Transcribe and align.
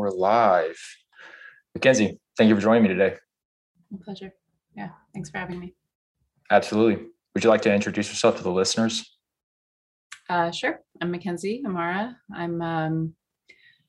we're 0.00 0.10
live. 0.10 0.80
Mackenzie, 1.74 2.18
thank 2.38 2.48
you 2.48 2.54
for 2.54 2.60
joining 2.62 2.82
me 2.82 2.88
today. 2.88 3.16
My 3.90 3.98
pleasure. 4.02 4.32
Yeah, 4.74 4.88
thanks 5.12 5.28
for 5.28 5.36
having 5.36 5.60
me. 5.60 5.74
Absolutely. 6.50 7.04
Would 7.34 7.44
you 7.44 7.50
like 7.50 7.60
to 7.62 7.74
introduce 7.74 8.08
yourself 8.08 8.38
to 8.38 8.42
the 8.42 8.50
listeners? 8.50 9.18
Uh, 10.30 10.50
sure. 10.50 10.80
I'm 11.02 11.10
Mackenzie 11.10 11.62
Amara. 11.66 12.16
I'm 12.34 12.62
um, 12.62 13.14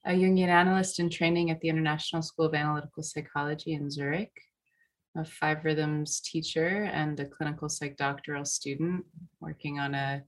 a 0.05 0.11
Jungian 0.11 0.49
analyst 0.49 0.99
in 0.99 1.09
training 1.09 1.49
at 1.49 1.61
the 1.61 1.69
International 1.69 2.21
School 2.21 2.47
of 2.47 2.53
Analytical 2.53 3.03
Psychology 3.03 3.73
in 3.73 3.89
Zurich, 3.89 4.33
a 5.15 5.23
five 5.23 5.63
rhythms 5.63 6.19
teacher, 6.19 6.89
and 6.91 7.17
a 7.21 7.25
clinical 7.25 7.69
psych 7.69 7.95
doctoral 7.95 8.43
student 8.43 9.05
working 9.39 9.79
on 9.79 9.95
a 9.95 10.23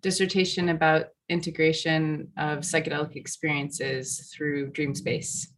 dissertation 0.00 0.70
about 0.70 1.06
integration 1.28 2.28
of 2.36 2.60
psychedelic 2.60 3.16
experiences 3.16 4.32
through 4.34 4.70
dream 4.70 4.94
space. 4.94 5.52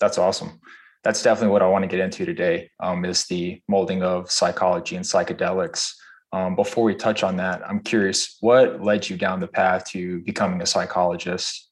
That's 0.00 0.18
awesome. 0.18 0.60
That's 1.04 1.22
definitely 1.22 1.52
what 1.52 1.62
I 1.62 1.68
want 1.68 1.82
to 1.84 1.88
get 1.88 2.00
into 2.00 2.26
today. 2.26 2.70
Um, 2.80 3.04
is 3.04 3.26
the 3.26 3.60
molding 3.68 4.02
of 4.02 4.30
psychology 4.30 4.96
and 4.96 5.04
psychedelics. 5.04 5.92
Um, 6.32 6.54
before 6.56 6.84
we 6.84 6.94
touch 6.94 7.22
on 7.22 7.36
that, 7.36 7.62
I'm 7.66 7.80
curious, 7.80 8.36
what 8.40 8.82
led 8.82 9.08
you 9.08 9.16
down 9.16 9.40
the 9.40 9.46
path 9.46 9.84
to 9.92 10.20
becoming 10.22 10.60
a 10.60 10.66
psychologist? 10.66 11.70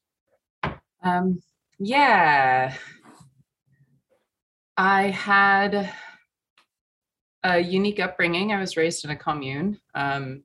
Um, 1.03 1.39
yeah, 1.77 2.73
I 4.75 5.03
had 5.09 5.93
a 7.43 7.59
unique 7.59 7.99
upbringing. 7.99 8.51
I 8.51 8.59
was 8.59 8.75
raised 8.77 9.05
in 9.05 9.11
a 9.11 9.15
commune. 9.15 9.79
Um, 9.93 10.43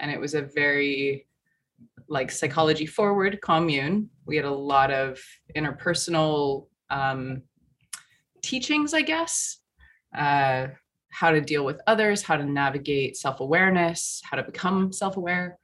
and 0.00 0.10
it 0.10 0.18
was 0.18 0.34
a 0.34 0.42
very 0.42 1.26
like 2.08 2.30
psychology 2.30 2.86
forward 2.86 3.40
commune. 3.40 4.10
We 4.26 4.36
had 4.36 4.44
a 4.44 4.50
lot 4.50 4.90
of 4.90 5.20
interpersonal 5.56 6.66
um, 6.90 7.42
teachings, 8.42 8.94
I 8.94 9.02
guess, 9.02 9.58
uh, 10.16 10.68
how 11.10 11.30
to 11.30 11.40
deal 11.40 11.64
with 11.64 11.80
others, 11.86 12.22
how 12.22 12.36
to 12.36 12.44
navigate 12.44 13.16
self 13.16 13.40
awareness, 13.40 14.20
how 14.24 14.36
to 14.36 14.42
become 14.42 14.92
self 14.92 15.16
aware, 15.16 15.58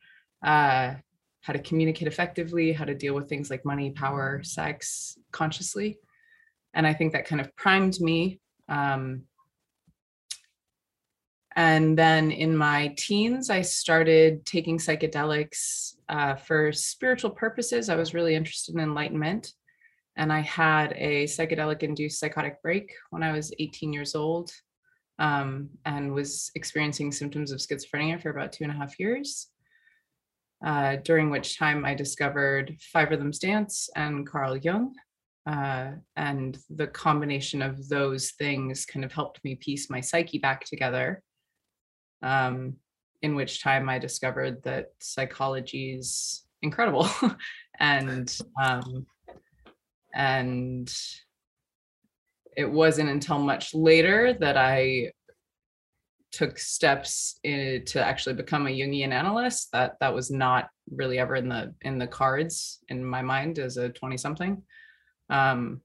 uh, 0.45 0.95
how 1.41 1.53
to 1.53 1.59
communicate 1.59 2.09
effectively, 2.09 2.73
how 2.73 2.85
to 2.85 2.95
deal 2.95 3.15
with 3.15 3.29
things 3.29 3.51
like 3.51 3.65
money, 3.65 3.91
power, 3.91 4.41
sex 4.43 5.19
consciously. 5.33 5.99
And 6.75 6.87
I 6.87 6.93
think 6.93 7.13
that 7.13 7.27
kind 7.27 7.41
of 7.41 7.55
primed 7.57 8.01
me 8.01 8.41
um, 8.69 9.23
and 11.57 11.99
then 11.99 12.31
in 12.31 12.55
my 12.55 12.95
teens, 12.99 13.49
I 13.49 13.63
started 13.63 14.45
taking 14.45 14.77
psychedelics 14.77 15.95
uh, 16.07 16.35
for 16.35 16.71
spiritual 16.71 17.31
purposes. 17.31 17.89
I 17.89 17.97
was 17.97 18.13
really 18.13 18.35
interested 18.35 18.75
in 18.75 18.81
enlightenment. 18.83 19.55
And 20.17 20.31
I 20.31 20.41
had 20.41 20.93
a 20.97 21.25
psychedelic 21.25 21.83
induced 21.83 22.21
psychotic 22.21 22.63
break 22.63 22.93
when 23.09 23.23
I 23.23 23.33
was 23.33 23.55
18 23.59 23.95
years 23.95 24.15
old 24.15 24.51
um, 25.19 25.71
and 25.87 26.13
was 26.13 26.51
experiencing 26.55 27.11
symptoms 27.11 27.51
of 27.51 27.61
schizophrenia 27.61 28.21
for 28.21 28.29
about 28.31 28.53
two 28.53 28.65
and 28.65 28.73
a 28.73 28.77
half 28.77 29.01
years. 29.01 29.49
Uh, 30.65 30.97
during 30.97 31.31
which 31.31 31.59
time 31.59 31.87
I 31.87 31.95
discovered 31.95 32.77
Five 32.93 33.11
Rhythms 33.11 33.39
Dance 33.39 33.89
and 33.97 34.27
Carl 34.27 34.59
Jung. 34.59 34.95
Uh, 35.47 35.93
and 36.17 36.59
the 36.69 36.89
combination 36.89 37.63
of 37.63 37.89
those 37.89 38.33
things 38.33 38.85
kind 38.85 39.07
of 39.07 39.13
helped 39.13 39.43
me 39.43 39.55
piece 39.55 39.89
my 39.89 40.01
psyche 40.01 40.39
back 40.39 40.65
together 40.65 41.23
um, 42.23 42.75
in 43.23 43.35
which 43.35 43.63
time 43.63 43.89
I 43.89 43.99
discovered 43.99 44.63
that 44.65 44.93
psychology 45.01 45.95
is 45.95 46.45
incredible 46.63 47.09
and 47.79 48.37
um, 48.63 49.07
and 50.15 50.93
it 52.57 52.71
wasn't 52.71 53.11
until 53.11 53.39
much 53.39 53.75
later 53.75 54.33
that 54.41 54.57
I 54.57 55.13
took 56.33 56.59
steps 56.59 57.39
in, 57.45 57.85
to 57.87 58.05
actually 58.05 58.35
become 58.35 58.67
a 58.67 58.71
Jungian 58.71 59.13
analyst. 59.13 59.71
That 59.73 59.97
that 60.01 60.15
was 60.15 60.31
not 60.31 60.69
really 60.91 61.19
ever 61.19 61.37
in 61.37 61.49
the 61.49 61.75
in 61.83 61.99
the 61.99 62.07
cards 62.07 62.81
in 62.89 63.05
my 63.05 63.23
mind 63.23 63.59
as 63.59 63.77
a 63.77 63.91
20 63.91 64.17
something. 64.17 64.63
Um, 65.29 65.81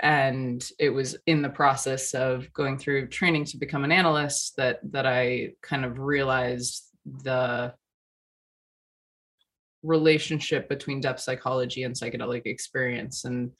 and 0.00 0.66
it 0.78 0.90
was 0.90 1.16
in 1.26 1.42
the 1.42 1.48
process 1.48 2.14
of 2.14 2.52
going 2.52 2.78
through 2.78 3.08
training 3.08 3.44
to 3.44 3.58
become 3.58 3.84
an 3.84 3.92
analyst 3.92 4.56
that 4.56 4.80
that 4.92 5.06
I 5.06 5.52
kind 5.62 5.84
of 5.84 5.98
realized 5.98 6.84
the 7.24 7.74
relationship 9.82 10.68
between 10.68 11.00
depth 11.00 11.20
psychology 11.20 11.84
and 11.84 11.94
psychedelic 11.94 12.42
experience. 12.46 13.24
And 13.24 13.52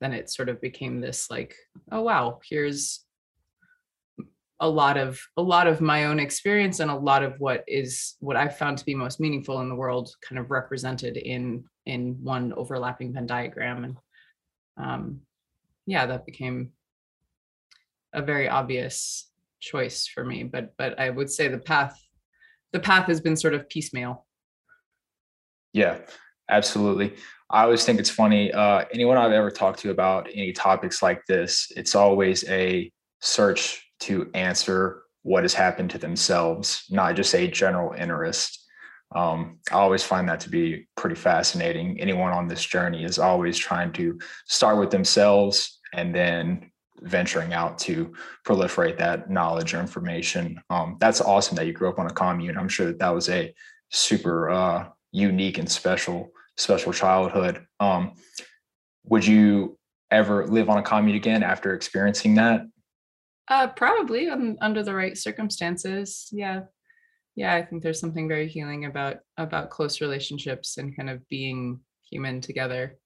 then 0.00 0.12
it 0.12 0.30
sort 0.30 0.48
of 0.48 0.60
became 0.60 1.00
this 1.00 1.30
like 1.30 1.54
oh 1.90 2.02
wow 2.02 2.38
here's 2.48 3.06
a 4.60 4.68
lot 4.68 4.96
of 4.96 5.20
a 5.36 5.42
lot 5.42 5.66
of 5.66 5.80
my 5.80 6.04
own 6.04 6.18
experience 6.18 6.80
and 6.80 6.90
a 6.90 6.96
lot 6.96 7.22
of 7.22 7.38
what 7.38 7.62
is 7.66 8.14
what 8.20 8.36
I've 8.36 8.56
found 8.56 8.78
to 8.78 8.84
be 8.84 8.94
most 8.94 9.20
meaningful 9.20 9.60
in 9.60 9.68
the 9.68 9.74
world 9.74 10.10
kind 10.26 10.38
of 10.38 10.50
represented 10.50 11.16
in 11.16 11.64
in 11.84 12.18
one 12.22 12.52
overlapping 12.54 13.12
Venn 13.12 13.26
diagram. 13.26 13.84
And 13.84 13.96
um, 14.78 15.20
yeah, 15.86 16.06
that 16.06 16.26
became 16.26 16.72
a 18.12 18.22
very 18.22 18.48
obvious 18.48 19.30
choice 19.60 20.06
for 20.06 20.24
me. 20.24 20.42
But 20.42 20.74
but 20.76 20.98
I 20.98 21.10
would 21.10 21.30
say 21.30 21.48
the 21.48 21.58
path 21.58 21.98
the 22.72 22.80
path 22.80 23.06
has 23.06 23.20
been 23.20 23.36
sort 23.36 23.54
of 23.54 23.68
piecemeal. 23.68 24.26
Yeah, 25.72 25.98
absolutely. 26.50 27.14
I 27.48 27.62
always 27.62 27.84
think 27.84 28.00
it's 28.00 28.10
funny. 28.10 28.52
Uh, 28.52 28.84
anyone 28.92 29.16
I've 29.18 29.32
ever 29.32 29.50
talked 29.50 29.78
to 29.80 29.90
about 29.90 30.28
any 30.34 30.52
topics 30.52 31.02
like 31.02 31.24
this, 31.26 31.70
it's 31.76 31.94
always 31.94 32.48
a 32.48 32.90
search 33.20 33.84
to 34.00 34.30
answer 34.34 35.02
what 35.22 35.44
has 35.44 35.54
happened 35.54 35.90
to 35.90 35.98
themselves, 35.98 36.84
not 36.90 37.14
just 37.14 37.34
a 37.34 37.46
general 37.46 37.92
interest. 37.92 38.64
Um, 39.14 39.58
I 39.70 39.74
always 39.74 40.02
find 40.02 40.28
that 40.28 40.40
to 40.40 40.50
be 40.50 40.88
pretty 40.96 41.16
fascinating. 41.16 42.00
Anyone 42.00 42.32
on 42.32 42.48
this 42.48 42.64
journey 42.64 43.04
is 43.04 43.18
always 43.18 43.56
trying 43.56 43.92
to 43.94 44.18
start 44.46 44.78
with 44.78 44.90
themselves 44.90 45.75
and 45.96 46.14
then 46.14 46.70
venturing 47.02 47.52
out 47.52 47.78
to 47.78 48.14
proliferate 48.46 48.98
that 48.98 49.28
knowledge 49.28 49.74
or 49.74 49.80
information. 49.80 50.60
Um, 50.70 50.96
that's 51.00 51.20
awesome 51.20 51.56
that 51.56 51.66
you 51.66 51.72
grew 51.72 51.88
up 51.88 51.98
on 51.98 52.06
a 52.06 52.12
commune. 52.12 52.56
I'm 52.56 52.68
sure 52.68 52.86
that 52.86 52.98
that 53.00 53.14
was 53.14 53.28
a 53.28 53.52
super 53.90 54.50
uh, 54.50 54.88
unique 55.12 55.58
and 55.58 55.70
special 55.70 56.30
special 56.56 56.92
childhood. 56.92 57.66
Um, 57.80 58.12
would 59.04 59.26
you 59.26 59.78
ever 60.10 60.46
live 60.46 60.70
on 60.70 60.78
a 60.78 60.82
commune 60.82 61.16
again 61.16 61.42
after 61.42 61.74
experiencing 61.74 62.34
that? 62.36 62.62
Uh, 63.48 63.68
probably 63.68 64.28
um, 64.28 64.56
under 64.60 64.82
the 64.82 64.94
right 64.94 65.16
circumstances. 65.16 66.28
Yeah, 66.32 66.62
yeah. 67.34 67.54
I 67.54 67.62
think 67.62 67.82
there's 67.82 68.00
something 68.00 68.26
very 68.26 68.48
healing 68.48 68.86
about 68.86 69.18
about 69.36 69.70
close 69.70 70.00
relationships 70.00 70.78
and 70.78 70.96
kind 70.96 71.10
of 71.10 71.26
being 71.28 71.80
human 72.10 72.40
together. 72.40 72.98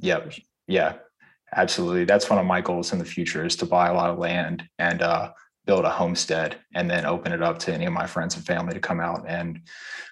Yep. 0.00 0.34
Yeah, 0.66 0.96
Absolutely. 1.56 2.04
That's 2.04 2.28
one 2.28 2.38
of 2.38 2.46
my 2.46 2.60
goals 2.60 2.92
in 2.92 2.98
the 2.98 3.04
future 3.04 3.44
is 3.44 3.56
to 3.56 3.66
buy 3.66 3.88
a 3.88 3.94
lot 3.94 4.10
of 4.10 4.18
land 4.18 4.68
and 4.78 5.02
uh, 5.02 5.32
build 5.66 5.84
a 5.84 5.90
homestead 5.90 6.56
and 6.74 6.90
then 6.90 7.06
open 7.06 7.32
it 7.32 7.42
up 7.42 7.58
to 7.60 7.72
any 7.72 7.86
of 7.86 7.92
my 7.92 8.06
friends 8.06 8.36
and 8.36 8.44
family 8.44 8.74
to 8.74 8.80
come 8.80 9.00
out 9.00 9.24
and 9.26 9.60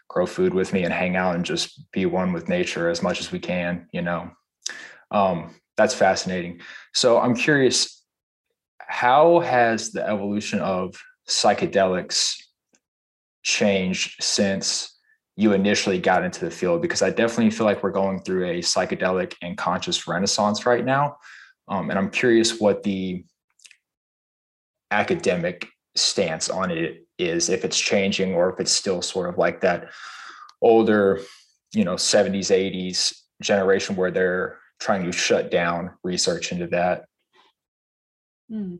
grow 0.09 0.27
food 0.27 0.55
with 0.55 0.73
me 0.73 0.85
and 0.85 0.93
hang 0.93 1.17
out 1.17 1.35
and 1.35 1.45
just 1.45 1.91
be 1.93 2.07
one 2.07 2.33
with 2.33 2.49
nature 2.49 2.89
as 2.89 3.03
much 3.03 3.21
as 3.21 3.33
we 3.33 3.39
can, 3.39 3.87
you 3.93 4.03
know. 4.03 4.31
Um, 5.11 5.55
that's 5.77 5.95
fascinating. 5.95 6.61
So 6.95 7.21
I'm 7.21 7.35
curious, 7.35 8.03
how 8.81 9.41
has 9.41 9.93
the 9.93 10.07
evolution 10.09 10.61
of 10.61 10.97
psychedelics 11.29 12.37
changed 13.43 14.23
since 14.23 14.97
you 15.37 15.53
initially 15.53 15.99
got 15.99 16.25
into 16.25 16.45
the 16.45 16.51
field 16.51 16.81
because 16.81 17.03
I 17.03 17.11
definitely 17.11 17.51
feel 17.51 17.67
like 17.67 17.83
we're 17.83 17.91
going 17.91 18.21
through 18.21 18.47
a 18.49 18.59
psychedelic 18.60 19.34
and 19.43 19.57
conscious 19.57 20.09
renaissance 20.09 20.65
right 20.65 20.84
now. 20.84 21.19
Um, 21.68 21.91
and 21.91 21.98
I'm 21.98 22.10
curious 22.10 22.60
what 22.60 22.83
the 22.83 23.24
academic 24.91 25.68
stance 25.95 26.48
on 26.48 26.71
it 26.71 27.07
is, 27.18 27.48
if 27.48 27.65
it's 27.65 27.78
changing 27.78 28.34
or 28.34 28.53
if 28.53 28.60
it's 28.60 28.72
still 28.72 29.03
sort 29.03 29.28
of 29.28 29.39
like 29.39 29.60
that 29.63 29.89
older, 30.63 31.21
you 31.74 31.84
know, 31.84 31.95
70s, 31.95 32.51
80s 32.51 33.15
generation 33.42 33.97
where 33.97 34.10
they're 34.10 34.59
trying 34.80 35.04
to 35.04 35.13
shut 35.13 35.51
down 35.51 35.91
research 36.03 36.53
into 36.53 36.66
that. 36.68 37.04
Hmm. 38.48 38.77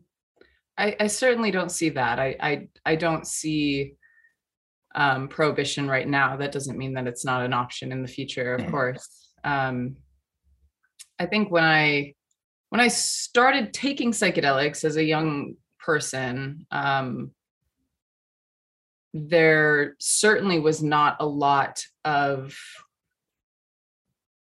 I, 0.79 0.97
I 1.01 1.07
certainly 1.07 1.51
don't 1.51 1.73
see 1.73 1.91
that. 1.91 2.19
I, 2.19 2.37
I 2.39 2.69
I 2.85 2.97
don't 2.97 3.27
see 3.27 3.95
um, 4.95 5.29
prohibition 5.29 5.89
right 5.89 6.07
now. 6.07 6.37
That 6.37 6.53
doesn't 6.53 6.77
mean 6.77 6.95
that 6.95 7.07
it's 7.07 7.25
not 7.25 7.45
an 7.45 7.55
option 7.55 7.93
in 7.93 8.03
the 8.03 8.09
future, 8.09 8.55
of 8.55 8.63
mm. 8.63 8.71
course. 8.71 9.31
Um, 9.43 9.97
I 11.19 11.27
think 11.27 11.51
when 11.51 11.65
I 11.65 12.15
when 12.71 12.81
I 12.81 12.89
started 12.89 13.73
taking 13.73 14.13
psychedelics 14.13 14.85
as 14.85 14.97
a 14.97 15.05
young 15.05 15.55
person, 15.79 16.67
um, 16.71 17.31
there 19.15 19.95
certainly 19.99 20.59
was 20.59 20.83
not 20.83 21.17
a 21.21 21.27
lot 21.27 21.83
of 22.05 22.57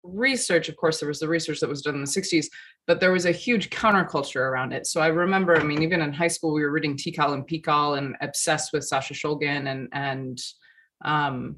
research, 0.02 0.68
of 0.68 0.76
course, 0.76 1.00
there 1.00 1.08
was 1.08 1.20
the 1.20 1.28
research 1.28 1.60
that 1.60 1.68
was 1.68 1.82
done 1.82 1.94
in 1.94 2.00
the 2.00 2.06
60s, 2.06 2.46
but 2.86 3.00
there 3.00 3.12
was 3.12 3.26
a 3.26 3.32
huge 3.32 3.70
counterculture 3.70 4.40
around 4.40 4.72
it. 4.72 4.86
So 4.86 5.00
I 5.00 5.08
remember, 5.08 5.56
I 5.56 5.62
mean, 5.62 5.82
even 5.82 6.00
in 6.00 6.12
high 6.12 6.28
school, 6.28 6.54
we 6.54 6.62
were 6.62 6.70
reading 6.70 6.96
TiHKAL 6.96 7.34
and 7.34 7.46
PiHKAL 7.46 7.98
and 7.98 8.16
obsessed 8.20 8.72
with 8.72 8.84
Sasha 8.84 9.14
Shulgin 9.14 9.68
and 9.68 9.88
and 9.92 10.40
um 11.04 11.56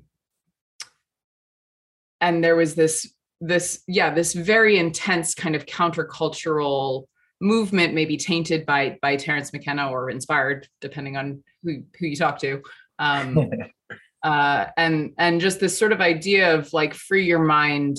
and 2.20 2.44
there 2.44 2.56
was 2.56 2.75
this 2.75 3.11
this 3.40 3.82
yeah 3.88 4.12
this 4.12 4.34
very 4.34 4.78
intense 4.78 5.34
kind 5.34 5.56
of 5.56 5.66
countercultural 5.66 7.04
movement 7.40 7.94
maybe 7.94 8.16
tainted 8.16 8.66
by 8.66 8.98
by 9.00 9.16
Terence 9.16 9.52
McKenna 9.52 9.90
or 9.90 10.10
inspired 10.10 10.69
depending 10.81 11.16
on 11.16 11.42
who 11.62 11.82
who 11.98 12.06
you 12.06 12.16
talk 12.16 12.38
to. 12.40 12.62
Um 12.98 13.50
uh 14.22 14.66
and 14.76 15.14
and 15.19 15.40
just 15.40 15.60
this 15.60 15.78
sort 15.78 15.92
of 15.92 16.00
idea 16.00 16.54
of 16.54 16.72
like 16.72 16.92
free 16.92 17.25
your 17.25 17.38
mind 17.38 17.96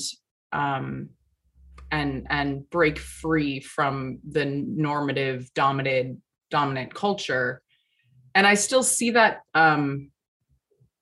um 0.52 1.10
and 1.92 2.28
and 2.30 2.70
break 2.70 3.00
free 3.00 3.60
from 3.60 4.20
the 4.30 4.46
normative 4.46 5.52
dominated 5.56 6.22
dominant 6.52 6.94
culture. 6.94 7.62
And 8.36 8.46
i 8.46 8.54
still 8.54 8.84
see 8.84 9.12
that 9.12 9.40
um 9.56 10.12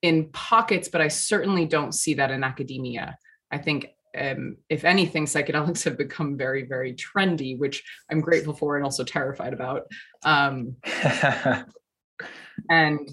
in 0.01 0.29
pockets 0.31 0.87
but 0.87 1.01
i 1.01 1.09
certainly 1.09 1.65
don't 1.65 1.93
see 1.93 2.13
that 2.13 2.31
in 2.31 2.41
academia. 2.43 3.17
I 3.51 3.57
think 3.57 3.87
um, 4.17 4.57
if 4.69 4.85
anything, 4.85 5.25
psychedelics 5.25 5.83
have 5.85 5.97
become 5.97 6.37
very, 6.37 6.63
very 6.63 6.93
trendy, 6.93 7.57
which 7.57 7.83
I'm 8.11 8.21
grateful 8.21 8.53
for 8.53 8.75
and 8.75 8.83
also 8.83 9.03
terrified 9.03 9.53
about. 9.53 9.83
Um, 10.23 10.75
and 12.69 13.09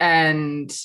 and 0.00 0.76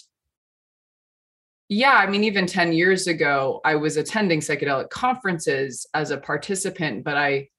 yeah, 1.69 1.93
I 1.93 2.07
mean, 2.07 2.23
even 2.23 2.45
10 2.45 2.73
years 2.73 3.07
ago, 3.07 3.61
I 3.63 3.75
was 3.75 3.97
attending 3.97 4.41
psychedelic 4.41 4.89
conferences 4.89 5.87
as 5.93 6.11
a 6.11 6.17
participant, 6.17 7.03
but 7.03 7.17
I 7.17 7.49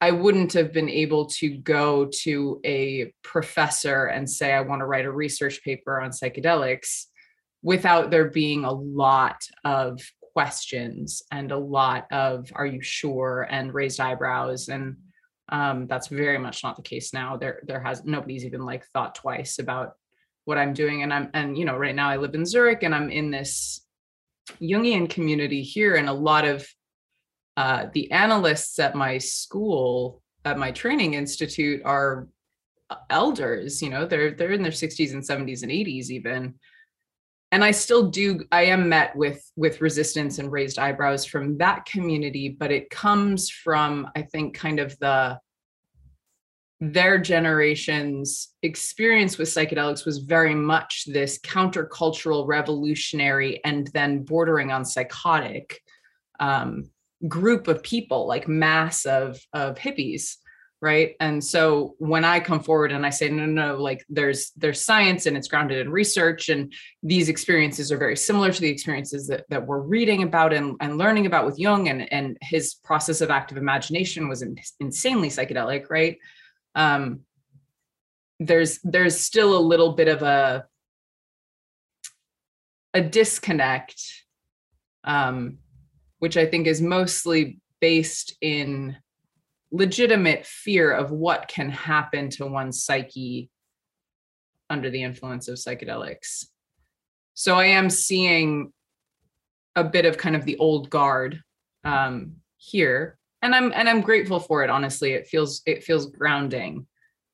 I 0.00 0.10
wouldn't 0.10 0.52
have 0.54 0.72
been 0.72 0.88
able 0.88 1.26
to 1.26 1.58
go 1.58 2.10
to 2.22 2.60
a 2.64 3.12
professor 3.22 4.06
and 4.06 4.28
say 4.28 4.52
I 4.52 4.60
want 4.60 4.80
to 4.80 4.86
write 4.86 5.04
a 5.04 5.12
research 5.12 5.62
paper 5.62 6.00
on 6.00 6.10
psychedelics 6.10 7.04
without 7.62 8.10
there 8.10 8.28
being 8.28 8.64
a 8.64 8.72
lot 8.72 9.40
of 9.64 10.00
questions 10.32 11.22
and 11.30 11.52
a 11.52 11.56
lot 11.56 12.06
of 12.10 12.50
are 12.54 12.66
you 12.66 12.82
sure? 12.82 13.46
and 13.50 13.74
raised 13.74 14.00
eyebrows 14.00 14.68
and 14.68 14.96
um, 15.48 15.86
that's 15.86 16.08
very 16.08 16.38
much 16.38 16.62
not 16.64 16.76
the 16.76 16.82
case 16.82 17.12
now. 17.12 17.36
There 17.36 17.60
there 17.66 17.80
has 17.80 18.04
nobody's 18.04 18.44
even 18.44 18.64
like 18.64 18.86
thought 18.86 19.14
twice 19.14 19.58
about 19.58 19.96
what 20.44 20.58
i'm 20.58 20.72
doing 20.72 21.02
and 21.02 21.12
i'm 21.12 21.30
and 21.34 21.56
you 21.56 21.64
know 21.64 21.76
right 21.76 21.94
now 21.94 22.08
i 22.08 22.16
live 22.16 22.34
in 22.34 22.44
zurich 22.44 22.82
and 22.82 22.94
i'm 22.94 23.10
in 23.10 23.30
this 23.30 23.86
jungian 24.60 25.08
community 25.08 25.62
here 25.62 25.96
and 25.96 26.08
a 26.08 26.12
lot 26.12 26.44
of 26.44 26.66
uh, 27.58 27.86
the 27.92 28.10
analysts 28.10 28.78
at 28.78 28.94
my 28.94 29.18
school 29.18 30.22
at 30.44 30.58
my 30.58 30.70
training 30.70 31.14
institute 31.14 31.82
are 31.84 32.26
uh, 32.90 32.96
elders 33.10 33.82
you 33.82 33.90
know 33.90 34.04
they're 34.04 34.32
they're 34.32 34.52
in 34.52 34.62
their 34.62 34.72
60s 34.72 35.12
and 35.12 35.22
70s 35.22 35.62
and 35.62 35.70
80s 35.70 36.08
even 36.08 36.54
and 37.52 37.62
i 37.62 37.70
still 37.70 38.10
do 38.10 38.40
i 38.50 38.62
am 38.62 38.88
met 38.88 39.14
with 39.14 39.48
with 39.56 39.80
resistance 39.80 40.38
and 40.38 40.50
raised 40.50 40.78
eyebrows 40.78 41.24
from 41.24 41.56
that 41.58 41.84
community 41.84 42.48
but 42.48 42.72
it 42.72 42.90
comes 42.90 43.48
from 43.48 44.08
i 44.16 44.22
think 44.22 44.54
kind 44.54 44.80
of 44.80 44.98
the 44.98 45.38
their 46.80 47.16
generation's 47.16 48.48
experience 48.62 49.38
with 49.38 49.48
psychedelics 49.48 50.04
was 50.04 50.18
very 50.18 50.54
much 50.54 51.04
this 51.06 51.38
countercultural 51.38 52.44
revolutionary 52.44 53.60
and 53.64 53.88
then 53.94 54.24
bordering 54.24 54.72
on 54.72 54.84
psychotic 54.84 55.80
um, 56.40 56.90
group 57.28 57.68
of 57.68 57.84
people 57.84 58.26
like 58.26 58.48
mass 58.48 59.04
of 59.06 59.38
of 59.52 59.76
hippies 59.76 60.38
right? 60.82 61.14
And 61.20 61.42
so 61.42 61.94
when 61.98 62.24
i 62.24 62.40
come 62.40 62.60
forward 62.60 62.92
and 62.92 63.06
i 63.06 63.10
say 63.10 63.28
no 63.30 63.46
no 63.46 63.68
no 63.68 63.76
like 63.80 64.04
there's 64.10 64.50
there's 64.56 64.84
science 64.84 65.26
and 65.26 65.36
it's 65.36 65.46
grounded 65.46 65.78
in 65.78 65.90
research 65.90 66.48
and 66.48 66.72
these 67.04 67.28
experiences 67.28 67.92
are 67.92 67.96
very 67.96 68.16
similar 68.16 68.52
to 68.52 68.60
the 68.60 68.68
experiences 68.68 69.28
that, 69.28 69.44
that 69.48 69.64
we're 69.64 69.80
reading 69.80 70.24
about 70.24 70.52
and, 70.52 70.76
and 70.80 70.98
learning 70.98 71.26
about 71.26 71.46
with 71.46 71.58
jung 71.58 71.88
and 71.88 72.12
and 72.12 72.36
his 72.42 72.74
process 72.74 73.20
of 73.20 73.30
active 73.30 73.56
imagination 73.56 74.28
was 74.28 74.42
in, 74.42 74.56
insanely 74.80 75.28
psychedelic 75.28 75.88
right? 75.88 76.18
Um 76.74 77.20
there's 78.40 78.80
there's 78.82 79.18
still 79.18 79.56
a 79.56 79.68
little 79.70 79.92
bit 79.92 80.08
of 80.08 80.22
a 80.22 80.66
a 82.92 83.00
disconnect 83.00 84.02
um 85.04 85.58
which 86.18 86.36
i 86.36 86.44
think 86.44 86.66
is 86.66 86.82
mostly 86.82 87.60
based 87.80 88.36
in 88.40 88.96
legitimate 89.72 90.46
fear 90.46 90.92
of 90.92 91.10
what 91.10 91.48
can 91.48 91.70
happen 91.70 92.28
to 92.28 92.46
one's 92.46 92.84
psyche 92.84 93.50
under 94.68 94.90
the 94.90 95.02
influence 95.02 95.48
of 95.48 95.56
psychedelics. 95.56 96.46
So 97.34 97.56
I 97.56 97.66
am 97.66 97.88
seeing 97.88 98.72
a 99.74 99.82
bit 99.82 100.04
of 100.04 100.18
kind 100.18 100.36
of 100.36 100.44
the 100.44 100.58
old 100.58 100.90
guard 100.90 101.40
um, 101.84 102.36
here, 102.58 103.18
and 103.40 103.54
I'm 103.54 103.72
and 103.74 103.88
I'm 103.88 104.02
grateful 104.02 104.38
for 104.38 104.62
it. 104.62 104.70
Honestly, 104.70 105.12
it 105.12 105.26
feels 105.26 105.62
it 105.66 105.82
feels 105.82 106.06
grounding. 106.06 106.86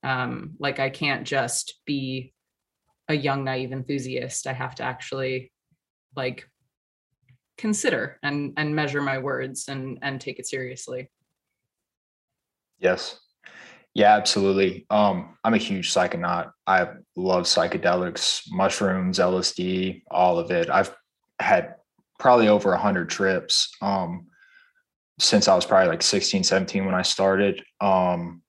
Um, 0.04 0.54
like 0.60 0.78
I 0.78 0.90
can't 0.90 1.26
just 1.26 1.80
be 1.84 2.32
a 3.08 3.14
young 3.14 3.44
naive 3.44 3.72
enthusiast. 3.72 4.46
I 4.46 4.52
have 4.52 4.76
to 4.76 4.84
actually 4.84 5.52
like 6.14 6.48
consider 7.56 8.18
and 8.22 8.54
and 8.56 8.76
measure 8.76 9.02
my 9.02 9.18
words 9.18 9.66
and 9.68 9.98
and 10.02 10.20
take 10.20 10.38
it 10.38 10.46
seriously. 10.46 11.10
Yes. 12.78 13.18
Yeah, 13.94 14.14
absolutely. 14.14 14.86
Um, 14.90 15.36
I'm 15.42 15.54
a 15.54 15.58
huge 15.58 15.92
psychonaut. 15.92 16.52
I 16.66 16.88
love 17.16 17.44
psychedelics, 17.44 18.42
mushrooms, 18.50 19.18
LSD, 19.18 20.02
all 20.10 20.38
of 20.38 20.50
it. 20.50 20.70
I've 20.70 20.94
had 21.40 21.74
probably 22.18 22.48
over 22.48 22.72
a 22.72 22.78
hundred 22.78 23.08
trips 23.10 23.74
um, 23.82 24.26
since 25.18 25.48
I 25.48 25.54
was 25.54 25.64
probably 25.64 25.88
like 25.88 26.02
16, 26.02 26.44
17 26.44 26.84
when 26.84 26.94
I 26.94 27.02
started. 27.02 27.64
Um, 27.80 28.42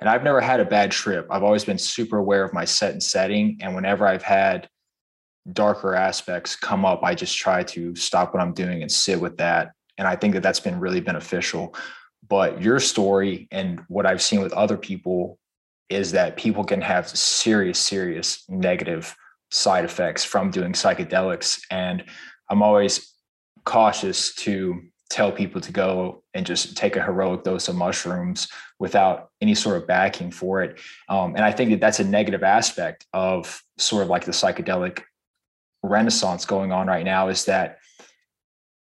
and 0.00 0.08
I've 0.08 0.22
never 0.22 0.40
had 0.40 0.60
a 0.60 0.64
bad 0.64 0.90
trip. 0.90 1.26
I've 1.30 1.42
always 1.42 1.64
been 1.64 1.78
super 1.78 2.18
aware 2.18 2.44
of 2.44 2.52
my 2.52 2.64
set 2.64 2.92
and 2.92 3.02
setting. 3.02 3.58
And 3.60 3.74
whenever 3.74 4.06
I've 4.06 4.22
had 4.22 4.68
darker 5.52 5.94
aspects 5.94 6.56
come 6.56 6.84
up, 6.84 7.02
I 7.02 7.14
just 7.14 7.36
try 7.36 7.62
to 7.64 7.94
stop 7.94 8.32
what 8.32 8.42
I'm 8.42 8.54
doing 8.54 8.82
and 8.82 8.90
sit 8.90 9.20
with 9.20 9.36
that. 9.38 9.72
And 9.98 10.08
I 10.08 10.16
think 10.16 10.34
that 10.34 10.42
that's 10.42 10.60
been 10.60 10.80
really 10.80 11.00
beneficial. 11.00 11.74
But 12.28 12.62
your 12.62 12.80
story 12.80 13.48
and 13.50 13.80
what 13.88 14.06
I've 14.06 14.22
seen 14.22 14.40
with 14.40 14.52
other 14.52 14.76
people 14.76 15.38
is 15.90 16.12
that 16.12 16.36
people 16.36 16.64
can 16.64 16.80
have 16.80 17.08
serious, 17.08 17.78
serious 17.78 18.44
negative 18.48 19.14
side 19.50 19.84
effects 19.84 20.24
from 20.24 20.50
doing 20.50 20.72
psychedelics. 20.72 21.60
And 21.70 22.04
I'm 22.50 22.62
always 22.62 23.14
cautious 23.64 24.34
to 24.36 24.82
tell 25.10 25.30
people 25.30 25.60
to 25.60 25.72
go 25.72 26.22
and 26.32 26.46
just 26.46 26.76
take 26.76 26.96
a 26.96 27.02
heroic 27.02 27.44
dose 27.44 27.68
of 27.68 27.76
mushrooms 27.76 28.48
without 28.78 29.30
any 29.40 29.54
sort 29.54 29.76
of 29.76 29.86
backing 29.86 30.30
for 30.30 30.62
it. 30.62 30.80
Um, 31.08 31.36
and 31.36 31.44
I 31.44 31.52
think 31.52 31.70
that 31.70 31.80
that's 31.80 32.00
a 32.00 32.04
negative 32.04 32.42
aspect 32.42 33.06
of 33.12 33.62
sort 33.78 34.02
of 34.02 34.08
like 34.08 34.24
the 34.24 34.32
psychedelic 34.32 35.02
renaissance 35.82 36.44
going 36.44 36.72
on 36.72 36.86
right 36.86 37.04
now 37.04 37.28
is 37.28 37.44
that 37.44 37.78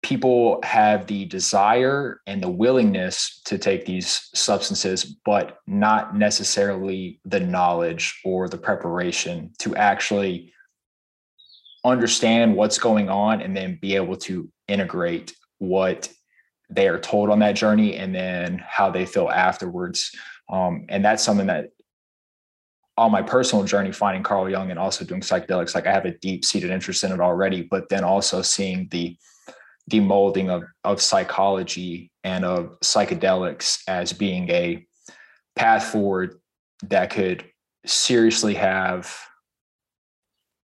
people 0.10 0.60
have 0.63 1.06
the 1.06 1.25
desire 1.25 2.20
and 2.25 2.42
the 2.42 2.50
willingness 2.50 3.42
to 3.46 3.60
take 3.60 3.86
these 3.86 4.28
substances, 4.34 5.06
but 5.24 5.60
not 5.68 6.18
necessarily 6.18 7.22
the 7.25 7.39
knowledge 7.39 8.20
or 8.25 8.50
the 8.50 8.58
preparation 8.58 9.51
to 9.60 9.75
actually 9.75 10.51
understand 11.86 12.56
what's 12.56 12.80
going 12.80 13.08
on 13.08 13.39
and 13.39 13.56
then 13.56 13.78
be 13.84 13.96
able 13.96 14.16
to 14.16 14.50
integrate 14.68 15.36
what 15.60 16.10
they 16.72 16.88
are 16.88 17.00
told 17.00 17.30
on 17.30 17.38
that 17.38 17.56
journey 17.56 17.96
and 17.96 18.16
then 18.16 18.60
how 18.68 18.89
they 18.89 19.06
feel 19.06 19.30
afterwards. 19.30 20.10
Um, 20.51 20.88
and 20.89 21.06
that's 21.06 21.24
something 21.24 21.46
that 21.46 21.70
on 22.98 23.12
my 23.12 23.22
personal 23.22 23.63
journey 23.63 23.92
finding 23.92 24.24
Carl 24.24 24.50
Jung 24.50 24.72
and 24.72 24.80
also 24.80 25.06
doing 25.06 25.22
psychedelics, 25.22 25.75
like 25.75 25.86
I 25.86 25.92
have 25.92 26.06
a 26.06 26.18
deep 26.18 26.46
seated 26.46 26.72
interest 26.72 27.04
in 27.04 27.12
it 27.12 27.20
already, 27.20 27.62
but 27.62 27.89
then 27.89 28.04
also 28.04 28.42
seeing 28.42 28.88
the 28.89 29.16
demolding 29.89 30.50
of, 30.50 30.63
of 30.84 31.01
psychology 31.01 32.12
and 32.24 32.46
of 32.46 32.79
psychedelics 32.81 33.81
as 33.88 34.13
being 34.13 34.50
a 34.50 34.86
path 35.55 35.86
forward 35.86 36.39
that 36.84 37.10
could 37.10 37.43
seriously 37.86 38.53
have 38.53 39.13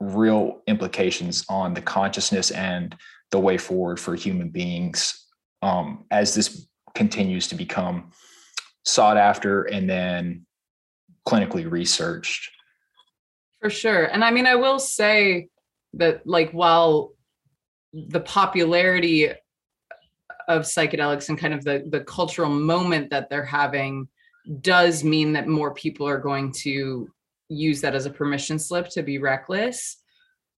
real 0.00 0.62
implications 0.66 1.44
on 1.48 1.74
the 1.74 1.82
consciousness 1.82 2.50
and 2.50 2.96
the 3.30 3.38
way 3.38 3.58
forward 3.58 4.00
for 4.00 4.14
human 4.14 4.48
beings 4.48 5.26
um, 5.62 6.06
as 6.10 6.34
this 6.34 6.66
continues 6.94 7.46
to 7.48 7.54
become 7.54 8.10
sought 8.84 9.16
after 9.16 9.64
and 9.64 9.88
then 9.88 10.46
clinically 11.28 11.70
researched. 11.70 12.50
For 13.60 13.70
sure. 13.70 14.04
And 14.04 14.24
I 14.24 14.30
mean, 14.30 14.46
I 14.46 14.54
will 14.54 14.78
say 14.78 15.48
that, 15.94 16.26
like, 16.26 16.50
while 16.52 17.12
the 17.92 18.20
popularity 18.20 19.28
of 20.49 20.62
psychedelics 20.62 21.28
and 21.28 21.38
kind 21.38 21.54
of 21.54 21.64
the 21.64 21.85
the 21.90 22.00
cultural 22.00 22.50
moment 22.50 23.11
that 23.11 23.28
they're 23.30 23.44
having 23.44 24.09
does 24.61 25.04
mean 25.04 25.32
that 25.32 25.49
more 25.49 25.75
people 25.75 26.09
are 26.09 26.18
going 26.18 26.52
to 26.52 27.09
use 27.49 27.80
that 27.80 27.94
as 27.94 28.06
a 28.06 28.11
permission 28.11 28.59
slip 28.59 28.88
to 28.88 29.02
be 29.02 29.18
reckless. 29.18 29.97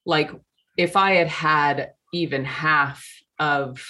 Like 0.05 0.31
if 0.77 0.97
i 0.97 1.13
had 1.13 1.29
had 1.29 1.93
even 2.13 2.45
half 2.45 3.07
of 3.39 3.85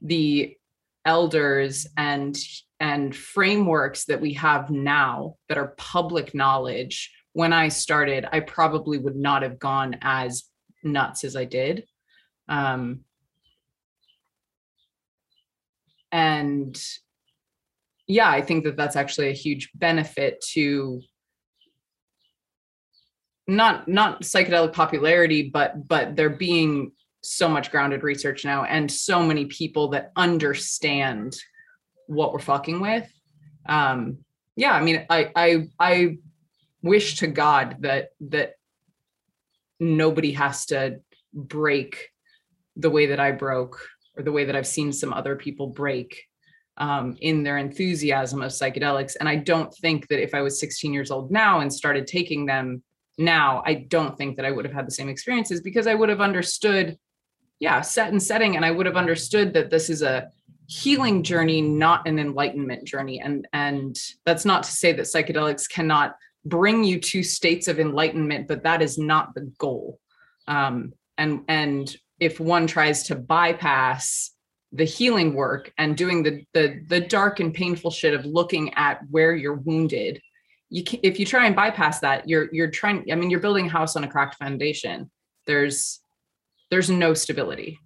the 0.00 0.56
elders 1.04 1.86
and 1.96 2.36
and 2.80 3.14
frameworks 3.14 4.04
that 4.04 4.20
we 4.20 4.32
have 4.32 4.70
now 4.70 5.36
that 5.48 5.58
are 5.58 5.74
public 5.76 6.34
knowledge 6.34 7.12
when 7.32 7.52
i 7.52 7.68
started 7.68 8.26
i 8.32 8.40
probably 8.40 8.98
would 8.98 9.16
not 9.16 9.42
have 9.42 9.58
gone 9.58 9.96
as 10.02 10.44
nuts 10.84 11.24
as 11.24 11.36
i 11.36 11.44
did 11.44 11.84
um, 12.48 13.00
and 16.10 16.80
yeah 18.06 18.28
i 18.28 18.42
think 18.42 18.64
that 18.64 18.76
that's 18.76 18.96
actually 18.96 19.28
a 19.28 19.34
huge 19.34 19.70
benefit 19.74 20.42
to 20.52 21.00
not 23.48 23.88
not 23.88 24.22
psychedelic 24.22 24.72
popularity 24.72 25.50
but 25.52 25.88
but 25.88 26.16
there 26.16 26.30
being 26.30 26.92
so 27.22 27.48
much 27.48 27.70
grounded 27.70 28.02
research 28.02 28.44
now 28.44 28.64
and 28.64 28.90
so 28.90 29.22
many 29.22 29.46
people 29.46 29.88
that 29.88 30.10
understand 30.16 31.34
what 32.08 32.32
we're 32.32 32.40
fucking 32.40 32.80
with. 32.80 33.08
Um 33.66 34.18
yeah 34.56 34.72
i 34.72 34.82
mean 34.82 35.06
i 35.08 35.30
i 35.34 35.68
i 35.78 36.18
wish 36.82 37.16
to 37.16 37.26
god 37.26 37.76
that 37.80 38.10
that 38.20 38.54
nobody 39.80 40.32
has 40.32 40.66
to 40.66 41.00
break 41.32 42.10
the 42.76 42.90
way 42.90 43.06
that 43.06 43.20
i 43.20 43.30
broke 43.30 43.86
or 44.16 44.22
the 44.22 44.32
way 44.32 44.44
that 44.44 44.56
i've 44.56 44.66
seen 44.66 44.92
some 44.92 45.12
other 45.12 45.36
people 45.36 45.68
break 45.68 46.24
um, 46.78 47.18
in 47.20 47.42
their 47.42 47.58
enthusiasm 47.58 48.40
of 48.40 48.50
psychedelics. 48.50 49.14
And 49.20 49.28
i 49.28 49.36
don't 49.36 49.72
think 49.74 50.08
that 50.08 50.22
if 50.22 50.34
i 50.34 50.40
was 50.40 50.58
16 50.60 50.92
years 50.92 51.10
old 51.10 51.30
now 51.30 51.60
and 51.60 51.72
started 51.72 52.06
taking 52.06 52.46
them 52.46 52.82
now 53.18 53.62
i 53.66 53.74
don't 53.74 54.16
think 54.16 54.36
that 54.36 54.46
i 54.46 54.50
would 54.50 54.64
have 54.64 54.74
had 54.74 54.86
the 54.86 54.92
same 54.92 55.08
experiences 55.08 55.60
because 55.60 55.86
i 55.86 55.94
would 55.94 56.08
have 56.08 56.20
understood 56.20 56.98
yeah 57.62 57.80
set 57.80 58.10
and 58.10 58.22
setting. 58.22 58.56
And 58.56 58.64
i 58.64 58.70
would 58.70 58.86
have 58.86 58.96
understood 58.96 59.54
that 59.54 59.70
this 59.70 59.88
is 59.88 60.02
a 60.02 60.28
healing 60.66 61.22
journey 61.22 61.60
not 61.60 62.06
an 62.08 62.18
enlightenment 62.18 62.84
journey. 62.84 63.20
And 63.20 63.46
and 63.52 63.96
that's 64.26 64.44
not 64.44 64.64
to 64.64 64.70
say 64.70 64.92
that 64.92 65.02
psychedelics 65.02 65.68
cannot 65.68 66.16
bring 66.44 66.82
you 66.82 66.98
to 66.98 67.22
states 67.22 67.68
of 67.68 67.78
enlightenment 67.78 68.48
but 68.48 68.64
that 68.64 68.82
is 68.82 68.98
not 68.98 69.34
the 69.34 69.52
goal. 69.58 70.00
Um, 70.48 70.92
and 71.16 71.42
and 71.46 71.94
if 72.22 72.38
one 72.38 72.68
tries 72.68 73.02
to 73.02 73.16
bypass 73.16 74.30
the 74.70 74.84
healing 74.84 75.34
work 75.34 75.72
and 75.76 75.96
doing 75.96 76.22
the 76.22 76.44
the 76.54 76.80
the 76.88 77.00
dark 77.00 77.40
and 77.40 77.52
painful 77.52 77.90
shit 77.90 78.14
of 78.14 78.24
looking 78.24 78.72
at 78.74 79.00
where 79.10 79.34
you're 79.34 79.54
wounded 79.54 80.22
you 80.70 80.84
can, 80.84 81.00
if 81.02 81.18
you 81.18 81.26
try 81.26 81.46
and 81.46 81.54
bypass 81.54 81.98
that 81.98 82.28
you're 82.28 82.48
you're 82.52 82.70
trying 82.70 83.04
i 83.10 83.14
mean 83.16 83.28
you're 83.28 83.40
building 83.40 83.66
a 83.66 83.70
house 83.70 83.96
on 83.96 84.04
a 84.04 84.08
cracked 84.08 84.36
foundation. 84.36 85.10
There's 85.46 86.00
there's 86.70 86.88
no 86.88 87.12
stability. 87.12 87.78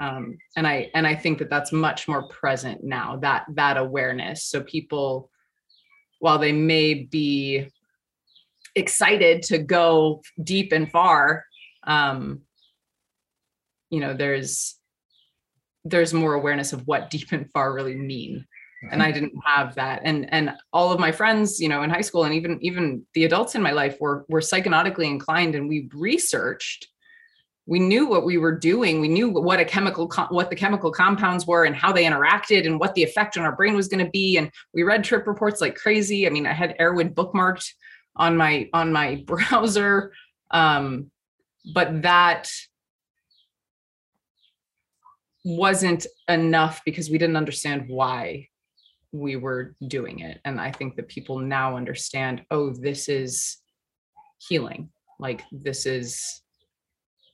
Um, 0.00 0.38
and 0.56 0.66
i 0.66 0.90
and 0.94 1.06
i 1.06 1.14
think 1.14 1.38
that 1.38 1.50
that's 1.50 1.72
much 1.72 2.08
more 2.08 2.26
present 2.28 2.82
now 2.82 3.16
that 3.16 3.44
that 3.54 3.76
awareness. 3.76 4.44
So 4.44 4.62
people 4.62 5.30
while 6.20 6.38
they 6.38 6.52
may 6.52 6.94
be 6.94 7.68
excited 8.74 9.42
to 9.42 9.58
go 9.58 10.22
deep 10.42 10.72
and 10.72 10.90
far 10.90 11.44
um, 11.86 12.40
you 13.90 14.00
know 14.00 14.14
there's 14.14 14.76
there's 15.84 16.14
more 16.14 16.34
awareness 16.34 16.72
of 16.72 16.86
what 16.86 17.10
deep 17.10 17.30
and 17.32 17.50
far 17.52 17.72
really 17.72 17.94
mean. 17.94 18.46
And 18.90 19.02
i 19.02 19.10
didn't 19.10 19.32
have 19.46 19.74
that. 19.76 20.02
And 20.04 20.30
and 20.32 20.52
all 20.72 20.92
of 20.92 21.00
my 21.00 21.10
friends 21.10 21.58
you 21.58 21.70
know 21.70 21.82
in 21.82 21.88
high 21.88 22.02
school 22.02 22.24
and 22.24 22.34
even 22.34 22.58
even 22.60 23.02
the 23.14 23.24
adults 23.24 23.54
in 23.54 23.62
my 23.62 23.70
life 23.70 23.96
were 23.98 24.26
were 24.28 24.40
psychonautically 24.40 25.06
inclined 25.06 25.54
and 25.54 25.68
we 25.68 25.88
researched. 25.94 26.88
We 27.66 27.78
knew 27.78 28.06
what 28.06 28.26
we 28.26 28.36
were 28.36 28.58
doing. 28.58 29.00
We 29.00 29.08
knew 29.08 29.30
what 29.30 29.58
a 29.58 29.64
chemical 29.64 30.10
what 30.28 30.50
the 30.50 30.56
chemical 30.56 30.92
compounds 30.92 31.46
were 31.46 31.64
and 31.64 31.74
how 31.74 31.92
they 31.92 32.04
interacted 32.04 32.66
and 32.66 32.78
what 32.78 32.94
the 32.94 33.02
effect 33.02 33.38
on 33.38 33.44
our 33.44 33.56
brain 33.56 33.74
was 33.74 33.88
going 33.88 34.04
to 34.04 34.10
be. 34.10 34.36
And 34.36 34.50
we 34.74 34.82
read 34.82 35.02
trip 35.02 35.26
reports 35.26 35.62
like 35.62 35.76
crazy. 35.76 36.26
I 36.26 36.30
mean 36.30 36.46
i 36.46 36.52
had 36.52 36.76
erowid 36.78 37.14
bookmarked 37.14 37.66
on 38.16 38.36
my 38.36 38.68
on 38.74 38.92
my 38.92 39.16
browser. 39.26 40.12
Um 40.50 41.10
but 41.72 42.02
that 42.02 42.50
wasn't 45.44 46.06
enough 46.28 46.80
because 46.84 47.10
we 47.10 47.18
didn't 47.18 47.36
understand 47.36 47.84
why 47.88 48.48
we 49.12 49.36
were 49.36 49.76
doing 49.86 50.20
it. 50.20 50.40
And 50.44 50.60
i 50.60 50.72
think 50.72 50.96
that 50.96 51.08
people 51.08 51.38
now 51.38 51.76
understand 51.76 52.42
oh 52.50 52.70
this 52.72 53.08
is 53.08 53.58
healing. 54.48 54.90
Like 55.18 55.42
this 55.52 55.86
is 55.86 56.42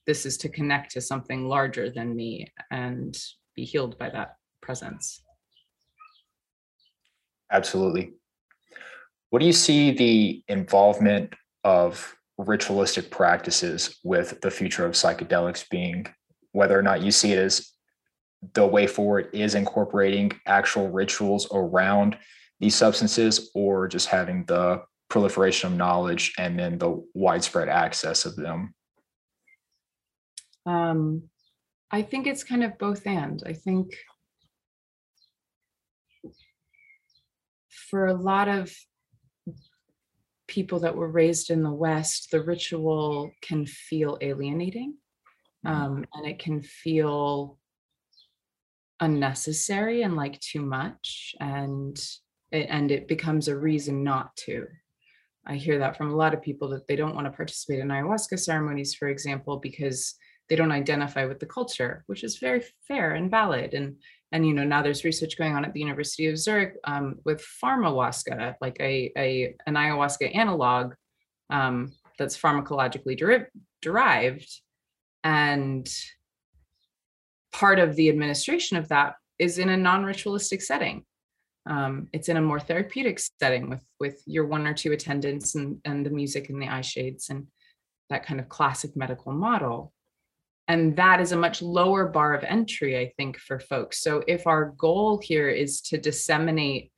this 0.07 0.27
is 0.27 0.37
to 0.39 0.49
connect 0.49 0.93
to 0.93 1.01
something 1.01 1.47
larger 1.47 1.91
than 1.91 2.17
me 2.17 2.47
and 2.71 3.17
be 3.55 3.65
healed 3.65 3.99
by 3.99 4.11
that 4.11 4.37
presence. 4.61 5.23
Absolutely. 7.53 8.13
What 9.31 9.41
do 9.41 9.47
you 9.47 9.53
see 9.53 9.93
the 9.93 10.43
involvement 10.49 11.35
of 11.63 12.17
ritualistic 12.39 13.11
practices 13.11 13.99
with 14.03 14.41
the 14.41 14.51
future 14.51 14.85
of 14.85 14.93
psychedelics 14.93 15.69
being 15.69 16.07
whether 16.53 16.79
or 16.79 16.83
not 16.83 17.03
you 17.03 17.13
see 17.13 17.33
it 17.33 17.39
as 17.39 17.71
the 18.55 18.67
way 18.67 18.87
forward 18.87 19.29
is 19.33 19.55
incorporating 19.55 20.33
actual 20.47 20.91
rituals 20.91 21.47
around 21.53 22.17
these 22.59 22.75
substances 22.75 23.51
or 23.55 23.89
just 23.89 24.09
having 24.09 24.45
the 24.45 24.83
proliferation 25.09 25.73
of 25.73 25.79
knowledge 25.79 26.33
and 26.39 26.59
then 26.59 26.79
the 26.79 27.05
widespread 27.15 27.69
access 27.69 28.25
of 28.25 28.37
them 28.37 28.75
um, 30.67 31.23
i 31.91 32.01
think 32.01 32.27
it's 32.27 32.45
kind 32.45 32.63
of 32.63 32.79
both 32.79 33.07
and 33.07 33.43
i 33.47 33.53
think 33.53 33.95
for 37.91 38.07
a 38.07 38.15
lot 38.15 38.49
of 38.49 38.73
people 40.47 40.81
that 40.81 40.97
were 40.97 41.11
raised 41.11 41.51
in 41.51 41.63
the 41.63 41.73
west 41.73 42.31
the 42.31 42.43
ritual 42.43 43.31
can 43.43 43.67
feel 43.67 44.17
alienating 44.21 44.95
mm-hmm. 45.67 45.77
um, 45.77 46.05
and 46.15 46.27
it 46.27 46.39
can 46.39 46.63
feel 46.63 47.60
unnecessary 49.01 50.03
and 50.03 50.17
like 50.17 50.39
too 50.41 50.63
much 50.63 51.35
and 51.41 51.99
it, 52.53 52.67
and 52.69 52.91
it 52.91 53.09
becomes 53.09 53.49
a 53.49 53.57
reason 53.57 54.03
not 54.05 54.35
to. 54.37 54.67
I 55.47 55.55
hear 55.55 55.79
that 55.79 55.97
from 55.97 56.11
a 56.11 56.17
lot 56.17 56.35
of 56.35 56.43
people 56.43 56.69
that 56.71 56.87
they 56.87 56.97
don't 56.97 57.15
want 57.15 57.27
to 57.27 57.33
participate 57.33 57.81
in 57.81 57.89
ayahuasca 57.89 58.39
ceremonies 58.39 58.95
for 58.95 59.09
example 59.09 59.57
because 59.57 60.15
they 60.49 60.57
don't 60.57 60.73
identify 60.73 61.25
with 61.25 61.41
the 61.41 61.47
culture 61.47 62.05
which 62.07 62.25
is 62.25 62.39
very 62.39 62.63
fair 62.87 63.15
and 63.15 63.31
valid 63.31 63.73
and 63.75 63.97
and 64.33 64.47
you 64.47 64.53
know 64.53 64.65
now 64.65 64.83
there's 64.83 65.05
research 65.05 65.39
going 65.39 65.55
on 65.55 65.65
at 65.65 65.73
the 65.73 65.81
university 65.81 66.27
of 66.27 66.39
zurich 66.39 66.75
um, 66.85 67.17
with 67.25 67.45
pharmahuasca 67.63 68.55
like 68.61 68.77
a, 68.81 69.11
a 69.17 69.55
an 69.67 69.75
ayahuasca 69.75 70.35
analog 70.37 70.95
um, 71.49 71.93
that's 72.19 72.39
pharmacologically 72.39 73.17
deri- 73.17 73.47
derived 73.81 74.61
and 75.25 75.89
part 77.53 77.79
of 77.79 77.97
the 77.97 78.09
administration 78.09 78.77
of 78.77 78.89
that 78.89 79.15
is 79.39 79.59
in 79.59 79.69
a 79.69 79.77
non-ritualistic 79.77 80.63
setting. 80.63 81.05
Um, 81.67 82.09
it's 82.13 82.29
in 82.29 82.37
a 82.37 82.43
more 82.43 82.61
therapeutic 82.61 83.21
setting 83.41 83.69
with 83.69 83.85
with 83.99 84.23
your 84.27 84.47
one 84.47 84.67
or 84.67 84.75
two 84.75 84.93
attendants 84.93 85.55
and 85.55 85.79
and 85.85 86.05
the 86.05 86.11
music 86.11 86.49
and 86.49 86.61
the 86.61 86.69
eye 86.69 86.81
shades 86.81 87.29
and 87.29 87.47
that 88.09 88.25
kind 88.25 88.41
of 88.41 88.49
classic 88.49 88.97
medical 88.97 89.33
model. 89.33 89.93
And 90.69 90.97
that 90.97 91.21
is 91.21 91.33
a 91.33 91.37
much 91.37 91.63
lower 91.63 92.07
bar 92.07 92.35
of 92.35 92.45
entry, 92.45 92.99
I 92.99 93.13
think, 93.17 93.39
for 93.39 93.59
folks. 93.59 94.01
So 94.03 94.23
if 94.29 94.47
our 94.47 94.67
goal 94.79 95.21
here 95.23 95.49
is 95.49 95.81
to 95.83 95.99
disseminate 95.99 96.93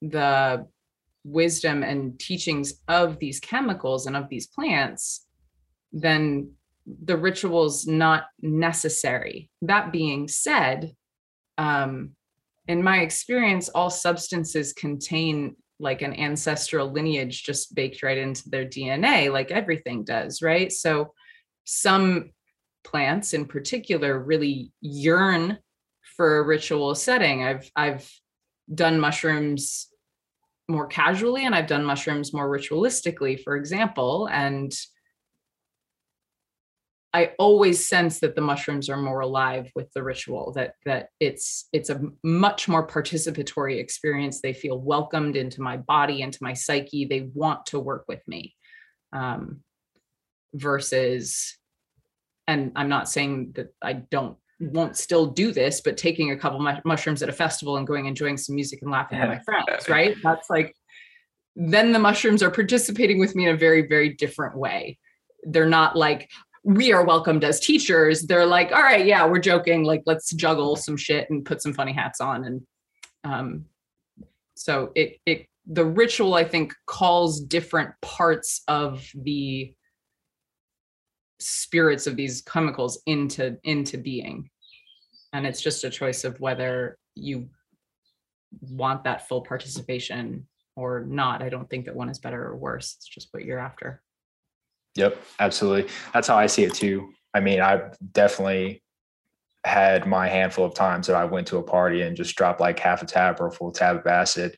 the 0.00 0.66
wisdom 1.24 1.82
and 1.82 2.18
teachings 2.20 2.74
of 2.86 3.18
these 3.18 3.40
chemicals 3.40 4.06
and 4.06 4.16
of 4.16 4.28
these 4.28 4.46
plants, 4.46 5.26
then 5.92 6.52
the 6.86 7.16
ritual's 7.16 7.86
not 7.86 8.24
necessary. 8.40 9.50
That 9.62 9.92
being 9.92 10.28
said, 10.28 10.92
um, 11.56 12.10
in 12.68 12.82
my 12.82 13.00
experience, 13.00 13.68
all 13.68 13.90
substances 13.90 14.72
contain 14.72 15.56
like 15.78 16.02
an 16.02 16.14
ancestral 16.14 16.90
lineage 16.90 17.42
just 17.42 17.74
baked 17.74 18.02
right 18.02 18.16
into 18.16 18.48
their 18.48 18.64
DNA, 18.64 19.32
like 19.32 19.50
everything 19.50 20.04
does, 20.04 20.40
right? 20.40 20.72
So 20.72 21.12
some 21.64 22.30
plants 22.84 23.34
in 23.34 23.46
particular 23.46 24.18
really 24.18 24.72
yearn 24.80 25.58
for 26.16 26.38
a 26.38 26.42
ritual 26.44 26.94
setting. 26.94 27.42
I've 27.42 27.70
I've 27.74 28.10
done 28.72 29.00
mushrooms 29.00 29.88
more 30.68 30.86
casually 30.86 31.44
and 31.44 31.54
I've 31.54 31.66
done 31.66 31.84
mushrooms 31.84 32.32
more 32.32 32.48
ritualistically, 32.48 33.42
for 33.42 33.56
example, 33.56 34.28
and 34.30 34.72
I 37.14 37.30
always 37.38 37.86
sense 37.86 38.18
that 38.20 38.34
the 38.34 38.40
mushrooms 38.40 38.90
are 38.90 38.96
more 38.96 39.20
alive 39.20 39.70
with 39.76 39.90
the 39.92 40.02
ritual 40.02 40.52
that 40.56 40.74
that 40.84 41.10
it's 41.20 41.68
it's 41.72 41.88
a 41.88 42.00
much 42.24 42.66
more 42.66 42.84
participatory 42.84 43.78
experience. 43.78 44.40
They 44.40 44.52
feel 44.52 44.80
welcomed 44.80 45.36
into 45.36 45.62
my 45.62 45.76
body 45.76 46.22
into 46.22 46.40
my 46.42 46.54
psyche. 46.54 47.04
They 47.04 47.30
want 47.32 47.66
to 47.66 47.78
work 47.78 48.04
with 48.08 48.20
me 48.26 48.56
um, 49.12 49.60
versus 50.54 51.56
and 52.48 52.72
I'm 52.74 52.88
not 52.88 53.08
saying 53.08 53.52
that 53.54 53.72
I 53.80 53.92
don't 53.92 54.36
won't 54.58 54.96
still 54.96 55.26
do 55.26 55.52
this 55.52 55.80
but 55.80 55.96
taking 55.96 56.32
a 56.32 56.36
couple 56.36 56.60
mu- 56.60 56.80
mushrooms 56.84 57.22
at 57.22 57.28
a 57.28 57.32
festival 57.32 57.76
and 57.76 57.86
going 57.86 58.06
enjoying 58.06 58.36
some 58.36 58.56
music 58.56 58.80
and 58.82 58.90
laughing 58.90 59.20
with 59.20 59.28
my 59.28 59.38
friends 59.44 59.88
right? 59.88 60.16
That's 60.20 60.50
like 60.50 60.74
then 61.54 61.92
the 61.92 62.00
mushrooms 62.00 62.42
are 62.42 62.50
participating 62.50 63.20
with 63.20 63.36
me 63.36 63.46
in 63.46 63.54
a 63.54 63.58
very 63.58 63.86
very 63.86 64.14
different 64.14 64.56
way. 64.58 64.98
They're 65.44 65.68
not 65.68 65.94
like 65.94 66.28
we 66.64 66.92
are 66.92 67.04
welcomed 67.04 67.44
as 67.44 67.60
teachers 67.60 68.22
they're 68.22 68.46
like 68.46 68.72
all 68.72 68.82
right 68.82 69.06
yeah 69.06 69.26
we're 69.26 69.38
joking 69.38 69.84
like 69.84 70.02
let's 70.06 70.32
juggle 70.34 70.76
some 70.76 70.96
shit 70.96 71.28
and 71.30 71.44
put 71.44 71.62
some 71.62 71.74
funny 71.74 71.92
hats 71.92 72.20
on 72.20 72.44
and 72.44 72.62
um 73.24 73.64
so 74.54 74.90
it 74.94 75.18
it 75.26 75.46
the 75.66 75.84
ritual 75.84 76.34
i 76.34 76.44
think 76.44 76.72
calls 76.86 77.40
different 77.40 77.90
parts 78.00 78.62
of 78.66 79.06
the 79.14 79.74
spirits 81.44 82.06
of 82.06 82.16
these 82.16 82.42
chemicals 82.42 83.02
into 83.06 83.56
into 83.64 83.98
being. 83.98 84.50
And 85.32 85.46
it's 85.46 85.60
just 85.60 85.84
a 85.84 85.90
choice 85.90 86.24
of 86.24 86.40
whether 86.40 86.98
you 87.14 87.48
want 88.60 89.04
that 89.04 89.28
full 89.28 89.42
participation 89.42 90.46
or 90.76 91.04
not. 91.04 91.42
I 91.42 91.48
don't 91.48 91.68
think 91.68 91.86
that 91.86 91.96
one 91.96 92.08
is 92.08 92.18
better 92.18 92.46
or 92.46 92.56
worse. 92.56 92.94
It's 92.96 93.08
just 93.08 93.28
what 93.32 93.44
you're 93.44 93.58
after 93.58 94.02
Yep, 94.96 95.22
absolutely. 95.40 95.90
That's 96.12 96.28
how 96.28 96.36
I 96.36 96.46
see 96.46 96.64
it 96.64 96.74
too. 96.74 97.12
I 97.34 97.40
mean, 97.40 97.60
I've 97.60 97.96
definitely 98.12 98.82
had 99.64 100.06
my 100.06 100.28
handful 100.28 100.64
of 100.64 100.74
times 100.74 101.06
that 101.06 101.16
I 101.16 101.24
went 101.24 101.46
to 101.48 101.58
a 101.58 101.62
party 101.62 102.02
and 102.02 102.16
just 102.16 102.36
dropped 102.36 102.60
like 102.60 102.78
half 102.78 103.02
a 103.02 103.06
tab 103.06 103.40
or 103.40 103.48
a 103.48 103.52
full 103.52 103.72
tab 103.72 103.96
of 103.96 104.06
acid. 104.06 104.56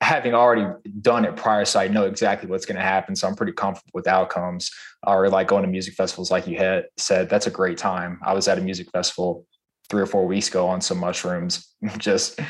Having 0.00 0.34
already 0.34 0.66
done 1.00 1.24
it 1.24 1.36
prior, 1.36 1.64
so 1.64 1.78
I 1.78 1.86
know 1.86 2.06
exactly 2.06 2.50
what's 2.50 2.66
going 2.66 2.76
to 2.76 2.82
happen. 2.82 3.14
So 3.14 3.28
I'm 3.28 3.36
pretty 3.36 3.52
comfortable 3.52 3.92
with 3.94 4.08
outcomes. 4.08 4.70
Or 5.06 5.28
like 5.28 5.46
going 5.46 5.62
to 5.62 5.68
music 5.68 5.94
festivals, 5.94 6.30
like 6.30 6.46
you 6.48 6.56
had 6.56 6.86
said, 6.96 7.28
that's 7.28 7.46
a 7.46 7.50
great 7.50 7.78
time. 7.78 8.18
I 8.24 8.32
was 8.32 8.48
at 8.48 8.58
a 8.58 8.60
music 8.60 8.90
festival 8.90 9.46
three 9.88 10.02
or 10.02 10.06
four 10.06 10.26
weeks 10.26 10.48
ago 10.48 10.66
on 10.66 10.80
some 10.80 10.98
mushrooms, 10.98 11.68
just 11.98 12.40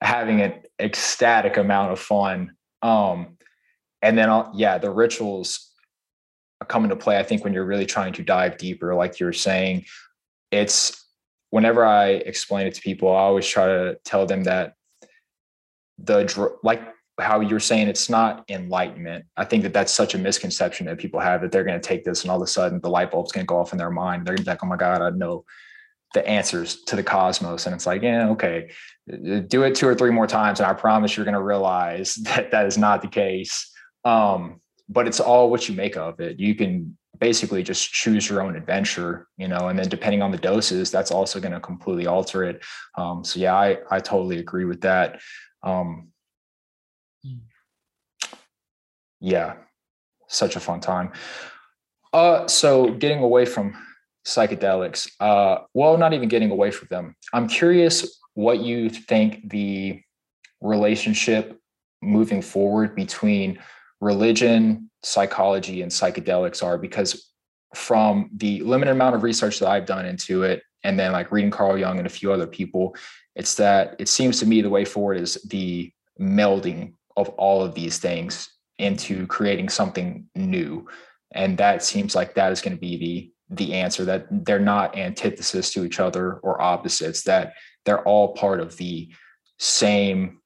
having 0.00 0.40
an 0.40 0.54
ecstatic 0.80 1.58
amount 1.58 1.92
of 1.92 1.98
fun. 1.98 2.52
Um, 2.80 3.36
and 4.00 4.16
then, 4.16 4.30
uh, 4.30 4.50
yeah, 4.54 4.78
the 4.78 4.90
rituals 4.90 5.71
come 6.64 6.84
into 6.84 6.96
play, 6.96 7.18
I 7.18 7.22
think, 7.22 7.44
when 7.44 7.52
you're 7.52 7.64
really 7.64 7.86
trying 7.86 8.12
to 8.14 8.22
dive 8.22 8.58
deeper, 8.58 8.94
like 8.94 9.20
you're 9.20 9.32
saying, 9.32 9.84
it's 10.50 11.06
whenever 11.50 11.84
I 11.84 12.08
explain 12.08 12.66
it 12.66 12.74
to 12.74 12.80
people, 12.80 13.10
I 13.10 13.20
always 13.20 13.46
try 13.46 13.66
to 13.66 13.98
tell 14.04 14.26
them 14.26 14.44
that 14.44 14.74
the 15.98 16.56
like 16.62 16.82
how 17.20 17.40
you're 17.40 17.60
saying 17.60 17.88
it's 17.88 18.08
not 18.08 18.44
enlightenment. 18.48 19.26
I 19.36 19.44
think 19.44 19.62
that 19.64 19.74
that's 19.74 19.92
such 19.92 20.14
a 20.14 20.18
misconception 20.18 20.86
that 20.86 20.98
people 20.98 21.20
have 21.20 21.42
that 21.42 21.52
they're 21.52 21.64
going 21.64 21.80
to 21.80 21.86
take 21.86 22.04
this 22.04 22.22
and 22.22 22.30
all 22.30 22.38
of 22.38 22.42
a 22.42 22.46
sudden 22.46 22.80
the 22.80 22.88
light 22.88 23.10
bulb's 23.10 23.32
going 23.32 23.44
to 23.44 23.48
go 23.48 23.58
off 23.58 23.72
in 23.72 23.78
their 23.78 23.90
mind. 23.90 24.26
They're 24.26 24.34
going 24.34 24.44
to 24.44 24.44
be 24.44 24.50
like, 24.50 24.64
oh 24.64 24.66
my 24.66 24.76
God, 24.76 25.02
I 25.02 25.10
know 25.10 25.44
the 26.14 26.26
answers 26.26 26.82
to 26.84 26.96
the 26.96 27.02
cosmos. 27.02 27.66
And 27.66 27.74
it's 27.74 27.86
like, 27.86 28.02
yeah, 28.02 28.30
okay, 28.30 28.70
do 29.46 29.62
it 29.62 29.74
two 29.74 29.86
or 29.86 29.94
three 29.94 30.10
more 30.10 30.26
times. 30.26 30.58
And 30.58 30.66
I 30.66 30.72
promise 30.72 31.16
you're 31.16 31.24
going 31.24 31.34
to 31.34 31.42
realize 31.42 32.14
that 32.22 32.50
that 32.50 32.66
is 32.66 32.78
not 32.78 33.02
the 33.02 33.08
case. 33.08 33.70
Um, 34.04 34.61
but 34.92 35.06
it's 35.06 35.20
all 35.20 35.50
what 35.50 35.68
you 35.68 35.74
make 35.74 35.96
of 35.96 36.20
it. 36.20 36.38
You 36.38 36.54
can 36.54 36.96
basically 37.18 37.62
just 37.62 37.92
choose 37.92 38.28
your 38.28 38.42
own 38.42 38.56
adventure, 38.56 39.28
you 39.36 39.48
know, 39.48 39.68
and 39.68 39.78
then 39.78 39.88
depending 39.88 40.22
on 40.22 40.30
the 40.30 40.38
doses, 40.38 40.90
that's 40.90 41.10
also 41.10 41.40
going 41.40 41.52
to 41.52 41.60
completely 41.60 42.06
alter 42.06 42.44
it. 42.44 42.62
Um, 42.96 43.24
so 43.24 43.40
yeah, 43.40 43.54
I 43.54 43.78
I 43.90 44.00
totally 44.00 44.38
agree 44.38 44.64
with 44.64 44.80
that. 44.82 45.20
Um, 45.62 46.08
yeah, 49.20 49.54
such 50.28 50.56
a 50.56 50.60
fun 50.60 50.80
time. 50.80 51.12
Uh, 52.12 52.46
so 52.48 52.90
getting 52.90 53.22
away 53.22 53.44
from 53.46 53.74
psychedelics, 54.26 55.10
uh, 55.20 55.62
well, 55.74 55.96
not 55.96 56.12
even 56.12 56.28
getting 56.28 56.50
away 56.50 56.70
from 56.70 56.88
them. 56.90 57.16
I'm 57.32 57.48
curious 57.48 58.20
what 58.34 58.60
you 58.60 58.90
think 58.90 59.48
the 59.48 60.02
relationship 60.60 61.58
moving 62.02 62.42
forward 62.42 62.94
between 62.94 63.58
religion, 64.02 64.90
psychology, 65.04 65.80
and 65.80 65.90
psychedelics 65.90 66.62
are 66.62 66.76
because 66.76 67.30
from 67.74 68.28
the 68.34 68.60
limited 68.62 68.90
amount 68.90 69.14
of 69.14 69.22
research 69.22 69.60
that 69.60 69.68
I've 69.68 69.86
done 69.86 70.04
into 70.04 70.42
it, 70.42 70.62
and 70.82 70.98
then 70.98 71.12
like 71.12 71.30
reading 71.30 71.52
Carl 71.52 71.78
Jung 71.78 71.98
and 71.98 72.06
a 72.06 72.10
few 72.10 72.32
other 72.32 72.48
people, 72.48 72.96
it's 73.36 73.54
that 73.54 73.94
it 74.00 74.08
seems 74.08 74.40
to 74.40 74.46
me 74.46 74.60
the 74.60 74.68
way 74.68 74.84
forward 74.84 75.18
is 75.18 75.40
the 75.48 75.90
melding 76.20 76.94
of 77.16 77.28
all 77.30 77.62
of 77.62 77.74
these 77.74 77.98
things 77.98 78.50
into 78.78 79.26
creating 79.28 79.68
something 79.68 80.26
new. 80.34 80.86
And 81.30 81.56
that 81.58 81.84
seems 81.84 82.16
like 82.16 82.34
that 82.34 82.50
is 82.50 82.60
going 82.60 82.76
to 82.76 82.80
be 82.80 82.96
the 82.96 83.28
the 83.54 83.74
answer 83.74 84.04
that 84.06 84.26
they're 84.46 84.58
not 84.58 84.96
antithesis 84.96 85.70
to 85.74 85.84
each 85.84 86.00
other 86.00 86.36
or 86.36 86.60
opposites, 86.62 87.22
that 87.24 87.52
they're 87.84 88.02
all 88.04 88.32
part 88.32 88.60
of 88.60 88.76
the 88.78 89.12
same 89.58 90.40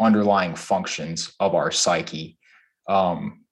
underlying 0.00 0.54
functions 0.54 1.32
of 1.40 1.54
our 1.54 1.70
psyche. 1.70 2.38
Um, 2.88 3.44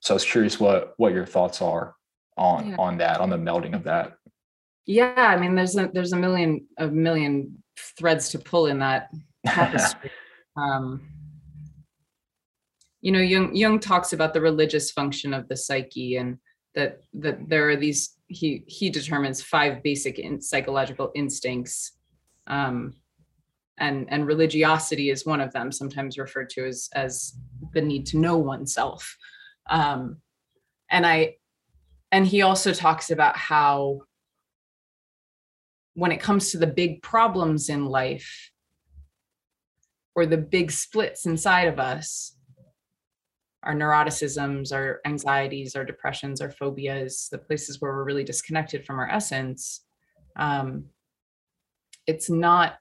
so 0.00 0.14
I 0.14 0.16
was 0.16 0.24
curious 0.24 0.60
what 0.60 0.94
what 0.96 1.12
your 1.12 1.26
thoughts 1.26 1.60
are 1.60 1.94
on 2.36 2.70
yeah. 2.70 2.76
on 2.78 2.98
that, 2.98 3.20
on 3.20 3.30
the 3.30 3.36
melding 3.36 3.74
of 3.74 3.84
that. 3.84 4.14
Yeah, 4.86 5.12
I 5.16 5.36
mean, 5.36 5.54
there's 5.54 5.76
a 5.76 5.90
there's 5.92 6.12
a 6.12 6.16
million 6.16 6.66
a 6.78 6.86
million 6.86 7.62
threads 7.98 8.28
to 8.30 8.38
pull 8.38 8.66
in 8.66 8.78
that 8.78 9.10
tapestry. 9.44 10.10
um, 10.56 11.08
you 13.00 13.12
know, 13.12 13.20
Jung 13.20 13.54
Jung 13.54 13.80
talks 13.80 14.12
about 14.12 14.32
the 14.32 14.40
religious 14.40 14.90
function 14.92 15.34
of 15.34 15.48
the 15.48 15.56
psyche, 15.56 16.16
and 16.16 16.38
that 16.74 17.00
that 17.14 17.48
there 17.48 17.68
are 17.68 17.76
these 17.76 18.14
he 18.28 18.62
he 18.68 18.88
determines 18.90 19.42
five 19.42 19.82
basic 19.82 20.18
in, 20.18 20.40
psychological 20.40 21.10
instincts. 21.14 21.92
Um, 22.46 22.94
and 23.78 24.06
and 24.10 24.26
religiosity 24.26 25.10
is 25.10 25.26
one 25.26 25.40
of 25.40 25.52
them 25.52 25.70
sometimes 25.70 26.18
referred 26.18 26.50
to 26.50 26.66
as 26.66 26.88
as 26.94 27.34
the 27.72 27.80
need 27.80 28.06
to 28.06 28.18
know 28.18 28.38
oneself. 28.38 29.16
Um 29.68 30.18
and 30.90 31.06
i 31.06 31.34
and 32.12 32.26
he 32.26 32.42
also 32.42 32.72
talks 32.72 33.10
about 33.10 33.36
how 33.36 34.00
when 35.94 36.12
it 36.12 36.20
comes 36.20 36.50
to 36.50 36.58
the 36.58 36.66
big 36.66 37.02
problems 37.02 37.68
in 37.68 37.86
life 37.86 38.50
or 40.14 40.26
the 40.26 40.36
big 40.36 40.70
splits 40.70 41.26
inside 41.26 41.68
of 41.68 41.78
us 41.78 42.36
our 43.62 43.74
neuroticisms 43.74 44.72
our 44.72 45.00
anxieties 45.04 45.74
our 45.74 45.84
depressions 45.84 46.40
our 46.40 46.50
phobias 46.50 47.28
the 47.32 47.38
places 47.38 47.80
where 47.80 47.92
we're 47.92 48.04
really 48.04 48.24
disconnected 48.24 48.84
from 48.84 48.98
our 48.98 49.08
essence 49.10 49.82
um, 50.36 50.84
it's 52.06 52.28
not 52.28 52.74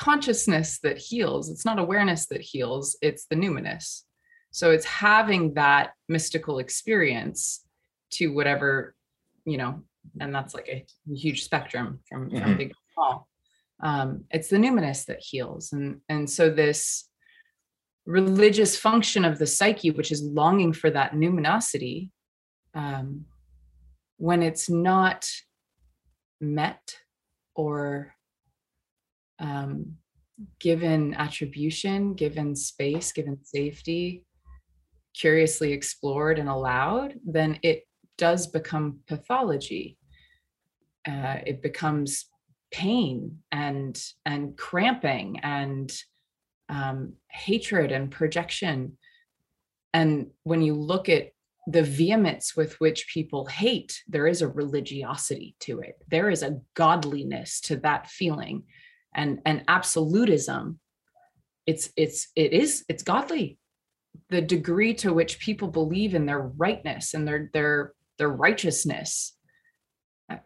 consciousness 0.00 0.78
that 0.78 0.96
heals. 0.96 1.50
It's 1.50 1.66
not 1.66 1.78
awareness 1.78 2.24
that 2.28 2.40
heals, 2.40 2.96
it's 3.02 3.26
the 3.26 3.36
numinous. 3.36 4.04
So 4.50 4.70
it's 4.70 4.86
having 4.86 5.52
that 5.54 5.92
mystical 6.08 6.58
experience 6.58 7.66
to 8.12 8.28
whatever, 8.28 8.94
you 9.44 9.58
know, 9.58 9.82
and 10.18 10.34
that's 10.34 10.54
like 10.54 10.68
a 10.68 10.86
huge 11.14 11.44
spectrum 11.44 12.00
from, 12.08 12.30
mm-hmm. 12.30 12.56
big 12.56 12.70
to 12.70 12.74
small. 12.94 13.28
Um, 13.82 14.24
it's 14.30 14.48
the 14.48 14.56
numinous 14.56 15.04
that 15.04 15.20
heals. 15.20 15.72
And, 15.72 16.00
and 16.08 16.28
so 16.28 16.48
this 16.48 17.06
religious 18.06 18.78
function 18.78 19.26
of 19.26 19.38
the 19.38 19.46
psyche, 19.46 19.90
which 19.90 20.10
is 20.10 20.22
longing 20.22 20.72
for 20.72 20.90
that 20.90 21.12
numinosity, 21.12 22.08
um, 22.72 23.26
when 24.16 24.42
it's 24.42 24.70
not 24.70 25.28
met 26.40 26.96
or 27.54 28.14
um, 29.40 29.96
given 30.58 31.14
attribution, 31.14 32.14
given 32.14 32.54
space, 32.54 33.12
given 33.12 33.38
safety, 33.42 34.24
curiously 35.14 35.72
explored 35.72 36.38
and 36.38 36.48
allowed, 36.48 37.14
then 37.24 37.58
it 37.62 37.84
does 38.16 38.46
become 38.46 39.00
pathology. 39.06 39.98
Uh, 41.06 41.38
it 41.46 41.62
becomes 41.62 42.26
pain 42.70 43.38
and 43.50 44.00
and 44.24 44.56
cramping 44.56 45.40
and 45.42 45.92
um, 46.68 47.14
hatred 47.28 47.90
and 47.90 48.10
projection. 48.10 48.96
And 49.92 50.28
when 50.44 50.62
you 50.62 50.74
look 50.74 51.08
at 51.08 51.30
the 51.66 51.82
vehemence 51.82 52.56
with 52.56 52.74
which 52.80 53.08
people 53.12 53.46
hate, 53.46 54.02
there 54.08 54.26
is 54.26 54.40
a 54.40 54.48
religiosity 54.48 55.56
to 55.60 55.80
it. 55.80 55.96
There 56.08 56.30
is 56.30 56.42
a 56.42 56.60
godliness 56.74 57.60
to 57.62 57.76
that 57.78 58.08
feeling 58.08 58.64
and 59.14 59.40
and 59.44 59.64
absolutism 59.68 60.78
it's 61.66 61.90
it's 61.96 62.28
it 62.34 62.52
is 62.52 62.84
it's 62.88 63.02
godly. 63.02 63.58
The 64.30 64.42
degree 64.42 64.94
to 64.94 65.12
which 65.12 65.38
people 65.38 65.68
believe 65.68 66.14
in 66.14 66.26
their 66.26 66.40
rightness 66.40 67.14
and 67.14 67.26
their 67.26 67.50
their 67.52 67.92
their 68.18 68.28
righteousness 68.28 69.36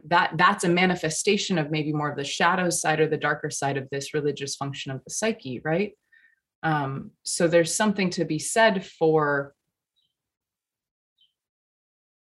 that 0.06 0.32
that's 0.36 0.64
a 0.64 0.68
manifestation 0.68 1.58
of 1.58 1.70
maybe 1.70 1.92
more 1.92 2.10
of 2.10 2.16
the 2.16 2.24
shadow 2.24 2.70
side 2.70 3.00
or 3.00 3.08
the 3.08 3.16
darker 3.16 3.50
side 3.50 3.76
of 3.76 3.88
this 3.90 4.14
religious 4.14 4.54
function 4.56 4.92
of 4.92 5.02
the 5.04 5.10
psyche 5.10 5.60
right? 5.64 5.92
Um, 6.62 7.10
so 7.22 7.46
there's 7.46 7.74
something 7.74 8.10
to 8.10 8.24
be 8.24 8.38
said 8.38 8.84
for 8.84 9.54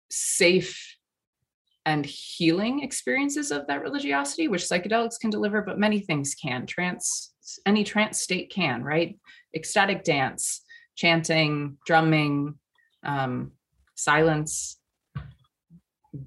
safe 0.09 0.92
and 1.85 2.05
healing 2.05 2.81
experiences 2.81 3.51
of 3.51 3.67
that 3.67 3.81
religiosity 3.81 4.47
which 4.47 4.63
psychedelics 4.63 5.19
can 5.19 5.29
deliver 5.29 5.61
but 5.61 5.79
many 5.79 5.99
things 5.99 6.35
can. 6.35 6.65
Trance 6.65 7.33
any 7.65 7.83
trance 7.83 8.21
state 8.21 8.49
can 8.49 8.83
right? 8.83 9.17
Ecstatic 9.55 10.03
dance 10.03 10.61
chanting 10.95 11.77
drumming 11.85 12.55
um, 13.03 13.51
silence 13.95 14.79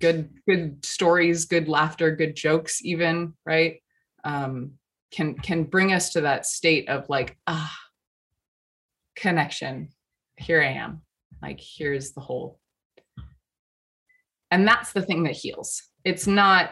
good 0.00 0.30
good 0.48 0.84
stories 0.84 1.44
good 1.44 1.68
laughter 1.68 2.14
good 2.14 2.34
jokes 2.34 2.84
even 2.84 3.32
right? 3.44 3.80
Um 4.24 4.72
can 5.12 5.34
can 5.34 5.64
bring 5.64 5.92
us 5.92 6.12
to 6.12 6.22
that 6.22 6.44
state 6.46 6.88
of 6.88 7.08
like 7.08 7.36
ah 7.46 7.76
connection. 9.16 9.88
Here 10.36 10.60
i 10.60 10.72
am. 10.72 11.02
Like 11.40 11.60
here's 11.60 12.12
the 12.12 12.20
whole 12.20 12.58
and 14.50 14.66
that's 14.66 14.92
the 14.92 15.02
thing 15.02 15.24
that 15.24 15.32
heals. 15.32 15.82
It's 16.04 16.26
not 16.26 16.70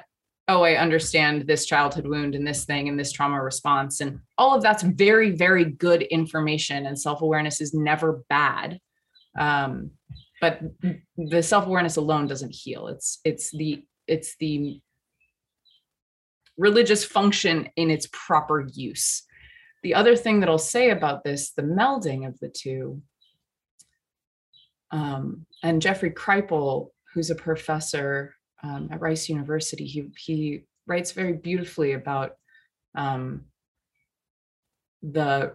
oh 0.49 0.63
i 0.63 0.75
understand 0.75 1.47
this 1.47 1.65
childhood 1.65 2.07
wound 2.07 2.35
and 2.35 2.47
this 2.47 2.65
thing 2.65 2.89
and 2.89 2.99
this 2.99 3.13
trauma 3.13 3.43
response 3.43 4.01
and 4.01 4.19
all 4.37 4.55
of 4.55 4.63
that's 4.63 4.83
very 4.83 5.31
very 5.31 5.65
good 5.65 6.03
information 6.03 6.87
and 6.87 6.99
self-awareness 6.99 7.61
is 7.61 7.75
never 7.75 8.23
bad. 8.29 8.79
Um 9.39 9.91
but 10.41 10.61
the 11.17 11.43
self-awareness 11.43 11.97
alone 11.97 12.27
doesn't 12.27 12.55
heal. 12.55 12.89
It's 12.89 13.21
it's 13.25 13.51
the 13.51 13.85
it's 14.07 14.37
the 14.39 14.81
religious 16.59 17.05
function 17.05 17.69
in 17.77 17.91
its 17.91 18.09
proper 18.13 18.67
use. 18.75 19.23
The 19.83 19.95
other 19.95 20.17
thing 20.17 20.41
that 20.41 20.49
i'll 20.49 20.59
say 20.59 20.91
about 20.91 21.25
this 21.25 21.53
the 21.53 21.63
melding 21.63 22.27
of 22.27 22.39
the 22.41 22.49
two 22.49 23.03
um, 24.91 25.47
and 25.63 25.83
jeffrey 25.83 26.11
kripal 26.11 26.91
who's 27.15 27.31
a 27.31 27.35
professor 27.35 28.35
um, 28.63 28.89
at 28.91 29.01
rice 29.01 29.29
university 29.29 29.87
he, 29.87 30.11
he 30.19 30.65
writes 30.87 31.13
very 31.13 31.33
beautifully 31.33 31.93
about 31.93 32.33
um, 32.95 33.45
the 35.03 35.55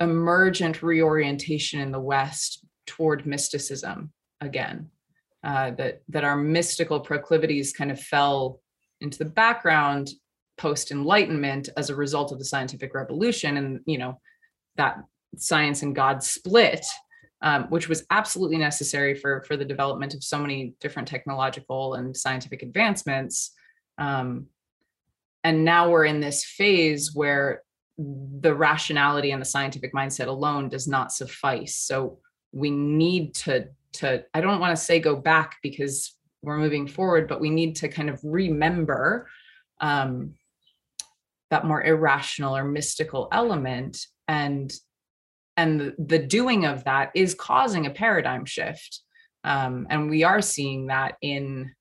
emergent 0.00 0.82
reorientation 0.82 1.80
in 1.80 1.92
the 1.92 2.00
west 2.00 2.64
toward 2.86 3.26
mysticism 3.26 4.12
again. 4.40 4.90
Uh, 5.42 5.70
that 5.72 6.00
that 6.08 6.24
our 6.24 6.36
mystical 6.36 6.98
proclivities 6.98 7.72
kind 7.72 7.90
of 7.90 8.00
fell 8.00 8.60
into 9.02 9.18
the 9.18 9.26
background 9.26 10.08
post 10.56 10.90
enlightenment 10.90 11.68
as 11.76 11.90
a 11.90 11.94
result 11.94 12.32
of 12.32 12.38
the 12.38 12.44
scientific 12.44 12.94
revolution 12.94 13.58
and 13.58 13.80
you 13.84 13.98
know 13.98 14.18
that 14.76 14.96
science 15.36 15.82
and 15.82 15.94
god 15.94 16.22
split 16.22 16.86
um, 17.44 17.64
which 17.64 17.88
was 17.88 18.04
absolutely 18.10 18.56
necessary 18.56 19.14
for 19.14 19.42
for 19.42 19.56
the 19.56 19.64
development 19.64 20.14
of 20.14 20.24
so 20.24 20.38
many 20.38 20.74
different 20.80 21.06
technological 21.06 21.94
and 21.94 22.16
scientific 22.16 22.62
advancements. 22.62 23.52
Um, 23.98 24.46
and 25.44 25.64
now 25.64 25.90
we're 25.90 26.06
in 26.06 26.20
this 26.20 26.44
phase 26.44 27.14
where 27.14 27.62
the 27.96 28.54
rationality 28.54 29.30
and 29.30 29.40
the 29.40 29.46
scientific 29.46 29.92
mindset 29.94 30.26
alone 30.26 30.68
does 30.68 30.88
not 30.88 31.12
suffice. 31.12 31.76
So 31.76 32.18
we 32.50 32.70
need 32.70 33.34
to 33.34 33.68
to 33.92 34.24
i 34.34 34.40
don't 34.40 34.60
want 34.60 34.76
to 34.76 34.82
say 34.82 34.98
go 34.98 35.16
back 35.16 35.56
because 35.62 36.16
we're 36.42 36.58
moving 36.58 36.86
forward 36.86 37.28
but 37.28 37.40
we 37.40 37.50
need 37.50 37.76
to 37.76 37.88
kind 37.88 38.10
of 38.10 38.20
remember 38.22 39.28
um, 39.80 40.34
that 41.50 41.64
more 41.64 41.82
irrational 41.82 42.56
or 42.56 42.64
mystical 42.64 43.28
element 43.32 44.06
and 44.28 44.72
and 45.56 45.94
the, 45.98 46.18
doing 46.18 46.64
of 46.66 46.84
that 46.84 47.10
is 47.14 47.34
causing 47.34 47.86
a 47.86 47.90
paradigm 47.90 48.44
shift. 48.44 49.00
Um, 49.44 49.86
and 49.90 50.10
we 50.10 50.24
are 50.24 50.40
seeing 50.40 50.86
that 50.86 51.16
in 51.20 51.72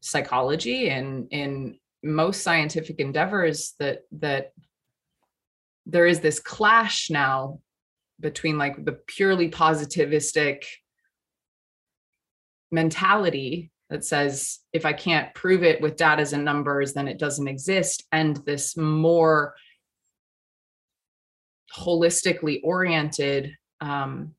psychology 0.00 0.90
and 0.90 1.28
in 1.30 1.78
most 2.02 2.42
scientific 2.42 3.00
endeavors 3.00 3.74
that 3.78 4.02
that 4.12 4.52
there 5.86 6.06
is 6.06 6.20
this 6.20 6.38
clash 6.38 7.10
now 7.10 7.60
between 8.20 8.58
like 8.58 8.84
the 8.84 8.92
purely 8.92 9.50
positivistic 9.50 10.64
mentality 12.70 13.70
that 13.90 14.04
says 14.04 14.58
if 14.72 14.84
I 14.84 14.92
can't 14.92 15.34
prove 15.34 15.62
it 15.62 15.80
with 15.80 15.96
data 15.96 16.28
and 16.34 16.44
numbers, 16.44 16.92
then 16.92 17.08
it 17.08 17.18
doesn't 17.18 17.48
exist, 17.48 18.04
and 18.12 18.36
this 18.44 18.76
more 18.76 19.54
holistically 21.78 22.60
oriented 22.64 23.56
um, 23.80 24.34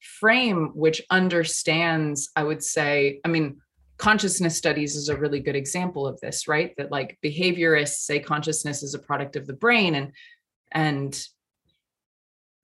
frame, 0.00 0.72
which 0.74 1.02
understands, 1.10 2.30
I 2.34 2.42
would 2.42 2.62
say, 2.62 3.20
I 3.24 3.28
mean, 3.28 3.60
consciousness 3.98 4.56
studies 4.56 4.96
is 4.96 5.08
a 5.08 5.16
really 5.16 5.40
good 5.40 5.56
example 5.56 6.06
of 6.06 6.20
this, 6.20 6.48
right? 6.48 6.74
That 6.76 6.90
like 6.90 7.18
behaviorists 7.24 8.00
say 8.00 8.20
consciousness 8.20 8.82
is 8.82 8.94
a 8.94 8.98
product 8.98 9.36
of 9.36 9.46
the 9.46 9.54
brain, 9.54 9.94
and 9.94 10.12
and 10.72 11.26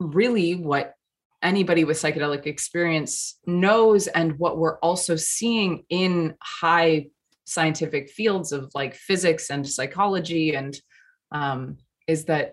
really 0.01 0.55
what 0.55 0.95
anybody 1.43 1.85
with 1.85 2.01
psychedelic 2.01 2.47
experience 2.47 3.39
knows 3.47 4.07
and 4.07 4.39
what 4.39 4.59
we're 4.59 4.79
also 4.79 5.17
seeing 5.17 5.85
in 5.89 6.35
high 6.41 7.07
scientific 7.45 8.11
fields 8.11 8.53
of 8.53 8.71
like 8.75 8.95
physics 8.95 9.51
and 9.51 9.69
psychology 9.69 10.55
and 10.55 10.81
um, 11.33 11.77
is 12.13 12.27
that 12.27 12.53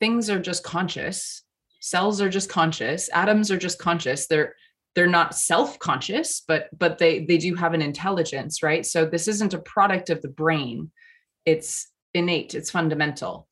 things 0.00 0.28
are 0.28 0.40
just 0.40 0.62
conscious. 0.64 1.42
Cells 1.80 2.20
are 2.20 2.28
just 2.28 2.48
conscious. 2.48 3.08
Atoms 3.12 3.50
are 3.50 3.58
just 3.58 3.78
conscious. 3.78 4.26
They're 4.26 4.54
they're 4.94 5.06
not 5.06 5.34
self-conscious 5.34 6.42
but 6.46 6.68
but 6.78 6.98
they 6.98 7.24
they 7.24 7.38
do 7.38 7.54
have 7.54 7.72
an 7.72 7.80
intelligence 7.80 8.62
right? 8.62 8.84
So 8.84 9.06
this 9.06 9.26
isn't 9.26 9.54
a 9.54 9.58
product 9.74 10.10
of 10.10 10.20
the 10.20 10.28
brain. 10.28 10.90
It's 11.46 11.90
innate. 12.14 12.54
It's 12.54 12.70
fundamental. 12.70 13.48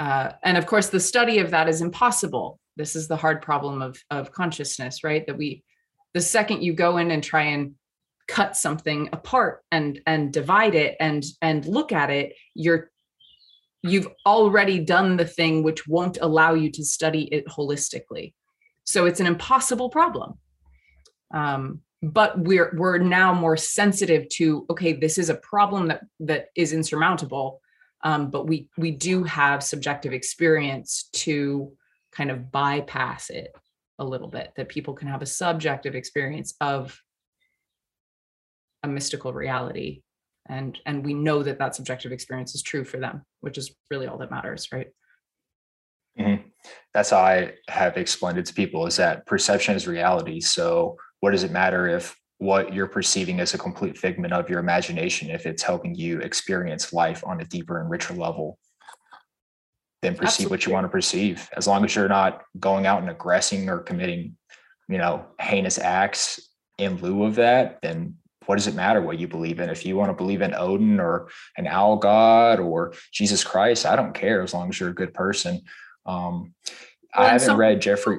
Uh, 0.00 0.32
and 0.42 0.56
of 0.56 0.66
course, 0.66 0.88
the 0.88 1.00
study 1.00 1.38
of 1.38 1.50
that 1.50 1.68
is 1.68 1.80
impossible. 1.80 2.58
This 2.76 2.96
is 2.96 3.06
the 3.06 3.16
hard 3.16 3.42
problem 3.42 3.80
of, 3.82 4.02
of 4.10 4.32
consciousness, 4.32 5.04
right? 5.04 5.24
That 5.26 5.38
we, 5.38 5.62
the 6.14 6.20
second 6.20 6.62
you 6.62 6.72
go 6.72 6.96
in 6.96 7.10
and 7.10 7.22
try 7.22 7.42
and 7.42 7.74
cut 8.26 8.56
something 8.56 9.10
apart 9.12 9.62
and 9.70 10.00
and 10.06 10.32
divide 10.32 10.74
it 10.74 10.96
and 10.98 11.22
and 11.42 11.66
look 11.66 11.92
at 11.92 12.10
it, 12.10 12.34
you're 12.54 12.90
you've 13.84 14.08
already 14.26 14.80
done 14.80 15.16
the 15.16 15.26
thing 15.26 15.62
which 15.62 15.86
won't 15.86 16.18
allow 16.20 16.54
you 16.54 16.70
to 16.72 16.84
study 16.84 17.24
it 17.32 17.46
holistically. 17.46 18.34
So 18.84 19.06
it's 19.06 19.20
an 19.20 19.26
impossible 19.26 19.90
problem. 19.90 20.34
Um, 21.32 21.80
but 22.02 22.38
we're 22.38 22.74
we're 22.76 22.98
now 22.98 23.32
more 23.32 23.56
sensitive 23.56 24.28
to 24.30 24.66
okay, 24.70 24.92
this 24.92 25.16
is 25.16 25.30
a 25.30 25.36
problem 25.36 25.88
that 25.88 26.02
that 26.20 26.46
is 26.54 26.72
insurmountable 26.72 27.60
um, 28.04 28.30
but 28.30 28.46
we 28.46 28.68
we 28.76 28.90
do 28.90 29.24
have 29.24 29.62
subjective 29.62 30.12
experience 30.12 31.08
to 31.14 31.72
kind 32.12 32.30
of 32.30 32.52
bypass 32.52 33.30
it 33.30 33.50
a 33.98 34.04
little 34.04 34.28
bit 34.28 34.52
that 34.56 34.68
people 34.68 34.94
can 34.94 35.08
have 35.08 35.22
a 35.22 35.26
subjective 35.26 35.94
experience 35.94 36.54
of 36.60 37.00
a 38.82 38.88
mystical 38.88 39.32
reality 39.32 40.02
and 40.48 40.78
and 40.86 41.04
we 41.04 41.14
know 41.14 41.42
that 41.42 41.58
that 41.58 41.74
subjective 41.74 42.12
experience 42.12 42.54
is 42.54 42.62
true 42.62 42.84
for 42.84 42.98
them 42.98 43.22
which 43.40 43.58
is 43.58 43.74
really 43.90 44.06
all 44.06 44.18
that 44.18 44.30
matters 44.30 44.68
right 44.72 44.88
mm-hmm. 46.18 46.42
that's 46.92 47.10
how 47.10 47.18
i 47.18 47.52
have 47.68 47.96
explained 47.96 48.38
it 48.38 48.46
to 48.46 48.54
people 48.54 48.86
is 48.86 48.96
that 48.96 49.24
perception 49.26 49.74
is 49.74 49.86
reality 49.86 50.40
so 50.40 50.96
what 51.20 51.30
does 51.30 51.44
it 51.44 51.50
matter 51.50 51.88
if 51.88 52.16
what 52.38 52.74
you're 52.74 52.88
perceiving 52.88 53.40
as 53.40 53.54
a 53.54 53.58
complete 53.58 53.96
figment 53.96 54.32
of 54.32 54.50
your 54.50 54.58
imagination 54.58 55.30
if 55.30 55.46
it's 55.46 55.62
helping 55.62 55.94
you 55.94 56.20
experience 56.20 56.92
life 56.92 57.22
on 57.26 57.40
a 57.40 57.44
deeper 57.44 57.80
and 57.80 57.90
richer 57.90 58.14
level 58.14 58.58
then 60.02 60.12
perceive 60.14 60.26
Absolutely. 60.26 60.54
what 60.54 60.66
you 60.66 60.72
want 60.72 60.84
to 60.84 60.88
perceive 60.88 61.48
as 61.56 61.66
long 61.66 61.84
as 61.84 61.94
you're 61.94 62.08
not 62.08 62.42
going 62.60 62.84
out 62.84 63.00
and 63.00 63.10
aggressing 63.10 63.70
or 63.70 63.78
committing 63.78 64.36
you 64.88 64.98
know 64.98 65.24
heinous 65.40 65.78
acts 65.78 66.50
in 66.78 66.96
lieu 66.98 67.24
of 67.24 67.36
that 67.36 67.78
then 67.82 68.14
what 68.46 68.56
does 68.56 68.66
it 68.66 68.74
matter 68.74 69.00
what 69.00 69.18
you 69.18 69.28
believe 69.28 69.60
in? 69.60 69.70
If 69.70 69.86
you 69.86 69.96
want 69.96 70.10
to 70.10 70.14
believe 70.14 70.42
in 70.42 70.54
odin 70.54 71.00
or 71.00 71.28
an 71.56 71.66
owl 71.66 71.96
god 71.96 72.60
or 72.60 72.92
jesus 73.12 73.42
christ 73.42 73.86
i 73.86 73.96
don't 73.96 74.14
care 74.14 74.42
as 74.42 74.54
long 74.54 74.68
as 74.68 74.78
you're 74.78 74.90
a 74.90 74.94
good 74.94 75.14
person. 75.14 75.62
Um, 76.06 76.54
well, 77.16 77.26
i 77.26 77.32
haven't 77.32 77.56
read 77.56 77.80
jeffrey 77.80 78.18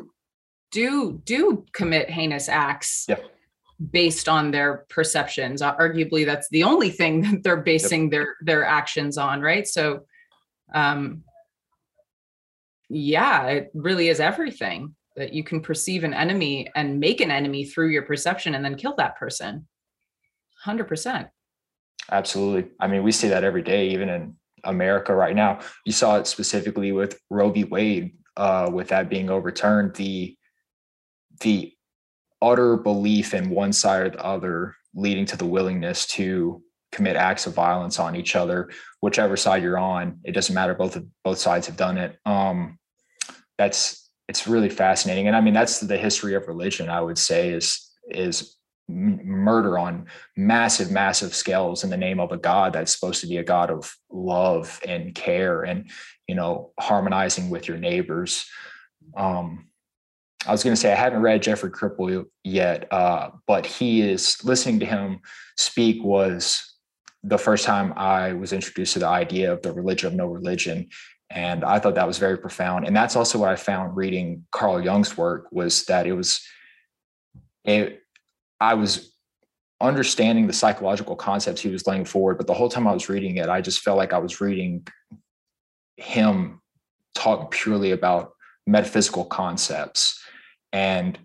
do 0.76 1.22
do 1.24 1.66
commit 1.72 2.10
heinous 2.10 2.50
acts 2.50 3.06
yeah. 3.08 3.16
based 3.92 4.28
on 4.28 4.52
their 4.52 4.86
perceptions. 4.90 5.62
Uh, 5.62 5.76
arguably 5.78 6.26
that's 6.26 6.50
the 6.50 6.64
only 6.64 6.90
thing 6.90 7.22
that 7.32 7.44
they're 7.44 7.58
basing 7.58 8.04
yep. 8.04 8.12
their 8.12 8.36
their 8.42 8.66
actions 8.66 9.18
on 9.18 9.42
right? 9.42 9.68
So 9.68 10.06
um 10.74 11.24
yeah 12.90 13.48
it 13.48 13.72
really 13.74 14.10
is 14.10 14.20
everything 14.20 14.96
that 15.16 15.34
you 15.34 15.44
can 15.44 15.62
perceive 15.62 16.04
an 16.04 16.14
enemy 16.14 16.70
and 16.76 17.00
make 17.00 17.22
an 17.22 17.32
enemy 17.32 17.64
through 17.64 17.90
your 17.90 18.04
perception 18.04 18.54
and 18.54 18.66
then 18.66 18.76
kill 18.76 18.96
that 18.98 19.16
person 19.16 19.66
100% 20.66 21.30
absolutely. 22.12 22.72
I 22.80 22.88
mean 22.88 23.04
we 23.04 23.12
see 23.12 23.30
that 23.30 23.44
every 23.44 23.62
day 23.62 23.90
even 23.90 24.10
in 24.10 24.36
america 24.64 25.14
right 25.14 25.36
now. 25.36 25.60
You 25.86 25.92
saw 25.94 26.18
it 26.18 26.28
specifically 26.28 26.92
with 26.92 27.20
roe 27.30 27.52
v. 27.52 27.64
Wade 27.64 28.18
uh, 28.38 28.70
with 28.72 28.90
that 28.90 29.10
being 29.10 29.30
overturned. 29.30 29.96
The 29.96 30.36
the 31.42 31.74
utter 32.42 32.78
belief 32.78 33.34
in 33.34 33.50
one 33.50 33.74
side 33.74 34.06
or 34.06 34.10
the 34.10 34.26
other 34.26 34.76
leading 34.94 35.26
to 35.26 35.38
the 35.38 35.46
willingness 35.46 36.06
to 36.08 36.62
commit 36.92 37.16
acts 37.16 37.46
of 37.46 37.54
violence 37.54 38.00
on 38.00 38.16
each 38.16 38.36
other 38.36 38.70
whichever 39.02 39.36
side 39.36 39.62
you're 39.62 39.78
on 39.78 40.20
it 40.24 40.32
doesn't 40.32 40.56
matter. 40.56 40.74
Both 40.74 40.96
of 40.96 41.06
both 41.24 41.38
sides 41.38 41.68
have 41.68 41.78
done 41.78 41.98
it. 41.98 42.18
Um 42.26 42.78
that's 43.58 44.10
it's 44.28 44.48
really 44.48 44.70
fascinating. 44.70 45.28
And 45.28 45.36
i 45.36 45.42
mean 45.42 45.54
that's 45.54 45.80
the 45.80 45.98
history 45.98 46.36
of 46.36 46.48
religion 46.48 46.90
i 46.90 47.02
would 47.02 47.18
say 47.18 47.50
is 47.50 47.92
is 48.10 48.55
murder 48.88 49.80
on 49.80 50.06
massive 50.38 50.92
massive 50.92 51.34
scales 51.34 51.84
in 51.84 51.90
the 51.90 51.98
name 51.98 52.20
of 52.20 52.32
a 52.32 52.38
god 52.38 52.72
that's 52.72 52.94
supposed 52.94 53.20
to 53.20 53.28
be 53.28 53.38
a 53.38 53.44
god 53.44 53.72
of 53.72 53.96
love 54.12 54.80
and 54.88 55.16
care 55.16 55.64
and 55.64 55.90
you 56.28 56.36
know 56.36 56.72
harmonizing 56.80 57.50
with 57.50 57.68
your 57.68 57.78
neighbors 57.78 58.46
um 59.18 59.66
I 60.48 60.52
was 60.52 60.64
going 60.64 60.76
to 60.76 60.80
say 60.80 60.92
I 60.92 60.96
haven't 60.96 61.22
read 61.22 61.42
Jeffrey 61.42 61.72
Kripal 61.72 62.26
yet, 62.44 62.92
uh, 62.94 63.32
but 63.48 63.66
he 63.66 64.02
is 64.02 64.44
listening 64.44 64.80
to 64.82 64.86
him 64.86 65.22
speak 65.58 66.04
was 66.04 66.76
the 67.24 67.38
first 67.38 67.66
time 67.66 67.94
I 67.96 68.34
was 68.34 68.54
introduced 68.54 68.94
to 68.94 69.00
the 69.00 69.08
idea 69.08 69.52
of 69.52 69.64
the 69.64 69.74
religion 69.74 70.08
of 70.08 70.14
no 70.14 70.28
religion, 70.28 70.90
and 71.32 71.64
I 71.64 71.80
thought 71.80 71.96
that 71.96 72.08
was 72.08 72.20
very 72.20 72.38
profound. 72.38 72.86
And 72.86 72.96
that's 72.96 73.16
also 73.16 73.40
what 73.40 73.50
I 73.50 73.56
found 73.56 73.98
reading 73.98 74.46
Carl 74.52 74.84
Jung's 74.84 75.18
work 75.18 75.48
was 75.52 75.86
that 75.86 76.06
it 76.06 76.14
was, 76.14 76.42
it, 77.64 78.04
I 78.60 78.74
was 78.74 79.14
understanding 79.82 80.48
the 80.48 80.54
psychological 80.54 81.16
concepts 81.16 81.62
he 81.62 81.70
was 81.70 81.86
laying 81.86 82.06
forward, 82.06 82.38
but 82.38 82.48
the 82.48 82.54
whole 82.54 82.70
time 82.70 82.88
I 82.88 82.94
was 82.94 83.10
reading 83.10 83.38
it, 83.38 83.50
I 83.50 83.62
just 83.62 83.82
felt 83.82 83.98
like 83.98 84.14
I 84.14 84.20
was 84.20 84.40
reading 84.42 84.88
him 85.98 86.62
talk 87.14 87.52
purely 87.52 87.92
about 87.92 88.32
metaphysical 88.68 89.26
concepts 89.26 90.22
and 90.74 91.18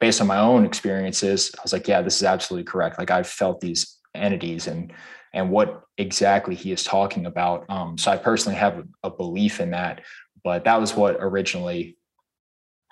based 0.00 0.20
on 0.20 0.26
my 0.26 0.38
own 0.38 0.64
experiences, 0.64 1.52
I 1.58 1.62
was 1.62 1.72
like, 1.72 1.86
yeah, 1.88 2.00
this 2.00 2.16
is 2.16 2.22
absolutely 2.22 2.64
correct. 2.64 2.98
Like 2.98 3.10
I've 3.10 3.26
felt 3.26 3.60
these 3.60 3.98
entities 4.14 4.66
and 4.66 4.92
and 5.34 5.50
what 5.50 5.82
exactly 5.98 6.54
he 6.54 6.72
is 6.72 6.82
talking 6.82 7.26
about. 7.26 7.66
Um, 7.68 7.98
so 7.98 8.10
I 8.10 8.16
personally 8.16 8.56
have 8.56 8.78
a, 8.78 9.08
a 9.08 9.10
belief 9.10 9.60
in 9.60 9.72
that, 9.72 10.00
but 10.42 10.64
that 10.64 10.80
was 10.80 10.94
what 10.94 11.18
originally 11.20 11.97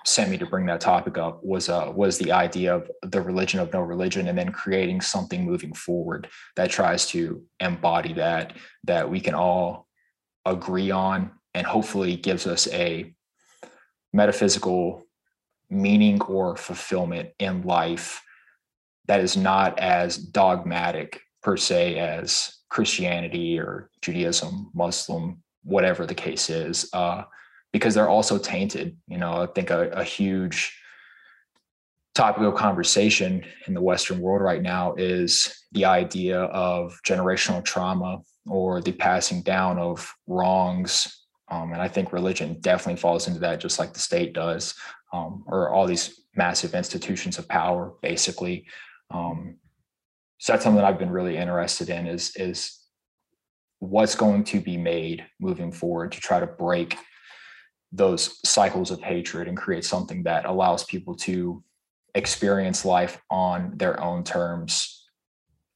sent 0.06 0.30
me 0.30 0.38
to 0.38 0.46
bring 0.46 0.66
that 0.66 0.80
topic 0.80 1.18
up 1.18 1.42
was 1.42 1.68
uh 1.68 1.92
was 1.94 2.16
the 2.16 2.30
idea 2.30 2.74
of 2.74 2.90
the 3.02 3.20
religion 3.20 3.58
of 3.58 3.72
no 3.72 3.80
religion 3.80 4.28
and 4.28 4.38
then 4.38 4.50
creating 4.50 5.00
something 5.00 5.44
moving 5.44 5.74
forward 5.74 6.28
that 6.54 6.70
tries 6.70 7.06
to 7.06 7.42
embody 7.60 8.12
that 8.12 8.52
that 8.84 9.10
we 9.10 9.20
can 9.20 9.34
all 9.34 9.88
agree 10.44 10.92
on 10.92 11.30
and 11.54 11.66
hopefully 11.66 12.16
gives 12.16 12.46
us 12.46 12.68
a 12.68 13.12
metaphysical 14.12 15.02
meaning 15.68 16.20
or 16.22 16.56
fulfillment 16.56 17.30
in 17.40 17.62
life 17.62 18.22
that 19.08 19.20
is 19.20 19.36
not 19.36 19.78
as 19.78 20.16
dogmatic 20.16 21.20
per 21.42 21.56
se 21.56 21.98
as 21.98 22.56
Christianity 22.68 23.58
or 23.58 23.90
Judaism, 24.02 24.70
Muslim, 24.74 25.42
whatever 25.62 26.06
the 26.06 26.14
case 26.14 26.50
is, 26.50 26.88
uh, 26.92 27.22
because 27.72 27.94
they're 27.94 28.08
also 28.08 28.38
tainted. 28.38 28.96
You 29.08 29.18
know, 29.18 29.42
I 29.42 29.46
think 29.46 29.70
a, 29.70 29.90
a 29.90 30.04
huge 30.04 30.78
topic 32.14 32.42
of 32.42 32.54
conversation 32.54 33.44
in 33.66 33.74
the 33.74 33.82
Western 33.82 34.20
world 34.20 34.42
right 34.42 34.62
now 34.62 34.94
is 34.94 35.66
the 35.72 35.84
idea 35.84 36.40
of 36.40 36.98
generational 37.06 37.62
trauma 37.62 38.20
or 38.46 38.80
the 38.80 38.92
passing 38.92 39.42
down 39.42 39.78
of 39.78 40.10
wrongs. 40.26 41.24
Um, 41.50 41.72
and 41.72 41.82
I 41.82 41.88
think 41.88 42.12
religion 42.12 42.58
definitely 42.60 43.00
falls 43.00 43.28
into 43.28 43.40
that, 43.40 43.60
just 43.60 43.78
like 43.78 43.92
the 43.92 44.00
state 44.00 44.32
does 44.32 44.74
um, 45.12 45.44
or 45.46 45.70
all 45.70 45.86
these 45.86 46.22
massive 46.34 46.74
institutions 46.74 47.38
of 47.38 47.48
power, 47.48 47.92
basically. 48.02 48.66
Um, 49.10 49.56
so 50.38 50.52
that's 50.52 50.64
something 50.64 50.82
I've 50.82 50.98
been 50.98 51.10
really 51.10 51.36
interested 51.36 51.88
in 51.88 52.06
is 52.06 52.34
is 52.36 52.78
what's 53.78 54.14
going 54.14 54.44
to 54.44 54.60
be 54.60 54.76
made 54.76 55.24
moving 55.40 55.70
forward 55.70 56.12
to 56.12 56.20
try 56.20 56.40
to 56.40 56.46
break 56.46 56.96
those 57.96 58.38
cycles 58.48 58.90
of 58.90 59.00
hatred 59.00 59.48
and 59.48 59.56
create 59.56 59.84
something 59.84 60.22
that 60.24 60.44
allows 60.44 60.84
people 60.84 61.14
to 61.14 61.62
experience 62.14 62.84
life 62.84 63.20
on 63.30 63.72
their 63.76 64.00
own 64.02 64.22
terms 64.22 65.06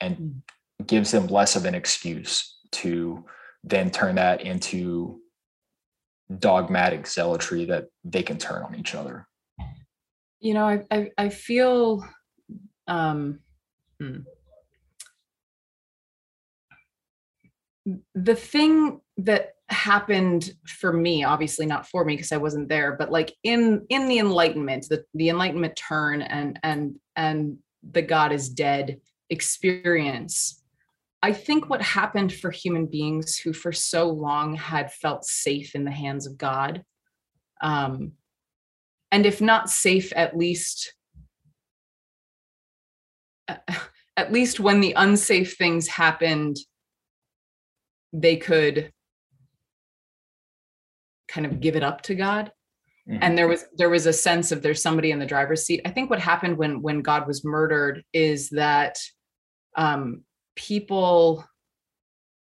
and 0.00 0.16
hmm. 0.16 0.84
gives 0.86 1.10
them 1.10 1.26
less 1.26 1.56
of 1.56 1.64
an 1.64 1.74
excuse 1.74 2.58
to 2.72 3.24
then 3.64 3.90
turn 3.90 4.14
that 4.14 4.40
into 4.42 5.20
dogmatic 6.38 7.06
zealotry 7.06 7.64
that 7.64 7.86
they 8.04 8.22
can 8.22 8.38
turn 8.38 8.62
on 8.62 8.74
each 8.74 8.94
other 8.94 9.26
you 10.40 10.54
know 10.54 10.64
i 10.64 10.84
i, 10.90 11.10
I 11.18 11.28
feel 11.28 12.06
um 12.86 13.40
hmm. 13.98 14.18
the 18.14 18.36
thing 18.36 19.00
that 19.18 19.54
happened 19.70 20.52
for 20.66 20.92
me 20.92 21.22
obviously 21.24 21.64
not 21.64 21.86
for 21.86 22.04
me 22.04 22.14
because 22.14 22.32
i 22.32 22.36
wasn't 22.36 22.68
there 22.68 22.96
but 22.98 23.10
like 23.10 23.32
in 23.44 23.84
in 23.88 24.08
the 24.08 24.18
enlightenment 24.18 24.86
the, 24.88 25.04
the 25.14 25.28
enlightenment 25.28 25.76
turn 25.76 26.22
and 26.22 26.58
and 26.62 26.96
and 27.16 27.56
the 27.92 28.02
god 28.02 28.32
is 28.32 28.48
dead 28.48 29.00
experience 29.30 30.62
i 31.22 31.32
think 31.32 31.70
what 31.70 31.80
happened 31.80 32.32
for 32.32 32.50
human 32.50 32.86
beings 32.86 33.36
who 33.36 33.52
for 33.52 33.72
so 33.72 34.08
long 34.08 34.54
had 34.54 34.92
felt 34.92 35.24
safe 35.24 35.74
in 35.74 35.84
the 35.84 35.90
hands 35.90 36.26
of 36.26 36.36
god 36.36 36.82
um 37.62 38.12
and 39.12 39.24
if 39.24 39.40
not 39.40 39.70
safe 39.70 40.12
at 40.16 40.36
least 40.36 40.94
at 44.16 44.32
least 44.32 44.60
when 44.60 44.80
the 44.80 44.94
unsafe 44.96 45.56
things 45.56 45.86
happened 45.86 46.56
they 48.12 48.36
could 48.36 48.92
kind 51.30 51.46
of 51.46 51.60
give 51.60 51.76
it 51.76 51.82
up 51.82 52.02
to 52.02 52.14
god 52.14 52.52
mm-hmm. 53.08 53.18
and 53.22 53.38
there 53.38 53.48
was 53.48 53.64
there 53.76 53.90
was 53.90 54.06
a 54.06 54.12
sense 54.12 54.52
of 54.52 54.62
there's 54.62 54.82
somebody 54.82 55.10
in 55.10 55.18
the 55.18 55.26
driver's 55.26 55.64
seat 55.64 55.80
i 55.84 55.90
think 55.90 56.10
what 56.10 56.20
happened 56.20 56.56
when 56.56 56.82
when 56.82 57.02
god 57.02 57.26
was 57.26 57.44
murdered 57.44 58.02
is 58.12 58.50
that 58.50 58.98
um 59.76 60.22
people 60.56 61.44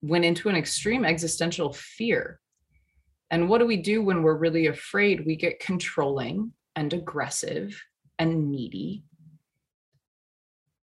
went 0.00 0.24
into 0.24 0.48
an 0.48 0.56
extreme 0.56 1.04
existential 1.04 1.72
fear 1.72 2.40
and 3.30 3.48
what 3.48 3.58
do 3.58 3.66
we 3.66 3.76
do 3.76 4.02
when 4.02 4.22
we're 4.22 4.36
really 4.36 4.66
afraid? 4.66 5.26
We 5.26 5.36
get 5.36 5.60
controlling 5.60 6.52
and 6.76 6.92
aggressive 6.92 7.80
and 8.18 8.50
needy 8.50 9.04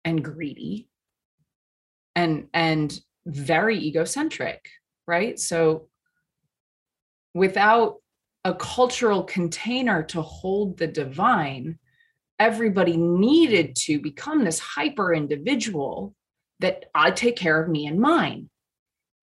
and 0.05 0.25
greedy 0.25 0.89
and 2.17 2.49
and 2.53 2.99
very 3.27 3.79
egocentric, 3.79 4.69
right? 5.07 5.39
So 5.39 5.89
without 7.35 7.97
a 8.45 8.55
cultural 8.55 9.23
container 9.23 10.03
to 10.03 10.21
hold 10.23 10.79
the 10.79 10.87
divine, 10.87 11.79
everybody 12.38 12.97
needed 12.97 13.77
to 13.77 14.01
become 14.01 14.45
this 14.45 14.59
hyper 14.59 15.14
individual 15.14 16.14
that 16.61 16.87
I 16.95 17.11
take 17.11 17.37
care 17.37 17.62
of 17.62 17.68
me 17.68 17.87
and 17.87 18.01
mine. 18.01 18.51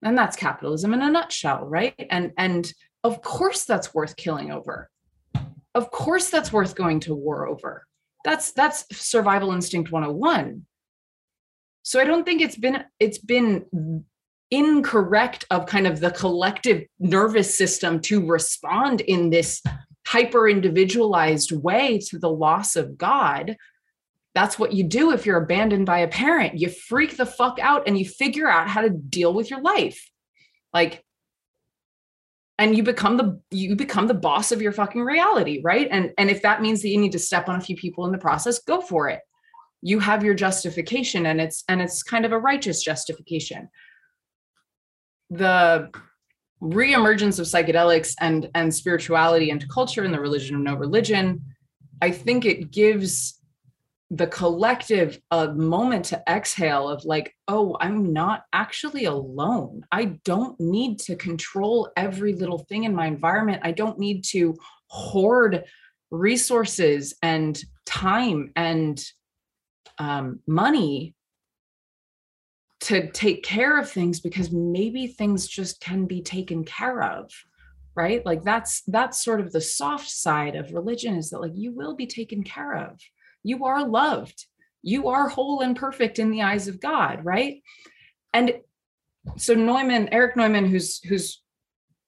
And 0.02 0.16
that's 0.16 0.36
capitalism 0.36 0.94
in 0.94 1.02
a 1.02 1.10
nutshell, 1.10 1.66
right? 1.66 1.94
And 2.10 2.32
and 2.38 2.72
of 3.04 3.22
course 3.22 3.64
that's 3.64 3.94
worth 3.94 4.16
killing 4.16 4.50
over 4.50 4.90
of 5.74 5.90
course 5.90 6.30
that's 6.30 6.52
worth 6.52 6.74
going 6.74 7.00
to 7.00 7.14
war 7.14 7.46
over 7.46 7.86
that's 8.24 8.52
that's 8.52 8.84
survival 8.92 9.52
instinct 9.52 9.90
101 9.90 10.66
so 11.82 12.00
i 12.00 12.04
don't 12.04 12.24
think 12.24 12.40
it's 12.40 12.56
been 12.56 12.84
it's 12.98 13.18
been 13.18 13.64
incorrect 14.50 15.44
of 15.50 15.66
kind 15.66 15.86
of 15.86 16.00
the 16.00 16.10
collective 16.10 16.84
nervous 16.98 17.56
system 17.56 18.00
to 18.00 18.26
respond 18.26 19.00
in 19.00 19.30
this 19.30 19.62
hyper 20.06 20.48
individualized 20.48 21.52
way 21.52 21.98
to 21.98 22.18
the 22.18 22.30
loss 22.30 22.74
of 22.74 22.98
god 22.98 23.56
that's 24.34 24.58
what 24.58 24.72
you 24.72 24.84
do 24.84 25.12
if 25.12 25.26
you're 25.26 25.42
abandoned 25.42 25.86
by 25.86 25.98
a 25.98 26.08
parent. 26.08 26.58
You 26.58 26.68
freak 26.68 27.16
the 27.16 27.26
fuck 27.26 27.58
out 27.60 27.84
and 27.86 27.98
you 27.98 28.04
figure 28.04 28.48
out 28.48 28.68
how 28.68 28.80
to 28.82 28.90
deal 28.90 29.34
with 29.34 29.50
your 29.50 29.60
life. 29.60 30.08
Like 30.72 31.04
and 32.58 32.76
you 32.76 32.82
become 32.82 33.16
the 33.16 33.40
you 33.50 33.74
become 33.74 34.06
the 34.06 34.14
boss 34.14 34.52
of 34.52 34.60
your 34.62 34.72
fucking 34.72 35.02
reality 35.02 35.60
right? 35.64 35.88
And 35.90 36.12
and 36.16 36.30
if 36.30 36.42
that 36.42 36.62
means 36.62 36.82
that 36.82 36.88
you 36.88 36.98
need 36.98 37.12
to 37.12 37.18
step 37.18 37.48
on 37.48 37.56
a 37.56 37.60
few 37.60 37.74
people 37.74 38.06
in 38.06 38.12
the 38.12 38.18
process 38.18 38.60
go 38.60 38.80
for 38.80 39.08
it. 39.08 39.20
You 39.82 39.98
have 39.98 40.22
your 40.22 40.34
justification 40.34 41.26
and 41.26 41.40
it's 41.40 41.64
and 41.68 41.82
it's 41.82 42.02
kind 42.02 42.24
of 42.24 42.32
a 42.32 42.38
righteous 42.38 42.82
justification 42.82 43.68
the 45.30 45.90
reemergence 46.62 47.38
of 47.38 47.46
psychedelics 47.46 48.14
and 48.20 48.50
and 48.54 48.74
spirituality 48.74 49.50
into 49.50 49.66
culture 49.68 50.04
and 50.04 50.12
the 50.12 50.20
religion 50.20 50.56
of 50.56 50.60
no 50.60 50.74
religion 50.74 51.40
i 52.02 52.10
think 52.10 52.44
it 52.44 52.70
gives 52.70 53.40
the 54.10 54.26
collective 54.26 55.18
a 55.30 55.54
moment 55.54 56.04
to 56.04 56.22
exhale 56.28 56.86
of 56.86 57.02
like 57.06 57.34
oh 57.48 57.76
i'm 57.80 58.12
not 58.12 58.44
actually 58.52 59.06
alone. 59.06 59.84
I 59.90 60.18
don't 60.24 60.58
need 60.60 60.98
to 61.00 61.16
control 61.16 61.90
every 61.96 62.34
little 62.34 62.58
thing 62.58 62.84
in 62.84 62.94
my 62.94 63.06
environment. 63.06 63.62
I 63.64 63.72
don't 63.72 63.98
need 63.98 64.24
to 64.26 64.56
hoard 64.88 65.64
resources 66.10 67.14
and 67.22 67.60
time 67.86 68.52
and 68.56 69.02
um, 69.98 70.40
money 70.46 71.14
to 72.80 73.10
take 73.10 73.42
care 73.42 73.78
of 73.78 73.90
things 73.90 74.20
because 74.20 74.50
maybe 74.50 75.06
things 75.06 75.46
just 75.46 75.80
can 75.80 76.06
be 76.06 76.22
taken 76.22 76.64
care 76.64 77.02
of 77.02 77.30
right? 77.94 78.24
Like 78.24 78.44
that's 78.44 78.82
that's 78.86 79.22
sort 79.22 79.40
of 79.40 79.52
the 79.52 79.60
soft 79.60 80.08
side 80.08 80.56
of 80.56 80.72
religion 80.72 81.16
is 81.16 81.30
that 81.30 81.40
like 81.40 81.52
you 81.54 81.72
will 81.72 81.94
be 81.94 82.06
taken 82.06 82.42
care 82.42 82.74
of. 82.74 83.00
You 83.42 83.64
are 83.64 83.86
loved. 83.86 84.46
You 84.82 85.08
are 85.08 85.28
whole 85.28 85.60
and 85.60 85.76
perfect 85.76 86.18
in 86.18 86.30
the 86.30 86.42
eyes 86.42 86.68
of 86.68 86.80
god 86.80 87.24
right? 87.24 87.62
And 88.32 88.54
so 89.36 89.54
neumann 89.54 90.08
erich 90.08 90.36
neumann 90.36 90.66
who's 90.66 90.98
who's 91.04 91.42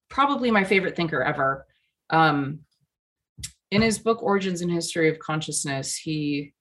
probably 0.09 0.51
my 0.51 0.65
favorite 0.65 0.97
thinker 0.97 1.23
ever 1.23 1.67
um 2.09 2.61
in 3.71 3.83
his 3.83 3.99
book 3.99 4.23
origins 4.23 4.63
and 4.63 4.71
history 4.71 5.11
of 5.11 5.19
consciousness 5.19 5.95
he 5.95 6.55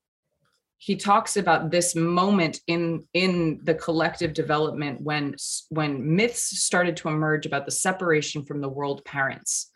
he 0.83 0.95
talks 0.95 1.37
about 1.37 1.69
this 1.69 1.95
moment 1.95 2.59
in 2.65 3.03
in 3.13 3.59
the 3.63 3.75
collective 3.75 4.33
development 4.33 4.99
when 4.99 5.35
when 5.69 6.15
myths 6.15 6.63
started 6.63 6.97
to 6.97 7.07
emerge 7.07 7.45
about 7.45 7.65
the 7.65 7.71
separation 7.71 8.43
from 8.43 8.61
the 8.61 8.69
world 8.69 9.05
parents. 9.05 9.69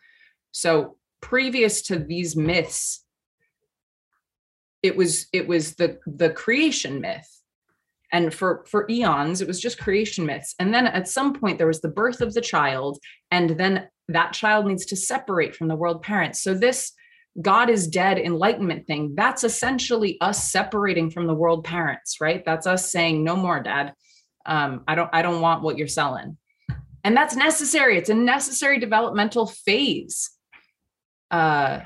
So 0.50 0.96
previous 1.20 1.82
to 1.82 2.00
these 2.00 2.34
myths 2.34 3.04
it 4.82 4.96
was 4.96 5.28
it 5.32 5.46
was 5.46 5.76
the 5.76 5.98
the 6.06 6.30
creation 6.30 7.00
myth. 7.00 7.30
And 8.10 8.34
for 8.34 8.64
for 8.66 8.84
eons 8.90 9.40
it 9.40 9.46
was 9.46 9.60
just 9.60 9.78
creation 9.78 10.26
myths. 10.26 10.56
And 10.58 10.74
then 10.74 10.88
at 10.88 11.06
some 11.06 11.32
point 11.34 11.58
there 11.58 11.68
was 11.68 11.80
the 11.80 11.96
birth 12.00 12.20
of 12.20 12.34
the 12.34 12.40
child 12.40 12.98
and 13.30 13.50
then 13.50 13.88
that 14.08 14.32
child 14.32 14.66
needs 14.66 14.86
to 14.86 14.96
separate 14.96 15.54
from 15.54 15.68
the 15.68 15.76
world 15.76 16.02
parents. 16.02 16.42
So 16.42 16.52
this 16.52 16.92
God 17.40 17.68
is 17.68 17.88
dead 17.88 18.18
enlightenment 18.18 18.86
thing, 18.86 19.14
that's 19.14 19.44
essentially 19.44 20.18
us 20.20 20.50
separating 20.50 21.10
from 21.10 21.26
the 21.26 21.34
world 21.34 21.64
parents, 21.64 22.20
right? 22.20 22.44
That's 22.44 22.66
us 22.66 22.90
saying, 22.90 23.22
no 23.22 23.36
more, 23.36 23.62
dad. 23.62 23.92
Um, 24.46 24.84
I 24.88 24.94
don't, 24.94 25.10
I 25.12 25.22
don't 25.22 25.40
want 25.40 25.62
what 25.62 25.76
you're 25.76 25.88
selling. 25.88 26.38
And 27.04 27.16
that's 27.16 27.36
necessary. 27.36 27.98
It's 27.98 28.10
a 28.10 28.14
necessary 28.14 28.78
developmental 28.78 29.46
phase. 29.46 30.30
Uh, 31.30 31.80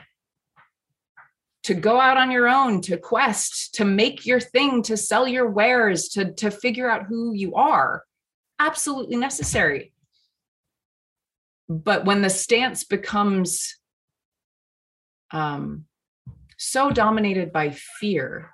to 1.62 1.74
go 1.74 2.00
out 2.00 2.16
on 2.16 2.30
your 2.30 2.48
own, 2.48 2.80
to 2.82 2.96
quest, 2.96 3.74
to 3.74 3.84
make 3.84 4.24
your 4.24 4.40
thing, 4.40 4.82
to 4.82 4.96
sell 4.96 5.28
your 5.28 5.50
wares, 5.50 6.08
to, 6.08 6.32
to 6.32 6.50
figure 6.50 6.90
out 6.90 7.04
who 7.04 7.34
you 7.34 7.54
are. 7.54 8.02
Absolutely 8.58 9.16
necessary. 9.16 9.92
But 11.68 12.04
when 12.04 12.22
the 12.22 12.30
stance 12.30 12.84
becomes 12.84 13.76
um, 15.32 15.86
so 16.56 16.90
dominated 16.90 17.52
by 17.52 17.70
fear 17.70 18.50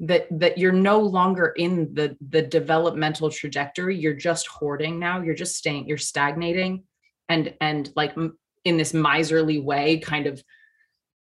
that 0.00 0.26
that 0.30 0.58
you're 0.58 0.72
no 0.72 0.98
longer 0.98 1.48
in 1.56 1.94
the 1.94 2.16
the 2.30 2.42
developmental 2.42 3.30
trajectory. 3.30 3.96
You're 3.96 4.14
just 4.14 4.48
hoarding 4.48 4.98
now. 4.98 5.20
You're 5.22 5.34
just 5.34 5.56
staying 5.56 5.86
you're 5.86 5.98
stagnating. 5.98 6.84
And 7.28 7.54
and 7.60 7.90
like 7.94 8.16
in 8.64 8.76
this 8.76 8.92
miserly 8.92 9.60
way 9.60 9.98
kind 9.98 10.26
of 10.26 10.42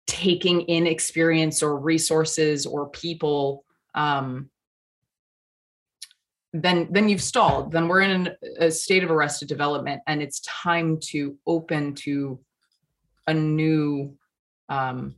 taking 0.07 0.63
in 0.63 0.87
experience 0.87 1.63
or 1.63 1.79
resources 1.79 2.65
or 2.65 2.89
people 2.89 3.65
um 3.95 4.49
then 6.53 6.89
then 6.91 7.09
you've 7.11 7.23
stalled. 7.23 7.73
Then 7.73 7.89
we're 7.89 8.01
in 8.01 8.31
a 8.59 8.71
state 8.71 9.05
of 9.05 9.11
arrested 9.11 9.49
development 9.49 10.01
and 10.07 10.23
it's 10.23 10.41
time 10.41 10.99
to 11.11 11.37
open 11.47 11.95
to 11.97 12.41
a 13.27 13.35
new 13.35 14.17
um, 14.69 15.15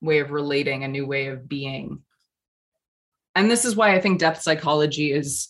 way 0.00 0.18
of 0.18 0.30
relating, 0.30 0.84
a 0.84 0.88
new 0.88 1.06
way 1.06 1.26
of 1.26 1.48
being. 1.48 2.02
And 3.34 3.50
this 3.50 3.64
is 3.64 3.76
why 3.76 3.94
I 3.94 4.00
think 4.00 4.18
depth 4.18 4.42
psychology 4.42 5.12
is 5.12 5.48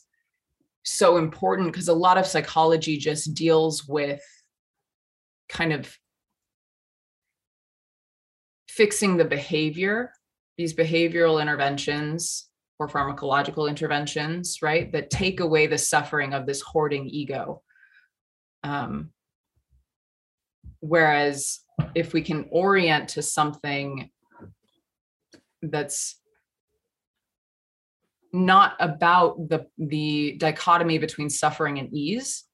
so 0.84 1.16
important 1.16 1.72
because 1.72 1.88
a 1.88 1.94
lot 1.94 2.18
of 2.18 2.26
psychology 2.26 2.96
just 2.96 3.34
deals 3.34 3.86
with 3.86 4.22
kind 5.48 5.72
of 5.72 5.96
fixing 8.68 9.16
the 9.16 9.24
behavior, 9.24 10.12
these 10.58 10.74
behavioral 10.74 11.40
interventions 11.40 12.48
or 12.78 12.88
pharmacological 12.88 13.68
interventions, 13.68 14.58
right, 14.62 14.92
that 14.92 15.10
take 15.10 15.40
away 15.40 15.66
the 15.66 15.78
suffering 15.78 16.34
of 16.34 16.46
this 16.46 16.60
hoarding 16.60 17.08
ego. 17.08 17.62
Um, 18.62 19.10
whereas 20.80 21.60
if 21.94 22.12
we 22.12 22.22
can 22.22 22.46
orient 22.50 23.08
to 23.10 23.22
something 23.22 24.10
that's 25.62 26.20
not 28.32 28.74
about 28.80 29.48
the 29.48 29.66
the 29.78 30.36
dichotomy 30.38 30.98
between 30.98 31.30
suffering 31.30 31.78
and 31.78 31.92
ease 31.94 32.44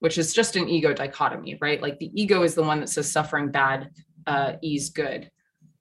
which 0.00 0.18
is 0.18 0.32
just 0.32 0.56
an 0.56 0.68
ego 0.68 0.92
dichotomy 0.92 1.56
right? 1.60 1.80
Like 1.80 1.98
the 1.98 2.10
ego 2.20 2.42
is 2.42 2.54
the 2.54 2.62
one 2.62 2.80
that 2.80 2.88
says 2.88 3.10
suffering 3.10 3.50
bad 3.50 3.90
uh, 4.26 4.54
ease 4.62 4.90
good. 4.90 5.30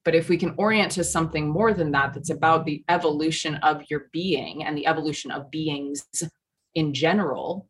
But 0.05 0.15
if 0.15 0.29
we 0.29 0.37
can 0.37 0.55
orient 0.57 0.91
to 0.93 1.03
something 1.03 1.47
more 1.47 1.73
than 1.73 1.91
that 1.91 2.13
that's 2.13 2.29
about 2.29 2.65
the 2.65 2.83
evolution 2.89 3.55
of 3.55 3.83
your 3.89 4.05
being 4.13 4.63
and 4.63 4.77
the 4.77 4.87
evolution 4.87 5.31
of 5.31 5.51
beings 5.51 6.05
in 6.75 6.93
general 6.93 7.67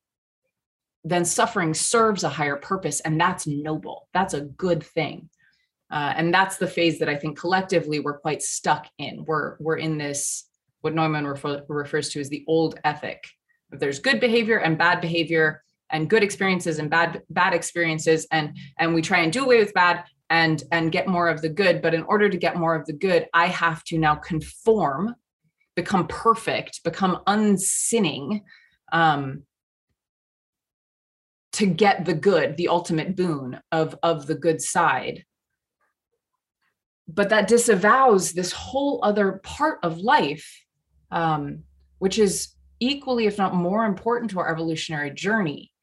then 1.03 1.25
suffering 1.25 1.73
serves 1.73 2.23
a 2.23 2.29
higher 2.29 2.57
purpose 2.57 2.99
and 3.01 3.19
that's 3.19 3.47
noble. 3.47 4.07
That's 4.13 4.33
a 4.33 4.41
good 4.41 4.83
thing. 4.83 5.29
Uh, 5.91 6.13
and 6.15 6.31
that's 6.31 6.57
the 6.57 6.67
phase 6.67 6.99
that 6.99 7.09
i 7.09 7.15
think 7.15 7.35
collectively 7.35 7.99
we're 7.99 8.19
quite 8.19 8.41
stuck 8.41 8.87
in. 8.99 9.25
We're 9.25 9.57
we're 9.59 9.77
in 9.77 9.97
this 9.97 10.45
what 10.81 10.93
neumann 10.93 11.25
refer, 11.25 11.63
refers 11.67 12.09
to 12.09 12.19
as 12.19 12.29
the 12.29 12.45
old 12.47 12.79
ethic 12.83 13.27
there's 13.71 13.99
good 13.99 14.19
behavior 14.19 14.57
and 14.57 14.77
bad 14.77 15.01
behavior 15.01 15.63
and 15.91 16.09
good 16.09 16.23
experiences 16.23 16.79
and 16.79 16.89
bad 16.89 17.21
bad 17.29 17.53
experiences 17.53 18.27
and 18.31 18.55
and 18.77 18.93
we 18.93 19.01
try 19.01 19.19
and 19.19 19.33
do 19.33 19.43
away 19.43 19.59
with 19.59 19.73
bad 19.73 20.03
and 20.29 20.63
and 20.71 20.91
get 20.91 21.07
more 21.07 21.27
of 21.27 21.41
the 21.41 21.49
good. 21.49 21.81
But 21.81 21.93
in 21.93 22.03
order 22.03 22.29
to 22.29 22.37
get 22.37 22.57
more 22.57 22.75
of 22.75 22.85
the 22.85 22.93
good 22.93 23.27
i 23.33 23.47
have 23.47 23.83
to 23.85 23.97
now 23.97 24.15
conform 24.15 25.15
become 25.75 26.07
perfect 26.07 26.83
become 26.83 27.21
unsinning 27.27 28.43
um 28.91 29.43
to 31.59 31.65
get 31.65 32.05
the 32.05 32.13
good 32.13 32.55
the 32.55 32.69
ultimate 32.69 33.17
boon 33.17 33.59
of 33.73 33.93
of 34.01 34.27
the 34.27 34.35
good 34.35 34.61
side. 34.61 35.25
But 37.05 37.29
that 37.29 37.49
disavows 37.49 38.31
this 38.31 38.53
whole 38.53 39.01
other 39.03 39.41
part 39.43 39.79
of 39.83 39.97
life 39.97 40.47
um, 41.11 41.63
which 41.97 42.17
is 42.17 42.55
equally 42.79 43.25
if 43.25 43.37
not 43.37 43.53
more 43.53 43.83
important 43.83 44.31
to 44.31 44.39
our 44.39 44.49
evolutionary 44.49 45.11
journey. 45.11 45.73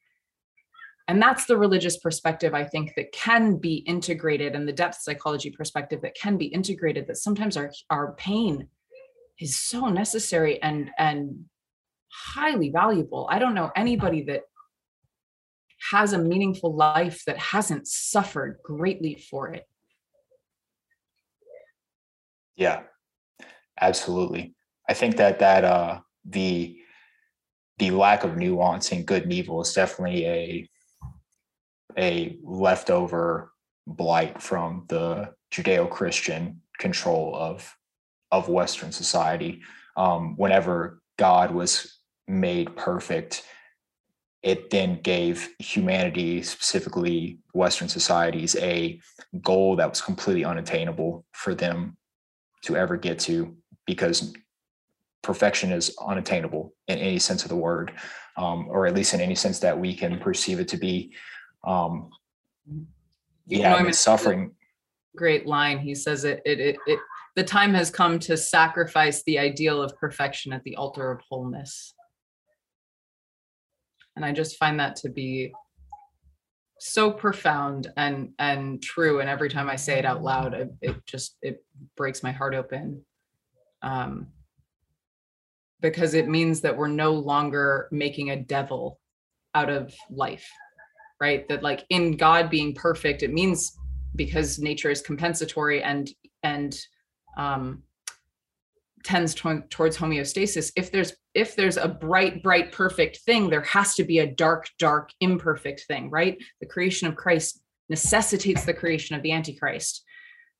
And 1.08 1.20
that's 1.20 1.44
the 1.44 1.56
religious 1.56 1.98
perspective 1.98 2.54
i 2.54 2.64
think 2.64 2.94
that 2.96 3.12
can 3.12 3.58
be 3.58 3.76
integrated 3.94 4.54
and 4.56 4.66
the 4.66 4.72
depth 4.72 4.96
psychology 5.02 5.50
perspective 5.50 6.00
that 6.02 6.16
can 6.16 6.36
be 6.36 6.46
integrated 6.46 7.06
that 7.06 7.18
sometimes 7.18 7.56
our 7.56 7.70
our 7.90 8.14
pain 8.14 8.68
is 9.38 9.56
so 9.56 9.88
necessary 9.88 10.60
and 10.62 10.90
and 10.98 11.44
highly 12.16 12.70
valuable. 12.70 13.28
I 13.30 13.38
don't 13.38 13.54
know 13.54 13.70
anybody 13.76 14.22
that 14.24 14.42
has 15.92 16.12
a 16.12 16.18
meaningful 16.18 16.74
life 16.74 17.22
that 17.26 17.38
hasn't 17.38 17.86
suffered 17.86 18.58
greatly 18.64 19.14
for 19.30 19.48
it. 19.48 19.64
Yeah, 22.56 22.82
absolutely. 23.80 24.54
I 24.88 24.94
think 24.94 25.16
that 25.16 25.38
that 25.40 25.64
uh, 25.64 26.00
the 26.24 26.78
the 27.78 27.90
lack 27.90 28.24
of 28.24 28.36
nuance 28.36 28.92
in 28.92 29.04
good 29.04 29.24
and 29.24 29.32
evil 29.32 29.60
is 29.60 29.72
definitely 29.72 30.26
a 30.26 30.68
a 31.98 32.38
leftover 32.42 33.52
blight 33.86 34.42
from 34.42 34.84
the 34.88 35.32
Judeo-Christian 35.52 36.60
control 36.78 37.34
of 37.36 37.74
of 38.32 38.48
Western 38.48 38.92
society. 38.92 39.62
Um, 39.96 40.36
whenever 40.36 41.00
God 41.18 41.52
was 41.52 42.00
made 42.26 42.74
perfect, 42.76 43.44
it 44.46 44.70
then 44.70 45.00
gave 45.02 45.48
humanity, 45.58 46.40
specifically 46.40 47.40
Western 47.52 47.88
societies, 47.88 48.54
a 48.60 49.00
goal 49.42 49.74
that 49.74 49.90
was 49.90 50.00
completely 50.00 50.44
unattainable 50.44 51.24
for 51.32 51.52
them 51.52 51.96
to 52.62 52.76
ever 52.76 52.96
get 52.96 53.18
to 53.18 53.56
because 53.86 54.32
perfection 55.24 55.72
is 55.72 55.96
unattainable 56.00 56.72
in 56.86 56.96
any 56.96 57.18
sense 57.18 57.42
of 57.42 57.48
the 57.48 57.56
word, 57.56 57.92
um, 58.36 58.68
or 58.70 58.86
at 58.86 58.94
least 58.94 59.14
in 59.14 59.20
any 59.20 59.34
sense 59.34 59.58
that 59.58 59.76
we 59.76 59.92
can 59.92 60.16
perceive 60.20 60.60
it 60.60 60.68
to 60.68 60.76
be. 60.76 61.12
Um, 61.66 62.10
yeah, 63.48 63.74
I 63.74 63.82
mean, 63.82 63.92
suffering. 63.92 64.52
Great 65.16 65.44
line. 65.44 65.80
He 65.80 65.92
says 65.92 66.22
it, 66.22 66.40
it, 66.46 66.60
it, 66.60 66.76
it, 66.86 67.00
the 67.34 67.42
time 67.42 67.74
has 67.74 67.90
come 67.90 68.20
to 68.20 68.36
sacrifice 68.36 69.24
the 69.24 69.40
ideal 69.40 69.82
of 69.82 69.96
perfection 69.96 70.52
at 70.52 70.62
the 70.62 70.76
altar 70.76 71.10
of 71.10 71.20
wholeness. 71.28 71.95
And 74.16 74.24
I 74.24 74.32
just 74.32 74.56
find 74.56 74.80
that 74.80 74.96
to 74.96 75.10
be 75.10 75.52
so 76.78 77.10
profound 77.10 77.92
and 77.96 78.32
and 78.38 78.82
true. 78.82 79.20
And 79.20 79.30
every 79.30 79.48
time 79.48 79.70
i 79.70 79.76
say 79.76 79.98
it 79.98 80.04
out 80.04 80.22
loud 80.22 80.52
it, 80.52 80.70
it 80.82 81.06
just 81.06 81.36
it 81.40 81.64
breaks 81.96 82.22
my 82.22 82.32
heart 82.32 82.54
open. 82.54 83.02
Um 83.82 84.28
because 85.80 86.14
it 86.14 86.28
means 86.28 86.62
that 86.62 86.76
we're 86.76 86.88
no 86.88 87.12
longer 87.12 87.88
making 87.92 88.30
a 88.30 88.36
devil 88.36 88.98
out 89.54 89.70
of 89.70 89.94
life 90.10 90.48
right? 91.18 91.48
That 91.48 91.62
like 91.62 91.86
in 91.88 92.16
god 92.16 92.50
being 92.50 92.74
perfect 92.74 93.22
it 93.22 93.32
means 93.32 93.76
because 94.16 94.58
nature 94.58 94.90
is 94.90 95.00
compensatory 95.00 95.82
and 95.82 96.10
and 96.42 96.78
um 97.38 97.82
tends 99.06 99.34
to, 99.36 99.62
towards 99.70 99.96
homeostasis 99.96 100.72
if 100.74 100.90
there's 100.90 101.12
if 101.32 101.54
there's 101.54 101.76
a 101.76 101.86
bright 101.86 102.42
bright 102.42 102.72
perfect 102.72 103.18
thing 103.18 103.48
there 103.48 103.62
has 103.62 103.94
to 103.94 104.02
be 104.02 104.18
a 104.18 104.26
dark 104.26 104.66
dark 104.80 105.10
imperfect 105.20 105.84
thing 105.86 106.10
right? 106.10 106.36
The 106.60 106.66
creation 106.66 107.06
of 107.06 107.14
christ 107.14 107.62
necessitates 107.88 108.64
the 108.64 108.74
creation 108.74 109.14
of 109.14 109.22
the 109.22 109.30
antichrist. 109.30 110.02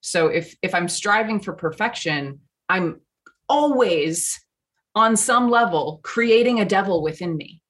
So 0.01 0.28
if 0.28 0.55
if 0.62 0.76
i'm 0.76 0.88
striving 0.88 1.40
for 1.40 1.55
perfection 1.55 2.40
i'm 2.68 3.01
always 3.49 4.40
on 4.94 5.16
some 5.16 5.51
level 5.51 6.01
creating 6.05 6.61
a 6.61 6.64
devil 6.64 7.03
within 7.03 7.36
me. 7.36 7.61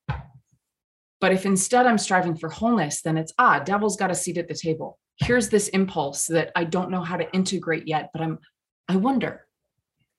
But 1.22 1.33
if 1.33 1.47
instead 1.47 1.87
i'm 1.87 1.99
striving 1.99 2.37
for 2.37 2.51
wholeness 2.51 3.01
then 3.01 3.16
it's 3.16 3.33
ah 3.39 3.61
devil's 3.61 3.97
got 3.97 4.11
a 4.11 4.14
seat 4.14 4.37
at 4.37 4.47
the 4.47 4.55
table. 4.55 4.99
Here's 5.20 5.49
this 5.49 5.68
impulse 5.68 6.27
that 6.27 6.53
i 6.55 6.64
don't 6.64 6.91
know 6.91 7.03
how 7.03 7.16
to 7.16 7.33
integrate 7.33 7.89
yet 7.89 8.11
but 8.12 8.20
i'm 8.20 8.39
i 8.89 8.97
wonder 8.97 9.46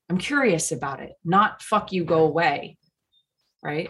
I'm 0.09 0.17
curious 0.17 0.71
about 0.71 1.01
it, 1.01 1.13
not 1.25 1.61
fuck 1.61 1.91
you, 1.91 2.05
go 2.05 2.23
away. 2.23 2.77
Right. 3.63 3.89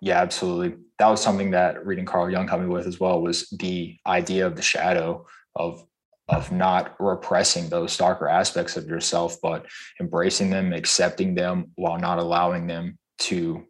Yeah, 0.00 0.20
absolutely. 0.20 0.78
That 0.98 1.08
was 1.08 1.22
something 1.22 1.50
that 1.50 1.84
reading 1.84 2.04
Carl 2.04 2.30
Jung 2.30 2.48
helped 2.48 2.64
me 2.64 2.70
with 2.70 2.86
as 2.86 3.00
well 3.00 3.20
was 3.20 3.48
the 3.50 3.96
idea 4.06 4.46
of 4.46 4.56
the 4.56 4.62
shadow 4.62 5.26
of 5.56 5.84
of 6.28 6.52
not 6.52 6.94
repressing 7.00 7.68
those 7.68 7.96
darker 7.96 8.28
aspects 8.28 8.76
of 8.76 8.86
yourself, 8.86 9.36
but 9.42 9.66
embracing 10.00 10.48
them, 10.48 10.72
accepting 10.72 11.34
them 11.34 11.72
while 11.74 11.98
not 11.98 12.20
allowing 12.20 12.68
them 12.68 12.96
to 13.18 13.66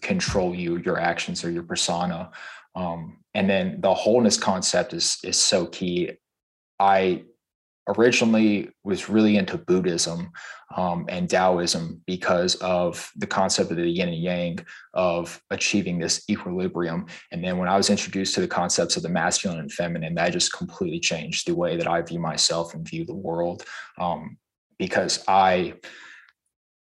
control 0.00 0.54
you, 0.54 0.78
your 0.78 0.98
actions 0.98 1.44
or 1.44 1.50
your 1.50 1.64
persona. 1.64 2.30
Um, 2.74 3.18
and 3.34 3.48
then 3.48 3.82
the 3.82 3.92
wholeness 3.92 4.38
concept 4.38 4.94
is 4.94 5.18
is 5.22 5.36
so 5.36 5.66
key. 5.66 6.12
I 6.80 7.24
originally 7.96 8.68
was 8.84 9.08
really 9.08 9.36
into 9.36 9.56
Buddhism 9.56 10.30
um, 10.76 11.06
and 11.08 11.28
Taoism 11.28 12.02
because 12.06 12.54
of 12.56 13.10
the 13.16 13.26
concept 13.26 13.70
of 13.70 13.76
the 13.78 13.88
yin 13.88 14.08
and 14.08 14.18
yang 14.18 14.58
of 14.94 15.40
achieving 15.50 15.98
this 15.98 16.22
equilibrium. 16.28 17.06
And 17.32 17.42
then 17.42 17.58
when 17.58 17.68
I 17.68 17.76
was 17.76 17.90
introduced 17.90 18.34
to 18.34 18.40
the 18.40 18.48
concepts 18.48 18.96
of 18.96 19.02
the 19.02 19.08
masculine 19.08 19.60
and 19.60 19.72
feminine, 19.72 20.14
that 20.14 20.32
just 20.32 20.52
completely 20.52 21.00
changed 21.00 21.46
the 21.46 21.54
way 21.54 21.76
that 21.76 21.88
I 21.88 22.02
view 22.02 22.20
myself 22.20 22.74
and 22.74 22.86
view 22.86 23.04
the 23.04 23.14
world 23.14 23.64
um, 23.98 24.36
because 24.78 25.24
I 25.26 25.74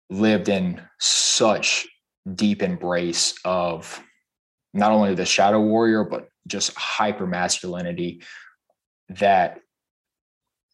lived 0.10 0.47
in 0.47 0.82
such 0.99 1.88
deep 2.36 2.62
embrace 2.62 3.36
of 3.43 4.01
not 4.74 4.91
only 4.91 5.14
the 5.14 5.26
shadow 5.26 5.62
warrior, 5.62 6.04
but 6.04 6.30
just 6.47 6.74
hyper 6.76 7.28
masculinity 7.28 8.22
that 9.10 9.60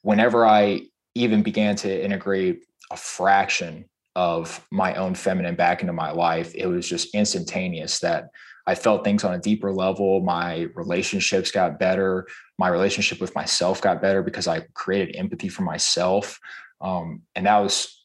whenever 0.02 0.46
I 0.46 0.82
even 1.16 1.44
began 1.44 1.76
to 1.78 2.04
integrate 2.04 2.64
a 2.92 2.98
fraction 2.98 3.86
of 4.16 4.66
my 4.72 4.96
own 4.96 5.16
feminine 5.16 5.56
back 5.56 5.82
into 5.82 5.94
my 5.94 6.12
life, 6.12 6.54
it 6.56 6.68
was 6.68 6.88
just 6.88 7.14
instantaneous 7.14 8.00
that 8.00 8.30
I 8.68 8.76
felt 8.76 9.04
things 9.04 9.24
on 9.24 9.34
a 9.34 9.40
deeper 9.40 9.72
level. 9.72 10.22
My 10.22 10.68
relationships 10.76 11.52
got 11.52 11.80
better. 11.80 12.28
My 12.58 12.68
relationship 12.68 13.20
with 13.20 13.34
myself 13.34 13.82
got 13.82 14.02
better 14.02 14.22
because 14.22 14.48
I 14.48 14.62
created 14.74 15.16
empathy 15.16 15.50
for 15.50 15.64
myself. 15.64 16.40
Um, 16.82 17.24
and 17.36 17.46
that 17.46 17.58
was 17.58 17.96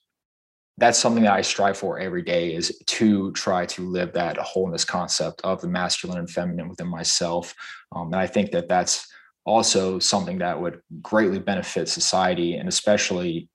that's 0.79 0.99
something 0.99 1.23
that 1.23 1.35
I 1.35 1.43
strive 1.43 1.77
for 1.77 2.01
every 2.01 2.23
day 2.23 2.53
is 2.53 2.81
to 2.87 3.31
try 3.33 3.65
to 3.67 3.89
live 3.89 4.13
that 4.15 4.37
wholeness 4.39 4.85
concept 4.85 5.41
of 5.45 5.61
the 5.61 5.69
masculine 5.69 6.19
and 6.19 6.31
feminine 6.31 6.69
within 6.69 6.89
myself. 6.89 7.55
Um, 7.93 8.09
and 8.09 8.17
I 8.17 8.27
think 8.27 8.51
that 8.51 8.69
that's 8.69 9.07
also 9.45 9.99
something 9.99 10.39
that 10.39 10.61
would 10.61 10.81
greatly 11.03 11.39
benefit 11.39 11.89
society 11.89 12.55
and 12.55 12.69
especially 12.69 13.49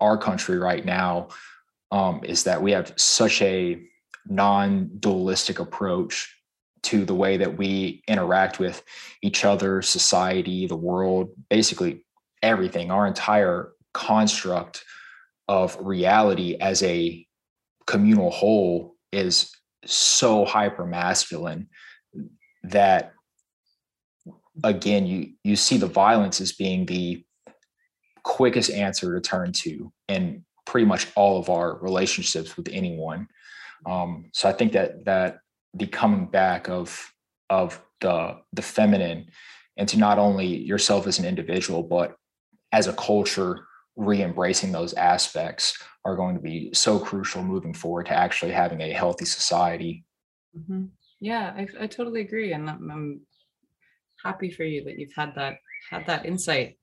our 0.00 0.16
country 0.16 0.58
right 0.58 0.84
now 0.84 1.28
um, 1.90 2.20
is 2.24 2.44
that 2.44 2.62
we 2.62 2.72
have 2.72 2.92
such 2.96 3.42
a 3.42 3.80
non-dualistic 4.26 5.58
approach 5.58 6.34
to 6.82 7.04
the 7.04 7.14
way 7.14 7.36
that 7.36 7.56
we 7.56 8.02
interact 8.06 8.58
with 8.58 8.82
each 9.22 9.44
other 9.44 9.82
society 9.82 10.66
the 10.66 10.76
world 10.76 11.30
basically 11.50 12.04
everything 12.42 12.90
our 12.90 13.06
entire 13.06 13.72
construct 13.92 14.84
of 15.48 15.76
reality 15.80 16.56
as 16.60 16.82
a 16.82 17.26
communal 17.86 18.30
whole 18.30 18.94
is 19.12 19.50
so 19.84 20.44
hyper 20.44 20.84
masculine 20.86 21.68
that 22.62 23.12
again, 24.64 25.06
you 25.06 25.32
you 25.44 25.56
see 25.56 25.76
the 25.76 25.86
violence 25.86 26.40
as 26.40 26.52
being 26.52 26.86
the 26.86 27.24
quickest 28.24 28.70
answer 28.70 29.14
to 29.14 29.20
turn 29.20 29.52
to 29.52 29.92
in 30.08 30.44
pretty 30.66 30.86
much 30.86 31.06
all 31.14 31.38
of 31.38 31.48
our 31.48 31.78
relationships 31.78 32.56
with 32.56 32.68
anyone. 32.70 33.26
Um, 33.86 34.30
so 34.32 34.48
I 34.48 34.52
think 34.52 34.72
that 34.72 35.04
that 35.04 35.38
the 35.74 35.86
coming 35.86 36.26
back 36.26 36.68
of 36.68 37.12
of 37.50 37.82
the 38.00 38.38
the 38.52 38.62
feminine 38.62 39.30
and 39.76 39.88
to 39.88 39.98
not 39.98 40.18
only 40.18 40.46
yourself 40.46 41.06
as 41.06 41.18
an 41.18 41.24
individual, 41.24 41.82
but 41.82 42.16
as 42.72 42.86
a 42.86 42.92
culture, 42.92 43.66
re-embracing 43.96 44.72
those 44.72 44.92
aspects 44.94 45.82
are 46.04 46.16
going 46.16 46.34
to 46.34 46.40
be 46.40 46.70
so 46.74 46.98
crucial 46.98 47.42
moving 47.42 47.72
forward 47.72 48.06
to 48.06 48.12
actually 48.12 48.52
having 48.52 48.80
a 48.80 48.92
healthy 48.92 49.24
society. 49.24 50.04
Mm-hmm. 50.56 50.86
Yeah, 51.20 51.52
I, 51.56 51.66
I, 51.80 51.86
totally 51.86 52.20
agree, 52.20 52.52
and 52.52 52.70
I'm, 52.70 52.90
I'm 52.90 53.20
happy 54.24 54.50
for 54.50 54.64
you 54.64 54.84
that 54.84 54.98
you've 54.98 55.14
had 55.14 55.34
that 55.36 55.58
had 55.90 56.06
that 56.06 56.26
insight. 56.26 56.78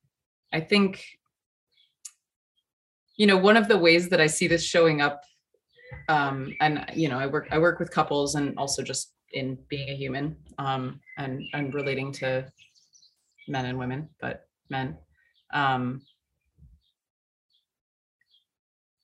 I 0.54 0.60
think 0.60 1.04
you 3.18 3.28
know 3.28 3.38
one 3.38 3.58
of 3.58 3.68
the 3.68 3.78
ways 3.78 4.10
that 4.10 4.22
I 4.22 4.28
see 4.28 4.48
this 4.48 4.64
showing 4.64 5.02
up 5.02 5.22
um 6.10 6.54
and 6.60 6.86
you 6.94 7.10
know 7.10 7.20
I 7.20 7.28
work 7.28 7.48
I 7.52 7.60
work 7.60 7.80
with 7.80 7.92
couples 7.92 8.36
and 8.36 8.58
also 8.58 8.84
just 8.84 9.14
in 9.34 9.58
being 9.70 9.90
a 9.90 9.96
human 9.96 10.36
um 10.58 11.00
and 11.18 11.42
and 11.54 11.74
relating 11.74 12.12
to 12.14 12.46
men 13.48 13.66
and 13.66 13.78
women 13.78 14.10
but 14.22 14.48
men 14.70 14.98
um 15.54 16.02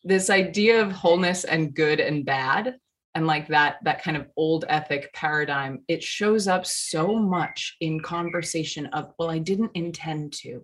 this 0.04 0.30
idea 0.30 0.82
of 0.82 0.92
wholeness 0.92 1.44
and 1.44 1.76
good 1.76 2.00
and 2.00 2.26
bad 2.26 2.76
and 3.16 3.28
like 3.28 3.47
that 3.47 3.78
that 3.84 4.01
kind 4.01 4.16
of 4.16 4.28
old 4.38 4.66
ethic 4.70 5.12
paradigm 5.14 5.80
it 5.88 6.01
shows 6.01 6.47
up 6.47 6.66
so 6.66 7.16
much 7.16 7.76
in 7.82 7.99
conversation 7.99 8.86
of 8.88 9.12
well 9.20 9.30
i 9.30 9.38
didn't 9.38 9.72
intend 9.74 10.34
to. 10.34 10.64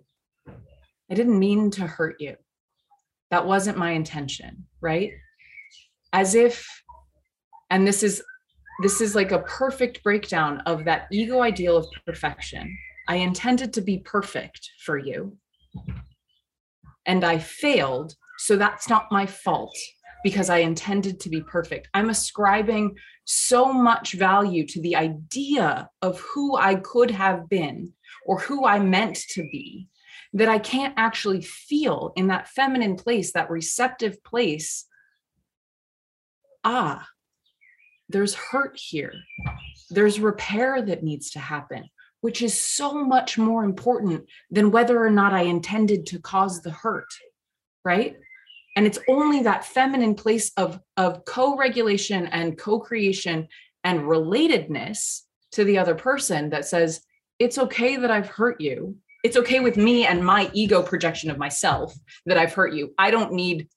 I 1.10 1.14
didn't 1.14 1.38
mean 1.38 1.70
to 1.72 1.86
hurt 1.86 2.16
you. 2.20 2.36
That 3.30 3.46
wasn't 3.46 3.78
my 3.78 3.92
intention 3.92 4.66
right? 4.80 5.12
As 6.12 6.34
if 6.34 6.66
and 7.70 7.86
this 7.86 8.02
is 8.02 8.22
this 8.82 9.00
is 9.00 9.14
like 9.14 9.32
a 9.32 9.40
perfect 9.40 10.02
breakdown 10.02 10.62
of 10.66 10.84
that 10.84 11.08
ego 11.10 11.42
ideal 11.42 11.76
of 11.76 11.86
perfection. 12.06 12.76
I 13.08 13.16
intended 13.16 13.72
to 13.72 13.80
be 13.80 13.98
perfect 13.98 14.70
for 14.84 14.98
you 14.98 15.36
and 17.08 17.24
i 17.24 17.38
failed 17.38 18.14
so 18.38 18.56
that's 18.56 18.88
not 18.88 19.10
my 19.10 19.26
fault 19.26 19.76
because 20.22 20.50
I 20.50 20.58
intended 20.58 21.20
to 21.20 21.28
be 21.28 21.40
perfect. 21.40 21.88
I'm 21.94 22.10
ascribing 22.10 22.96
so 23.24 23.72
much 23.72 24.14
value 24.14 24.66
to 24.66 24.80
the 24.80 24.96
idea 24.96 25.88
of 26.02 26.20
who 26.20 26.56
I 26.56 26.76
could 26.76 27.10
have 27.10 27.48
been 27.48 27.92
or 28.26 28.38
who 28.38 28.66
I 28.66 28.78
meant 28.78 29.16
to 29.30 29.42
be 29.42 29.88
that 30.34 30.48
I 30.48 30.58
can't 30.58 30.94
actually 30.96 31.42
feel 31.42 32.12
in 32.16 32.26
that 32.28 32.48
feminine 32.48 32.96
place, 32.96 33.32
that 33.32 33.50
receptive 33.50 34.22
place. 34.24 34.86
Ah, 36.64 37.06
there's 38.08 38.34
hurt 38.34 38.78
here. 38.78 39.12
There's 39.90 40.20
repair 40.20 40.82
that 40.82 41.02
needs 41.02 41.30
to 41.30 41.38
happen, 41.38 41.88
which 42.20 42.42
is 42.42 42.58
so 42.58 42.92
much 42.92 43.38
more 43.38 43.64
important 43.64 44.26
than 44.50 44.70
whether 44.70 45.02
or 45.02 45.10
not 45.10 45.32
I 45.32 45.42
intended 45.42 46.06
to 46.06 46.18
cause 46.18 46.62
the 46.62 46.70
hurt, 46.70 47.08
right? 47.84 48.16
And 48.78 48.86
it's 48.86 49.00
only 49.08 49.42
that 49.42 49.64
feminine 49.64 50.14
place 50.14 50.52
of 50.56 50.78
of 50.96 51.24
co-regulation 51.24 52.28
and 52.28 52.56
co-creation 52.56 53.48
and 53.82 54.02
relatedness 54.02 55.22
to 55.50 55.64
the 55.64 55.76
other 55.76 55.96
person 55.96 56.48
that 56.50 56.64
says 56.64 57.00
it's 57.40 57.58
okay 57.58 57.96
that 57.96 58.12
i've 58.12 58.28
hurt 58.28 58.60
you. 58.60 58.96
It's 59.24 59.36
okay 59.36 59.58
with 59.58 59.76
me 59.76 60.06
and 60.06 60.24
my 60.24 60.48
ego 60.52 60.80
projection 60.80 61.28
of 61.28 61.38
myself 61.38 61.92
that 62.26 62.38
i've 62.38 62.54
hurt 62.54 62.72
you. 62.72 62.94
I 62.98 63.10
don't 63.10 63.32
need 63.32 63.68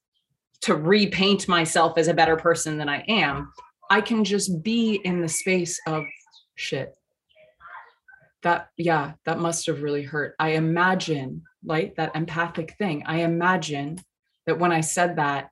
to 0.62 0.76
repaint 0.76 1.47
myself 1.47 1.97
as 1.97 2.08
a 2.08 2.14
better 2.14 2.38
person 2.38 2.78
than 2.78 2.88
i 2.88 3.04
am. 3.08 3.52
I 3.89 4.02
can 4.02 4.24
just 4.24 4.62
be 4.62 5.02
in 5.04 5.20
the 5.20 5.28
space 5.28 5.82
of 5.88 6.04
shit. 6.54 6.95
That 8.43 8.70
yeah 8.78 9.14
that 9.26 9.39
must 9.39 9.66
have 9.66 9.82
really 9.82 10.04
hurt. 10.04 10.36
I 10.38 10.49
imagine 10.49 11.41
like 11.66 11.95
that 11.95 12.16
empathic 12.16 12.76
thing. 12.78 13.02
I 13.08 13.22
imagine 13.22 13.97
that 14.46 14.60
when 14.60 14.72
i 14.72 14.82
said 14.82 15.16
that 15.16 15.50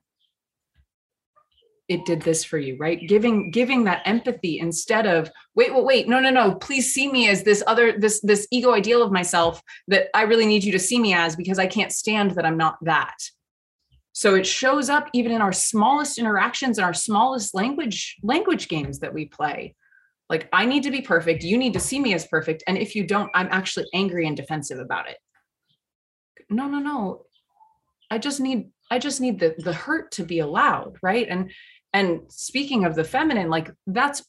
it 1.90 2.06
did 2.06 2.22
this 2.22 2.44
for 2.44 2.56
you 2.56 2.76
right? 2.78 3.00
Giving 3.08 3.50
giving 3.50 3.82
that 3.84 4.02
empathy 4.04 4.60
instead 4.60 5.06
of 5.06 5.28
wait 5.56 5.74
wait 5.74 5.84
wait 5.84 6.08
no 6.08 6.20
no 6.20 6.30
no 6.30 6.54
please 6.54 6.94
see 6.94 7.10
me 7.10 7.28
as 7.28 7.42
this 7.42 7.64
other 7.66 7.98
this 7.98 8.20
this 8.20 8.46
ego 8.52 8.72
ideal 8.72 9.02
of 9.02 9.10
myself 9.10 9.60
that 9.88 10.06
i 10.14 10.22
really 10.22 10.46
need 10.46 10.62
you 10.62 10.70
to 10.70 10.78
see 10.78 11.00
me 11.00 11.12
as 11.12 11.34
because 11.34 11.58
i 11.58 11.66
can't 11.66 11.92
stand 11.92 12.30
that 12.32 12.46
i'm 12.46 12.56
not 12.56 12.76
that. 12.82 13.16
So 14.12 14.36
it 14.36 14.46
shows 14.46 14.88
up 14.88 15.08
even 15.14 15.32
in 15.32 15.40
our 15.40 15.52
smallest 15.52 16.18
interactions 16.18 16.78
and 16.78 16.84
our 16.84 16.94
smallest 16.94 17.54
language 17.54 18.16
language 18.22 18.68
games 18.68 19.00
that 19.00 19.12
we 19.12 19.26
play. 19.26 19.74
Like 20.28 20.48
i 20.52 20.64
need 20.64 20.84
to 20.84 20.92
be 20.92 21.02
perfect. 21.02 21.42
You 21.42 21.58
need 21.58 21.72
to 21.72 21.80
see 21.80 21.98
me 21.98 22.14
as 22.14 22.26
perfect. 22.28 22.62
And 22.68 22.78
if 22.78 22.94
you 22.94 23.04
don't 23.04 23.30
i'm 23.34 23.48
actually 23.50 23.86
angry 23.94 24.28
and 24.28 24.36
defensive 24.36 24.78
about 24.78 25.08
it. 25.10 25.18
No 26.48 26.68
no 26.68 26.78
no. 26.78 27.24
I 28.12 28.18
just 28.18 28.38
need 28.40 28.70
i 28.90 28.98
just 28.98 29.20
need 29.20 29.38
the 29.38 29.54
the 29.58 29.72
hurt 29.72 30.10
to 30.10 30.24
be 30.24 30.40
allowed 30.40 30.96
right 31.02 31.26
and 31.28 31.50
and 31.92 32.20
speaking 32.28 32.84
of 32.84 32.94
the 32.94 33.04
feminine 33.04 33.48
like 33.48 33.70
that's 33.86 34.24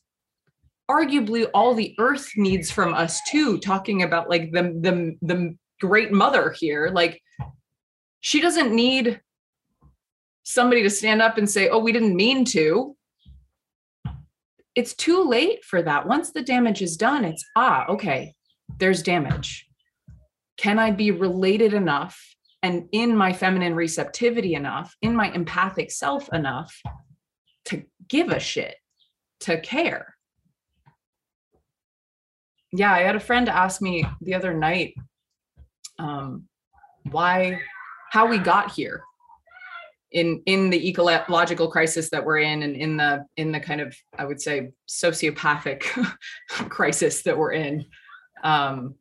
arguably 0.90 1.50
all 1.54 1.74
the 1.74 1.96
earth 2.00 2.30
needs 2.36 2.70
from 2.70 2.94
us 2.94 3.22
too 3.30 3.58
talking 3.60 4.04
about 4.04 4.30
like 4.30 4.52
the 4.52 4.64
the 4.82 5.16
the 5.22 5.56
great 5.80 6.12
mother 6.12 6.54
here 6.58 6.90
like 6.94 7.22
she 8.20 8.42
doesn't 8.42 8.74
need 8.74 9.20
somebody 10.44 10.84
to 10.84 10.90
stand 10.90 11.22
up 11.22 11.38
and 11.38 11.50
say 11.50 11.70
oh 11.70 11.80
we 11.80 11.92
didn't 11.92 12.16
mean 12.16 12.44
to 12.44 12.96
it's 14.76 14.94
too 14.94 15.24
late 15.24 15.64
for 15.66 15.82
that. 15.82 16.08
Once 16.08 16.32
the 16.32 16.42
damage 16.42 16.82
is 16.82 16.98
done, 16.98 17.26
it's 17.26 17.44
ah, 17.56 17.86
okay, 17.90 18.34
there's 18.80 19.04
damage. 19.04 19.68
Can 20.58 20.80
I 20.80 20.92
be 20.92 21.12
related 21.12 21.74
enough 21.74 22.31
and 22.64 22.88
in 22.92 23.16
my 23.16 23.34
feminine 23.34 23.76
receptivity 23.76 24.54
enough, 24.54 24.96
in 25.02 25.16
my 25.16 25.32
empathic 25.32 25.92
self 25.92 26.32
enough 26.34 26.80
to 27.66 27.84
give 28.08 28.30
a 28.30 28.40
shit, 28.40 28.76
to 29.42 29.60
care? 29.60 30.16
Yeah, 32.72 32.94
I 32.94 33.00
had 33.00 33.16
a 33.16 33.20
friend 33.20 33.50
ask 33.50 33.82
me 33.82 34.06
the 34.22 34.36
other 34.36 34.54
night 34.54 34.96
um, 36.00 36.48
why, 37.10 37.60
how 38.12 38.28
we 38.28 38.38
got 38.38 38.72
here 38.72 39.04
in 40.12 40.42
in 40.46 40.70
the 40.70 40.90
ecological 40.90 41.70
crisis 41.70 42.10
that 42.10 42.24
we're 42.24 42.40
in 42.40 42.64
and 42.64 42.76
in 42.76 42.98
the 42.98 43.26
in 43.38 43.52
the 43.52 43.60
kind 43.60 43.80
of 43.80 43.96
i 44.18 44.26
would 44.26 44.42
say 44.42 44.70
sociopathic 44.90 45.84
crisis 46.70 47.24
that 47.24 47.38
we're 47.38 47.54
in 47.54 47.86
um 48.44 48.94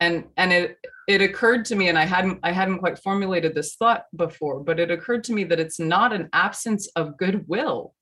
and 0.00 0.24
and 0.36 0.52
it 0.52 0.78
it 1.08 1.20
occurred 1.20 1.64
to 1.64 1.74
me 1.74 1.88
and 1.88 1.98
i 1.98 2.04
hadn't 2.04 2.38
i 2.42 2.52
hadn't 2.52 2.78
quite 2.78 2.98
formulated 2.98 3.54
this 3.54 3.76
thought 3.76 4.04
before 4.16 4.60
but 4.60 4.80
it 4.80 4.90
occurred 4.90 5.24
to 5.24 5.32
me 5.32 5.44
that 5.44 5.60
it's 5.60 5.78
not 5.78 6.12
an 6.12 6.28
absence 6.32 6.88
of 6.96 7.16
goodwill. 7.16 7.94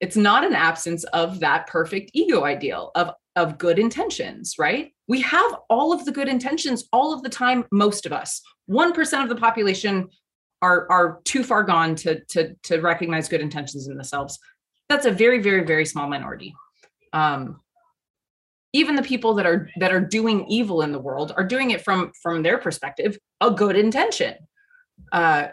It's 0.00 0.16
not 0.16 0.44
an 0.44 0.54
absence 0.54 1.04
of 1.04 1.40
that 1.40 1.66
perfect 1.66 2.10
ego 2.14 2.44
ideal 2.44 2.90
of 2.94 3.12
of 3.36 3.58
good 3.58 3.78
intentions 3.78 4.54
right? 4.58 4.92
We 5.08 5.20
have 5.22 5.56
all 5.68 5.92
of 5.92 6.04
the 6.04 6.12
good 6.12 6.28
intentions 6.28 6.88
all 6.92 7.12
of 7.12 7.22
the 7.22 7.28
time 7.28 7.64
most 7.70 8.06
of 8.06 8.12
us. 8.12 8.40
1% 8.70 9.22
of 9.22 9.28
the 9.28 9.36
population 9.36 10.08
are 10.62 10.90
are 10.90 11.20
too 11.24 11.42
far 11.42 11.62
gone 11.62 11.94
to 11.96 12.24
to 12.26 12.54
to 12.64 12.80
recognize 12.80 13.28
good 13.28 13.40
intentions 13.40 13.86
in 13.88 13.94
themselves. 13.96 14.38
That's 14.88 15.06
a 15.06 15.10
very 15.10 15.40
very 15.42 15.64
very 15.64 15.86
small 15.86 16.08
minority. 16.08 16.54
Um, 17.12 17.60
even 18.74 18.96
the 18.96 19.02
people 19.02 19.32
that 19.34 19.46
are 19.46 19.70
that 19.78 19.92
are 19.92 20.00
doing 20.00 20.46
evil 20.48 20.82
in 20.82 20.92
the 20.92 20.98
world 20.98 21.32
are 21.36 21.46
doing 21.46 21.70
it 21.70 21.82
from 21.82 22.12
from 22.22 22.42
their 22.42 22.58
perspective 22.58 23.16
a 23.40 23.50
good 23.50 23.76
intention 23.76 24.34
uh, 25.12 25.46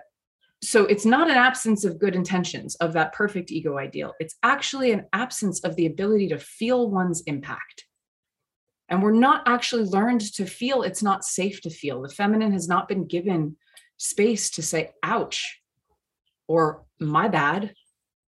so 0.64 0.86
it's 0.86 1.06
not 1.06 1.30
an 1.30 1.38
absence 1.38 1.86
of 1.86 1.98
good 1.98 2.16
intentions 2.16 2.76
of 2.76 2.94
that 2.94 3.14
perfect 3.14 3.52
ego 3.52 3.78
ideal 3.78 4.14
it's 4.20 4.36
actually 4.44 4.92
an 4.92 5.06
absence 5.14 5.64
of 5.64 5.76
the 5.78 5.86
ability 5.86 6.28
to 6.28 6.38
feel 6.38 6.90
one's 6.90 7.22
impact 7.22 7.86
and 8.90 9.02
we're 9.02 9.12
not 9.12 9.44
actually 9.48 9.86
learned 9.86 10.22
to 10.34 10.46
feel 10.46 10.82
it's 10.82 11.02
not 11.02 11.24
safe 11.24 11.62
to 11.62 11.70
feel 11.70 12.02
the 12.02 12.10
feminine 12.10 12.52
has 12.52 12.68
not 12.68 12.90
been 12.90 13.08
given 13.08 13.56
space 14.02 14.50
to 14.50 14.64
say, 14.64 14.92
ouch, 15.04 15.62
or 16.48 16.84
my 17.00 17.28
bad. 17.28 17.74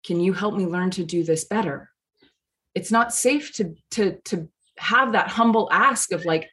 Can 0.06 0.20
you 0.20 0.34
help 0.34 0.56
me 0.56 0.66
learn 0.66 0.92
to 0.92 1.04
do 1.04 1.24
this 1.24 1.46
better? 1.46 1.90
It's 2.76 2.92
not 2.92 3.14
safe 3.14 3.54
to, 3.56 3.76
to, 3.92 4.18
to 4.26 4.50
have 4.78 5.14
that 5.14 5.30
humble 5.30 5.70
ask 5.72 6.12
of 6.12 6.26
like, 6.26 6.50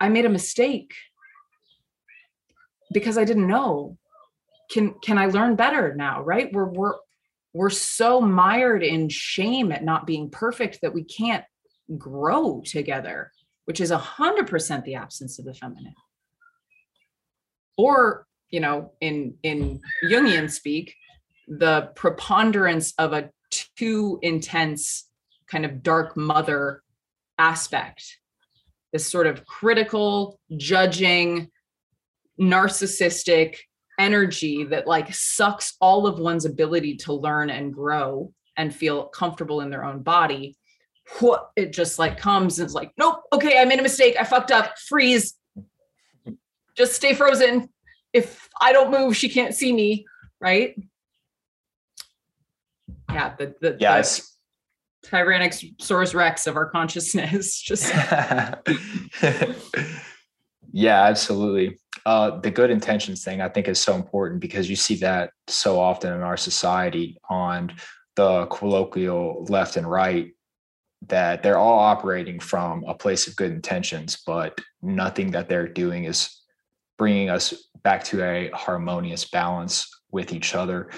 I 0.00 0.08
made 0.08 0.24
a 0.24 0.30
mistake 0.30 0.94
because 2.92 3.18
I 3.18 3.24
didn't 3.24 3.46
know. 3.46 3.98
Can 4.70 4.94
can 5.02 5.18
I 5.18 5.26
learn 5.26 5.56
better 5.56 5.94
now? 5.94 6.22
Right? 6.22 6.52
We're 6.52 6.68
we're 6.68 6.94
we're 7.54 7.70
so 7.70 8.20
mired 8.20 8.82
in 8.82 9.08
shame 9.08 9.72
at 9.72 9.82
not 9.82 10.06
being 10.06 10.30
perfect 10.30 10.80
that 10.82 10.94
we 10.94 11.04
can't 11.04 11.44
grow 11.96 12.62
together, 12.64 13.32
which 13.64 13.80
is 13.80 13.90
a 13.90 13.98
hundred 13.98 14.46
percent 14.46 14.84
the 14.84 14.94
absence 14.94 15.38
of 15.38 15.46
the 15.46 15.54
feminine 15.54 15.94
or 17.78 18.26
you 18.50 18.60
know 18.60 18.92
in 19.00 19.34
in 19.42 19.80
jungian 20.04 20.50
speak 20.50 20.94
the 21.46 21.90
preponderance 21.94 22.92
of 22.98 23.14
a 23.14 23.30
too 23.78 24.18
intense 24.20 25.07
kind 25.50 25.64
of 25.64 25.82
dark 25.82 26.16
mother 26.16 26.82
aspect 27.38 28.18
this 28.92 29.06
sort 29.06 29.26
of 29.26 29.44
critical 29.44 30.40
judging 30.56 31.48
narcissistic 32.40 33.56
energy 33.98 34.64
that 34.64 34.86
like 34.86 35.12
sucks 35.12 35.74
all 35.80 36.06
of 36.06 36.18
one's 36.18 36.44
ability 36.44 36.96
to 36.96 37.12
learn 37.12 37.50
and 37.50 37.74
grow 37.74 38.32
and 38.56 38.74
feel 38.74 39.06
comfortable 39.06 39.60
in 39.60 39.70
their 39.70 39.84
own 39.84 40.02
body 40.02 40.56
it 41.56 41.72
just 41.72 41.98
like 41.98 42.18
comes 42.18 42.58
and 42.58 42.66
it's 42.66 42.74
like 42.74 42.92
nope 42.98 43.22
okay 43.32 43.58
i 43.60 43.64
made 43.64 43.78
a 43.78 43.82
mistake 43.82 44.14
i 44.20 44.24
fucked 44.24 44.50
up 44.50 44.76
freeze 44.78 45.38
just 46.78 46.94
stay 46.94 47.12
frozen. 47.12 47.68
If 48.12 48.48
I 48.60 48.72
don't 48.72 48.90
move, 48.90 49.16
she 49.16 49.28
can't 49.28 49.54
see 49.54 49.72
me, 49.72 50.06
right? 50.40 50.80
Yeah, 53.12 53.34
the 53.36 53.54
the, 53.60 53.76
yeah, 53.80 54.00
the 54.00 54.22
Tyrannosaurus 55.04 56.14
Rex 56.14 56.46
of 56.46 56.56
our 56.56 56.68
consciousness. 56.70 57.60
Just 57.64 57.92
yeah, 60.72 61.02
absolutely. 61.04 61.78
Uh, 62.06 62.38
the 62.40 62.50
good 62.50 62.70
intentions 62.70 63.24
thing 63.24 63.40
I 63.40 63.48
think 63.48 63.68
is 63.68 63.80
so 63.80 63.94
important 63.94 64.40
because 64.40 64.70
you 64.70 64.76
see 64.76 64.96
that 64.96 65.30
so 65.46 65.80
often 65.80 66.12
in 66.12 66.22
our 66.22 66.36
society 66.36 67.18
on 67.28 67.72
the 68.16 68.46
colloquial 68.46 69.46
left 69.48 69.76
and 69.76 69.88
right 69.88 70.32
that 71.06 71.42
they're 71.42 71.58
all 71.58 71.78
operating 71.78 72.40
from 72.40 72.84
a 72.88 72.94
place 72.94 73.28
of 73.28 73.36
good 73.36 73.52
intentions, 73.52 74.20
but 74.26 74.58
nothing 74.82 75.30
that 75.30 75.48
they're 75.48 75.68
doing 75.68 76.04
is 76.04 76.42
bringing 76.96 77.30
us 77.30 77.54
back 77.84 78.02
to 78.02 78.22
a 78.24 78.50
harmonious 78.50 79.24
balance 79.28 79.88
with 80.10 80.32
each 80.32 80.54
other. 80.54 80.90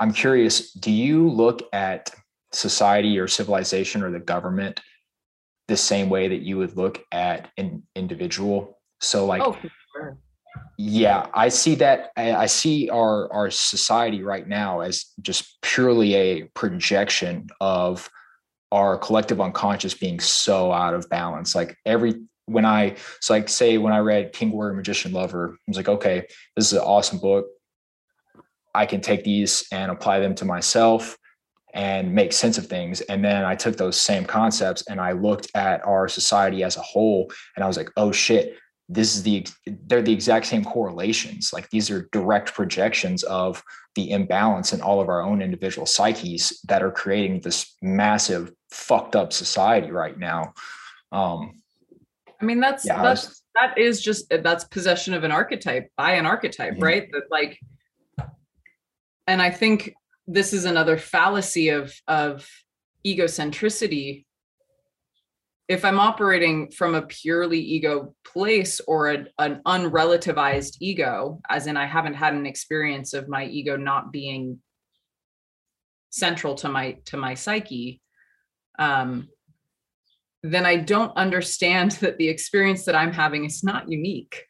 I'm 0.00 0.12
curious, 0.12 0.72
do 0.72 0.90
you 0.90 1.28
look 1.28 1.62
at 1.72 2.10
society 2.52 3.18
or 3.18 3.28
civilization 3.28 4.02
or 4.02 4.10
the 4.10 4.20
government 4.20 4.80
the 5.66 5.76
same 5.76 6.08
way 6.08 6.28
that 6.28 6.40
you 6.40 6.56
would 6.58 6.76
look 6.76 7.04
at 7.12 7.50
an 7.56 7.82
individual? 7.94 8.78
So 9.00 9.26
like 9.26 9.42
oh, 9.42 9.56
sure. 9.94 10.18
Yeah, 10.80 11.26
I 11.34 11.48
see 11.48 11.74
that 11.76 12.12
I 12.16 12.46
see 12.46 12.88
our 12.88 13.32
our 13.32 13.50
society 13.50 14.22
right 14.22 14.46
now 14.46 14.80
as 14.80 15.06
just 15.20 15.60
purely 15.60 16.14
a 16.14 16.44
projection 16.54 17.48
of 17.60 18.08
our 18.70 18.96
collective 18.96 19.40
unconscious 19.40 19.94
being 19.94 20.20
so 20.20 20.72
out 20.72 20.94
of 20.94 21.08
balance. 21.10 21.54
Like 21.54 21.76
every 21.84 22.14
when 22.46 22.64
I 22.64 22.94
so 23.20 23.34
like 23.34 23.48
say 23.48 23.76
when 23.76 23.92
I 23.92 23.98
read 23.98 24.32
King 24.32 24.52
Warrior 24.52 24.74
Magician 24.74 25.12
Lover, 25.12 25.50
I 25.52 25.56
was 25.66 25.76
like, 25.76 25.88
okay, 25.88 26.26
this 26.54 26.66
is 26.66 26.74
an 26.74 26.84
awesome 26.84 27.18
book. 27.18 27.46
I 28.72 28.86
can 28.86 29.00
take 29.00 29.24
these 29.24 29.66
and 29.72 29.90
apply 29.90 30.20
them 30.20 30.36
to 30.36 30.44
myself 30.44 31.17
and 31.74 32.14
make 32.14 32.32
sense 32.32 32.58
of 32.58 32.66
things. 32.66 33.00
And 33.02 33.24
then 33.24 33.44
I 33.44 33.54
took 33.54 33.76
those 33.76 34.00
same 34.00 34.24
concepts 34.24 34.82
and 34.88 35.00
I 35.00 35.12
looked 35.12 35.50
at 35.54 35.84
our 35.86 36.08
society 36.08 36.62
as 36.62 36.76
a 36.76 36.82
whole 36.82 37.30
and 37.56 37.64
I 37.64 37.68
was 37.68 37.76
like, 37.76 37.90
oh 37.96 38.12
shit, 38.12 38.56
this 38.88 39.14
is 39.14 39.22
the 39.22 39.46
they're 39.86 40.02
the 40.02 40.12
exact 40.12 40.46
same 40.46 40.64
correlations 40.64 41.50
like 41.52 41.68
these 41.70 41.90
are 41.90 42.08
direct 42.10 42.54
projections 42.54 43.22
of 43.24 43.62
the 43.94 44.10
imbalance 44.10 44.72
in 44.72 44.80
all 44.80 45.00
of 45.00 45.08
our 45.08 45.22
own 45.22 45.42
individual 45.42 45.86
psyches 45.86 46.60
that 46.68 46.82
are 46.82 46.90
creating 46.90 47.40
this 47.40 47.76
massive 47.82 48.52
fucked 48.70 49.14
up 49.14 49.32
society 49.32 49.90
right 49.90 50.18
now 50.18 50.52
um 51.12 51.60
i 52.40 52.44
mean 52.44 52.60
that's 52.60 52.86
yeah, 52.86 53.02
that's 53.02 53.28
was, 53.28 53.42
that 53.54 53.76
is 53.76 54.00
just 54.00 54.26
that's 54.42 54.64
possession 54.64 55.12
of 55.12 55.24
an 55.24 55.32
archetype 55.32 55.90
by 55.96 56.12
an 56.12 56.24
archetype 56.24 56.74
mm-hmm. 56.74 56.84
right 56.84 57.08
that 57.12 57.24
like 57.30 57.58
and 59.26 59.42
i 59.42 59.50
think 59.50 59.92
this 60.28 60.52
is 60.52 60.64
another 60.64 60.96
fallacy 60.96 61.70
of 61.70 61.92
of 62.06 62.48
egocentricity 63.04 64.26
if 65.68 65.84
I'm 65.84 66.00
operating 66.00 66.70
from 66.70 66.94
a 66.94 67.02
purely 67.02 67.60
ego 67.60 68.14
place 68.24 68.80
or 68.80 69.10
a, 69.10 69.26
an 69.38 69.60
unrelativized 69.66 70.78
ego, 70.80 71.40
as 71.48 71.66
in 71.66 71.76
I 71.76 71.84
haven't 71.84 72.14
had 72.14 72.32
an 72.32 72.46
experience 72.46 73.12
of 73.12 73.28
my 73.28 73.44
ego 73.44 73.76
not 73.76 74.10
being 74.10 74.60
central 76.08 76.54
to 76.56 76.70
my 76.70 76.92
to 77.04 77.18
my 77.18 77.34
psyche, 77.34 78.00
um, 78.78 79.28
then 80.42 80.64
I 80.64 80.76
don't 80.76 81.14
understand 81.16 81.92
that 82.00 82.16
the 82.16 82.28
experience 82.28 82.84
that 82.86 82.96
I'm 82.96 83.12
having 83.12 83.44
is 83.44 83.62
not 83.62 83.90
unique. 83.90 84.44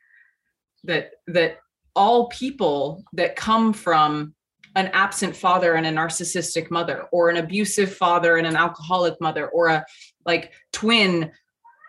That 0.84 1.10
that 1.26 1.58
all 1.96 2.28
people 2.28 3.02
that 3.14 3.34
come 3.34 3.72
from 3.72 4.34
an 4.78 4.90
absent 4.92 5.34
father 5.34 5.74
and 5.74 5.84
a 5.84 5.90
narcissistic 5.90 6.70
mother 6.70 7.08
or 7.10 7.30
an 7.30 7.36
abusive 7.36 7.92
father 7.92 8.36
and 8.36 8.46
an 8.46 8.54
alcoholic 8.54 9.20
mother 9.20 9.48
or 9.48 9.66
a 9.66 9.84
like 10.24 10.52
twin 10.72 11.32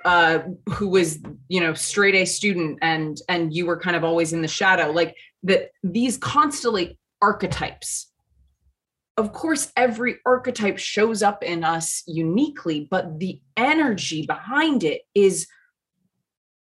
uh 0.06 0.40
who 0.70 0.90
was 0.90 1.20
you 1.50 1.60
know 1.60 1.76
straight 1.76 2.16
a 2.16 2.26
student 2.26 2.80
and 2.82 3.22
and 3.30 3.54
you 3.54 3.68
were 3.68 3.80
kind 3.80 3.96
of 3.96 4.04
always 4.04 4.34
in 4.34 4.42
the 4.42 4.48
shadow. 4.48 4.90
Like 4.90 5.16
that 5.44 5.70
these 5.84 6.18
constantly 6.18 6.98
archetypes. 7.22 8.12
Of 9.18 9.34
course 9.34 9.72
every 9.78 10.16
archetype 10.26 10.80
shows 10.80 11.22
up 11.22 11.44
in 11.44 11.64
us 11.64 12.02
uniquely 12.08 12.88
but 12.90 13.20
the 13.20 13.40
energy 13.56 14.26
behind 14.26 14.84
it 14.84 15.04
is 15.14 15.46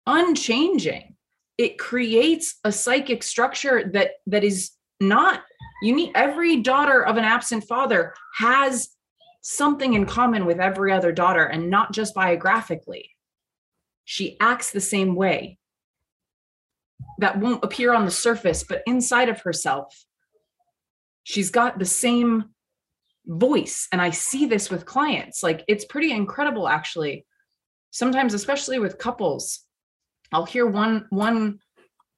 unchanging. 0.05 1.15
It 1.59 1.79
creates 1.79 2.57
a 2.65 2.73
psychic 2.73 3.23
structure 3.23 3.89
that 3.93 4.13
that 4.27 4.43
is 4.43 4.73
not 5.01 5.43
you 5.83 5.95
need 5.95 6.13
every 6.15 6.57
daughter 6.57 7.05
of 7.05 7.17
an 7.17 7.25
absent 7.25 7.65
father 7.65 8.15
has 8.35 8.91
something 9.43 9.95
in 9.95 10.07
common 10.07 10.45
with 10.45 10.61
every 10.61 10.93
other 10.93 11.13
daughter 11.13 11.45
and 11.45 11.71
not 11.71 11.93
just 11.93 12.15
biographically. 12.15 13.11
She 14.05 14.37
acts 14.41 14.71
the 14.71 14.81
same 14.81 15.15
way. 15.15 15.59
That 17.19 17.39
won't 17.39 17.65
appear 17.65 17.95
on 17.95 18.05
the 18.05 18.11
surface, 18.11 18.65
but 18.65 18.83
inside 18.87 19.29
of 19.29 19.41
herself, 19.43 20.05
she's 21.23 21.51
got 21.51 21.79
the 21.79 21.85
same 21.85 22.47
voice. 23.27 23.87
And 23.93 24.01
I 24.01 24.11
see 24.11 24.47
this 24.47 24.71
with 24.71 24.87
clients. 24.87 25.43
Like 25.43 25.65
it's 25.69 25.85
pretty 25.85 26.11
incredible, 26.11 26.69
actually. 26.69 27.25
Sometimes, 27.91 28.35
especially 28.35 28.79
with 28.79 28.99
couples, 28.99 29.61
I'll 30.33 30.47
hear 30.47 30.67
one 30.67 31.07
one 31.11 31.61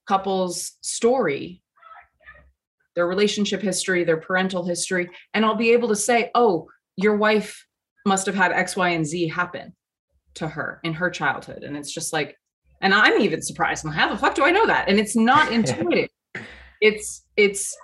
couple's 0.07 0.73
story 0.81 1.63
their 2.95 3.07
relationship 3.07 3.63
history, 3.63 4.05
their 4.05 4.17
parental 4.21 4.67
history, 4.67 5.09
and 5.35 5.45
I'll 5.45 5.55
be 5.55 5.73
able 5.73 5.89
to 5.89 5.97
say, 5.97 6.31
oh, 6.35 6.69
your 6.97 7.17
wife 7.17 7.67
must 8.07 8.27
have 8.27 8.35
had 8.35 8.53
X, 8.53 8.77
Y, 8.77 8.89
and 8.91 9.07
Z 9.07 9.29
happen 9.29 9.75
to 10.35 10.49
her 10.49 10.81
in 10.85 10.95
her 10.95 11.11
childhood. 11.11 11.63
And 11.63 11.77
it's 11.77 11.93
just 11.93 12.13
like, 12.13 12.37
and 12.81 12.95
I'm 12.95 13.21
even 13.21 13.43
surprised. 13.43 13.85
I'm 13.85 13.91
like, 13.91 14.01
how 14.01 14.09
the 14.09 14.19
fuck 14.19 14.35
do 14.35 14.45
I 14.45 14.51
know 14.51 14.67
that? 14.67 14.89
And 14.89 14.99
it's 14.99 15.17
not 15.17 15.53
intuitive. 15.53 16.09
it's, 16.81 17.25
it's, 17.37 17.77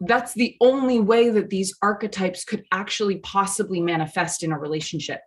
that's 0.00 0.34
the 0.34 0.56
only 0.60 1.00
way 1.00 1.30
that 1.30 1.50
these 1.50 1.74
archetypes 1.82 2.44
could 2.44 2.64
actually 2.72 3.18
possibly 3.18 3.80
manifest 3.80 4.42
in 4.42 4.52
a 4.52 4.58
relationship 4.58 5.20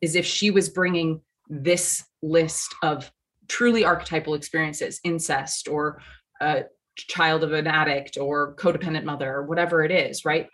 is 0.00 0.14
if 0.14 0.26
she 0.26 0.50
was 0.50 0.68
bringing 0.68 1.20
this 1.48 2.04
list 2.22 2.74
of 2.82 3.10
truly 3.48 3.84
archetypal 3.84 4.34
experiences 4.34 5.00
incest 5.04 5.68
or 5.68 6.00
a 6.40 6.62
child 7.06 7.44
of 7.44 7.52
an 7.52 7.66
addict 7.66 8.16
or 8.18 8.54
codependent 8.56 9.04
mother 9.04 9.32
or 9.32 9.44
whatever 9.44 9.82
it 9.84 9.90
is 9.90 10.24
right? 10.24 10.48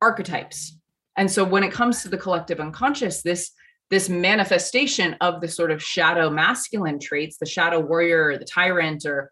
Archetypes. 0.00 0.76
And 1.16 1.30
so 1.30 1.44
when 1.44 1.64
it 1.64 1.72
comes 1.72 2.02
to 2.02 2.08
the 2.08 2.18
collective 2.18 2.60
unconscious 2.60 3.22
this 3.22 3.52
this 3.90 4.08
manifestation 4.08 5.16
of 5.20 5.40
the 5.40 5.48
sort 5.48 5.72
of 5.72 5.82
shadow 5.82 6.30
masculine 6.30 6.98
traits 6.98 7.38
the 7.38 7.46
shadow 7.46 7.80
warrior 7.80 8.26
or 8.26 8.38
the 8.38 8.44
tyrant 8.44 9.04
or 9.04 9.30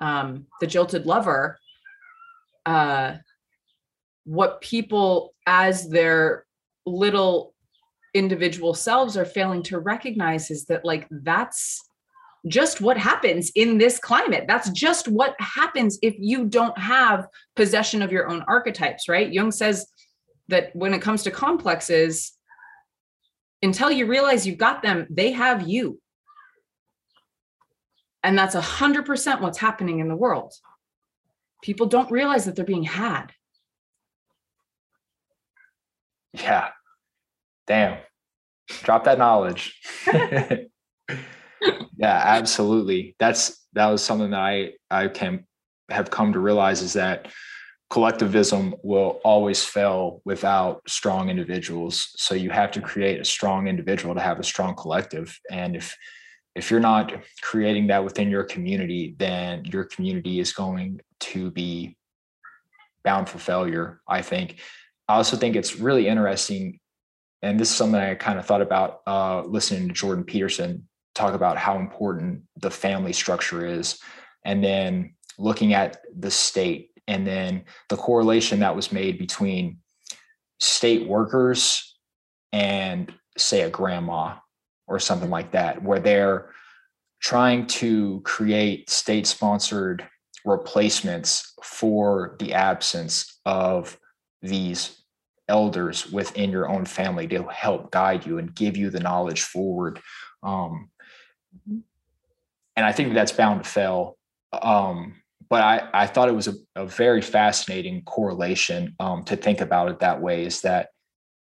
um, 0.00 0.46
the 0.60 0.66
jilted 0.66 1.06
lover 1.06 1.58
uh, 2.66 3.14
what 4.24 4.60
people 4.60 5.34
as 5.46 5.88
their 5.88 6.44
little 6.86 7.54
individual 8.14 8.74
selves 8.74 9.16
are 9.16 9.24
failing 9.24 9.62
to 9.62 9.78
recognize 9.78 10.50
is 10.50 10.66
that 10.66 10.84
like 10.84 11.06
that's 11.10 11.80
just 12.46 12.80
what 12.80 12.96
happens 12.96 13.50
in 13.54 13.78
this 13.78 13.98
climate. 13.98 14.44
That's 14.48 14.70
just 14.70 15.08
what 15.08 15.34
happens 15.38 15.98
if 16.02 16.14
you 16.18 16.46
don't 16.46 16.76
have 16.78 17.26
possession 17.56 18.02
of 18.02 18.12
your 18.12 18.28
own 18.28 18.42
archetypes, 18.48 19.08
right? 19.08 19.30
Jung 19.30 19.50
says 19.50 19.86
that 20.48 20.74
when 20.74 20.94
it 20.94 21.02
comes 21.02 21.22
to 21.24 21.30
complexes, 21.30 22.32
until 23.62 23.90
you 23.90 24.06
realize 24.06 24.46
you've 24.46 24.58
got 24.58 24.82
them, 24.82 25.06
they 25.10 25.32
have 25.32 25.68
you. 25.68 26.00
And 28.22 28.36
that's 28.36 28.54
a 28.54 28.60
hundred 28.60 29.06
percent 29.06 29.40
what's 29.40 29.58
happening 29.58 30.00
in 30.00 30.08
the 30.08 30.16
world. 30.16 30.54
People 31.62 31.86
don't 31.86 32.10
realize 32.10 32.46
that 32.46 32.56
they're 32.56 32.64
being 32.64 32.84
had. 32.84 33.32
Yeah. 36.32 36.68
Damn. 37.66 37.98
Drop 38.82 39.04
that 39.04 39.18
knowledge. 39.18 39.78
yeah, 41.96 42.22
absolutely. 42.24 43.14
That's 43.18 43.66
that 43.74 43.86
was 43.86 44.02
something 44.02 44.30
that 44.30 44.40
I 44.40 44.72
I 44.90 45.08
can 45.08 45.46
have 45.90 46.10
come 46.10 46.32
to 46.32 46.38
realize 46.38 46.82
is 46.82 46.92
that 46.94 47.30
collectivism 47.90 48.74
will 48.84 49.20
always 49.24 49.64
fail 49.64 50.22
without 50.24 50.80
strong 50.88 51.28
individuals. 51.28 52.12
So 52.16 52.34
you 52.34 52.50
have 52.50 52.70
to 52.72 52.80
create 52.80 53.20
a 53.20 53.24
strong 53.24 53.66
individual 53.66 54.14
to 54.14 54.20
have 54.20 54.38
a 54.38 54.44
strong 54.44 54.76
collective. 54.76 55.38
And 55.50 55.76
if 55.76 55.96
if 56.54 56.70
you're 56.70 56.80
not 56.80 57.12
creating 57.42 57.86
that 57.88 58.04
within 58.04 58.30
your 58.30 58.44
community 58.44 59.14
then 59.18 59.64
your 59.66 59.84
community 59.84 60.40
is 60.40 60.52
going 60.52 61.00
to 61.20 61.50
be 61.50 61.96
bound 63.04 63.28
for 63.28 63.38
failure 63.38 64.00
i 64.08 64.22
think. 64.22 64.58
I 65.08 65.14
also 65.14 65.36
think 65.36 65.56
it's 65.56 65.76
really 65.76 66.06
interesting 66.06 66.78
and 67.42 67.58
this 67.58 67.70
is 67.70 67.76
something 67.76 68.00
i 68.00 68.14
kind 68.14 68.38
of 68.38 68.46
thought 68.46 68.62
about 68.62 69.00
uh, 69.06 69.42
listening 69.42 69.88
to 69.88 69.94
jordan 69.94 70.24
peterson 70.24 70.88
talk 71.14 71.34
about 71.34 71.58
how 71.58 71.78
important 71.78 72.42
the 72.56 72.70
family 72.70 73.12
structure 73.12 73.66
is 73.66 73.98
and 74.44 74.62
then 74.62 75.14
looking 75.38 75.74
at 75.74 75.98
the 76.18 76.30
state 76.30 76.90
and 77.08 77.26
then 77.26 77.64
the 77.88 77.96
correlation 77.96 78.60
that 78.60 78.76
was 78.76 78.92
made 78.92 79.18
between 79.18 79.78
state 80.60 81.08
workers 81.08 81.96
and 82.52 83.12
say 83.36 83.62
a 83.62 83.70
grandma 83.70 84.34
or 84.86 84.98
something 84.98 85.30
like 85.30 85.52
that 85.52 85.82
where 85.82 86.00
they're 86.00 86.50
trying 87.20 87.66
to 87.66 88.20
create 88.24 88.88
state 88.88 89.26
sponsored 89.26 90.06
replacements 90.44 91.52
for 91.62 92.36
the 92.38 92.54
absence 92.54 93.40
of 93.44 93.98
these 94.42 95.02
elders 95.48 96.10
within 96.12 96.50
your 96.50 96.68
own 96.68 96.84
family 96.84 97.26
to 97.26 97.42
help 97.48 97.90
guide 97.90 98.24
you 98.24 98.38
and 98.38 98.54
give 98.54 98.76
you 98.76 98.88
the 98.90 99.00
knowledge 99.00 99.42
forward 99.42 100.00
um. 100.42 100.88
And 101.68 102.86
i 102.86 102.92
think 102.92 103.14
that's 103.14 103.32
bound 103.32 103.62
to 103.62 103.68
fail 103.68 104.16
um, 104.62 105.14
but 105.50 105.62
I, 105.62 105.88
I 105.92 106.06
thought 106.06 106.28
it 106.28 106.34
was 106.34 106.48
a, 106.48 106.54
a 106.76 106.86
very 106.86 107.20
fascinating 107.20 108.02
correlation 108.02 108.94
um, 109.00 109.24
to 109.24 109.36
think 109.36 109.60
about 109.60 109.88
it 109.88 109.98
that 109.98 110.20
way 110.20 110.44
is 110.44 110.60
that 110.62 110.90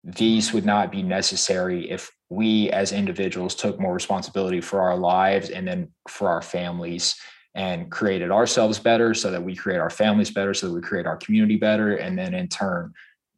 these 0.03 0.53
would 0.53 0.65
not 0.65 0.91
be 0.91 1.03
necessary 1.03 1.91
if 1.91 2.11
we 2.31 2.71
as 2.71 2.93
individuals 2.93 3.55
took 3.55 3.79
more 3.79 3.93
responsibility 3.93 4.61
for 4.61 4.81
our 4.81 4.97
lives 4.97 5.51
and 5.51 5.69
then 5.69 5.89
for 6.09 6.29
our 6.29 6.43
families 6.43 7.17
and 7.55 7.91
created 7.91 8.31
ourselves 8.31 8.79
better 8.79 9.15
so 9.15 9.31
that 9.31 9.43
we 9.43 9.55
create 9.55 9.79
our 9.79 9.91
families 9.91 10.31
better 10.31 10.55
so 10.55 10.69
that 10.69 10.75
we 10.75 10.81
create 10.81 11.07
our 11.07 11.17
community 11.17 11.57
better 11.57 11.97
and 11.97 12.19
then 12.19 12.35
in 12.35 12.49
turn 12.49 12.93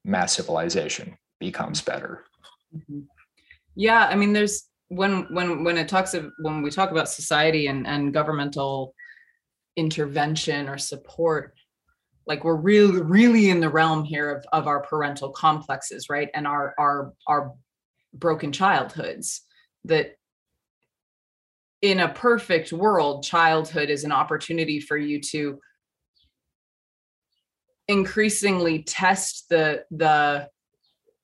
mass 0.05 0.35
civilization 0.35 1.17
becomes 1.39 1.81
better 1.81 2.25
mm-hmm. 2.75 3.01
yeah 3.75 4.07
i 4.07 4.15
mean 4.15 4.33
there's 4.33 4.70
when 4.91 5.23
when 5.33 5.65
when 5.65 5.79
it 5.79 5.89
talks 5.89 6.15
of 6.15 6.31
when 6.41 6.63
we 6.63 6.71
talk 6.71 6.91
about 6.91 7.09
society 7.09 7.69
and 7.69 7.87
and 7.87 8.13
governmental 8.13 8.95
intervention 9.77 10.69
or 10.69 10.77
support 10.77 11.55
like 12.27 12.45
we're 12.45 12.57
really 12.57 13.01
really 13.01 13.51
in 13.51 13.61
the 13.61 13.69
realm 13.69 14.05
here 14.05 14.31
of, 14.31 14.45
of 14.53 14.67
our 14.67 14.83
parental 14.83 15.31
complexes 15.31 16.09
right? 16.11 16.29
And 16.35 16.47
our 16.47 16.75
our 16.79 17.13
our 17.27 17.55
broken 18.13 18.53
childhoods 18.53 19.43
that 19.85 20.17
in 21.83 22.01
a 22.01 22.13
perfect 22.13 22.73
world, 22.73 23.25
childhood 23.25 23.89
is 23.89 24.05
an 24.05 24.13
opportunity 24.13 24.81
for 24.81 24.99
you 24.99 25.21
to 25.21 25.59
increasingly 27.89 28.83
test 28.83 29.49
the 29.49 29.85
the 29.91 30.49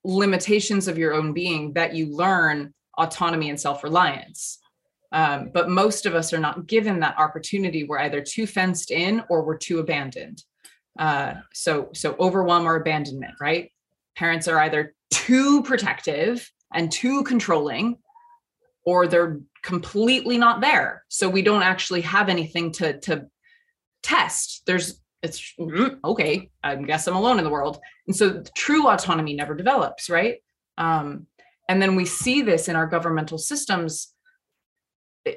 limitations 0.04 0.86
of 0.88 0.96
your 0.96 1.14
own 1.14 1.32
being 1.32 1.72
that 1.72 1.94
you 1.94 2.14
learn 2.14 2.72
autonomy 2.98 3.50
and 3.50 3.60
self-reliance. 3.60 4.58
Um, 5.12 5.50
but 5.52 5.68
most 5.68 6.06
of 6.06 6.14
us 6.14 6.32
are 6.32 6.38
not 6.38 6.66
given 6.66 7.00
that 7.00 7.18
opportunity. 7.18 7.84
We're 7.84 8.00
either 8.00 8.20
too 8.20 8.46
fenced 8.46 8.90
in 8.90 9.22
or 9.28 9.44
we're 9.44 9.56
too 9.58 9.78
abandoned. 9.78 10.42
Uh, 10.98 11.34
so 11.52 11.90
so 11.94 12.16
overwhelm 12.18 12.66
or 12.66 12.76
abandonment 12.76 13.34
right? 13.40 13.70
Parents 14.16 14.48
are 14.48 14.58
either 14.60 14.94
too 15.10 15.62
protective 15.62 16.50
and 16.74 16.90
too 16.90 17.22
controlling 17.24 17.98
or 18.84 19.06
they're 19.06 19.40
completely 19.62 20.38
not 20.38 20.60
there. 20.60 21.04
So 21.08 21.28
we 21.28 21.42
don't 21.42 21.62
actually 21.62 22.00
have 22.02 22.28
anything 22.28 22.72
to 22.72 22.98
to 23.00 23.26
test. 24.02 24.62
There's 24.66 25.00
it's 25.22 25.54
mm, 25.58 25.98
okay 26.04 26.50
i 26.62 26.76
guess 26.76 27.08
i'm 27.08 27.16
alone 27.16 27.38
in 27.38 27.44
the 27.44 27.50
world. 27.50 27.78
And 28.06 28.14
so 28.14 28.42
true 28.54 28.88
autonomy 28.88 29.34
never 29.34 29.54
develops 29.54 30.08
right? 30.10 30.36
Um, 30.78 31.26
and 31.68 31.80
then 31.80 31.96
we 31.96 32.04
see 32.04 32.42
this 32.42 32.68
in 32.68 32.76
our 32.76 32.86
governmental 32.86 33.38
systems 33.38 34.12
eh, 35.26 35.34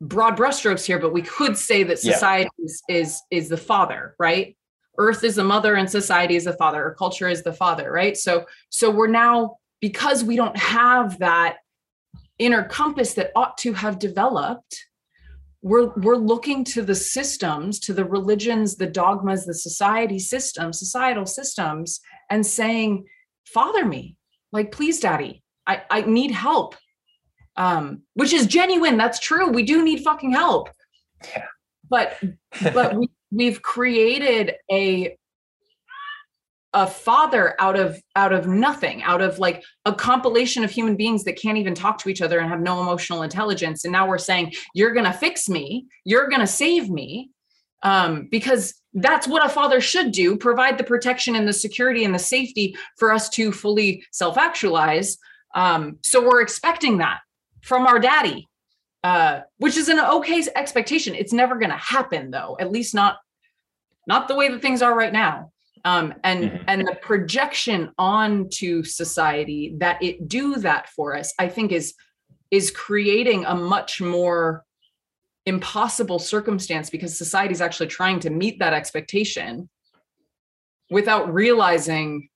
broad 0.00 0.36
brushstrokes 0.36 0.86
here 0.86 0.98
but 0.98 1.12
we 1.12 1.22
could 1.22 1.56
say 1.56 1.82
that 1.82 1.98
society 1.98 2.50
yeah. 2.58 2.64
is, 2.64 2.82
is 2.88 3.22
is 3.30 3.48
the 3.48 3.56
father 3.56 4.14
right 4.18 4.56
earth 4.98 5.24
is 5.24 5.36
the 5.36 5.44
mother 5.44 5.74
and 5.74 5.90
society 5.90 6.36
is 6.36 6.44
the 6.44 6.52
father 6.54 6.84
or 6.84 6.94
culture 6.94 7.28
is 7.28 7.42
the 7.42 7.52
father 7.52 7.90
right 7.90 8.16
so 8.16 8.44
so 8.68 8.90
we're 8.90 9.06
now 9.06 9.56
because 9.80 10.22
we 10.22 10.36
don't 10.36 10.56
have 10.56 11.18
that 11.18 11.56
inner 12.38 12.64
compass 12.64 13.14
that 13.14 13.30
ought 13.34 13.56
to 13.58 13.72
have 13.72 13.98
developed 13.98 14.86
we're 15.62 15.92
we're 15.96 16.16
looking 16.16 16.64
to 16.64 16.82
the 16.82 16.94
systems 16.94 17.78
to 17.78 17.92
the 17.92 18.04
religions 18.04 18.76
the 18.76 18.86
dogmas 18.86 19.46
the 19.46 19.54
society 19.54 20.18
systems 20.18 20.78
societal 20.78 21.26
systems 21.26 22.00
and 22.30 22.44
saying 22.44 23.04
father 23.46 23.84
me 23.84 24.16
like 24.52 24.72
please 24.72 25.00
daddy 25.00 25.42
i 25.66 25.82
i 25.90 26.02
need 26.02 26.30
help. 26.30 26.76
Um 27.56 28.02
which 28.14 28.32
is 28.32 28.46
genuine 28.46 28.96
that's 28.96 29.18
true 29.18 29.48
we 29.48 29.62
do 29.62 29.84
need 29.84 30.02
fucking 30.02 30.32
help. 30.32 30.70
Yeah. 31.24 31.46
But 31.90 32.16
but 32.72 32.96
we, 32.96 33.10
we've 33.30 33.60
created 33.62 34.54
a 34.70 35.16
a 36.74 36.86
father 36.86 37.54
out 37.58 37.78
of 37.78 38.00
out 38.16 38.32
of 38.32 38.46
nothing 38.46 39.02
out 39.02 39.20
of 39.20 39.38
like 39.38 39.62
a 39.84 39.94
compilation 39.94 40.64
of 40.64 40.70
human 40.70 40.96
beings 40.96 41.24
that 41.24 41.34
can't 41.34 41.58
even 41.58 41.74
talk 41.74 41.98
to 41.98 42.08
each 42.08 42.22
other 42.22 42.38
and 42.38 42.48
have 42.48 42.60
no 42.60 42.80
emotional 42.80 43.22
intelligence 43.22 43.84
and 43.84 43.92
now 43.92 44.08
we're 44.08 44.18
saying 44.18 44.50
you're 44.74 44.94
going 44.94 45.04
to 45.04 45.12
fix 45.12 45.48
me 45.48 45.86
you're 46.04 46.28
going 46.28 46.40
to 46.40 46.46
save 46.46 46.88
me 46.88 47.30
um, 47.82 48.28
because 48.30 48.74
that's 48.94 49.26
what 49.26 49.44
a 49.44 49.48
father 49.48 49.80
should 49.80 50.12
do 50.12 50.36
provide 50.36 50.78
the 50.78 50.84
protection 50.84 51.34
and 51.34 51.48
the 51.48 51.52
security 51.52 52.04
and 52.04 52.14
the 52.14 52.18
safety 52.18 52.76
for 52.98 53.12
us 53.12 53.28
to 53.30 53.52
fully 53.52 54.04
self-actualize. 54.12 55.18
Um, 55.54 55.98
so 56.02 56.26
we're 56.26 56.42
expecting 56.42 56.98
that 56.98 57.20
from 57.62 57.86
our 57.86 57.98
daddy 57.98 58.48
uh, 59.04 59.40
which 59.58 59.76
is 59.76 59.88
an 59.88 59.98
okay 59.98 60.44
expectation. 60.54 61.14
It's 61.14 61.32
never 61.32 61.56
going 61.56 61.70
to 61.70 61.76
happen 61.76 62.30
though 62.30 62.56
at 62.60 62.70
least 62.70 62.94
not 62.94 63.18
not 64.06 64.28
the 64.28 64.34
way 64.34 64.48
that 64.48 64.62
things 64.62 64.82
are 64.82 64.96
right 64.96 65.12
now. 65.12 65.50
Um, 65.84 66.14
and 66.22 66.44
mm-hmm. 66.44 66.64
and 66.68 66.86
the 66.86 66.96
projection 67.02 67.90
onto 67.98 68.84
society 68.84 69.74
that 69.78 70.00
it 70.00 70.28
do 70.28 70.54
that 70.56 70.88
for 70.90 71.16
us 71.16 71.34
i 71.40 71.48
think 71.48 71.72
is 71.72 71.94
is 72.52 72.70
creating 72.70 73.44
a 73.46 73.56
much 73.56 74.00
more 74.00 74.64
impossible 75.46 76.18
circumstance 76.18 76.90
because 76.90 77.16
society 77.16 77.52
is 77.52 77.60
actually 77.60 77.88
trying 77.88 78.20
to 78.20 78.30
meet 78.30 78.58
that 78.58 78.72
expectation 78.72 79.68
without 80.90 81.32
realizing 81.32 82.28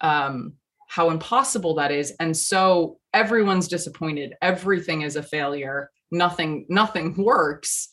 um, 0.00 0.54
how 0.88 1.10
impossible 1.10 1.74
that 1.74 1.90
is 1.90 2.12
and 2.20 2.36
so 2.36 2.98
everyone's 3.14 3.68
disappointed 3.68 4.34
everything 4.42 5.02
is 5.02 5.16
a 5.16 5.22
failure 5.22 5.90
nothing 6.10 6.66
nothing 6.68 7.14
works 7.22 7.88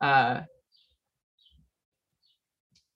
uh, 0.00 0.40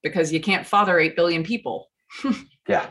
because 0.03 0.33
you 0.33 0.41
can't 0.41 0.67
father 0.67 0.99
8 0.99 1.17
billion 1.17 1.43
people. 1.43 1.91
yeah, 2.69 2.87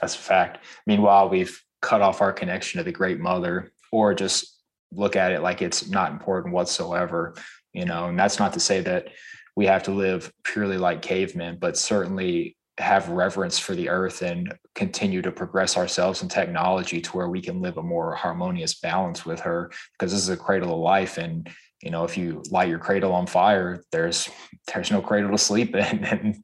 that's 0.00 0.14
a 0.14 0.18
fact. 0.18 0.64
Meanwhile, 0.86 1.28
we've 1.28 1.60
cut 1.80 2.00
off 2.00 2.20
our 2.20 2.32
connection 2.32 2.78
to 2.78 2.84
the 2.84 2.92
great 2.92 3.20
mother 3.20 3.72
or 3.90 4.14
just 4.14 4.61
look 4.94 5.16
at 5.16 5.32
it 5.32 5.42
like 5.42 5.62
it's 5.62 5.88
not 5.88 6.12
important 6.12 6.54
whatsoever, 6.54 7.34
you 7.72 7.84
know, 7.84 8.06
and 8.06 8.18
that's 8.18 8.38
not 8.38 8.52
to 8.54 8.60
say 8.60 8.80
that 8.80 9.08
we 9.56 9.66
have 9.66 9.82
to 9.84 9.90
live 9.90 10.32
purely 10.44 10.78
like 10.78 11.02
cavemen, 11.02 11.58
but 11.60 11.76
certainly 11.76 12.56
have 12.78 13.08
reverence 13.08 13.58
for 13.58 13.74
the 13.74 13.88
earth 13.88 14.22
and 14.22 14.54
continue 14.74 15.20
to 15.20 15.30
progress 15.30 15.76
ourselves 15.76 16.22
in 16.22 16.28
technology 16.28 17.00
to 17.00 17.10
where 17.10 17.28
we 17.28 17.40
can 17.40 17.60
live 17.60 17.76
a 17.76 17.82
more 17.82 18.14
harmonious 18.14 18.80
balance 18.80 19.26
with 19.26 19.40
her 19.40 19.70
because 19.92 20.10
this 20.12 20.22
is 20.22 20.30
a 20.30 20.36
cradle 20.36 20.72
of 20.72 20.80
life 20.80 21.18
and 21.18 21.50
you 21.82 21.90
know 21.90 22.02
if 22.04 22.16
you 22.16 22.42
light 22.50 22.70
your 22.70 22.78
cradle 22.78 23.12
on 23.12 23.26
fire 23.26 23.84
there's 23.92 24.30
there's 24.72 24.90
no 24.90 25.02
cradle 25.02 25.30
to 25.30 25.36
sleep 25.36 25.76
in 25.76 26.04
and 26.04 26.42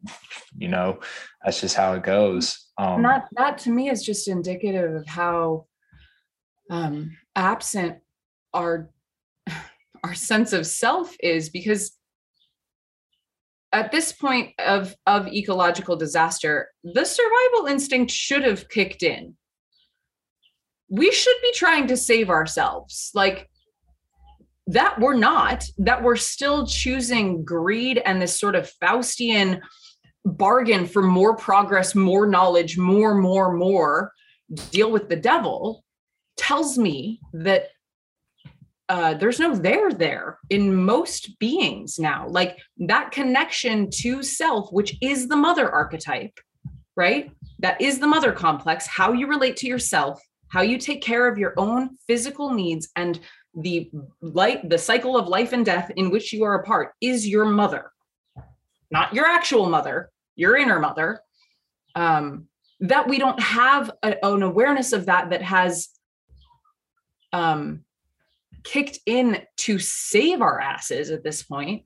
you 0.57 0.69
know 0.69 0.99
that's 1.45 1.61
just 1.61 1.77
how 1.77 1.95
it 1.95 2.03
goes. 2.03 2.67
Um 2.77 3.03
that 3.03 3.29
that 3.37 3.59
to 3.59 3.71
me 3.71 3.89
is 3.89 4.05
just 4.05 4.29
indicative 4.29 4.95
of 4.95 5.07
how 5.07 5.67
um 6.71 7.17
absent 7.37 7.99
our 8.55 8.91
our 10.05 10.15
sense 10.15 10.53
of 10.53 10.67
self 10.67 11.15
is 11.21 11.49
because 11.49 11.93
at 13.73 13.91
this 13.91 14.13
point 14.13 14.53
of 14.59 14.95
of 15.07 15.29
ecological 15.29 15.97
disaster 15.97 16.71
the 16.85 17.05
survival 17.05 17.67
instinct 17.67 18.11
should 18.11 18.45
have 18.45 18.69
kicked 18.69 19.03
in. 19.03 19.37
We 20.89 21.13
should 21.13 21.37
be 21.43 21.53
trying 21.53 21.89
to 21.89 21.97
save 21.97 22.31
ourselves. 22.31 23.11
Like 23.15 23.49
that 24.69 25.01
we're 25.01 25.17
not, 25.17 25.65
that 25.79 26.03
we're 26.03 26.17
still 26.17 26.67
choosing 26.67 27.43
greed 27.45 28.01
and 28.05 28.21
this 28.21 28.39
sort 28.39 28.55
of 28.55 28.71
Faustian 28.83 29.61
bargain 30.25 30.87
for 30.87 31.03
more 31.03 31.37
progress, 31.37 31.95
more 31.95 32.27
knowledge, 32.27 32.77
more, 32.77 33.15
more, 33.15 33.55
more, 33.55 34.13
deal 34.71 34.91
with 34.91 35.09
the 35.09 35.17
devil, 35.17 35.85
tells 36.37 36.77
me 36.77 37.21
that 37.33 37.69
uh, 38.89 39.15
there's 39.15 39.39
no 39.39 39.55
there 39.55 39.93
there 39.93 40.39
in 40.51 40.75
most 40.75 41.39
beings 41.39 41.99
now. 41.99 42.27
Like 42.29 42.59
that 42.79 43.11
connection 43.11 43.91
to 43.91 44.23
self, 44.23 44.73
which 44.73 44.97
is 45.03 45.29
the 45.29 45.37
mother 45.37 45.71
archetype, 45.71 46.39
right? 46.97 47.31
That 47.59 47.81
is 47.81 47.99
the 47.99 48.07
mother 48.07 48.33
complex, 48.33 48.87
how 48.87 49.13
you 49.13 49.27
relate 49.27 49.57
to 49.59 49.67
yourself, 49.67 50.23
how 50.49 50.63
you 50.63 50.79
take 50.79 51.03
care 51.03 51.29
of 51.29 51.39
your 51.39 51.53
own 51.59 51.97
physical 52.07 52.53
needs 52.53 52.89
and 52.97 53.21
the 53.55 53.91
light 54.21 54.69
the 54.69 54.79
cycle 54.79 55.17
of 55.17 55.27
life 55.29 55.53
and 55.53 55.65
death 55.65 55.91
in 55.97 56.11
which 56.11 56.33
you 56.33 56.45
are 56.45 56.61
a 56.61 56.63
part 56.63 56.93
is 57.01 57.27
your 57.27 57.45
mother 57.45 57.91
not 58.91 59.13
your 59.15 59.25
actual 59.25 59.69
mother 59.69 60.11
your 60.37 60.57
inner 60.57 60.79
mother 60.79 61.21
um, 61.95 62.47
that 62.81 63.09
we 63.09 63.19
don't 63.19 63.41
have 63.41 63.91
a, 64.03 64.15
an 64.25 64.43
awareness 64.43 64.93
of 64.93 65.07
that 65.07 65.31
that 65.31 65.43
has 65.43 65.89
um, 67.33 67.85
kicked 68.69 68.99
in 69.07 69.41
to 69.57 69.79
save 69.79 70.43
our 70.43 70.61
asses 70.61 71.11
at 71.11 71.25
this 71.25 71.43
point 71.43 71.85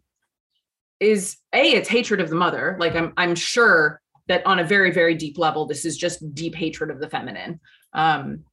is 0.99 1.37
a 1.55 1.75
it's 1.75 1.89
hatred 1.89 2.21
of 2.21 2.29
the 2.29 2.35
mother. 2.35 2.77
Like 2.81 2.97
i'm 2.97 3.13
i'm 3.17 3.37
sure 3.37 4.01
that 4.27 4.45
on 4.47 4.59
a 4.59 4.65
very 4.65 4.91
very 4.91 5.15
deep 5.15 5.39
level 5.39 5.67
this 5.67 5.85
is 5.85 5.97
just 5.97 6.35
deep 6.35 6.57
hatred 6.57 6.91
of 6.91 6.99
the 6.99 7.09
feminine. 7.09 7.61
Um 7.93 8.45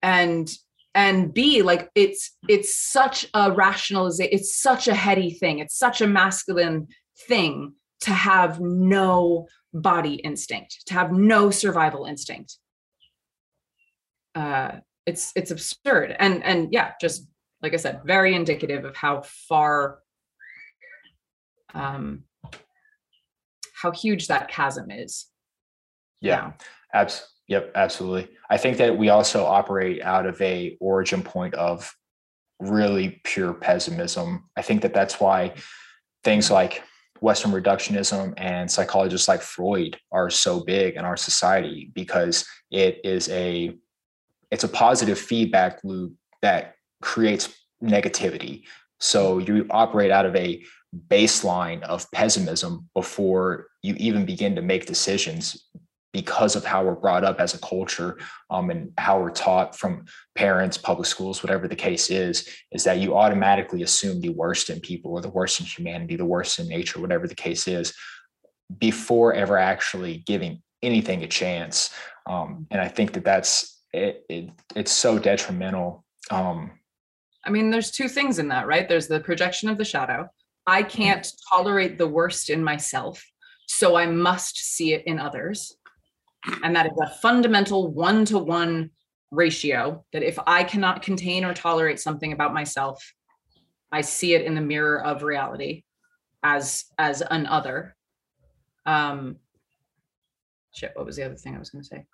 and 0.00 0.48
and 0.94 1.34
b 1.34 1.62
like 1.62 1.90
it's 1.96 2.36
it's 2.48 2.72
such 2.72 3.26
a 3.34 3.50
rationalization 3.50 4.32
it's 4.32 4.56
such 4.56 4.86
a 4.86 4.94
heady 4.94 5.32
thing. 5.32 5.58
It's 5.58 5.76
such 5.76 6.00
a 6.00 6.06
masculine 6.06 6.86
thing 7.26 7.74
to 8.02 8.12
have 8.12 8.60
no 8.60 9.48
body 9.74 10.14
instinct 10.14 10.86
to 10.86 10.94
have 10.94 11.10
no 11.10 11.50
survival 11.50 12.04
instinct. 12.04 12.58
Uh 14.36 14.72
it's 15.06 15.32
it's 15.34 15.50
absurd 15.50 16.14
and 16.18 16.42
and 16.44 16.72
yeah 16.72 16.92
just 17.00 17.26
like 17.62 17.74
i 17.74 17.76
said 17.76 18.00
very 18.04 18.34
indicative 18.34 18.84
of 18.84 18.96
how 18.96 19.22
far 19.22 19.98
um 21.74 22.24
how 23.74 23.90
huge 23.90 24.28
that 24.28 24.48
chasm 24.48 24.90
is 24.90 25.26
yeah, 26.20 26.46
yeah. 26.46 26.52
Abs- 26.94 27.32
Yep, 27.48 27.72
absolutely. 27.74 28.30
I 28.48 28.56
think 28.56 28.78
that 28.78 28.96
we 28.96 29.10
also 29.10 29.44
operate 29.44 30.00
out 30.00 30.24
of 30.24 30.40
a 30.40 30.76
origin 30.80 31.22
point 31.22 31.52
of 31.54 31.94
really 32.60 33.20
pure 33.24 33.52
pessimism. 33.52 34.48
I 34.56 34.62
think 34.62 34.80
that 34.82 34.94
that's 34.94 35.20
why 35.20 35.52
things 36.24 36.50
like 36.50 36.82
Western 37.20 37.50
reductionism 37.50 38.32
and 38.36 38.70
psychologists 38.70 39.28
like 39.28 39.42
Freud 39.42 39.98
are 40.12 40.30
so 40.30 40.64
big 40.64 40.94
in 40.94 41.04
our 41.04 41.16
society 41.16 41.90
because 41.94 42.46
it 42.70 43.00
is 43.04 43.28
a 43.28 43.76
it's 44.52 44.64
a 44.64 44.68
positive 44.68 45.18
feedback 45.18 45.82
loop 45.82 46.12
that 46.42 46.74
creates 47.00 47.52
negativity. 47.82 48.62
So 49.00 49.38
you 49.38 49.66
operate 49.70 50.12
out 50.12 50.26
of 50.26 50.36
a 50.36 50.62
baseline 51.08 51.82
of 51.84 52.08
pessimism 52.12 52.88
before 52.94 53.68
you 53.82 53.94
even 53.96 54.26
begin 54.26 54.54
to 54.56 54.62
make 54.62 54.84
decisions 54.84 55.66
because 56.12 56.54
of 56.54 56.66
how 56.66 56.84
we're 56.84 56.94
brought 56.94 57.24
up 57.24 57.40
as 57.40 57.54
a 57.54 57.58
culture 57.60 58.18
um, 58.50 58.68
and 58.68 58.92
how 58.98 59.18
we're 59.18 59.30
taught 59.30 59.74
from 59.74 60.04
parents, 60.34 60.76
public 60.76 61.06
schools, 61.06 61.42
whatever 61.42 61.66
the 61.66 61.74
case 61.74 62.10
is, 62.10 62.46
is 62.72 62.84
that 62.84 62.98
you 62.98 63.16
automatically 63.16 63.82
assume 63.82 64.20
the 64.20 64.28
worst 64.28 64.68
in 64.68 64.78
people 64.80 65.12
or 65.12 65.22
the 65.22 65.30
worst 65.30 65.60
in 65.60 65.66
humanity, 65.66 66.14
the 66.14 66.26
worst 66.26 66.58
in 66.58 66.68
nature, 66.68 67.00
whatever 67.00 67.26
the 67.26 67.34
case 67.34 67.66
is, 67.66 67.94
before 68.78 69.32
ever 69.32 69.56
actually 69.56 70.18
giving 70.26 70.62
anything 70.82 71.22
a 71.22 71.26
chance. 71.26 71.94
Um, 72.28 72.66
and 72.70 72.82
I 72.82 72.88
think 72.88 73.14
that 73.14 73.24
that's 73.24 73.81
it, 73.92 74.24
it 74.28 74.50
it's 74.74 74.92
so 74.92 75.18
detrimental. 75.18 76.04
Um, 76.30 76.70
I 77.44 77.50
mean, 77.50 77.70
there's 77.70 77.90
two 77.90 78.08
things 78.08 78.38
in 78.38 78.48
that, 78.48 78.66
right? 78.66 78.88
There's 78.88 79.08
the 79.08 79.20
projection 79.20 79.68
of 79.68 79.78
the 79.78 79.84
shadow. 79.84 80.28
I 80.66 80.82
can't 80.82 81.30
tolerate 81.50 81.98
the 81.98 82.06
worst 82.06 82.50
in 82.50 82.62
myself, 82.62 83.24
so 83.66 83.96
I 83.96 84.06
must 84.06 84.56
see 84.56 84.94
it 84.94 85.04
in 85.06 85.18
others. 85.18 85.76
And 86.62 86.74
that 86.76 86.86
is 86.86 86.98
a 87.00 87.10
fundamental 87.20 87.92
one 87.92 88.24
to 88.26 88.38
one 88.38 88.90
ratio 89.30 90.04
that 90.12 90.22
if 90.22 90.38
I 90.46 90.62
cannot 90.62 91.02
contain 91.02 91.44
or 91.44 91.54
tolerate 91.54 91.98
something 91.98 92.32
about 92.32 92.54
myself, 92.54 93.02
I 93.90 94.00
see 94.02 94.34
it 94.34 94.42
in 94.42 94.54
the 94.54 94.60
mirror 94.60 95.02
of 95.02 95.22
reality 95.22 95.84
as 96.42 96.84
as 96.98 97.22
an 97.22 97.46
other. 97.46 97.96
Um 98.86 99.36
shit, 100.72 100.92
what 100.94 101.06
was 101.06 101.16
the 101.16 101.24
other 101.24 101.36
thing 101.36 101.54
I 101.54 101.58
was 101.58 101.70
gonna 101.70 101.84
say? 101.84 102.04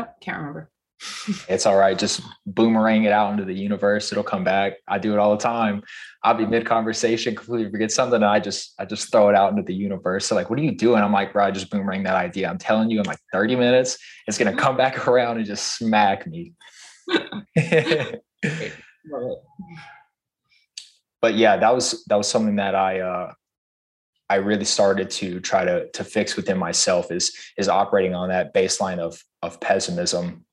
Nope, 0.00 0.14
can't 0.20 0.38
remember. 0.38 0.70
it's 1.48 1.66
all 1.66 1.76
right. 1.76 1.98
Just 1.98 2.22
boomerang 2.46 3.04
it 3.04 3.12
out 3.12 3.32
into 3.32 3.44
the 3.44 3.54
universe. 3.54 4.12
It'll 4.12 4.24
come 4.24 4.44
back. 4.44 4.74
I 4.88 4.98
do 4.98 5.12
it 5.12 5.18
all 5.18 5.30
the 5.30 5.42
time. 5.42 5.82
I'll 6.22 6.34
be 6.34 6.46
mid 6.46 6.66
conversation, 6.66 7.34
completely 7.34 7.70
forget 7.70 7.90
something. 7.90 8.16
And 8.16 8.24
I 8.24 8.40
just, 8.40 8.74
I 8.78 8.84
just 8.84 9.10
throw 9.10 9.28
it 9.30 9.34
out 9.34 9.50
into 9.50 9.62
the 9.62 9.74
universe. 9.74 10.26
So 10.26 10.34
like, 10.34 10.50
what 10.50 10.58
are 10.58 10.62
you 10.62 10.76
doing? 10.76 11.02
I'm 11.02 11.12
like, 11.12 11.32
bro, 11.32 11.46
I 11.46 11.50
just 11.50 11.70
boomerang 11.70 12.02
that 12.04 12.16
idea. 12.16 12.48
I'm 12.48 12.58
telling 12.58 12.90
you 12.90 12.98
in 13.00 13.06
like 13.06 13.18
30 13.32 13.56
minutes, 13.56 13.98
it's 14.26 14.38
going 14.38 14.54
to 14.54 14.60
come 14.60 14.76
back 14.76 15.08
around 15.08 15.38
and 15.38 15.46
just 15.46 15.76
smack 15.76 16.26
me. 16.26 16.52
but 21.20 21.34
yeah, 21.34 21.56
that 21.56 21.74
was, 21.74 22.04
that 22.08 22.16
was 22.16 22.28
something 22.28 22.56
that 22.56 22.74
I, 22.74 23.00
uh, 23.00 23.32
I 24.30 24.36
really 24.36 24.64
started 24.64 25.10
to 25.10 25.40
try 25.40 25.64
to 25.64 25.90
to 25.90 26.04
fix 26.04 26.36
within 26.36 26.58
myself 26.58 27.10
is 27.10 27.36
is 27.58 27.68
operating 27.68 28.14
on 28.14 28.30
that 28.30 28.54
baseline 28.54 28.98
of 28.98 29.22
of 29.42 29.60
pessimism 29.60 30.44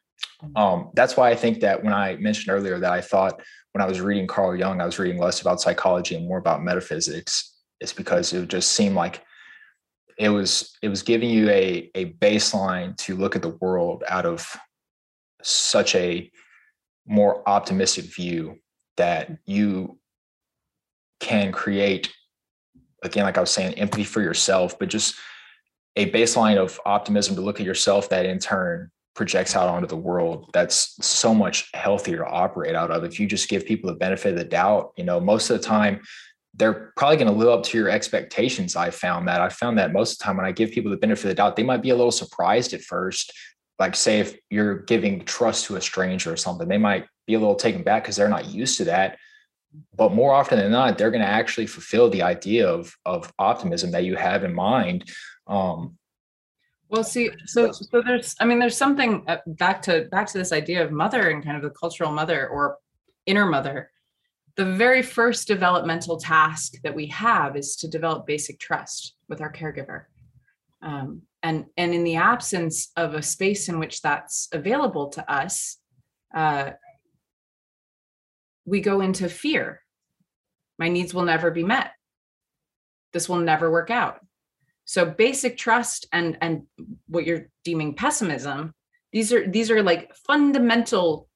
Mm-hmm. 0.43 0.57
Um, 0.57 0.89
that's 0.93 1.17
why 1.17 1.30
I 1.30 1.36
think 1.36 1.61
that 1.61 1.84
when 1.84 1.93
I 1.93 2.15
mentioned 2.17 2.53
earlier 2.53 2.80
that 2.80 2.91
I 2.91 3.01
thought 3.01 3.41
when 3.73 3.82
I 3.82 3.88
was 3.88 4.01
reading 4.01 4.28
Carl 4.28 4.55
Jung, 4.55 4.82
I 4.82 4.86
was 4.86 4.99
reading 4.99 5.19
less 5.19 5.41
about 5.41 5.61
psychology 5.61 6.15
and 6.15 6.28
more 6.28 6.38
about 6.38 6.63
metaphysics, 6.63 7.55
is 7.80 7.93
because 7.93 8.34
it 8.34 8.47
just 8.47 8.71
seemed 8.71 8.95
like 8.95 9.23
it 10.17 10.30
was 10.30 10.75
it 10.82 10.89
was 10.89 11.03
giving 11.03 11.30
you 11.30 11.49
a 11.49 11.89
a 11.95 12.13
baseline 12.13 12.95
to 12.97 13.15
look 13.15 13.36
at 13.36 13.41
the 13.41 13.57
world 13.61 14.03
out 14.07 14.25
of 14.25 14.55
such 15.43 15.95
a 15.95 16.30
more 17.05 17.47
optimistic 17.47 18.05
view 18.05 18.59
that 18.97 19.32
you 19.45 19.97
can 21.19 21.51
create 21.51 22.11
again 23.07 23.23
like 23.23 23.37
i 23.37 23.41
was 23.41 23.51
saying 23.51 23.73
empathy 23.75 24.03
for 24.03 24.21
yourself 24.21 24.77
but 24.77 24.89
just 24.89 25.15
a 25.95 26.09
baseline 26.11 26.57
of 26.57 26.79
optimism 26.85 27.35
to 27.35 27.41
look 27.41 27.59
at 27.59 27.65
yourself 27.65 28.07
that 28.09 28.25
in 28.25 28.39
turn 28.39 28.89
projects 29.15 29.55
out 29.55 29.67
onto 29.67 29.87
the 29.87 29.97
world 29.97 30.47
that's 30.53 30.95
so 31.03 31.33
much 31.33 31.69
healthier 31.73 32.17
to 32.17 32.27
operate 32.27 32.75
out 32.75 32.91
of. 32.91 33.03
If 33.03 33.19
you 33.19 33.25
just 33.25 33.49
give 33.49 33.65
people 33.65 33.89
the 33.89 33.97
benefit 33.97 34.33
of 34.33 34.37
the 34.37 34.45
doubt 34.45 34.93
you 34.95 35.03
know 35.03 35.19
most 35.19 35.49
of 35.49 35.57
the 35.57 35.63
time 35.63 36.01
they're 36.53 36.91
probably 36.95 37.17
going 37.17 37.27
to 37.27 37.37
live 37.37 37.49
up 37.49 37.63
to 37.63 37.77
your 37.77 37.89
expectations 37.89 38.75
i 38.75 38.89
found 38.89 39.27
that. 39.27 39.41
I 39.41 39.49
found 39.49 39.77
that 39.79 39.91
most 39.91 40.13
of 40.13 40.17
the 40.19 40.23
time 40.23 40.37
when 40.37 40.45
i 40.45 40.51
give 40.51 40.71
people 40.71 40.91
the 40.91 40.97
benefit 40.97 41.25
of 41.25 41.29
the 41.29 41.35
doubt 41.35 41.55
they 41.55 41.63
might 41.63 41.81
be 41.81 41.89
a 41.89 41.95
little 41.95 42.11
surprised 42.11 42.73
at 42.73 42.81
first. 42.81 43.33
Like 43.79 43.95
say 43.95 44.19
if 44.19 44.37
you're 44.49 44.79
giving 44.83 45.25
trust 45.25 45.65
to 45.65 45.75
a 45.75 45.81
stranger 45.81 46.31
or 46.31 46.37
something 46.37 46.67
they 46.67 46.77
might 46.77 47.07
be 47.25 47.33
a 47.33 47.39
little 47.39 47.55
taken 47.55 47.81
back 47.81 48.03
because 48.03 48.15
they're 48.15 48.29
not 48.29 48.45
used 48.45 48.77
to 48.77 48.85
that 48.85 49.17
but 49.95 50.13
more 50.13 50.34
often 50.34 50.57
than 50.57 50.72
not 50.72 50.97
they're 50.97 51.11
going 51.11 51.24
to 51.24 51.28
actually 51.28 51.68
fulfill 51.68 52.09
the 52.09 52.22
idea 52.22 52.68
of 52.68 52.95
of 53.05 53.32
optimism 53.38 53.91
that 53.91 54.05
you 54.05 54.15
have 54.15 54.43
in 54.43 54.53
mind 54.53 55.09
um, 55.47 55.97
well, 56.89 57.03
see, 57.03 57.30
so 57.45 57.72
so 57.72 58.01
there's, 58.01 58.36
I 58.39 58.45
mean, 58.45 58.59
there's 58.59 58.78
something 58.78 59.24
uh, 59.28 59.38
back 59.45 59.82
to 59.84 60.07
back 60.09 60.28
to 60.28 60.38
this 60.38 60.53
idea 60.53 60.84
of 60.84 60.91
mother 60.91 61.30
and 61.30 61.43
kind 61.43 61.57
of 61.57 61.63
the 61.63 61.70
cultural 61.70 62.11
mother 62.11 62.47
or 62.47 62.78
inner 63.26 63.45
mother. 63.45 63.91
The 64.55 64.65
very 64.65 65.01
first 65.01 65.47
developmental 65.47 66.18
task 66.18 66.76
that 66.84 66.95
we 66.95 67.07
have 67.07 67.57
is 67.57 67.76
to 67.78 67.88
develop 67.88 68.26
basic 68.26 68.59
trust 68.59 69.15
with 69.28 69.41
our 69.41 69.51
caregiver. 69.51 70.05
Um, 70.82 71.24
and 71.43 71.65
and 71.76 71.93
in 71.93 72.05
the 72.05 72.15
absence 72.15 72.91
of 72.95 73.15
a 73.15 73.22
space 73.22 73.68
in 73.68 73.80
which 73.80 74.01
that's 74.01 74.47
available 74.53 75.09
to 75.09 75.32
us, 75.32 75.78
uh, 76.34 76.72
we 78.68 78.82
go 78.82 79.01
into 79.01 79.28
fear. 79.30 79.82
My 80.78 80.89
needs 80.89 81.11
will 81.11 81.24
never 81.24 81.49
be 81.49 81.63
met. 81.63 81.93
This 83.13 83.28
will 83.28 83.38
never 83.38 83.72
work 83.72 83.89
out 83.89 84.20
so 84.88 85.05
basic 85.05 85.57
trust 85.57 86.07
and 86.11 86.38
and 86.41 86.63
what 87.07 87.26
you're 87.26 87.49
deeming 87.63 87.93
pessimism 87.93 88.74
these 89.11 89.32
are 89.32 89.45
these 89.45 89.70
are 89.70 89.84
like 89.84 90.15
fundamental 90.26 91.28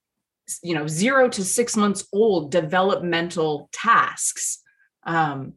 you 0.64 0.74
know 0.74 0.88
0 0.88 1.30
to 1.30 1.44
6 1.44 1.78
months 1.78 2.08
old 2.14 2.50
developmental 2.50 3.70
tasks 3.74 4.64
um 5.04 5.54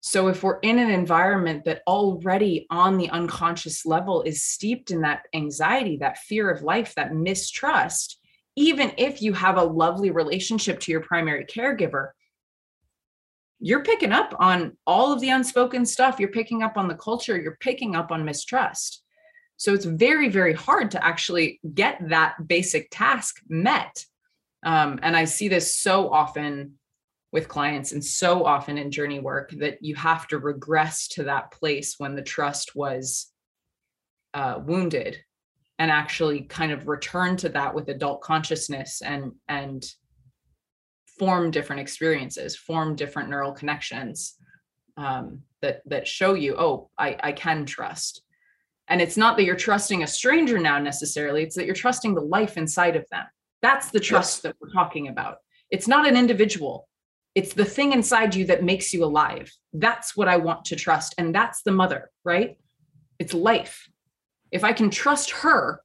so 0.00 0.28
if 0.28 0.42
we're 0.42 0.58
in 0.58 0.78
an 0.78 0.90
environment 0.90 1.64
that 1.64 1.82
already 1.86 2.66
on 2.68 2.98
the 2.98 3.08
unconscious 3.10 3.86
level 3.86 4.22
is 4.22 4.42
steeped 4.42 4.90
in 4.90 5.02
that 5.02 5.22
anxiety 5.32 5.96
that 5.98 6.18
fear 6.18 6.50
of 6.50 6.62
life 6.62 6.94
that 6.96 7.14
mistrust 7.14 8.20
even 8.56 8.92
if 8.96 9.20
you 9.20 9.32
have 9.32 9.56
a 9.56 9.64
lovely 9.64 10.10
relationship 10.10 10.80
to 10.80 10.92
your 10.92 11.00
primary 11.00 11.44
caregiver 11.44 12.10
you're 13.64 13.82
picking 13.82 14.12
up 14.12 14.34
on 14.38 14.76
all 14.86 15.10
of 15.10 15.20
the 15.20 15.30
unspoken 15.30 15.86
stuff. 15.86 16.20
You're 16.20 16.28
picking 16.28 16.62
up 16.62 16.76
on 16.76 16.86
the 16.86 16.94
culture. 16.94 17.40
You're 17.40 17.56
picking 17.60 17.96
up 17.96 18.10
on 18.10 18.22
mistrust. 18.22 19.02
So 19.56 19.72
it's 19.72 19.86
very, 19.86 20.28
very 20.28 20.52
hard 20.52 20.90
to 20.90 21.02
actually 21.02 21.60
get 21.72 21.98
that 22.10 22.46
basic 22.46 22.88
task 22.90 23.40
met. 23.48 24.04
Um, 24.64 24.98
and 25.02 25.16
I 25.16 25.24
see 25.24 25.48
this 25.48 25.76
so 25.78 26.10
often 26.12 26.74
with 27.32 27.48
clients 27.48 27.92
and 27.92 28.04
so 28.04 28.44
often 28.44 28.76
in 28.76 28.90
journey 28.90 29.18
work 29.18 29.50
that 29.52 29.82
you 29.82 29.94
have 29.94 30.26
to 30.28 30.38
regress 30.38 31.08
to 31.08 31.24
that 31.24 31.50
place 31.50 31.94
when 31.96 32.14
the 32.14 32.22
trust 32.22 32.76
was 32.76 33.32
uh, 34.34 34.60
wounded 34.62 35.18
and 35.78 35.90
actually 35.90 36.42
kind 36.42 36.72
of 36.72 36.88
return 36.88 37.36
to 37.38 37.48
that 37.50 37.74
with 37.74 37.88
adult 37.88 38.20
consciousness 38.20 39.02
and 39.02 39.32
and 39.48 39.84
form 41.18 41.50
different 41.50 41.80
experiences, 41.80 42.56
form 42.56 42.96
different 42.96 43.28
neural 43.28 43.52
connections 43.52 44.36
um, 44.96 45.42
that 45.62 45.82
that 45.86 46.06
show 46.06 46.34
you, 46.34 46.56
oh, 46.56 46.90
I, 46.98 47.16
I 47.22 47.32
can 47.32 47.66
trust. 47.66 48.22
And 48.88 49.00
it's 49.00 49.16
not 49.16 49.36
that 49.36 49.44
you're 49.44 49.56
trusting 49.56 50.02
a 50.02 50.06
stranger 50.06 50.58
now 50.58 50.78
necessarily; 50.78 51.42
it's 51.42 51.56
that 51.56 51.66
you're 51.66 51.74
trusting 51.74 52.14
the 52.14 52.20
life 52.20 52.56
inside 52.56 52.96
of 52.96 53.06
them. 53.10 53.24
That's 53.62 53.90
the 53.90 54.00
trust 54.00 54.36
yes. 54.36 54.42
that 54.42 54.56
we're 54.60 54.72
talking 54.72 55.08
about. 55.08 55.38
It's 55.70 55.88
not 55.88 56.06
an 56.06 56.16
individual. 56.16 56.86
It's 57.34 57.54
the 57.54 57.64
thing 57.64 57.92
inside 57.92 58.34
you 58.34 58.44
that 58.46 58.62
makes 58.62 58.92
you 58.92 59.02
alive. 59.02 59.50
That's 59.72 60.16
what 60.16 60.28
I 60.28 60.36
want 60.36 60.66
to 60.66 60.76
trust. 60.76 61.14
And 61.18 61.34
that's 61.34 61.62
the 61.62 61.72
mother, 61.72 62.10
right? 62.24 62.58
It's 63.18 63.34
life. 63.34 63.88
If 64.54 64.62
I 64.62 64.72
can 64.72 64.88
trust 64.88 65.30
her 65.42 65.82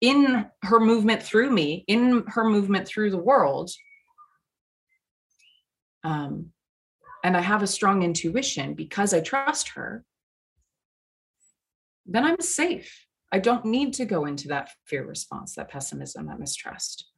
in 0.00 0.46
her 0.62 0.78
movement 0.78 1.22
through 1.22 1.50
me, 1.50 1.84
in 1.88 2.24
her 2.28 2.44
movement 2.44 2.86
through 2.86 3.10
the 3.10 3.18
world. 3.18 3.70
Um, 6.04 6.52
and 7.24 7.36
I 7.36 7.40
have 7.40 7.64
a 7.64 7.66
strong 7.66 8.04
intuition 8.04 8.74
because 8.74 9.12
I 9.12 9.20
trust 9.20 9.70
her, 9.70 10.04
then 12.06 12.24
I'm 12.24 12.40
safe. 12.40 13.06
I 13.32 13.40
don't 13.40 13.64
need 13.64 13.94
to 13.94 14.04
go 14.04 14.26
into 14.26 14.46
that 14.48 14.70
fear 14.84 15.04
response, 15.04 15.56
that 15.56 15.68
pessimism, 15.68 16.26
that 16.26 16.38
mistrust, 16.38 17.10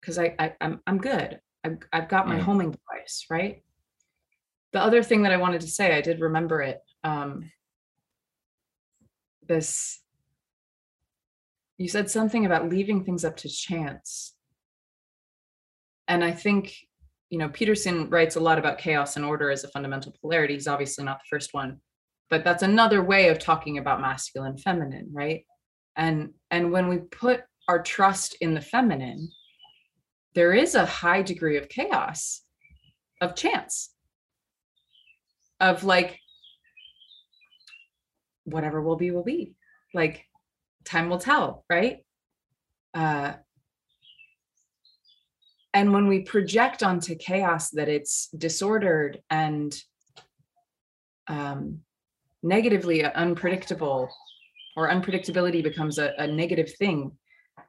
because 0.00 0.18
I, 0.18 0.34
I 0.40 0.46
am 0.46 0.54
I'm, 0.60 0.80
I'm 0.88 0.98
good. 0.98 1.38
I've, 1.62 1.78
I've 1.92 2.08
got 2.08 2.26
my 2.26 2.38
homing 2.38 2.72
device, 2.72 3.26
right? 3.30 3.62
The 4.72 4.82
other 4.82 5.04
thing 5.04 5.22
that 5.22 5.32
I 5.32 5.36
wanted 5.36 5.60
to 5.60 5.68
say, 5.68 5.96
I 5.96 6.00
did 6.00 6.20
remember 6.20 6.60
it. 6.60 6.80
Um, 7.04 7.52
this 9.46 10.00
you 11.78 11.88
said 11.88 12.10
something 12.10 12.46
about 12.46 12.68
leaving 12.68 13.04
things 13.04 13.24
up 13.24 13.36
to 13.36 13.48
chance 13.48 14.34
and 16.08 16.24
i 16.24 16.30
think 16.30 16.74
you 17.34 17.38
know, 17.38 17.48
Peterson 17.48 18.08
writes 18.10 18.36
a 18.36 18.40
lot 18.40 18.60
about 18.60 18.78
chaos 18.78 19.16
and 19.16 19.24
order 19.24 19.50
as 19.50 19.64
a 19.64 19.68
fundamental 19.68 20.14
polarity. 20.20 20.54
He's 20.54 20.68
obviously 20.68 21.04
not 21.04 21.18
the 21.18 21.36
first 21.36 21.52
one, 21.52 21.80
but 22.30 22.44
that's 22.44 22.62
another 22.62 23.02
way 23.02 23.28
of 23.28 23.40
talking 23.40 23.78
about 23.78 24.00
masculine 24.00 24.56
feminine, 24.56 25.08
right? 25.10 25.44
And 25.96 26.30
and 26.52 26.70
when 26.70 26.86
we 26.86 26.98
put 26.98 27.40
our 27.66 27.82
trust 27.82 28.36
in 28.40 28.54
the 28.54 28.60
feminine, 28.60 29.30
there 30.36 30.52
is 30.52 30.76
a 30.76 30.86
high 30.86 31.22
degree 31.22 31.56
of 31.56 31.68
chaos, 31.68 32.42
of 33.20 33.34
chance, 33.34 33.90
of 35.58 35.82
like 35.82 36.20
whatever 38.44 38.80
will 38.80 38.96
be 38.96 39.10
will 39.10 39.24
be. 39.24 39.54
Like 39.92 40.26
time 40.84 41.08
will 41.08 41.18
tell, 41.18 41.64
right? 41.68 42.04
Uh 42.92 43.34
and 45.74 45.92
when 45.92 46.06
we 46.06 46.20
project 46.20 46.84
onto 46.84 47.16
chaos 47.16 47.70
that 47.70 47.88
it's 47.88 48.28
disordered 48.28 49.20
and 49.28 49.76
um, 51.26 51.80
negatively 52.44 53.04
unpredictable 53.04 54.08
or 54.76 54.88
unpredictability 54.88 55.64
becomes 55.64 55.98
a, 55.98 56.12
a 56.18 56.26
negative 56.28 56.72
thing 56.76 57.10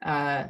uh, 0.05 0.45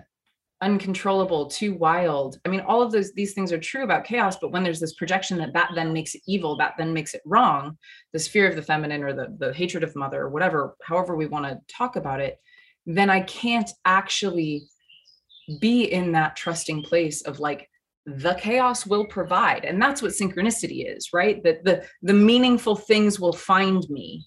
uncontrollable 0.62 1.48
too 1.48 1.74
wild. 1.74 2.40
I 2.46 2.50
mean 2.50 2.62
all 2.62 2.82
of 2.82 2.92
those 2.92 3.12
these 3.14 3.34
things 3.34 3.52
are 3.52 3.60
true 3.60 3.84
about 3.84 4.06
chaos 4.06 4.38
but 4.40 4.52
when 4.52 4.64
there's 4.64 4.80
this 4.80 4.96
projection 4.96 5.38
that 5.40 5.54
that 5.54 5.72
then 5.76 5.92
makes 5.92 6.16
it 6.16 6.22
evil 6.28 6.56
that 6.58 6.76
then 6.78 6.94
makes 6.94 7.14
it 7.14 7.22
wrong 7.26 7.78
this 8.14 8.28
fear 8.28 8.48
of 8.50 8.56
the 8.56 8.62
feminine 8.62 9.04
or 9.04 9.14
the, 9.14 9.36
the 9.38 9.54
hatred 9.54 9.84
of 9.84 9.96
mother 9.96 10.22
or 10.22 10.30
whatever 10.30 10.76
however 10.82 11.16
we 11.16 11.26
want 11.26 11.46
to 11.46 11.60
talk 11.68 11.98
about 11.98 12.22
it 12.22 12.40
then 12.86 13.10
i 13.10 13.20
can't 13.22 13.70
actually 13.84 14.66
be 15.60 15.84
in 15.84 16.12
that 16.14 16.36
trusting 16.36 16.84
place 16.84 17.22
of 17.24 17.40
like 17.40 17.70
the 18.06 18.36
chaos 18.36 18.86
will 18.86 19.06
provide. 19.06 19.66
And 19.66 19.82
that's 19.82 20.02
what 20.02 20.12
synchronicity 20.12 20.96
is 20.96 21.10
right? 21.14 21.44
That 21.44 21.64
the 21.64 21.86
the 22.02 22.14
meaningful 22.14 22.76
things 22.76 23.20
will 23.20 23.34
find 23.34 23.84
me 23.90 24.26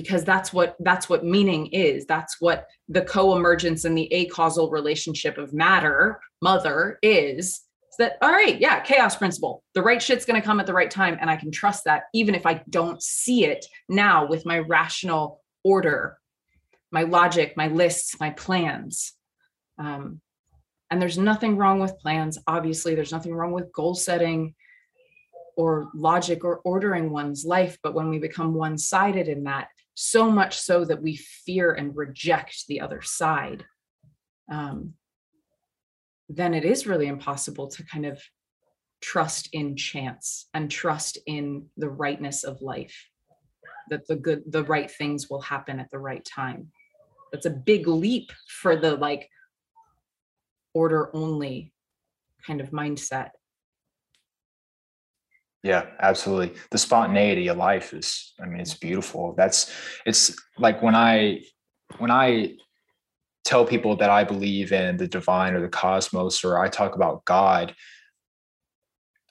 because 0.00 0.24
that's 0.24 0.52
what 0.52 0.76
that's 0.80 1.08
what 1.08 1.24
meaning 1.24 1.66
is 1.66 2.06
that's 2.06 2.40
what 2.40 2.66
the 2.88 3.02
co-emergence 3.02 3.84
and 3.84 3.96
the 3.96 4.12
acausal 4.14 4.70
relationship 4.70 5.38
of 5.38 5.52
matter 5.52 6.20
mother 6.40 6.98
is 7.02 7.62
that 7.98 8.16
all 8.22 8.30
right 8.30 8.60
yeah 8.60 8.78
chaos 8.78 9.16
principle 9.16 9.64
the 9.74 9.82
right 9.82 10.00
shit's 10.00 10.24
going 10.24 10.40
to 10.40 10.46
come 10.46 10.60
at 10.60 10.66
the 10.66 10.72
right 10.72 10.90
time 10.90 11.18
and 11.20 11.28
i 11.28 11.34
can 11.34 11.50
trust 11.50 11.84
that 11.84 12.04
even 12.14 12.34
if 12.34 12.46
i 12.46 12.62
don't 12.70 13.02
see 13.02 13.44
it 13.44 13.66
now 13.88 14.24
with 14.24 14.46
my 14.46 14.58
rational 14.58 15.42
order 15.64 16.18
my 16.90 17.02
logic, 17.02 17.56
my 17.56 17.68
lists, 17.68 18.18
my 18.20 18.30
plans. 18.30 19.12
Um, 19.78 20.20
and 20.90 21.00
there's 21.00 21.18
nothing 21.18 21.56
wrong 21.56 21.80
with 21.80 21.98
plans. 22.00 22.38
Obviously, 22.46 22.94
there's 22.94 23.12
nothing 23.12 23.34
wrong 23.34 23.52
with 23.52 23.72
goal 23.72 23.94
setting 23.94 24.54
or 25.56 25.88
logic 25.94 26.44
or 26.44 26.60
ordering 26.64 27.10
one's 27.10 27.44
life. 27.44 27.78
But 27.82 27.94
when 27.94 28.08
we 28.08 28.18
become 28.18 28.54
one 28.54 28.78
sided 28.78 29.28
in 29.28 29.44
that, 29.44 29.68
so 30.00 30.30
much 30.30 30.56
so 30.56 30.84
that 30.84 31.02
we 31.02 31.16
fear 31.16 31.72
and 31.72 31.96
reject 31.96 32.68
the 32.68 32.80
other 32.80 33.02
side, 33.02 33.64
um, 34.48 34.94
then 36.28 36.54
it 36.54 36.64
is 36.64 36.86
really 36.86 37.08
impossible 37.08 37.66
to 37.66 37.82
kind 37.82 38.06
of 38.06 38.22
trust 39.00 39.48
in 39.52 39.76
chance 39.76 40.46
and 40.54 40.70
trust 40.70 41.18
in 41.26 41.66
the 41.76 41.88
rightness 41.88 42.44
of 42.44 42.62
life 42.62 43.08
that 43.90 44.06
the 44.06 44.14
good 44.14 44.44
the 44.46 44.62
right 44.64 44.88
things 44.88 45.28
will 45.28 45.40
happen 45.40 45.80
at 45.80 45.90
the 45.90 45.98
right 45.98 46.24
time. 46.24 46.68
That's 47.32 47.46
a 47.46 47.50
big 47.50 47.88
leap 47.88 48.30
for 48.60 48.76
the 48.76 48.94
like 48.94 49.28
order 50.74 51.10
only 51.12 51.72
kind 52.46 52.60
of 52.60 52.70
mindset 52.70 53.30
yeah 55.62 55.86
absolutely. 56.00 56.56
The 56.70 56.78
spontaneity 56.78 57.48
of 57.48 57.56
life 57.56 57.92
is 57.92 58.34
i 58.40 58.46
mean 58.46 58.60
it's 58.60 58.74
beautiful. 58.74 59.34
That's 59.36 59.72
it's 60.06 60.36
like 60.58 60.82
when 60.82 60.94
i 60.94 61.40
when 61.98 62.10
i 62.10 62.54
tell 63.44 63.64
people 63.64 63.96
that 63.96 64.10
i 64.10 64.24
believe 64.24 64.72
in 64.72 64.96
the 64.98 65.08
divine 65.08 65.54
or 65.54 65.60
the 65.60 65.68
cosmos 65.68 66.44
or 66.44 66.58
i 66.58 66.68
talk 66.68 66.94
about 66.94 67.24
god 67.24 67.74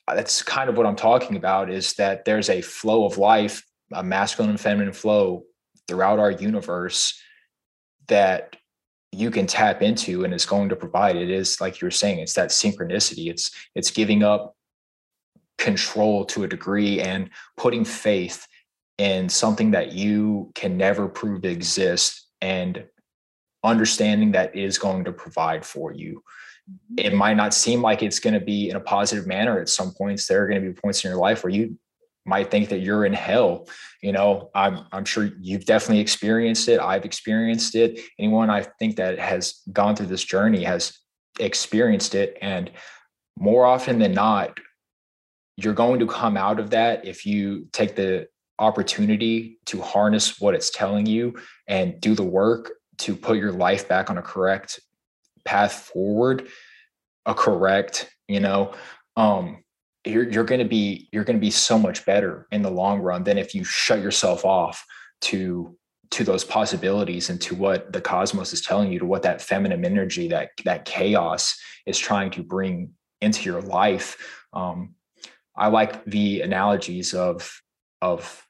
uh, 0.07 0.15
that's 0.15 0.41
kind 0.41 0.69
of 0.69 0.78
what 0.78 0.88
i'm 0.88 0.95
talking 0.95 1.38
about 1.38 1.69
is 1.69 1.93
that 1.93 2.25
there's 2.25 2.49
a 2.49 2.61
flow 2.61 3.05
of 3.05 3.19
life 3.19 3.63
a 3.93 4.03
masculine 4.03 4.49
and 4.49 4.59
feminine 4.59 4.93
flow 4.93 5.43
throughout 5.88 6.19
our 6.19 6.32
universe 6.32 7.21
that 8.07 8.55
you 9.11 9.32
can 9.32 9.47
tap 9.47 9.82
into 9.82 10.23
and 10.23 10.34
it's 10.34 10.45
going 10.45 10.69
to 10.69 10.75
provide. 10.75 11.15
It 11.15 11.30
is 11.30 11.61
like 11.61 11.80
you're 11.80 11.91
saying 11.91 12.19
it's 12.19 12.34
that 12.34 12.49
synchronicity. 12.49 13.30
It's 13.30 13.51
it's 13.73 13.91
giving 13.91 14.23
up 14.23 14.55
control 15.58 16.26
to 16.26 16.43
a 16.43 16.47
degree 16.47 17.01
and 17.01 17.30
putting 17.55 17.84
faith 17.84 18.47
in 18.97 19.30
something 19.30 19.72
that 19.72 19.91
you 19.91 20.51
can 20.55 20.78
never 20.78 21.08
prove 21.08 21.41
to 21.41 21.49
exist 21.49 22.28
and 22.41 22.86
understanding 23.64 24.32
that 24.32 24.55
is 24.55 24.78
going 24.78 25.03
to 25.03 25.12
provide 25.12 25.66
for 25.66 25.91
you 25.91 26.22
mm-hmm. 26.70 27.05
it 27.05 27.14
might 27.14 27.36
not 27.36 27.53
seem 27.53 27.82
like 27.82 28.03
it's 28.03 28.20
going 28.20 28.34
to 28.34 28.39
be 28.39 28.70
in 28.70 28.76
a 28.76 28.80
positive 28.80 29.28
manner 29.28 29.60
at 29.60 29.70
some 29.70 29.91
points 29.93 30.28
there 30.28 30.43
are 30.43 30.47
going 30.47 30.62
to 30.62 30.70
be 30.70 30.74
points 30.74 31.03
in 31.03 31.10
your 31.10 31.20
life 31.20 31.43
where 31.43 31.51
you 31.51 31.78
might 32.28 32.51
think 32.51 32.70
that 32.70 32.80
you're 32.80 33.05
in 33.05 33.14
hell. 33.14 33.68
You 34.03 34.12
know, 34.12 34.51
I'm 34.53 34.86
I'm 34.91 35.05
sure 35.05 35.30
you've 35.39 35.66
definitely 35.66 36.01
experienced 36.01 36.68
it. 36.68 36.80
I've 36.80 37.05
experienced 37.05 37.74
it. 37.74 37.99
Anyone 38.20 38.49
I 38.49 38.64
think 38.64 38.97
that 38.97 39.18
has 39.18 39.62
gone 39.72 39.95
through 39.95 40.08
this 40.08 40.24
journey 40.24 40.64
has 40.66 40.93
experienced 41.39 42.14
it. 42.14 42.38
And 42.41 42.70
more 43.39 43.66
often 43.66 43.99
than 43.99 44.14
not, 44.14 44.60
you're 45.58 45.74
going 45.74 45.99
to 45.99 46.08
come 46.08 46.38
out 46.38 46.60
of 46.60 46.70
that 46.70 47.05
if 47.05 47.26
you 47.26 47.68
take 47.74 47.95
the 47.95 48.28
opportunity 48.60 49.60
to 49.66 49.82
harness 49.82 50.39
what 50.39 50.55
it's 50.55 50.70
telling 50.70 51.05
you 51.05 51.36
and 51.68 51.99
do 51.99 52.16
the 52.16 52.24
work 52.24 52.72
to 52.99 53.16
put 53.16 53.38
your 53.38 53.51
life 53.51 53.88
back 53.88 54.10
on 54.10 54.18
a 54.18 54.22
correct 54.22 54.80
path 55.45 55.74
forward, 55.93 56.47
a 57.26 57.34
correct, 57.34 58.10
you 58.28 58.39
know, 58.39 58.74
um, 59.16 59.64
you're 60.05 60.30
you're 60.30 60.43
going 60.43 60.60
to 60.60 60.68
be 60.68 61.10
you're 61.12 61.24
going 61.24 61.36
to 61.36 61.41
be 61.41 61.51
so 61.51 61.78
much 61.78 62.05
better 62.05 62.47
in 62.51 62.62
the 62.62 62.72
long 62.72 62.99
run 62.99 63.24
than 63.24 63.38
if 63.38 63.53
you 63.53 63.64
shut 63.64 64.01
yourself 64.01 64.45
off 64.45 64.86
to 65.22 65.76
to 66.12 66.24
those 66.24 66.43
possibilities 66.43 67.30
and 67.30 67.41
to 67.41 67.55
what 67.55 67.91
the 67.91 67.99
cosmos 67.99 68.53
is 68.53 68.62
telling 68.62 68.91
you 68.91 68.99
to 68.99 69.05
what 69.05 69.24
that 69.24 69.41
feminine 69.41 69.84
energy 69.84 70.30
that 70.30 70.49
that 70.64 70.86
chaos 70.86 71.60
is 71.86 71.97
trying 71.97 72.32
to 72.32 72.43
bring 72.43 72.91
into 73.22 73.43
your 73.43 73.62
life. 73.62 74.45
Um, 74.53 74.95
i 75.58 75.68
like 75.68 76.03
the 76.05 76.41
analogies 76.41 77.14
of 77.14 77.62
of 78.01 78.45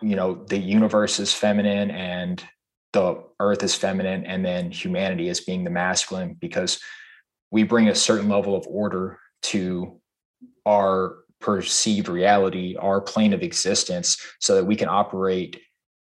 you 0.00 0.16
know 0.16 0.44
the 0.48 0.58
universe 0.58 1.18
is 1.18 1.32
feminine 1.32 1.90
and 1.90 2.44
the 2.92 3.22
earth 3.40 3.62
is 3.62 3.74
feminine 3.74 4.24
and 4.26 4.44
then 4.44 4.70
humanity 4.70 5.28
is 5.28 5.40
being 5.40 5.64
the 5.64 5.70
masculine 5.70 6.34
because 6.34 6.80
we 7.50 7.62
bring 7.62 7.88
a 7.88 7.94
certain 7.94 8.28
level 8.28 8.56
of 8.56 8.66
order 8.66 9.18
to 9.42 10.00
our 10.66 11.18
perceived 11.40 12.08
reality, 12.08 12.76
our 12.76 13.00
plane 13.00 13.32
of 13.32 13.42
existence, 13.42 14.16
so 14.40 14.54
that 14.54 14.64
we 14.64 14.76
can 14.76 14.88
operate 14.88 15.60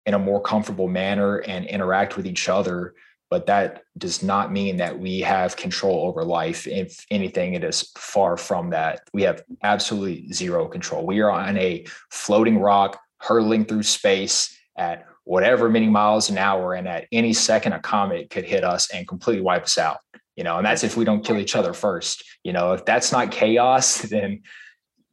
in 0.07 0.15
a 0.15 0.19
more 0.19 0.41
comfortable 0.41 0.89
manner 0.89 1.39
and 1.39 1.67
interact 1.67 2.17
with 2.17 2.27
each 2.27 2.49
other. 2.49 2.95
But 3.29 3.47
that 3.47 3.83
does 3.99 4.23
not 4.23 4.53
mean 4.53 4.77
that 4.77 4.99
we 4.99 5.21
have 5.21 5.57
control 5.57 6.07
over 6.07 6.25
life. 6.25 6.67
If 6.67 7.05
anything, 7.11 7.55
it 7.55 7.65
is 7.65 7.91
far 7.97 8.37
from 8.37 8.71
that. 8.71 9.01
We 9.13 9.23
have 9.23 9.43
absolutely 9.63 10.33
zero 10.33 10.69
control. 10.69 11.05
We 11.05 11.21
are 11.21 11.31
on 11.31 11.59
a 11.59 11.87
floating 12.11 12.59
rock 12.59 13.01
hurtling 13.19 13.65
through 13.65 13.83
space 13.83 14.57
at 14.77 15.07
whatever 15.25 15.69
many 15.69 15.89
miles 15.89 16.31
an 16.31 16.39
hour. 16.39 16.75
And 16.75 16.87
at 16.87 17.07
any 17.11 17.33
second, 17.33 17.73
a 17.73 17.81
comet 17.81 18.31
could 18.31 18.45
hit 18.45 18.63
us 18.63 18.93
and 18.95 19.09
completely 19.09 19.43
wipe 19.43 19.65
us 19.65 19.77
out 19.77 19.99
you 20.37 20.45
know, 20.45 20.59
and 20.59 20.67
that's 20.67 20.85
if 20.85 20.97
we 20.97 21.05
don't 21.05 21.25
kill 21.25 21.39
each 21.39 21.57
other 21.57 21.73
first. 21.73 22.23
You 22.45 22.53
know, 22.53 22.75
if 22.75 22.85
that's 22.85 23.11
not 23.11 23.33
chaos, 23.33 23.99
then 24.03 24.43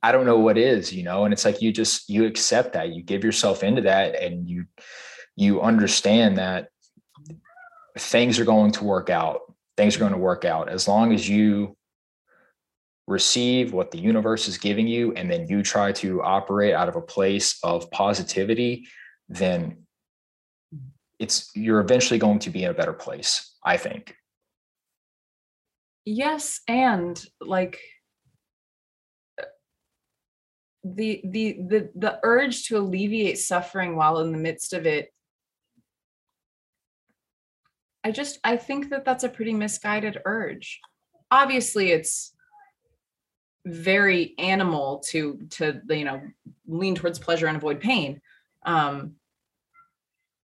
I 0.03 0.11
don't 0.11 0.25
know 0.25 0.39
what 0.39 0.57
is, 0.57 0.93
you 0.93 1.03
know, 1.03 1.23
and 1.23 1.33
it's 1.33 1.45
like 1.45 1.61
you 1.61 1.71
just 1.71 2.09
you 2.09 2.25
accept 2.25 2.73
that, 2.73 2.89
you 2.89 3.01
give 3.01 3.23
yourself 3.23 3.63
into 3.63 3.83
that 3.83 4.21
and 4.21 4.47
you 4.47 4.65
you 5.35 5.61
understand 5.61 6.37
that 6.37 6.67
things 7.97 8.39
are 8.39 8.45
going 8.45 8.71
to 8.73 8.83
work 8.83 9.09
out. 9.09 9.41
Things 9.77 9.95
are 9.95 9.99
going 9.99 10.11
to 10.11 10.17
work 10.17 10.45
out 10.45 10.69
as 10.69 10.87
long 10.87 11.13
as 11.13 11.27
you 11.27 11.75
receive 13.07 13.73
what 13.73 13.91
the 13.91 13.99
universe 13.99 14.47
is 14.47 14.57
giving 14.57 14.87
you 14.87 15.13
and 15.13 15.29
then 15.29 15.47
you 15.47 15.61
try 15.61 15.91
to 15.91 16.21
operate 16.21 16.73
out 16.73 16.87
of 16.87 16.95
a 16.95 17.01
place 17.01 17.59
of 17.63 17.89
positivity, 17.91 18.87
then 19.27 19.85
it's 21.19 21.51
you're 21.55 21.79
eventually 21.79 22.19
going 22.19 22.39
to 22.39 22.49
be 22.49 22.63
in 22.63 22.71
a 22.71 22.73
better 22.73 22.93
place, 22.93 23.55
I 23.63 23.77
think 23.77 24.15
yes 26.05 26.61
and 26.67 27.23
like 27.39 27.79
the 30.83 31.21
the 31.23 31.57
the 31.69 31.89
the 31.95 32.19
urge 32.23 32.65
to 32.65 32.77
alleviate 32.77 33.37
suffering 33.37 33.95
while 33.95 34.19
in 34.19 34.31
the 34.31 34.37
midst 34.37 34.73
of 34.73 34.85
it 34.85 35.13
i 38.03 38.11
just 38.11 38.39
i 38.43 38.57
think 38.57 38.89
that 38.89 39.05
that's 39.05 39.23
a 39.23 39.29
pretty 39.29 39.53
misguided 39.53 40.17
urge. 40.25 40.79
Obviously 41.31 41.91
it's 41.91 42.33
very 43.65 44.35
animal 44.37 44.99
to 45.07 45.39
to 45.49 45.81
you 45.89 46.05
know 46.05 46.21
lean 46.67 46.95
towards 46.95 47.19
pleasure 47.19 47.47
and 47.47 47.57
avoid 47.57 47.79
pain. 47.79 48.21
Um 48.65 49.15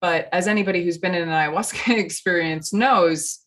but 0.00 0.28
as 0.32 0.46
anybody 0.46 0.84
who's 0.84 0.98
been 0.98 1.14
in 1.14 1.28
an 1.28 1.28
ayahuasca 1.28 1.96
experience 1.98 2.72
knows 2.72 3.40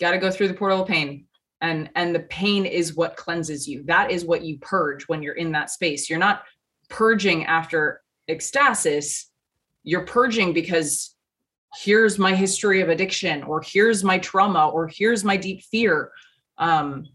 got 0.00 0.12
to 0.12 0.18
go 0.18 0.30
through 0.30 0.48
the 0.48 0.54
portal 0.54 0.82
of 0.82 0.88
pain. 0.88 1.26
And 1.60 1.90
and 1.94 2.14
the 2.14 2.20
pain 2.20 2.64
is 2.64 2.96
what 2.96 3.16
cleanses 3.16 3.68
you. 3.68 3.82
That 3.84 4.10
is 4.10 4.24
what 4.24 4.42
you 4.42 4.58
purge 4.58 5.06
when 5.08 5.22
you're 5.22 5.34
in 5.34 5.52
that 5.52 5.70
space. 5.70 6.08
You're 6.08 6.18
not 6.18 6.44
purging 6.88 7.44
after 7.44 8.00
ecstasis. 8.28 9.26
You're 9.84 10.06
purging 10.06 10.54
because 10.54 11.14
here's 11.74 12.18
my 12.18 12.34
history 12.34 12.80
of 12.80 12.88
addiction 12.88 13.42
or 13.44 13.62
here's 13.64 14.02
my 14.02 14.18
trauma 14.18 14.68
or 14.68 14.88
here's 14.88 15.24
my 15.24 15.36
deep 15.36 15.62
fear. 15.62 16.10
Um 16.58 17.06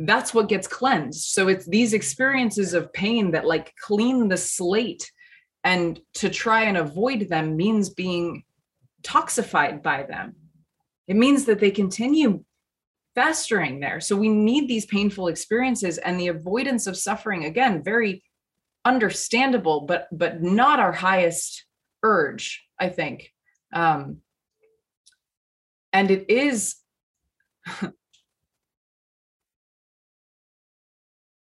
that's 0.00 0.32
what 0.32 0.48
gets 0.48 0.68
cleansed. 0.68 1.24
So 1.24 1.48
it's 1.48 1.66
these 1.66 1.92
experiences 1.92 2.72
of 2.72 2.92
pain 2.92 3.32
that 3.32 3.46
like 3.46 3.74
clean 3.82 4.28
the 4.28 4.36
slate 4.36 5.10
and 5.64 6.00
to 6.14 6.30
try 6.30 6.64
and 6.64 6.76
avoid 6.76 7.28
them 7.28 7.56
means 7.56 7.90
being 7.90 8.44
toxified 9.02 9.82
by 9.82 10.04
them. 10.04 10.36
It 11.08 11.16
means 11.16 11.46
that 11.46 11.58
they 11.58 11.70
continue 11.70 12.44
festering 13.14 13.80
there. 13.80 14.00
So 14.00 14.14
we 14.14 14.28
need 14.28 14.68
these 14.68 14.86
painful 14.86 15.28
experiences 15.28 15.98
and 15.98 16.20
the 16.20 16.28
avoidance 16.28 16.86
of 16.86 16.96
suffering 16.96 17.44
again, 17.44 17.82
very 17.82 18.22
understandable, 18.84 19.80
but 19.82 20.06
but 20.12 20.42
not 20.42 20.78
our 20.78 20.92
highest 20.92 21.64
urge, 22.02 22.64
I 22.78 22.88
think. 22.88 23.32
Um, 23.72 24.18
and 25.92 26.10
it 26.10 26.30
is 26.30 26.76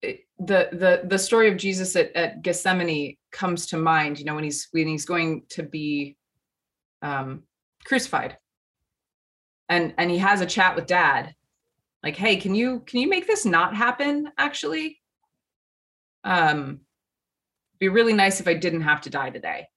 the 0.03 0.13
the 0.39 1.03
the 1.05 1.19
story 1.19 1.51
of 1.51 1.57
Jesus 1.57 1.97
at, 1.97 2.15
at 2.15 2.43
Gethsemane 2.43 3.17
comes 3.33 3.67
to 3.69 3.77
mind, 3.77 4.19
you 4.19 4.25
know, 4.25 4.35
when 4.35 4.45
he's 4.45 4.69
when 4.71 4.89
he's 4.89 5.05
going 5.05 5.43
to 5.51 5.63
be 5.63 6.17
um, 7.03 7.43
crucified, 7.85 8.39
and 9.69 9.95
and 9.99 10.11
he 10.11 10.19
has 10.19 10.41
a 10.41 10.47
chat 10.47 10.77
with 10.77 10.87
Dad, 10.87 11.35
like 12.03 12.17
hey 12.17 12.37
can 12.37 12.55
you 12.55 12.81
can 12.81 13.01
you 13.01 13.09
make 13.09 13.27
this 13.27 13.45
not 13.45 13.75
happen 13.75 14.31
actually? 14.39 15.01
Um 16.25 16.81
be 17.79 17.89
really 17.89 18.13
nice 18.13 18.41
if 18.41 18.49
i 18.49 18.55
didn't 18.55 18.81
have 18.83 19.01
to 19.03 19.11
die 19.11 19.31
today 19.31 19.69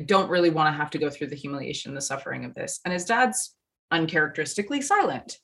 i 0.00 0.02
don't 0.02 0.30
really 0.30 0.50
want 0.50 0.72
to 0.72 0.76
have 0.76 0.90
to 0.90 0.98
go 0.98 1.10
through 1.10 1.26
the 1.26 1.36
humiliation 1.36 1.94
the 1.94 2.00
suffering 2.00 2.44
of 2.44 2.54
this. 2.54 2.80
And 2.84 2.92
his 2.92 3.04
dad's 3.04 3.54
uncharacteristically 3.90 4.80
silent. 4.80 5.38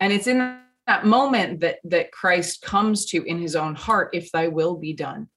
And 0.00 0.12
it's 0.12 0.26
in 0.26 0.58
that 0.86 1.06
moment 1.06 1.60
that 1.60 1.78
that 1.84 2.12
christ 2.12 2.62
comes 2.62 3.06
to 3.06 3.22
in 3.24 3.38
his 3.38 3.54
own 3.54 3.74
heart 3.74 4.10
if 4.12 4.30
thy 4.32 4.48
will 4.48 4.76
be 4.76 4.92
done. 4.92 5.28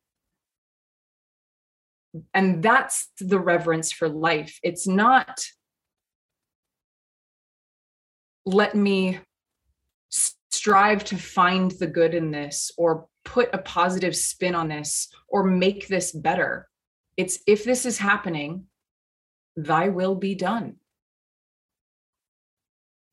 And 2.33 2.63
that's 2.63 3.09
the 3.19 3.39
reverence 3.39 3.91
for 3.91 4.07
life. 4.07 4.57
It's 4.63 4.87
not 4.87 5.45
let 8.45 8.75
me 8.75 9.19
strive 10.09 11.03
to 11.03 11.17
find 11.17 11.71
the 11.71 11.87
good 11.87 12.13
in 12.13 12.31
this 12.31 12.71
or 12.77 13.07
put 13.25 13.49
a 13.53 13.57
positive 13.57 14.15
spin 14.15 14.55
on 14.55 14.69
this 14.69 15.09
or 15.27 15.43
make 15.43 15.87
this 15.87 16.11
better. 16.11 16.69
It's 17.17 17.39
if 17.47 17.63
this 17.63 17.85
is 17.85 17.97
happening, 17.97 18.65
thy 19.55 19.89
will 19.89 20.15
be 20.15 20.35
done. 20.35 20.75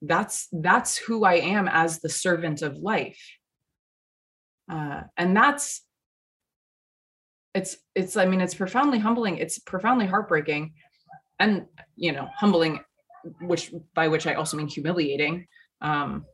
That's 0.00 0.48
that's 0.50 0.96
who 0.96 1.24
I 1.24 1.34
am 1.34 1.68
as 1.68 2.00
the 2.00 2.08
servant 2.08 2.62
of 2.62 2.78
life. 2.78 3.22
Uh, 4.70 5.02
and 5.16 5.36
that's 5.36 5.82
it's 7.54 7.76
it's 7.94 8.16
i 8.16 8.24
mean 8.24 8.40
it's 8.40 8.54
profoundly 8.54 8.98
humbling 8.98 9.36
it's 9.36 9.58
profoundly 9.58 10.06
heartbreaking 10.06 10.72
and 11.38 11.66
you 11.96 12.12
know 12.12 12.28
humbling 12.36 12.80
which 13.42 13.72
by 13.94 14.08
which 14.08 14.26
i 14.26 14.34
also 14.34 14.56
mean 14.56 14.68
humiliating 14.68 15.46
um 15.80 16.24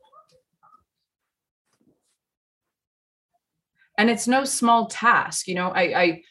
and 3.97 4.09
it's 4.09 4.27
no 4.27 4.45
small 4.45 4.87
task 4.87 5.47
you 5.47 5.55
know 5.55 5.69
i 5.69 6.01
i 6.01 6.21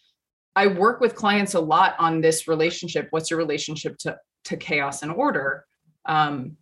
i 0.57 0.66
work 0.66 1.01
with 1.01 1.14
clients 1.14 1.55
a 1.55 1.61
lot 1.61 1.94
on 1.99 2.20
this 2.20 2.49
relationship. 2.49 3.09
What's 3.11 3.30
your 3.30 3.38
relationship 3.38 3.99
to 3.99 4.16
to 4.44 4.57
chaos 4.57 5.03
and 5.03 5.12
order? 5.12 5.64
Um 6.07 6.57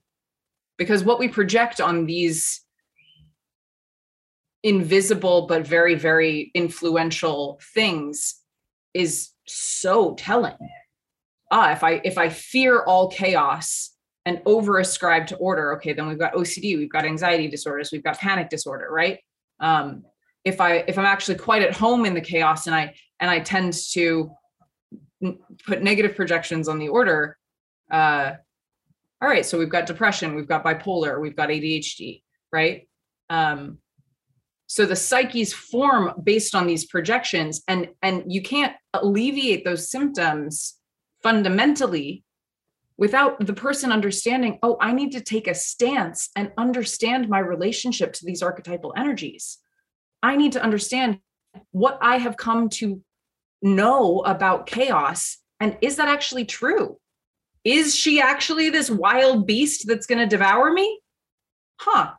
because 0.78 1.04
what 1.04 1.18
we 1.18 1.28
project 1.28 1.80
on 1.80 2.06
these 2.06 2.60
invisible 4.62 5.46
but 5.46 5.66
very 5.66 5.94
very 5.94 6.50
influential 6.54 7.60
things 7.74 8.40
is 8.94 9.30
so 9.46 10.14
telling. 10.14 10.56
Ah 11.50 11.72
if 11.72 11.84
i 11.84 12.00
if 12.04 12.18
i 12.18 12.28
fear 12.28 12.82
all 12.82 13.08
chaos 13.08 13.92
and 14.24 14.42
over 14.44 14.78
ascribe 14.80 15.28
to 15.28 15.36
order 15.36 15.74
okay 15.76 15.92
then 15.92 16.08
we've 16.08 16.18
got 16.18 16.34
ocd 16.34 16.76
we've 16.76 16.90
got 16.90 17.04
anxiety 17.04 17.46
disorders 17.48 17.92
we've 17.92 18.02
got 18.02 18.18
panic 18.18 18.48
disorder 18.48 18.88
right? 18.90 19.20
Um 19.60 20.04
if 20.46 20.60
i 20.60 20.84
if 20.88 20.96
i'm 20.96 21.04
actually 21.04 21.34
quite 21.34 21.60
at 21.60 21.74
home 21.74 22.06
in 22.06 22.14
the 22.14 22.20
chaos 22.20 22.66
and 22.66 22.74
i 22.74 22.94
and 23.20 23.30
i 23.30 23.38
tend 23.38 23.74
to 23.74 24.30
put 25.66 25.82
negative 25.82 26.14
projections 26.16 26.68
on 26.68 26.78
the 26.78 26.88
order 26.88 27.36
uh 27.90 28.32
all 29.20 29.28
right 29.28 29.44
so 29.44 29.58
we've 29.58 29.68
got 29.68 29.86
depression 29.86 30.34
we've 30.34 30.48
got 30.48 30.64
bipolar 30.64 31.20
we've 31.20 31.36
got 31.36 31.50
adhd 31.50 32.22
right? 32.52 32.88
Um 33.28 33.78
so 34.68 34.84
the 34.84 34.96
psyches 34.96 35.52
form 35.52 36.12
based 36.22 36.54
on 36.54 36.66
these 36.66 36.86
projections 36.86 37.62
and 37.68 37.88
and 38.02 38.24
you 38.26 38.42
can't 38.42 38.74
alleviate 38.94 39.64
those 39.64 39.90
symptoms 39.90 40.74
fundamentally 41.22 42.24
without 42.96 43.44
the 43.44 43.52
person 43.52 43.92
understanding 43.92 44.58
oh 44.62 44.76
i 44.80 44.92
need 44.92 45.12
to 45.12 45.20
take 45.20 45.46
a 45.46 45.54
stance 45.54 46.30
and 46.34 46.52
understand 46.56 47.28
my 47.28 47.38
relationship 47.38 48.12
to 48.12 48.24
these 48.24 48.42
archetypal 48.42 48.92
energies 48.96 49.58
I 50.26 50.34
need 50.34 50.52
to 50.52 50.62
understand 50.62 51.20
what 51.70 51.98
I 52.02 52.16
have 52.18 52.36
come 52.36 52.68
to 52.80 53.00
know 53.62 54.20
about 54.20 54.66
chaos. 54.66 55.38
And 55.60 55.78
is 55.80 55.96
that 55.96 56.08
actually 56.08 56.44
true? 56.44 56.98
Is 57.64 57.94
she 57.94 58.20
actually 58.20 58.70
this 58.70 58.90
wild 58.90 59.46
beast 59.46 59.86
that's 59.86 60.06
going 60.06 60.18
to 60.18 60.26
devour 60.26 60.72
me? 60.72 61.00
Huh. 61.80 62.12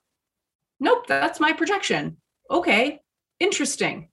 Nope, 0.80 1.05
that's 1.08 1.39
my 1.39 1.51
projection. 1.51 2.18
Okay, 2.49 3.01
interesting. 3.41 4.10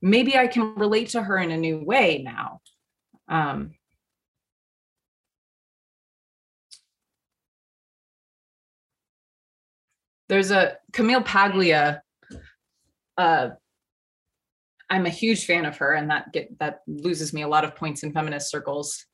Maybe 0.00 0.36
I 0.36 0.46
can 0.46 0.74
relate 0.76 1.10
to 1.10 1.22
her 1.22 1.36
in 1.38 1.50
a 1.50 1.56
new 1.56 1.84
way 1.84 2.22
now. 2.24 2.60
Um, 3.28 3.72
there's 10.28 10.52
a 10.52 10.78
Camille 10.92 11.22
Paglia 11.22 12.02
uh, 13.18 13.50
I'm 14.90 15.06
a 15.06 15.10
huge 15.10 15.46
fan 15.46 15.64
of 15.64 15.78
her, 15.78 15.94
and 15.94 16.10
that 16.10 16.32
get 16.32 16.58
that 16.58 16.80
loses 16.86 17.32
me 17.32 17.42
a 17.42 17.48
lot 17.48 17.64
of 17.64 17.74
points 17.74 18.02
in 18.02 18.12
feminist 18.12 18.50
circles. 18.50 19.06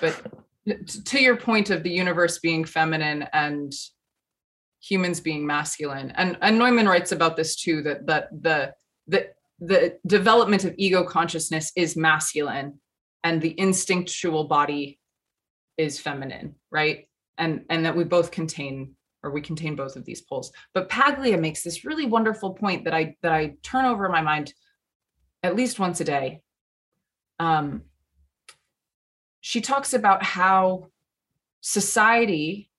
But 0.00 0.20
to 1.04 1.20
your 1.20 1.36
point 1.36 1.70
of 1.70 1.82
the 1.82 1.90
universe 1.90 2.38
being 2.38 2.64
feminine 2.64 3.26
and 3.32 3.72
humans 4.80 5.20
being 5.20 5.46
masculine, 5.46 6.12
and 6.12 6.38
and 6.40 6.58
Neumann 6.58 6.88
writes 6.88 7.12
about 7.12 7.36
this 7.36 7.56
too 7.56 7.82
that 7.82 8.06
that 8.06 8.28
the 8.40 8.72
the 9.06 9.28
the 9.60 9.98
development 10.06 10.64
of 10.64 10.74
ego 10.78 11.04
consciousness 11.04 11.70
is 11.76 11.96
masculine, 11.96 12.80
and 13.24 13.42
the 13.42 13.54
instinctual 13.58 14.44
body 14.44 14.98
is 15.76 16.00
feminine, 16.00 16.54
right? 16.70 17.06
And 17.36 17.64
and 17.68 17.84
that 17.84 17.96
we 17.96 18.04
both 18.04 18.30
contain 18.30 18.96
or 19.22 19.30
we 19.30 19.40
contain 19.40 19.76
both 19.76 19.96
of 19.96 20.04
these 20.04 20.20
poles. 20.20 20.52
But 20.74 20.88
Paglia 20.88 21.38
makes 21.38 21.62
this 21.62 21.84
really 21.84 22.06
wonderful 22.06 22.54
point 22.54 22.84
that 22.84 22.94
I 22.94 23.16
that 23.22 23.32
I 23.32 23.54
turn 23.62 23.84
over 23.84 24.06
in 24.06 24.12
my 24.12 24.22
mind 24.22 24.54
at 25.42 25.56
least 25.56 25.78
once 25.78 26.00
a 26.00 26.04
day. 26.04 26.40
Um, 27.38 27.82
she 29.40 29.60
talks 29.60 29.92
about 29.92 30.22
how 30.22 30.86
society 31.60 32.70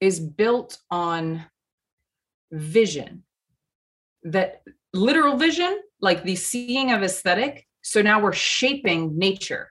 is 0.00 0.20
built 0.20 0.78
on 0.90 1.44
vision, 2.52 3.24
that 4.22 4.62
literal 4.92 5.36
vision, 5.36 5.80
like 6.00 6.22
the 6.22 6.36
seeing 6.36 6.92
of 6.92 7.02
aesthetic. 7.02 7.66
So 7.82 8.02
now 8.02 8.20
we're 8.20 8.32
shaping 8.32 9.18
nature 9.18 9.70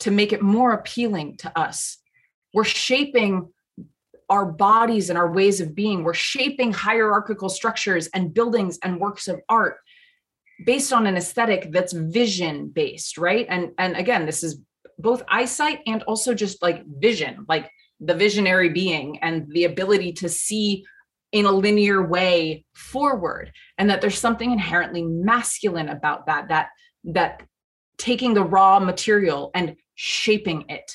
to 0.00 0.10
make 0.10 0.32
it 0.32 0.42
more 0.42 0.72
appealing 0.72 1.36
to 1.38 1.58
us. 1.58 1.98
We're 2.54 2.64
shaping 2.64 3.52
our 4.28 4.46
bodies 4.46 5.08
and 5.10 5.18
our 5.18 5.30
ways 5.32 5.60
of 5.60 5.74
being. 5.74 6.04
We're 6.04 6.14
shaping 6.14 6.72
hierarchical 6.72 7.48
structures 7.48 8.08
and 8.08 8.34
buildings 8.34 8.78
and 8.82 9.00
works 9.00 9.28
of 9.28 9.40
art 9.48 9.78
based 10.64 10.92
on 10.92 11.06
an 11.06 11.16
aesthetic 11.16 11.70
that's 11.70 11.92
vision 11.92 12.68
based, 12.68 13.18
right? 13.18 13.46
And 13.48 13.72
and 13.78 13.96
again, 13.96 14.26
this 14.26 14.42
is 14.42 14.60
both 14.98 15.22
eyesight 15.28 15.80
and 15.86 16.02
also 16.02 16.34
just 16.34 16.62
like 16.62 16.84
vision, 16.86 17.46
like 17.48 17.70
the 18.00 18.14
visionary 18.14 18.68
being 18.68 19.18
and 19.20 19.46
the 19.52 19.64
ability 19.64 20.12
to 20.12 20.28
see 20.28 20.84
in 21.32 21.44
a 21.44 21.52
linear 21.52 22.06
way 22.06 22.64
forward 22.74 23.52
and 23.76 23.90
that 23.90 24.00
there's 24.00 24.18
something 24.18 24.50
inherently 24.50 25.02
masculine 25.02 25.88
about 25.88 26.26
that 26.26 26.48
that 26.48 26.68
that 27.04 27.42
taking 27.98 28.32
the 28.34 28.42
raw 28.42 28.78
material 28.80 29.50
and 29.54 29.76
shaping 29.94 30.64
it 30.68 30.90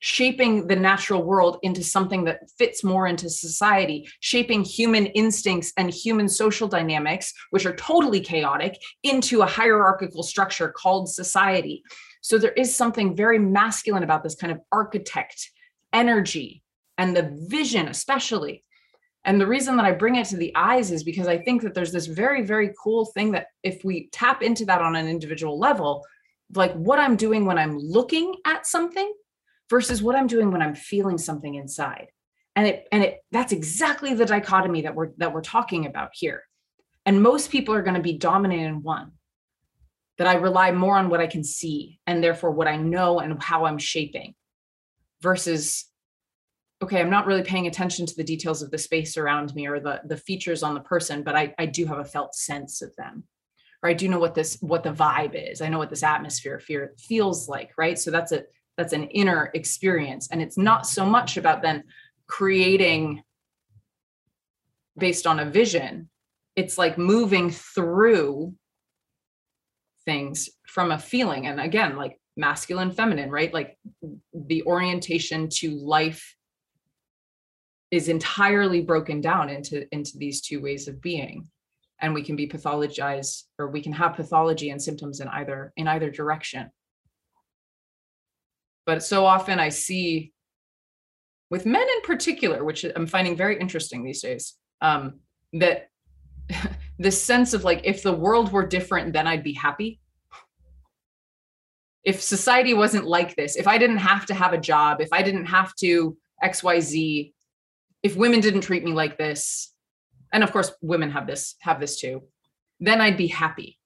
shaping 0.00 0.66
the 0.66 0.76
natural 0.76 1.22
world 1.22 1.58
into 1.62 1.82
something 1.82 2.24
that 2.24 2.48
fits 2.56 2.84
more 2.84 3.06
into 3.06 3.28
society 3.28 4.08
shaping 4.20 4.62
human 4.62 5.06
instincts 5.06 5.72
and 5.76 5.90
human 5.90 6.28
social 6.28 6.68
dynamics 6.68 7.32
which 7.50 7.66
are 7.66 7.74
totally 7.76 8.20
chaotic 8.20 8.78
into 9.02 9.42
a 9.42 9.46
hierarchical 9.46 10.22
structure 10.22 10.68
called 10.68 11.08
society. 11.08 11.82
So 12.20 12.38
there 12.38 12.52
is 12.52 12.74
something 12.74 13.16
very 13.16 13.38
masculine 13.38 14.02
about 14.02 14.22
this 14.22 14.34
kind 14.34 14.52
of 14.52 14.60
architect 14.70 15.50
energy 15.92 16.62
and 16.96 17.16
the 17.16 17.36
vision 17.48 17.88
especially. 17.88 18.64
And 19.24 19.40
the 19.40 19.46
reason 19.46 19.76
that 19.76 19.84
I 19.84 19.92
bring 19.92 20.16
it 20.16 20.26
to 20.28 20.36
the 20.36 20.52
eyes 20.54 20.90
is 20.90 21.02
because 21.02 21.26
I 21.26 21.38
think 21.38 21.62
that 21.62 21.74
there's 21.74 21.92
this 21.92 22.06
very, 22.06 22.42
very 22.42 22.72
cool 22.82 23.06
thing 23.06 23.32
that 23.32 23.48
if 23.62 23.84
we 23.84 24.08
tap 24.12 24.42
into 24.42 24.64
that 24.66 24.80
on 24.80 24.96
an 24.96 25.08
individual 25.08 25.58
level, 25.58 26.04
like 26.54 26.72
what 26.74 26.98
I'm 26.98 27.16
doing 27.16 27.44
when 27.44 27.58
I'm 27.58 27.76
looking 27.78 28.34
at 28.46 28.66
something 28.66 29.12
versus 29.70 30.02
what 30.02 30.16
I'm 30.16 30.26
doing 30.26 30.50
when 30.50 30.62
I'm 30.62 30.74
feeling 30.74 31.18
something 31.18 31.54
inside. 31.54 32.08
And 32.56 32.66
it 32.66 32.88
and 32.90 33.04
it 33.04 33.18
that's 33.30 33.52
exactly 33.52 34.14
the 34.14 34.26
dichotomy 34.26 34.82
that 34.82 34.94
we're 34.94 35.10
that 35.18 35.32
we're 35.32 35.42
talking 35.42 35.86
about 35.86 36.10
here. 36.12 36.42
And 37.06 37.22
most 37.22 37.50
people 37.50 37.74
are 37.74 37.82
going 37.82 37.96
to 37.96 38.02
be 38.02 38.18
dominant 38.18 38.62
in 38.62 38.82
one. 38.82 39.12
That 40.18 40.26
I 40.26 40.34
rely 40.34 40.72
more 40.72 40.96
on 40.96 41.10
what 41.10 41.20
I 41.20 41.28
can 41.28 41.44
see 41.44 42.00
and 42.06 42.22
therefore 42.22 42.50
what 42.50 42.66
I 42.66 42.76
know 42.76 43.20
and 43.20 43.40
how 43.40 43.66
I'm 43.66 43.78
shaping 43.78 44.34
versus 45.22 45.88
okay, 46.82 47.00
I'm 47.00 47.10
not 47.10 47.26
really 47.26 47.42
paying 47.42 47.66
attention 47.66 48.06
to 48.06 48.14
the 48.16 48.24
details 48.24 48.62
of 48.62 48.70
the 48.70 48.78
space 48.78 49.16
around 49.16 49.54
me 49.54 49.66
or 49.66 49.80
the, 49.80 50.00
the 50.04 50.16
features 50.16 50.62
on 50.62 50.74
the 50.74 50.80
person, 50.80 51.24
but 51.24 51.34
I, 51.34 51.52
I 51.58 51.66
do 51.66 51.86
have 51.86 51.98
a 51.98 52.04
felt 52.04 52.36
sense 52.36 52.82
of 52.82 52.94
them. 52.96 53.24
Or 53.82 53.90
I 53.90 53.94
do 53.94 54.08
know 54.08 54.18
what 54.18 54.34
this 54.34 54.58
what 54.60 54.82
the 54.82 54.92
vibe 54.92 55.34
is. 55.34 55.60
I 55.60 55.68
know 55.68 55.78
what 55.78 55.90
this 55.90 56.02
atmosphere 56.02 56.58
fear 56.58 56.94
feels 56.98 57.48
like, 57.48 57.70
right? 57.78 57.96
So 57.96 58.10
that's 58.10 58.32
a 58.32 58.42
that's 58.78 58.92
an 58.92 59.08
inner 59.08 59.50
experience. 59.54 60.28
And 60.30 60.40
it's 60.40 60.56
not 60.56 60.86
so 60.86 61.04
much 61.04 61.36
about 61.36 61.62
then 61.62 61.82
creating 62.28 63.22
based 64.96 65.26
on 65.26 65.40
a 65.40 65.50
vision. 65.50 66.08
It's 66.54 66.78
like 66.78 66.96
moving 66.96 67.50
through 67.50 68.54
things 70.04 70.48
from 70.66 70.92
a 70.92 70.98
feeling. 70.98 71.48
And 71.48 71.60
again, 71.60 71.96
like 71.96 72.20
masculine, 72.36 72.92
feminine, 72.92 73.30
right? 73.30 73.52
Like 73.52 73.76
the 74.32 74.62
orientation 74.62 75.48
to 75.54 75.72
life 75.72 76.36
is 77.90 78.08
entirely 78.08 78.82
broken 78.82 79.20
down 79.20 79.50
into 79.50 79.86
into 79.92 80.12
these 80.18 80.40
two 80.40 80.60
ways 80.60 80.88
of 80.88 81.00
being 81.00 81.48
and 82.00 82.12
we 82.14 82.22
can 82.22 82.36
be 82.36 82.46
pathologized 82.46 83.44
or 83.58 83.70
we 83.70 83.80
can 83.80 83.92
have 83.92 84.14
pathology 84.14 84.68
and 84.68 84.80
symptoms 84.80 85.20
in 85.20 85.28
either 85.28 85.72
in 85.78 85.88
either 85.88 86.10
direction 86.10 86.70
but 88.88 89.02
so 89.02 89.26
often 89.26 89.60
i 89.60 89.68
see 89.68 90.32
with 91.50 91.66
men 91.66 91.86
in 91.96 92.00
particular 92.02 92.64
which 92.64 92.84
i'm 92.96 93.06
finding 93.06 93.36
very 93.36 93.60
interesting 93.60 94.02
these 94.02 94.22
days 94.22 94.54
um, 94.80 95.20
that 95.52 95.88
this 96.98 97.22
sense 97.22 97.52
of 97.52 97.64
like 97.64 97.82
if 97.84 98.02
the 98.02 98.12
world 98.12 98.50
were 98.50 98.66
different 98.66 99.12
then 99.12 99.28
i'd 99.28 99.44
be 99.44 99.52
happy. 99.52 100.00
If 102.04 102.22
society 102.22 102.72
wasn't 102.72 103.06
like 103.06 103.36
this 103.36 103.56
if 103.56 103.66
i 103.68 103.76
didn't 103.76 103.98
have 103.98 104.24
to 104.26 104.34
have 104.34 104.54
a 104.54 104.64
job 104.72 105.02
if 105.02 105.12
i 105.12 105.22
didn't 105.22 105.46
have 105.46 105.74
to 105.76 106.16
xyz 106.42 107.32
if 108.02 108.16
women 108.16 108.40
didn't 108.40 108.62
treat 108.62 108.84
me 108.84 108.92
like 108.92 109.18
this 109.18 109.74
and 110.32 110.42
of 110.42 110.50
course 110.52 110.72
women 110.80 111.10
have 111.10 111.26
this 111.26 111.56
have 111.60 111.80
this 111.80 112.00
too 112.00 112.22
then 112.80 113.02
i'd 113.02 113.18
be 113.18 113.26
happy 113.26 113.77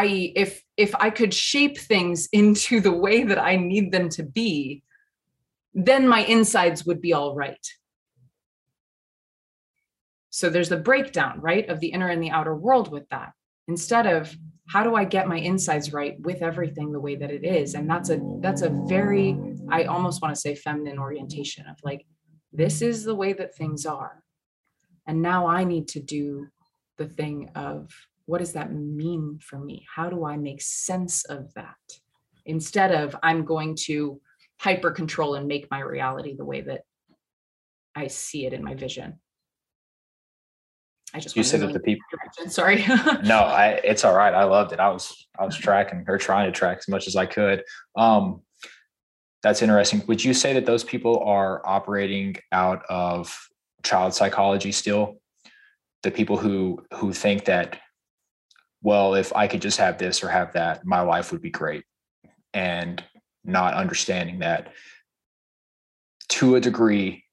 i 0.00 0.32
if 0.34 0.62
if 0.76 0.94
i 0.96 1.08
could 1.10 1.32
shape 1.32 1.78
things 1.78 2.28
into 2.40 2.80
the 2.80 2.96
way 3.04 3.22
that 3.24 3.38
i 3.38 3.56
need 3.56 3.90
them 3.92 4.08
to 4.08 4.22
be 4.22 4.82
then 5.74 6.06
my 6.06 6.20
insides 6.24 6.84
would 6.86 7.00
be 7.00 7.12
all 7.12 7.34
right 7.34 7.66
so 10.30 10.50
there's 10.50 10.68
the 10.68 10.76
breakdown 10.90 11.40
right 11.40 11.68
of 11.68 11.80
the 11.80 11.88
inner 11.88 12.08
and 12.08 12.22
the 12.22 12.30
outer 12.30 12.54
world 12.54 12.90
with 12.90 13.08
that 13.10 13.32
instead 13.68 14.06
of 14.06 14.34
how 14.68 14.82
do 14.82 14.94
i 14.94 15.04
get 15.04 15.28
my 15.28 15.38
insides 15.38 15.92
right 15.92 16.20
with 16.20 16.42
everything 16.42 16.92
the 16.92 17.00
way 17.06 17.14
that 17.16 17.30
it 17.30 17.44
is 17.44 17.74
and 17.74 17.88
that's 17.88 18.10
a 18.10 18.18
that's 18.40 18.62
a 18.62 18.70
very 18.86 19.36
i 19.70 19.84
almost 19.84 20.22
want 20.22 20.34
to 20.34 20.40
say 20.40 20.54
feminine 20.54 20.98
orientation 20.98 21.66
of 21.66 21.76
like 21.82 22.06
this 22.54 22.82
is 22.82 23.02
the 23.02 23.14
way 23.14 23.32
that 23.32 23.56
things 23.56 23.84
are. 23.84 24.22
And 25.06 25.20
now 25.20 25.46
I 25.46 25.64
need 25.64 25.88
to 25.88 26.00
do 26.00 26.46
the 26.96 27.06
thing 27.06 27.50
of 27.56 27.90
what 28.26 28.38
does 28.38 28.52
that 28.54 28.72
mean 28.72 29.38
for 29.42 29.58
me? 29.58 29.86
How 29.94 30.08
do 30.08 30.24
I 30.24 30.36
make 30.36 30.62
sense 30.62 31.24
of 31.24 31.52
that? 31.54 31.76
Instead 32.46 32.92
of 32.92 33.16
I'm 33.22 33.44
going 33.44 33.76
to 33.84 34.20
hyper 34.58 34.90
control 34.90 35.34
and 35.34 35.46
make 35.46 35.70
my 35.70 35.80
reality 35.80 36.34
the 36.36 36.44
way 36.44 36.62
that 36.62 36.82
I 37.94 38.08
see 38.08 38.46
it 38.46 38.52
in 38.52 38.62
my 38.62 38.74
vision. 38.74 39.20
I 41.12 41.20
just 41.20 41.36
you 41.36 41.44
said 41.44 41.60
that 41.60 41.72
the 41.72 41.80
people 41.80 42.04
direction. 42.10 42.50
sorry. 42.50 42.84
no, 43.24 43.38
I 43.38 43.80
it's 43.84 44.04
all 44.04 44.16
right. 44.16 44.34
I 44.34 44.44
loved 44.44 44.72
it. 44.72 44.80
I 44.80 44.88
was 44.88 45.28
I 45.38 45.44
was 45.44 45.56
tracking 45.56 46.04
or 46.08 46.18
trying 46.18 46.52
to 46.52 46.52
track 46.52 46.78
as 46.78 46.88
much 46.88 47.06
as 47.06 47.14
I 47.14 47.26
could. 47.26 47.62
Um 47.96 48.42
that's 49.42 49.62
interesting. 49.62 50.02
Would 50.08 50.24
you 50.24 50.34
say 50.34 50.54
that 50.54 50.66
those 50.66 50.82
people 50.82 51.20
are 51.20 51.62
operating 51.64 52.36
out 52.50 52.82
of 52.88 53.48
child 53.84 54.14
psychology 54.14 54.72
still? 54.72 55.20
The 56.02 56.10
people 56.10 56.36
who 56.36 56.84
who 56.94 57.12
think 57.12 57.44
that, 57.44 57.78
well, 58.84 59.14
if 59.14 59.34
I 59.34 59.48
could 59.48 59.62
just 59.62 59.78
have 59.78 59.96
this 59.96 60.22
or 60.22 60.28
have 60.28 60.52
that, 60.52 60.84
my 60.84 61.00
life 61.00 61.32
would 61.32 61.40
be 61.40 61.50
great, 61.50 61.84
and 62.52 63.02
not 63.42 63.72
understanding 63.74 64.40
that 64.40 64.74
to 66.28 66.56
a 66.56 66.60
degree, 66.60 67.24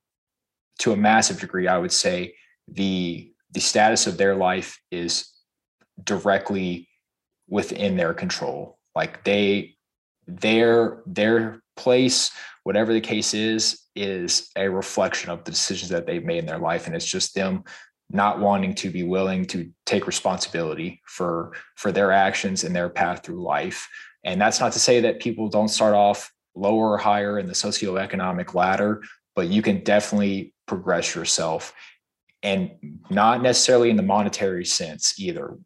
to 0.80 0.94
a 0.94 0.98
massive 0.98 1.41
degree, 1.41 1.68
I 1.68 1.78
would 1.78 1.91
say 1.91 2.36
the 2.68 3.32
the 3.52 3.60
status 3.60 4.07
of 4.07 4.18
their 4.18 4.34
life 4.34 4.80
is 4.91 5.30
directly 6.02 6.88
within 7.49 7.98
their 7.98 8.14
control. 8.14 8.80
Like 8.95 9.26
they 9.26 9.76
their 10.28 11.03
their 11.06 11.61
place, 11.76 12.32
whatever 12.64 12.94
the 12.94 13.02
case 13.02 13.34
is, 13.34 13.82
is 13.94 14.49
a 14.56 14.69
reflection 14.69 15.30
of 15.30 15.44
the 15.44 15.52
decisions 15.52 15.90
that 15.90 16.07
they've 16.07 16.23
made 16.23 16.40
in 16.40 16.45
their 16.45 16.60
life. 16.60 16.88
And 16.88 16.95
it's 16.95 17.06
just 17.06 17.36
them 17.36 17.65
not 18.14 18.40
wanting 18.40 18.76
to 18.76 18.90
be 18.90 19.04
willing 19.04 19.46
to 19.46 19.70
take 19.86 20.08
responsibility 20.08 21.02
for 21.06 21.54
for 21.76 21.92
their 21.92 22.12
actions 22.12 22.64
and 22.64 22.76
their 22.76 22.90
path 22.90 23.24
through 23.24 23.42
life. 23.42 23.88
And 24.24 24.40
that's 24.40 24.60
not 24.60 24.74
to 24.74 24.80
say 24.80 25.02
that 25.02 25.20
people 25.20 25.48
don't 25.48 25.68
start 25.68 25.96
off 25.96 26.32
lower 26.56 26.92
or 26.92 26.98
higher 26.98 27.40
in 27.40 27.48
the 27.48 27.54
socioeconomic 27.54 28.54
ladder, 28.54 29.02
but 29.36 29.48
you 29.48 29.62
can 29.62 29.84
definitely 29.84 30.54
progress 30.68 31.16
yourself 31.16 31.74
and 32.44 32.72
not 33.10 33.42
necessarily 33.42 33.90
in 33.90 33.96
the 33.96 34.04
monetary 34.04 34.66
sense 34.66 35.20
either 35.20 35.58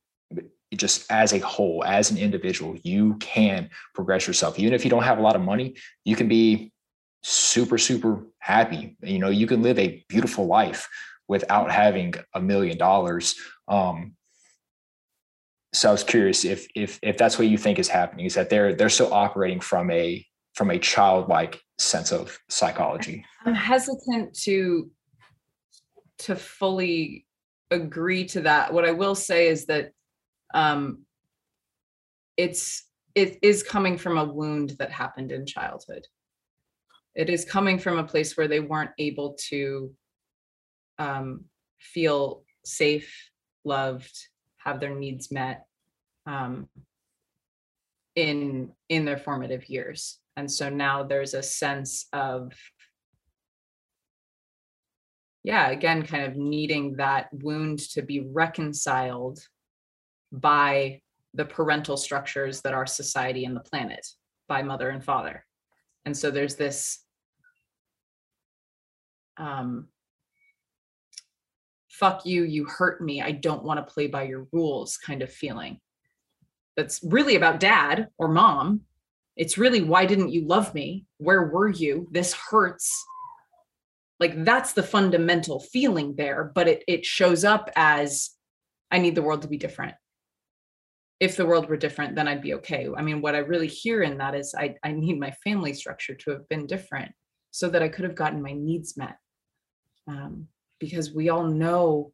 just 0.73 1.09
as 1.11 1.33
a 1.33 1.39
whole, 1.39 1.83
as 1.85 2.11
an 2.11 2.17
individual, 2.17 2.75
you 2.83 3.15
can 3.15 3.69
progress 3.93 4.27
yourself. 4.27 4.59
Even 4.59 4.73
if 4.73 4.83
you 4.83 4.89
don't 4.89 5.03
have 5.03 5.19
a 5.19 5.21
lot 5.21 5.35
of 5.35 5.41
money, 5.41 5.75
you 6.03 6.15
can 6.15 6.27
be 6.27 6.71
super, 7.23 7.77
super 7.77 8.25
happy. 8.39 8.97
You 9.01 9.19
know, 9.19 9.29
you 9.29 9.47
can 9.47 9.61
live 9.61 9.79
a 9.79 10.03
beautiful 10.09 10.47
life 10.47 10.87
without 11.27 11.71
having 11.71 12.13
a 12.33 12.41
million 12.41 12.77
dollars. 12.77 13.35
Um, 13.67 14.13
so 15.73 15.89
I 15.89 15.91
was 15.91 16.03
curious 16.03 16.45
if 16.45 16.67
if 16.75 16.99
if 17.01 17.17
that's 17.17 17.37
what 17.37 17.47
you 17.47 17.57
think 17.57 17.79
is 17.79 17.87
happening, 17.87 18.25
is 18.25 18.35
that 18.35 18.49
they're 18.49 18.73
they're 18.73 18.89
still 18.89 19.13
operating 19.13 19.59
from 19.59 19.91
a 19.91 20.25
from 20.53 20.71
a 20.71 20.79
childlike 20.79 21.59
sense 21.77 22.11
of 22.11 22.37
psychology. 22.49 23.25
I'm 23.45 23.53
hesitant 23.53 24.35
to 24.43 24.89
to 26.19 26.35
fully 26.35 27.25
agree 27.71 28.25
to 28.25 28.41
that. 28.41 28.71
What 28.71 28.85
I 28.85 28.91
will 28.91 29.15
say 29.15 29.47
is 29.47 29.65
that 29.65 29.91
um, 30.53 31.03
it's 32.37 32.85
it 33.15 33.39
is 33.41 33.63
coming 33.63 33.97
from 33.97 34.17
a 34.17 34.25
wound 34.25 34.75
that 34.79 34.91
happened 34.91 35.31
in 35.31 35.45
childhood 35.45 36.05
it 37.15 37.29
is 37.29 37.45
coming 37.45 37.79
from 37.79 37.97
a 37.97 38.03
place 38.03 38.35
where 38.35 38.47
they 38.47 38.59
weren't 38.59 38.91
able 38.99 39.35
to 39.49 39.91
um, 40.99 41.45
feel 41.79 42.43
safe 42.63 43.31
loved 43.63 44.15
have 44.57 44.79
their 44.79 44.95
needs 44.95 45.31
met 45.31 45.65
um, 46.25 46.67
in 48.15 48.71
in 48.89 49.05
their 49.05 49.17
formative 49.17 49.69
years. 49.69 50.19
And 50.37 50.51
so 50.51 50.69
now 50.69 51.03
there's 51.03 51.33
a 51.33 51.43
sense 51.43 52.07
of 52.13 52.53
yeah 55.43 55.69
again 55.69 56.03
kind 56.03 56.23
of 56.23 56.35
needing 56.35 56.95
that 56.95 57.27
wound 57.31 57.79
to 57.79 58.01
be 58.01 58.27
reconciled 58.31 59.39
by 60.31 61.01
the 61.33 61.45
parental 61.45 61.97
structures 61.97 62.61
that 62.61 62.73
are 62.73 62.85
society 62.87 63.45
and 63.45 63.55
the 63.55 63.61
planet 63.61 64.05
by 64.47 64.61
mother 64.61 64.89
and 64.89 65.03
father. 65.03 65.45
And 66.05 66.15
so 66.15 66.31
there's 66.31 66.55
this 66.55 66.99
um 69.37 69.89
fuck 71.99 72.25
you, 72.25 72.43
you 72.43 72.65
hurt 72.65 73.01
me, 73.01 73.21
I 73.21 73.31
don't 73.31 73.63
want 73.63 73.79
to 73.79 73.93
play 73.93 74.07
by 74.07 74.23
your 74.23 74.47
rules 74.51 74.97
kind 74.97 75.21
of 75.21 75.31
feeling. 75.31 75.79
That's 76.75 76.99
really 77.03 77.35
about 77.35 77.59
dad 77.59 78.09
or 78.17 78.27
mom. 78.27 78.81
It's 79.37 79.57
really, 79.57 79.81
why 79.81 80.05
didn't 80.05 80.31
you 80.31 80.45
love 80.45 80.73
me? 80.73 81.05
Where 81.17 81.43
were 81.43 81.69
you? 81.69 82.07
This 82.11 82.33
hurts. 82.33 83.05
Like 84.19 84.43
that's 84.43 84.73
the 84.73 84.83
fundamental 84.83 85.59
feeling 85.59 86.15
there, 86.15 86.51
but 86.55 86.67
it, 86.67 86.83
it 86.87 87.05
shows 87.05 87.43
up 87.43 87.69
as 87.75 88.31
I 88.91 88.99
need 88.99 89.15
the 89.15 89.21
world 89.21 89.41
to 89.41 89.47
be 89.47 89.57
different. 89.57 89.95
If 91.19 91.37
the 91.37 91.45
world 91.45 91.69
were 91.69 91.77
different, 91.77 92.15
then 92.15 92.27
I'd 92.27 92.41
be 92.41 92.55
okay. 92.55 92.87
I 92.95 93.01
mean, 93.01 93.21
what 93.21 93.35
I 93.35 93.39
really 93.39 93.67
hear 93.67 94.03
in 94.03 94.17
that 94.17 94.35
is 94.35 94.53
I, 94.57 94.75
I 94.83 94.91
need 94.91 95.19
my 95.19 95.31
family 95.43 95.73
structure 95.73 96.13
to 96.13 96.31
have 96.31 96.47
been 96.49 96.67
different 96.67 97.11
so 97.51 97.69
that 97.69 97.81
I 97.81 97.87
could 97.87 98.03
have 98.03 98.15
gotten 98.15 98.41
my 98.41 98.51
needs 98.51 98.97
met. 98.97 99.15
Um, 100.07 100.47
because 100.79 101.13
we 101.13 101.29
all 101.29 101.45
know, 101.45 102.11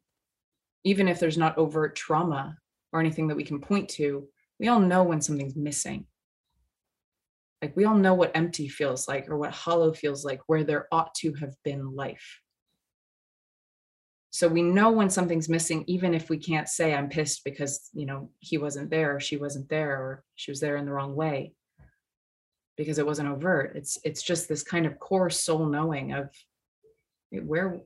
even 0.84 1.08
if 1.08 1.18
there's 1.18 1.38
not 1.38 1.58
overt 1.58 1.96
trauma 1.96 2.56
or 2.92 3.00
anything 3.00 3.28
that 3.28 3.36
we 3.36 3.44
can 3.44 3.60
point 3.60 3.88
to, 3.90 4.28
we 4.58 4.68
all 4.68 4.80
know 4.80 5.02
when 5.02 5.20
something's 5.20 5.56
missing. 5.56 6.06
Like 7.60 7.76
we 7.76 7.84
all 7.84 7.94
know 7.94 8.14
what 8.14 8.36
empty 8.36 8.68
feels 8.68 9.06
like 9.06 9.28
or 9.28 9.36
what 9.38 9.52
hollow 9.52 9.92
feels 9.92 10.24
like, 10.24 10.40
where 10.46 10.64
there 10.64 10.88
ought 10.90 11.14
to 11.16 11.32
have 11.34 11.54
been 11.64 11.94
life. 11.94 12.40
So 14.30 14.48
we 14.48 14.62
know 14.62 14.90
when 14.90 15.10
something's 15.10 15.48
missing, 15.48 15.84
even 15.86 16.14
if 16.14 16.30
we 16.30 16.38
can't 16.38 16.68
say 16.68 16.94
I'm 16.94 17.10
pissed 17.10 17.44
because 17.44 17.90
you 17.92 18.06
know 18.06 18.30
he 18.38 18.56
wasn't 18.56 18.90
there, 18.90 19.16
or 19.16 19.20
she 19.20 19.36
wasn't 19.36 19.68
there, 19.68 19.92
or 19.92 20.24
she 20.36 20.50
was 20.50 20.58
there 20.58 20.76
in 20.76 20.86
the 20.86 20.92
wrong 20.92 21.14
way, 21.14 21.52
because 22.76 22.98
it 22.98 23.06
wasn't 23.06 23.28
overt. 23.28 23.76
It's 23.76 23.98
it's 24.04 24.22
just 24.22 24.48
this 24.48 24.62
kind 24.62 24.86
of 24.86 24.98
core 24.98 25.30
soul 25.30 25.66
knowing 25.66 26.12
of 26.12 26.30
where 27.30 27.80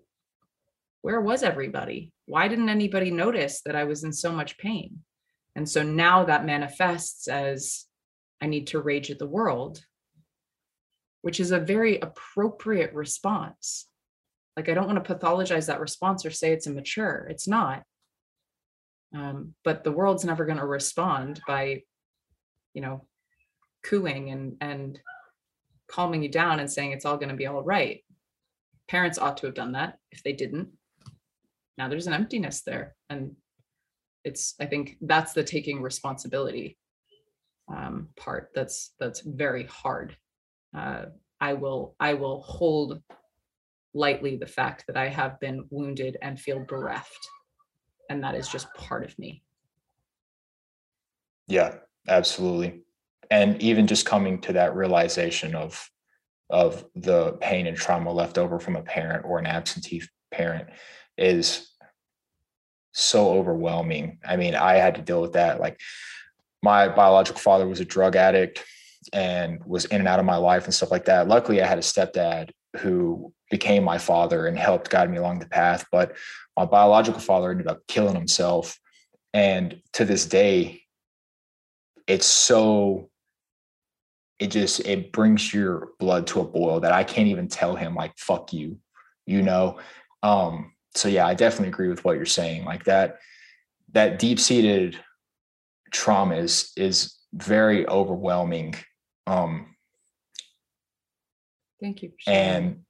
where 1.07 1.21
was 1.21 1.45
everybody? 1.45 2.11
Why 2.25 2.49
didn't 2.49 2.69
anybody 2.69 3.13
notice 3.13 3.63
that 3.65 3.77
I 3.77 3.85
was 3.85 4.03
in 4.03 4.13
so 4.13 4.33
much 4.33 4.59
pain? 4.59 5.05
And 5.55 5.69
so 5.69 5.85
now 5.85 6.25
that 6.25 6.45
manifests 6.45 7.29
as 7.29 7.85
I 8.41 8.47
need 8.47 8.67
to 8.69 8.81
rage 8.81 9.09
at 9.13 9.21
the 9.21 9.29
world, 9.29 9.85
which 11.23 11.39
is 11.39 11.53
a 11.53 11.61
very 11.61 12.01
appropriate 12.01 12.93
response. 12.93 13.87
Like, 14.57 14.69
I 14.69 14.75
don't 14.75 14.89
want 14.89 15.05
to 15.05 15.15
pathologize 15.15 15.67
that 15.67 15.79
response 15.79 16.27
or 16.27 16.33
say 16.33 16.51
it's 16.51 16.67
immature. 16.67 17.29
It's 17.31 17.47
not. 17.47 17.85
Um, 19.15 19.55
but 19.63 19.85
the 19.85 19.93
world's 19.93 20.25
never 20.25 20.45
going 20.45 20.59
to 20.59 20.67
respond 20.67 21.41
by, 21.47 21.83
you 22.75 22.83
know, 22.83 23.07
cooing 23.85 24.31
and 24.31 24.57
and 24.61 24.99
calming 25.87 26.25
you 26.25 26.31
down 26.31 26.59
and 26.59 26.69
saying 26.69 26.91
it's 26.91 27.05
all 27.05 27.17
going 27.17 27.29
to 27.29 27.37
be 27.37 27.47
all 27.47 27.63
right. 27.63 28.03
Parents 28.89 29.19
ought 29.19 29.37
to 29.37 29.47
have 29.47 29.55
done 29.55 29.73
that. 29.73 29.99
If 30.11 30.25
they 30.25 30.33
didn't, 30.33 30.71
now 31.79 31.89
there's 31.89 32.07
an 32.07 32.13
emptiness 32.13 32.63
there 32.63 32.95
and 33.11 33.35
it's 34.25 34.55
i 34.61 34.67
think 34.67 34.97
that's 35.03 35.33
the 35.33 35.45
taking 35.45 35.81
responsibility 35.83 36.79
um, 37.69 38.09
part 38.17 38.51
that's 38.55 38.93
that's 39.01 39.21
very 39.21 39.65
hard. 39.65 40.17
Uh, 40.77 41.07
i 41.41 41.53
will 41.53 41.95
i 42.01 42.15
will 42.15 42.43
hold 42.43 43.03
lightly 43.95 44.37
the 44.37 44.47
fact 44.47 44.85
that 44.87 44.97
i 44.97 45.09
have 45.09 45.41
been 45.41 45.65
wounded 45.71 46.17
and 46.23 46.39
feel 46.39 46.65
bereft 46.69 47.29
and 48.09 48.23
that 48.23 48.37
is 48.37 48.49
just 48.49 48.73
part 48.75 49.05
of 49.05 49.19
me. 49.19 49.43
Yeah 51.49 51.77
absolutely. 52.09 52.83
And 53.31 53.61
even 53.61 53.87
just 53.87 54.07
coming 54.07 54.41
to 54.43 54.53
that 54.55 54.75
realization 54.75 55.55
of 55.55 55.89
of 56.49 56.85
the 56.95 57.33
pain 57.41 57.67
and 57.67 57.77
trauma 57.77 58.13
left 58.13 58.39
over 58.39 58.61
from 58.61 58.77
a 58.77 58.83
parent 58.83 59.25
or 59.25 59.41
an 59.41 59.47
absentee 59.47 60.03
parent 60.31 60.69
is 61.19 61.71
so 62.93 63.31
overwhelming. 63.31 64.19
I 64.27 64.37
mean, 64.37 64.55
I 64.55 64.75
had 64.75 64.95
to 64.95 65.03
deal 65.03 65.21
with 65.21 65.35
that. 65.35 65.61
Like 65.61 65.79
my 66.63 66.89
biological 66.89 67.41
father 67.41 67.67
was 67.69 67.81
a 67.81 67.85
drug 67.85 68.17
addict 68.17 68.65
and 69.13 69.63
was 69.65 69.85
in 69.87 70.01
and 70.01 70.09
out 70.09 70.19
of 70.19 70.25
my 70.25 70.37
life 70.37 70.65
and 70.65 70.75
stuff 70.75 70.91
like 70.91 71.05
that. 71.05 71.29
Luckily, 71.29 71.63
I 71.63 71.67
had 71.67 71.79
a 71.79 71.83
stepdad 71.83 72.51
who 72.79 73.33
became 73.51 73.85
my 73.85 73.99
father 73.99 74.47
and 74.47 74.59
helped 74.59 74.91
guide 74.91 75.11
me 75.11 75.19
along 75.19 75.39
the 75.39 75.49
path. 75.49 75.85
But 75.93 76.17
my 76.57 76.65
biological 76.65 77.21
father 77.21 77.51
ended 77.51 77.69
up 77.69 77.87
killing 77.87 78.15
himself. 78.15 78.79
And 79.33 79.81
to 79.93 80.05
this 80.05 80.27
day, 80.27 80.83
it's 82.07 82.27
so 82.27 83.11
it 84.39 84.49
just 84.49 84.81
it 84.81 85.13
brings 85.13 85.53
your 85.53 85.89
blood 85.99 86.27
to 86.29 86.41
a 86.41 86.45
boil 86.45 86.81
that 86.81 86.93
I 86.93 87.05
can't 87.05 87.29
even 87.29 87.49
tell 87.49 87.75
him 87.75 87.95
like 87.95 88.17
fuck 88.19 88.53
you, 88.53 88.79
you 89.27 89.43
know. 89.43 89.79
Um 90.23 90.73
so 90.97 91.09
yeah, 91.09 91.27
I 91.27 91.35
definitely 91.35 91.69
agree 91.69 91.89
with 91.89 92.05
what 92.05 92.17
you're 92.17 92.27
saying. 92.27 92.65
Like 92.65 92.85
that, 92.85 93.19
that 93.93 94.19
deep 94.19 94.41
seated 94.41 94.99
trauma 95.91 96.37
is 96.37 96.73
is 96.77 97.15
very 97.33 97.87
overwhelming. 97.89 98.75
Um, 99.27 99.75
Thank 101.81 102.03
you. 102.03 102.13
And 102.27 102.81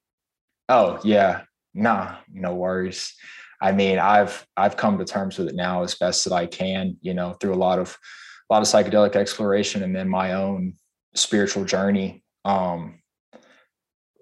oh 0.69 1.01
yeah, 1.03 1.43
nah, 1.75 2.17
no 2.33 2.55
worries. 2.55 3.15
I 3.61 3.73
mean, 3.73 3.99
I've 3.99 4.47
I've 4.57 4.77
come 4.77 4.99
to 4.99 5.05
terms 5.05 5.39
with 5.39 5.49
it 5.49 5.55
now 5.55 5.83
as 5.83 5.95
best 5.95 6.25
that 6.25 6.33
I 6.35 6.47
can. 6.47 6.97
You 7.01 7.15
know, 7.15 7.35
through 7.35 7.55
a 7.55 7.57
lot 7.57 7.79
of 7.79 7.97
a 8.49 8.55
lot 8.55 8.63
of 8.63 8.69
psychedelic 8.69 9.17
exploration 9.17 9.83
and 9.83 9.95
then 9.95 10.09
my 10.09 10.35
own 10.35 10.75
spiritual 11.15 11.65
journey. 11.65 12.23
Um, 12.45 13.01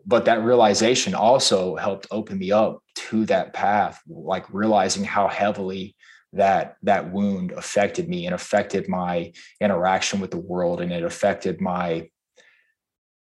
but 0.06 0.26
that 0.26 0.42
realization 0.42 1.14
also 1.14 1.76
helped 1.76 2.06
open 2.10 2.38
me 2.38 2.52
up 2.52 2.80
to 2.94 3.24
that 3.26 3.52
path 3.52 4.00
like 4.08 4.52
realizing 4.52 5.04
how 5.04 5.28
heavily 5.28 5.94
that 6.32 6.76
that 6.82 7.12
wound 7.12 7.52
affected 7.52 8.08
me 8.08 8.26
and 8.26 8.34
affected 8.34 8.88
my 8.88 9.32
interaction 9.60 10.20
with 10.20 10.30
the 10.30 10.38
world 10.38 10.80
and 10.80 10.92
it 10.92 11.04
affected 11.04 11.60
my 11.60 12.08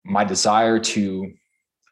my 0.05 0.25
desire 0.25 0.79
to 0.79 1.33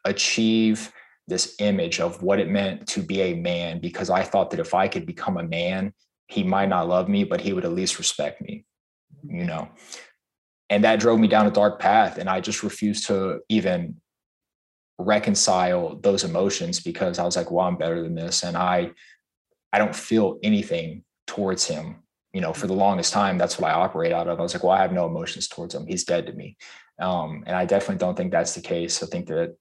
achieve 0.05 0.91
this 1.27 1.55
image 1.59 1.99
of 1.99 2.21
what 2.21 2.39
it 2.39 2.49
meant 2.49 2.87
to 2.87 3.01
be 3.01 3.21
a 3.21 3.35
man 3.35 3.79
because 3.79 4.09
i 4.09 4.23
thought 4.23 4.49
that 4.51 4.59
if 4.59 4.73
i 4.73 4.87
could 4.87 5.05
become 5.05 5.37
a 5.37 5.43
man 5.43 5.93
he 6.27 6.43
might 6.43 6.69
not 6.69 6.87
love 6.87 7.07
me 7.09 7.23
but 7.23 7.41
he 7.41 7.53
would 7.53 7.65
at 7.65 7.73
least 7.73 7.97
respect 7.97 8.41
me 8.41 8.65
you 9.27 9.45
know? 9.45 9.69
And 10.69 10.83
that 10.83 10.99
drove 10.99 11.19
me 11.19 11.27
down 11.27 11.45
a 11.45 11.51
dark 11.51 11.79
path 11.79 12.17
and 12.17 12.27
i 12.27 12.41
just 12.41 12.63
refused 12.63 13.07
to 13.07 13.39
even 13.49 14.01
reconcile 14.97 15.97
those 15.97 16.23
emotions 16.23 16.79
because 16.79 17.19
I 17.19 17.25
was 17.25 17.35
like, 17.35 17.51
well, 17.51 17.67
I'm 17.67 17.77
better 17.77 18.01
than 18.01 18.15
this. 18.15 18.43
And 18.43 18.55
I 18.55 18.91
I 19.73 19.77
don't 19.77 19.95
feel 19.95 20.39
anything 20.41 21.03
towards 21.27 21.65
him. 21.65 21.97
You 22.33 22.41
know, 22.41 22.53
for 22.53 22.67
the 22.67 22.73
longest 22.73 23.13
time, 23.13 23.37
that's 23.37 23.59
what 23.59 23.69
I 23.71 23.73
operate 23.73 24.11
out 24.11 24.27
of. 24.27 24.39
I 24.39 24.41
was 24.41 24.53
like, 24.53 24.63
well, 24.63 24.73
I 24.73 24.81
have 24.81 24.91
no 24.91 25.05
emotions 25.05 25.47
towards 25.47 25.73
him. 25.73 25.85
He's 25.87 26.03
dead 26.03 26.25
to 26.27 26.33
me. 26.33 26.57
Um, 26.99 27.43
and 27.45 27.55
I 27.55 27.65
definitely 27.65 27.97
don't 27.97 28.15
think 28.15 28.31
that's 28.31 28.55
the 28.55 28.61
case. 28.61 29.01
I 29.01 29.05
think 29.05 29.27
that 29.27 29.55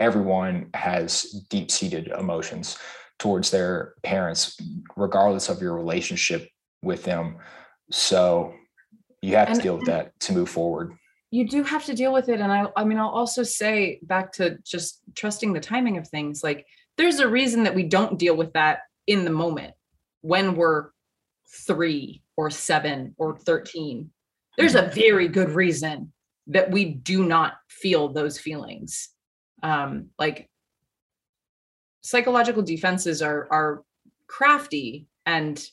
everyone 0.00 0.70
has 0.74 1.22
deep-seated 1.50 2.08
emotions 2.08 2.78
towards 3.18 3.50
their 3.50 3.94
parents, 4.04 4.56
regardless 4.96 5.48
of 5.48 5.60
your 5.60 5.74
relationship 5.74 6.48
with 6.82 7.02
them. 7.02 7.38
So 7.90 8.54
you 9.22 9.34
have 9.34 9.52
to 9.52 9.60
deal 9.60 9.76
with 9.76 9.86
that 9.86 10.18
to 10.20 10.32
move 10.32 10.48
forward 10.48 10.94
you 11.30 11.46
do 11.46 11.62
have 11.62 11.84
to 11.84 11.94
deal 11.94 12.12
with 12.12 12.28
it 12.28 12.40
and 12.40 12.52
i 12.52 12.66
i 12.76 12.84
mean 12.84 12.98
i'll 12.98 13.08
also 13.08 13.42
say 13.42 13.98
back 14.02 14.32
to 14.32 14.58
just 14.64 15.00
trusting 15.14 15.52
the 15.52 15.60
timing 15.60 15.98
of 15.98 16.08
things 16.08 16.42
like 16.42 16.66
there's 16.96 17.20
a 17.20 17.28
reason 17.28 17.64
that 17.64 17.74
we 17.74 17.82
don't 17.82 18.18
deal 18.18 18.36
with 18.36 18.52
that 18.54 18.80
in 19.06 19.24
the 19.24 19.30
moment 19.30 19.74
when 20.22 20.56
we're 20.56 20.88
3 21.66 22.22
or 22.36 22.50
7 22.50 23.14
or 23.18 23.36
13 23.36 24.10
there's 24.58 24.74
a 24.74 24.82
very 24.82 25.28
good 25.28 25.50
reason 25.50 26.12
that 26.48 26.70
we 26.70 26.84
do 26.84 27.24
not 27.24 27.54
feel 27.68 28.08
those 28.08 28.38
feelings. 28.38 29.10
Um 29.62 30.08
like 30.18 30.50
psychological 32.00 32.62
defenses 32.62 33.22
are 33.22 33.46
are 33.50 33.82
crafty 34.26 35.06
and 35.24 35.64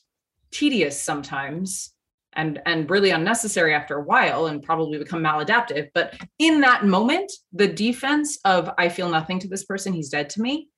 tedious 0.50 1.02
sometimes 1.02 1.92
and 2.36 2.60
and 2.66 2.88
really 2.90 3.10
unnecessary 3.10 3.74
after 3.74 3.96
a 3.96 4.02
while 4.02 4.46
and 4.46 4.62
probably 4.62 4.98
become 4.98 5.22
maladaptive. 5.22 5.88
But 5.94 6.14
in 6.38 6.60
that 6.60 6.84
moment 6.84 7.32
the 7.52 7.68
defense 7.68 8.38
of 8.44 8.70
i 8.78 8.88
feel 8.88 9.08
nothing 9.08 9.38
to 9.40 9.48
this 9.48 9.64
person 9.64 9.92
he's 9.92 10.08
dead 10.08 10.30
to 10.30 10.40
me 10.40 10.68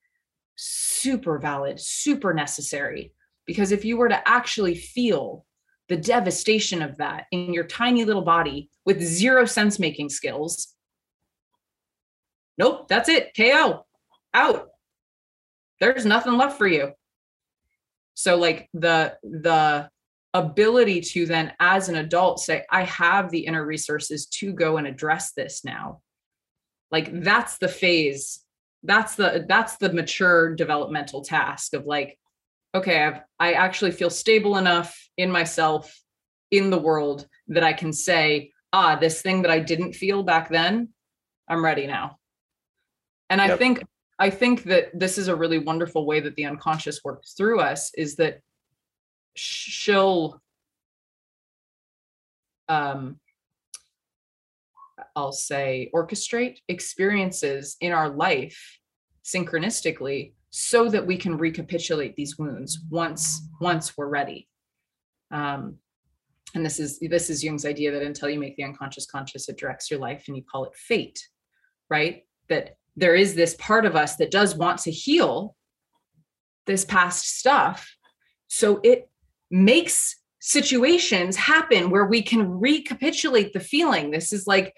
super 0.55 1.37
valid 1.39 1.79
super 1.79 2.33
necessary. 2.33 3.13
Because 3.45 3.71
if 3.71 3.83
you 3.83 3.97
were 3.97 4.09
to 4.09 4.27
actually 4.27 4.75
feel 4.75 5.45
the 5.87 5.97
devastation 5.97 6.83
of 6.83 6.97
that 6.97 7.25
in 7.31 7.51
your 7.53 7.63
tiny 7.63 8.05
little 8.05 8.21
body 8.21 8.69
with 8.85 9.01
zero 9.01 9.45
sense 9.45 9.79
making 9.79 10.09
skills 10.09 10.75
nope 12.57 12.87
that's 12.87 13.09
it 13.09 13.31
ko 13.35 13.85
out. 14.33 14.69
There's 15.79 16.05
nothing 16.05 16.37
left 16.37 16.57
for 16.57 16.67
you. 16.67 16.91
So 18.13 18.35
like 18.35 18.69
the 18.73 19.17
the 19.23 19.89
ability 20.33 21.01
to 21.01 21.25
then 21.25 21.51
as 21.59 21.89
an 21.89 21.95
adult 21.95 22.39
say 22.39 22.63
i 22.69 22.83
have 22.83 23.31
the 23.31 23.45
inner 23.45 23.65
resources 23.65 24.27
to 24.27 24.53
go 24.53 24.77
and 24.77 24.85
address 24.85 25.31
this 25.33 25.65
now 25.65 26.01
like 26.91 27.23
that's 27.23 27.57
the 27.57 27.67
phase 27.67 28.39
that's 28.83 29.15
the 29.15 29.45
that's 29.49 29.77
the 29.77 29.91
mature 29.91 30.53
developmental 30.55 31.23
task 31.23 31.73
of 31.73 31.85
like 31.85 32.19
okay, 32.75 33.03
I've, 33.03 33.21
I 33.39 33.53
actually 33.53 33.91
feel 33.91 34.09
stable 34.09 34.57
enough 34.57 34.97
in 35.17 35.31
myself, 35.31 35.99
in 36.51 36.69
the 36.69 36.79
world 36.79 37.27
that 37.47 37.63
I 37.63 37.73
can 37.73 37.93
say, 37.93 38.51
ah, 38.73 38.95
this 38.95 39.21
thing 39.21 39.41
that 39.43 39.51
I 39.51 39.59
didn't 39.59 39.93
feel 39.93 40.23
back 40.23 40.49
then, 40.49 40.89
I'm 41.47 41.63
ready 41.63 41.87
now. 41.87 42.17
And 43.29 43.39
yep. 43.39 43.51
I 43.51 43.57
think 43.57 43.83
I 44.21 44.29
think 44.29 44.63
that 44.63 44.87
this 44.93 45.17
is 45.17 45.29
a 45.29 45.35
really 45.35 45.59
wonderful 45.59 46.05
way 46.05 46.19
that 46.19 46.35
the 46.35 46.45
unconscious 46.45 47.01
works 47.03 47.33
through 47.33 47.61
us 47.61 47.91
is 47.95 48.15
that 48.17 48.41
she'll 49.39 50.41
um 52.67 53.19
I'll 55.15 55.31
say 55.31 55.89
orchestrate 55.95 56.57
experiences 56.67 57.77
in 57.81 57.91
our 57.91 58.09
life 58.09 58.79
synchronistically 59.23 60.33
so 60.49 60.89
that 60.89 61.05
we 61.05 61.17
can 61.17 61.37
recapitulate 61.37 62.15
these 62.15 62.37
wounds 62.37 62.79
once 62.89 63.47
once 63.61 63.97
we're 63.97 64.07
ready. 64.07 64.47
Um, 65.31 65.77
and 66.55 66.65
this 66.65 66.79
is 66.79 66.99
this 66.99 67.29
is 67.29 67.43
jung's 67.43 67.65
idea 67.65 67.91
that 67.91 68.01
until 68.01 68.29
you 68.29 68.39
make 68.39 68.55
the 68.55 68.63
unconscious 68.63 69.05
conscious 69.05 69.47
it 69.47 69.57
directs 69.57 69.91
your 69.91 69.99
life 69.99 70.23
and 70.27 70.35
you 70.35 70.43
call 70.43 70.65
it 70.65 70.75
fate 70.75 71.21
right? 71.89 72.23
That 72.47 72.77
there 72.95 73.15
is 73.15 73.35
this 73.35 73.55
part 73.55 73.85
of 73.85 73.95
us 73.95 74.15
that 74.17 74.31
does 74.31 74.55
want 74.55 74.79
to 74.81 74.91
heal 74.91 75.55
this 76.65 76.85
past 76.85 77.37
stuff 77.37 77.95
so 78.47 78.79
it 78.83 79.08
makes 79.51 80.15
situations 80.39 81.35
happen 81.35 81.89
where 81.89 82.05
we 82.05 82.21
can 82.21 82.59
recapitulate 82.59 83.53
the 83.53 83.59
feeling. 83.59 84.11
This 84.11 84.31
is 84.31 84.47
like 84.47 84.73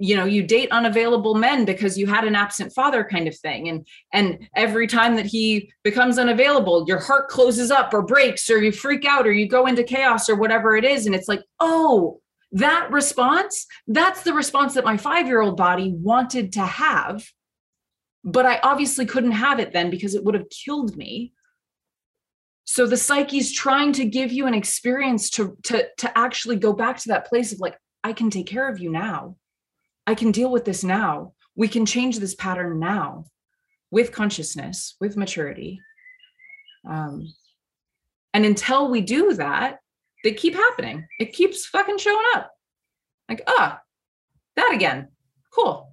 you 0.00 0.16
know 0.16 0.24
you 0.24 0.42
date 0.42 0.68
unavailable 0.72 1.36
men 1.36 1.64
because 1.64 1.96
you 1.96 2.06
had 2.06 2.24
an 2.24 2.34
absent 2.34 2.72
father 2.72 3.04
kind 3.04 3.28
of 3.28 3.36
thing. 3.38 3.68
And 3.68 3.86
and 4.12 4.48
every 4.56 4.88
time 4.88 5.14
that 5.16 5.26
he 5.26 5.72
becomes 5.84 6.18
unavailable 6.18 6.84
your 6.88 6.98
heart 6.98 7.28
closes 7.28 7.70
up 7.70 7.94
or 7.94 8.02
breaks 8.02 8.50
or 8.50 8.60
you 8.60 8.72
freak 8.72 9.04
out 9.04 9.26
or 9.26 9.32
you 9.32 9.48
go 9.48 9.66
into 9.66 9.84
chaos 9.84 10.28
or 10.28 10.34
whatever 10.34 10.76
it 10.76 10.84
is. 10.84 11.06
And 11.06 11.14
it's 11.14 11.28
like 11.28 11.42
oh 11.60 12.20
that 12.50 12.90
response 12.90 13.66
that's 13.86 14.22
the 14.22 14.32
response 14.32 14.74
that 14.74 14.84
my 14.84 14.96
5-year-old 14.96 15.56
body 15.56 15.92
wanted 15.94 16.52
to 16.54 16.62
have. 16.62 17.24
But 18.24 18.46
I 18.46 18.58
obviously 18.64 19.06
couldn't 19.06 19.32
have 19.32 19.60
it 19.60 19.72
then 19.72 19.90
because 19.90 20.16
it 20.16 20.24
would 20.24 20.34
have 20.34 20.50
killed 20.50 20.96
me 20.96 21.32
so 22.70 22.86
the 22.86 22.98
psyche's 22.98 23.50
trying 23.50 23.94
to 23.94 24.04
give 24.04 24.30
you 24.30 24.46
an 24.46 24.52
experience 24.52 25.30
to 25.30 25.56
to 25.64 25.88
to 25.96 26.18
actually 26.18 26.56
go 26.56 26.74
back 26.74 26.98
to 26.98 27.08
that 27.08 27.26
place 27.26 27.52
of 27.52 27.60
like 27.60 27.78
I 28.04 28.12
can 28.12 28.28
take 28.28 28.46
care 28.46 28.68
of 28.68 28.78
you 28.78 28.90
now 28.90 29.36
I 30.08 30.14
can 30.14 30.32
deal 30.32 30.50
with 30.50 30.64
this 30.64 30.82
now. 30.82 31.34
We 31.54 31.68
can 31.68 31.84
change 31.84 32.18
this 32.18 32.34
pattern 32.34 32.78
now 32.78 33.26
with 33.90 34.10
consciousness, 34.10 34.96
with 35.02 35.18
maturity. 35.18 35.82
Um, 36.88 37.30
and 38.32 38.46
until 38.46 38.90
we 38.90 39.02
do 39.02 39.34
that, 39.34 39.80
they 40.24 40.32
keep 40.32 40.54
happening. 40.54 41.06
It 41.20 41.34
keeps 41.34 41.66
fucking 41.66 41.98
showing 41.98 42.24
up. 42.34 42.50
Like, 43.28 43.42
ah, 43.46 43.82
that 44.56 44.72
again. 44.72 45.08
Cool. 45.54 45.92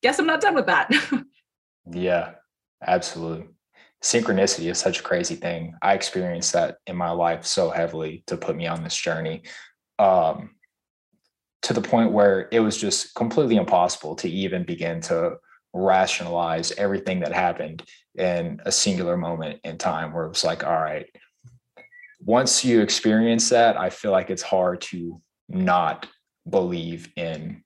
Guess 0.00 0.20
I'm 0.20 0.26
not 0.26 0.40
done 0.40 0.54
with 0.54 0.66
that. 0.66 0.92
yeah, 1.90 2.34
absolutely. 2.86 3.48
Synchronicity 4.02 4.70
is 4.70 4.78
such 4.78 5.00
a 5.00 5.02
crazy 5.02 5.34
thing. 5.34 5.74
I 5.82 5.94
experienced 5.94 6.52
that 6.54 6.78
in 6.86 6.96
my 6.96 7.10
life 7.10 7.44
so 7.44 7.70
heavily 7.70 8.24
to 8.26 8.36
put 8.36 8.56
me 8.56 8.66
on 8.66 8.82
this 8.82 8.96
journey. 8.96 9.42
Um, 9.98 10.50
to 11.62 11.74
the 11.74 11.82
point 11.82 12.12
where 12.12 12.48
it 12.50 12.60
was 12.60 12.78
just 12.78 13.14
completely 13.14 13.56
impossible 13.56 14.16
to 14.16 14.28
even 14.30 14.64
begin 14.64 15.00
to 15.02 15.36
rationalize 15.74 16.72
everything 16.72 17.20
that 17.20 17.32
happened 17.32 17.82
in 18.16 18.60
a 18.64 18.72
singular 18.72 19.16
moment 19.16 19.60
in 19.64 19.76
time 19.78 20.12
where 20.12 20.24
it 20.24 20.30
was 20.30 20.44
like, 20.44 20.64
all 20.64 20.80
right, 20.80 21.06
once 22.20 22.64
you 22.64 22.80
experience 22.80 23.48
that, 23.50 23.76
I 23.76 23.90
feel 23.90 24.10
like 24.10 24.30
it's 24.30 24.42
hard 24.42 24.80
to 24.82 25.20
not 25.48 26.06
believe 26.48 27.12
in 27.16 27.62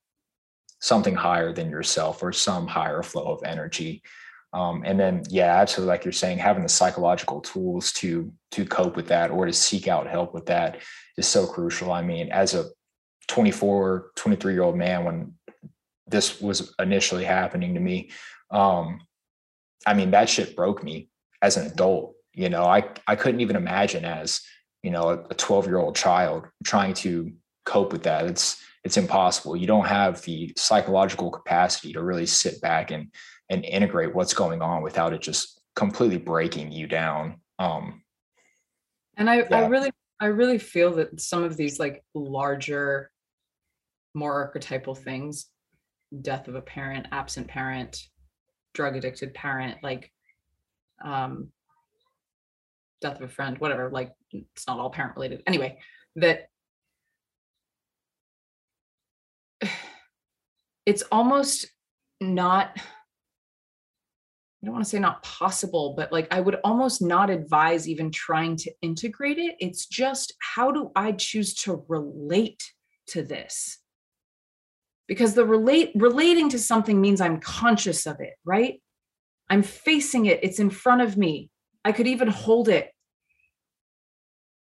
something 0.81 1.15
higher 1.15 1.53
than 1.53 1.71
yourself 1.71 2.23
or 2.23 2.33
some 2.33 2.67
higher 2.67 3.03
flow 3.03 3.33
of 3.33 3.43
energy. 3.45 4.03
Um, 4.55 4.85
and 4.87 4.99
then, 4.99 5.25
yeah, 5.29 5.57
absolutely, 5.57 5.93
like 5.93 6.05
you're 6.05 6.13
saying, 6.13 6.39
having 6.39 6.63
the 6.63 6.69
psychological 6.69 7.41
tools 7.41 7.93
to 7.95 8.33
to 8.53 8.65
cope 8.65 8.95
with 8.95 9.09
that 9.09 9.33
or 9.33 9.47
to 9.47 9.53
seek 9.53 9.89
out 9.89 10.07
help 10.07 10.33
with 10.33 10.47
that 10.47 10.79
is 11.19 11.27
so 11.27 11.45
crucial. 11.45 11.91
I 11.93 12.03
mean, 12.03 12.31
as 12.31 12.55
a 12.55 12.67
24, 13.27 14.13
23 14.15 14.53
year 14.53 14.63
old 14.63 14.77
man 14.77 15.05
when 15.05 15.35
this 16.07 16.41
was 16.41 16.73
initially 16.79 17.25
happening 17.25 17.75
to 17.75 17.81
me. 17.81 18.11
Um, 18.51 19.01
I 19.87 19.95
mean, 19.95 20.13
that 20.13 20.29
shit 20.29 20.55
broke 20.55 20.85
me 20.85 21.09
as 21.43 21.57
an 21.57 21.67
adult. 21.67 22.15
You 22.33 22.49
know, 22.49 22.65
I, 22.65 22.89
I 23.09 23.17
couldn't 23.17 23.41
even 23.41 23.57
imagine 23.57 24.05
as, 24.05 24.41
you 24.85 24.91
know, 24.91 25.27
a 25.29 25.35
12 25.35 25.67
year 25.67 25.79
old 25.79 25.97
child 25.97 26.45
trying 26.63 26.95
to 26.95 27.33
cope 27.65 27.93
with 27.93 28.05
that. 28.05 28.27
It's, 28.27 28.63
it's 28.85 28.99
impossible. 28.99 29.57
You 29.57 29.67
don't 29.67 29.87
have 29.87 30.23
the 30.23 30.53
psychological 30.57 31.31
capacity 31.31 31.93
to 31.95 32.03
really 32.03 32.27
sit 32.27 32.61
back 32.61 32.91
and, 32.91 33.09
and 33.51 33.65
integrate 33.65 34.15
what's 34.15 34.35
going 34.35 34.63
on 34.63 34.83
without 34.83 35.13
it 35.13 35.21
just 35.21 35.61
completely 35.77 36.19
breaking 36.19 36.73
you 36.73 36.87
down. 36.87 37.41
Um, 37.59 38.03
and 39.17 39.29
I, 39.29 39.37
yeah. 39.37 39.47
I 39.51 39.67
really, 39.67 39.91
I 40.21 40.27
really 40.27 40.59
feel 40.59 40.93
that 40.95 41.21
some 41.21 41.43
of 41.45 41.57
these 41.57 41.79
like 41.79 42.03
larger 42.15 43.11
more 44.15 44.33
archetypal 44.33 44.95
things 44.95 45.47
death 46.23 46.49
of 46.49 46.55
a 46.55 46.63
parent 46.63 47.07
absent 47.11 47.49
parent 47.49 47.99
drug 48.73 48.97
addicted 48.97 49.35
parent 49.35 49.77
like 49.83 50.11
um 51.05 51.49
death 53.01 53.17
of 53.17 53.23
a 53.23 53.29
friend 53.29 53.59
whatever 53.59 53.91
like 53.91 54.13
it's 54.31 54.67
not 54.67 54.79
all 54.79 54.91
parent 54.91 55.17
related 55.17 55.43
anyway 55.47 55.77
that 56.17 56.47
it's 60.87 61.03
almost 61.11 61.67
not 62.21 62.79
I 64.65 64.67
don't 64.67 64.75
want 64.75 64.85
to 64.85 64.91
say 64.91 64.99
not 64.99 65.23
possible, 65.23 65.95
but 65.95 66.11
like 66.11 66.27
I 66.33 66.41
would 66.41 66.57
almost 66.65 67.03
not 67.03 67.29
advise 67.29 67.87
even 67.87 68.11
trying 68.11 68.57
to 68.57 68.73
integrate 68.81 69.39
it. 69.39 69.57
It's 69.61 69.85
just 69.85 70.33
how 70.39 70.71
do 70.71 70.91
I 70.97 71.13
choose 71.13 71.53
to 71.65 71.85
relate 71.89 72.63
to 73.09 73.23
this? 73.23 73.79
because 75.07 75.35
the 75.35 75.45
relate 75.45 75.93
relating 75.95 76.49
to 76.49 76.59
something 76.59 76.99
means 76.99 77.21
i'm 77.21 77.39
conscious 77.39 78.07
of 78.07 78.21
it 78.21 78.33
right? 78.47 78.81
I'm 79.51 79.63
facing 79.63 80.27
it. 80.27 80.41
It's 80.43 80.59
in 80.59 80.71
front 80.71 81.03
of 81.03 81.17
me. 81.17 81.51
I 81.85 81.93
could 81.93 82.07
even 82.07 82.29
hold 82.29 82.69
it. 82.69 82.91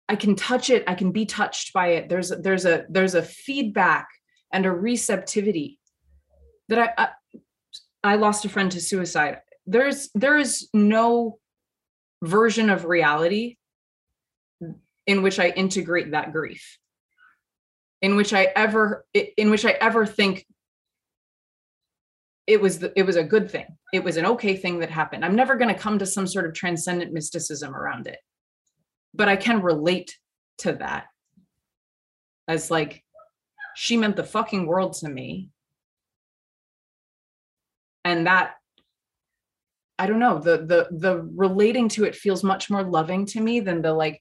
I 0.07 0.15
can 0.15 0.35
touch 0.35 0.69
it. 0.69 0.83
I 0.87 0.95
can 0.95 1.11
be 1.11 1.25
touched 1.25 1.73
by 1.73 1.89
it. 1.89 2.09
There's 2.09 2.31
a, 2.31 2.37
there's 2.37 2.65
a 2.65 2.85
there's 2.89 3.13
a 3.13 3.21
feedback 3.21 4.07
and 4.51 4.65
a 4.65 4.71
receptivity 4.71 5.79
that 6.69 6.79
I, 6.79 7.03
I 7.03 7.09
i 8.03 8.15
lost 8.15 8.45
a 8.45 8.49
friend 8.49 8.71
to 8.71 8.81
suicide 8.81 9.39
there's 9.69 10.09
there 10.15 10.37
is 10.37 10.69
no 10.73 11.37
version 12.23 12.69
of 12.69 12.85
reality 12.85 13.55
in 15.07 15.21
which 15.21 15.39
i 15.39 15.49
integrate 15.49 16.11
that 16.11 16.33
grief 16.33 16.79
in 18.01 18.15
which 18.15 18.33
I 18.33 18.47
ever 18.55 19.05
in 19.13 19.49
which 19.49 19.65
I 19.65 19.71
ever 19.71 20.05
think 20.05 20.45
it 22.47 22.59
was 22.59 22.79
the, 22.79 22.97
it 22.97 23.03
was 23.03 23.15
a 23.15 23.23
good 23.23 23.51
thing. 23.51 23.77
It 23.93 24.03
was 24.03 24.17
an 24.17 24.25
okay 24.25 24.55
thing 24.55 24.79
that 24.79 24.89
happened. 24.89 25.23
I'm 25.23 25.35
never 25.35 25.55
going 25.55 25.73
to 25.73 25.79
come 25.79 25.99
to 25.99 26.05
some 26.05 26.25
sort 26.25 26.45
of 26.45 26.53
transcendent 26.53 27.13
mysticism 27.13 27.75
around 27.75 28.07
it. 28.07 28.17
But 29.13 29.29
I 29.29 29.35
can 29.35 29.61
relate 29.61 30.17
to 30.59 30.73
that 30.73 31.05
as 32.47 32.71
like 32.71 33.03
she 33.75 33.97
meant 33.97 34.15
the 34.15 34.23
fucking 34.23 34.65
world 34.65 34.93
to 34.93 35.09
me. 35.09 35.49
And 38.03 38.25
that 38.25 38.55
I 39.99 40.07
don't 40.07 40.19
know, 40.19 40.39
the 40.39 40.57
the 40.57 40.87
the 40.91 41.21
relating 41.35 41.89
to 41.89 42.05
it 42.05 42.15
feels 42.15 42.43
much 42.43 42.69
more 42.69 42.83
loving 42.83 43.25
to 43.27 43.41
me 43.41 43.59
than 43.59 43.81
the 43.81 43.93
like 43.93 44.19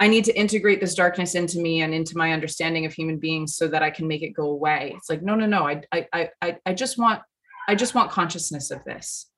I 0.00 0.08
need 0.08 0.24
to 0.24 0.38
integrate 0.38 0.80
this 0.80 0.94
darkness 0.94 1.34
into 1.34 1.58
me 1.60 1.80
and 1.82 1.94
into 1.94 2.18
my 2.18 2.32
understanding 2.32 2.84
of 2.84 2.92
human 2.92 3.18
beings 3.18 3.56
so 3.56 3.68
that 3.68 3.82
I 3.82 3.90
can 3.90 4.08
make 4.08 4.22
it 4.22 4.30
go 4.30 4.50
away. 4.50 4.92
It's 4.96 5.08
like, 5.08 5.22
no, 5.22 5.34
no, 5.36 5.46
no. 5.46 5.68
I, 5.68 5.82
I, 5.92 6.28
I, 6.42 6.58
I 6.66 6.74
just 6.74 6.98
want, 6.98 7.22
I 7.68 7.74
just 7.74 7.94
want 7.94 8.10
consciousness 8.10 8.70
of 8.72 8.82
this. 8.84 9.30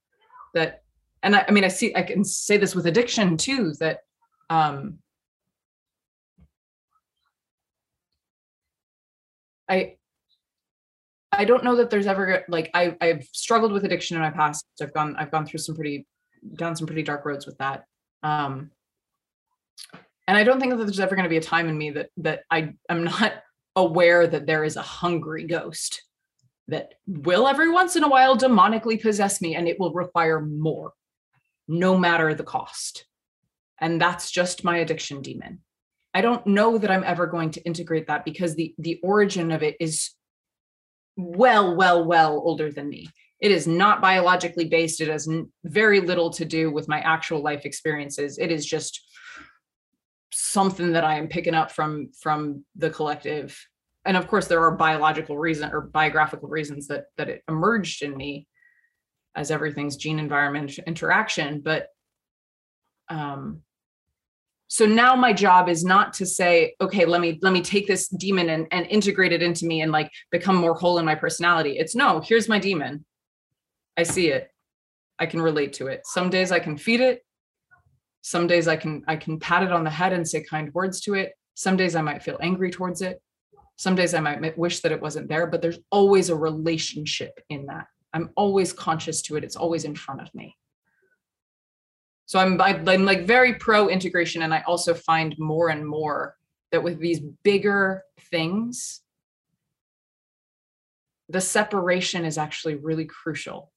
That, 0.55 0.83
and 1.23 1.37
I, 1.37 1.45
I 1.47 1.51
mean, 1.51 1.65
I 1.65 1.69
see, 1.69 1.95
I 1.95 2.03
can 2.03 2.25
say 2.25 2.57
this 2.57 2.75
with 2.75 2.87
addiction 2.87 3.37
too. 3.37 3.75
That, 3.81 4.01
um, 4.49 4.99
I, 9.69 9.96
I 11.37 11.45
don't 11.45 11.65
know 11.65 11.77
that 11.77 11.91
there's 11.91 12.07
ever 12.07 12.45
like 12.49 12.71
I, 12.75 12.97
I've 13.01 13.25
struggled 13.33 13.73
with 13.73 13.85
addiction 13.85 14.17
in 14.17 14.23
my 14.23 14.31
past. 14.31 14.65
I've 14.81 14.93
gone, 14.93 15.17
I've 15.17 15.31
gone 15.31 15.47
through 15.47 15.59
some 15.59 15.75
pretty, 15.75 16.07
down 16.55 16.77
some 16.77 16.87
pretty 16.87 17.03
dark 17.03 17.25
roads 17.25 17.47
with 17.47 17.59
that. 17.59 17.85
Um, 18.23 18.71
and 20.29 20.37
i 20.37 20.43
don't 20.43 20.59
think 20.59 20.73
that 20.73 20.79
there's 20.79 20.99
ever 20.99 21.15
going 21.15 21.25
to 21.25 21.31
be 21.31 21.37
a 21.37 21.41
time 21.41 21.69
in 21.69 21.79
me 21.79 21.91
that 21.91 22.11
that 22.17 22.43
i 22.51 22.75
am 22.89 23.05
not 23.05 23.35
aware 23.77 24.27
that 24.27 24.47
there 24.47 24.65
is 24.65 24.75
a 24.77 24.83
hungry 24.83 25.45
ghost 25.45 26.03
that 26.69 26.95
will 27.07 27.47
every 27.47 27.71
once 27.71 27.97
in 27.97 28.03
a 28.03 28.09
while 28.09 28.37
demonically 28.37 29.01
possess 29.01 29.41
me 29.41 29.55
and 29.55 29.69
it 29.69 29.79
will 29.79 29.93
require 29.93 30.41
more 30.41 30.93
no 31.69 31.97
matter 31.97 32.35
the 32.35 32.45
cost. 32.45 33.07
And 33.81 34.01
that's 34.01 34.31
just 34.31 34.65
my 34.65 34.79
addiction 34.79 35.23
demon. 35.23 35.61
I 36.15 36.23
don't 36.23 36.47
know 36.47 36.79
that 36.79 36.91
I'm 36.91 37.05
ever 37.05 37.27
going 37.27 37.51
to 37.53 37.63
integrate 37.65 38.07
that 38.07 38.25
because 38.25 38.55
the 38.55 38.75
the 38.79 38.99
origin 39.03 39.53
of 39.53 39.63
it 39.63 39.77
is 39.79 40.13
well, 41.17 41.75
well, 41.75 42.05
well 42.05 42.43
older 42.45 42.71
than 42.71 42.89
me. 42.89 43.09
It 43.41 43.51
is 43.51 43.67
not 43.67 44.01
biologically 44.01 44.67
based. 44.67 45.01
It 45.01 45.09
has 45.09 45.29
very 45.65 46.01
little 46.01 46.31
to 46.31 46.45
do 46.45 46.71
with 46.71 46.89
my 46.89 47.01
actual 47.01 47.43
life 47.43 47.65
experiences. 47.65 48.39
It 48.39 48.51
is 48.51 48.65
just 48.65 49.03
something 50.33 50.93
that 50.93 51.05
I 51.05 51.19
am 51.19 51.29
picking 51.29 51.55
up 51.55 51.71
from 51.71 52.11
from 52.21 52.65
the 52.77 52.91
collective. 52.91 53.59
And 54.05 54.17
of 54.17 54.29
course, 54.29 54.47
there 54.47 54.63
are 54.63 54.77
biological 54.77 55.37
reasons 55.37 55.73
or 55.73 55.83
biographical 55.83 56.49
reasons 56.49 56.87
that 56.89 57.07
that 57.17 57.29
it 57.29 57.43
emerged 57.49 58.03
in 58.03 58.17
me 58.17 58.47
as 59.35 59.51
everything's 59.51 59.97
gene 59.97 60.19
environment 60.19 60.79
interaction. 60.87 61.61
But 61.61 61.89
um, 63.09 63.63
so 64.69 64.85
now 64.85 65.15
my 65.15 65.33
job 65.33 65.69
is 65.69 65.85
not 65.85 66.13
to 66.15 66.27
say 66.27 66.75
okay 66.81 67.05
let 67.05 67.21
me 67.21 67.39
let 67.43 67.53
me 67.53 67.61
take 67.61 67.87
this 67.87 68.09
demon 68.09 68.51
and, 68.51 68.67
and 68.73 68.87
integrate 68.87 69.33
it 69.33 69.43
into 69.43 69.65
me 69.65 69.81
and 69.83 69.93
like 69.93 70.11
become 70.31 70.57
more 70.57 70.75
whole 70.75 70.99
in 70.99 71.05
my 71.05 71.15
personality. 71.15 71.79
It's 71.79 71.95
no 71.95 72.21
here's 72.21 72.49
my 72.49 72.59
demon. 72.59 73.05
I 73.97 74.03
see 74.03 74.29
it. 74.29 74.51
I 75.19 75.27
can 75.27 75.41
relate 75.41 75.75
to 75.75 75.87
it. 75.87 76.03
Some 76.05 76.31
days 76.31 76.53
i 76.53 76.59
can 76.59 76.77
feed 76.77 77.01
it. 77.01 77.25
Some 78.23 78.47
days 78.47 78.67
i 78.67 78.77
can 78.77 79.05
i 79.07 79.17
can 79.17 79.39
pat 79.39 79.63
it 79.63 79.73
on 79.73 79.85
the 79.85 79.91
head 79.91 80.13
and 80.13 80.27
say 80.27 80.43
kind 80.43 80.73
words 80.75 81.01
to 81.03 81.15
it. 81.15 81.33
Some 81.55 81.77
days 81.77 81.95
i 81.95 82.03
might 82.03 82.23
feel 82.23 82.39
angry 82.41 82.71
towards 82.71 83.03
it. 83.03 83.23
Some 83.77 83.95
days 83.95 84.15
i 84.15 84.21
might 84.21 84.59
wish 84.59 84.81
that 84.81 84.93
it 84.93 85.01
wasn't 85.01 85.29
there 85.29 85.47
but 85.47 85.63
there's 85.63 85.79
always 85.91 86.29
a 86.29 86.37
relationship 86.37 87.39
in 87.51 87.67
that. 87.67 87.87
I'm 88.13 88.31
always 88.37 88.73
conscious 88.73 89.23
to 89.23 89.37
it. 89.37 89.45
It's 89.45 89.57
always 89.57 89.85
in 89.85 89.95
front 89.95 90.23
of 90.23 90.35
me 90.35 90.57
so 92.27 92.39
I'm, 92.39 92.61
I'm 92.61 93.05
like 93.05 93.27
very 93.27 93.55
pro 93.55 93.89
integration 93.89 94.43
and 94.43 94.53
i 94.53 94.63
also 94.67 94.95
find 94.95 95.35
more 95.39 95.69
and 95.71 95.87
more 95.87 96.37
that 96.73 96.83
with 96.83 96.99
these 96.99 97.21
bigger 97.43 98.03
things 98.31 99.03
the 101.29 101.41
separation 101.41 102.25
is 102.25 102.39
actually 102.39 102.77
really 102.77 103.05
crucial. 103.05 103.73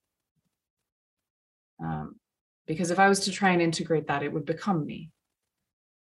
Um, 1.83 2.15
because 2.67 2.91
if 2.91 2.99
i 2.99 3.07
was 3.07 3.21
to 3.21 3.31
try 3.31 3.51
and 3.51 3.61
integrate 3.61 4.07
that 4.07 4.23
it 4.23 4.31
would 4.31 4.45
become 4.45 4.85
me. 4.85 5.11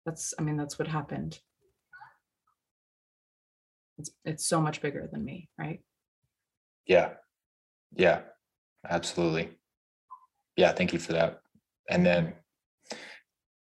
That's 0.06 0.34
i 0.38 0.42
mean 0.42 0.56
that's 0.56 0.78
what 0.78 0.88
happened. 0.88 1.38
It's 3.98 4.10
it's 4.24 4.46
so 4.46 4.60
much 4.60 4.80
bigger 4.80 5.08
than 5.10 5.24
me 5.24 5.48
right? 5.58 5.80
Yeah. 6.86 7.10
Yeah. 7.94 8.22
Absolutely. 8.88 9.50
Yeah 10.56 10.72
thank 10.72 10.92
you 10.92 10.98
for 10.98 11.12
that 11.12 11.42
and 11.88 12.04
then 12.04 12.34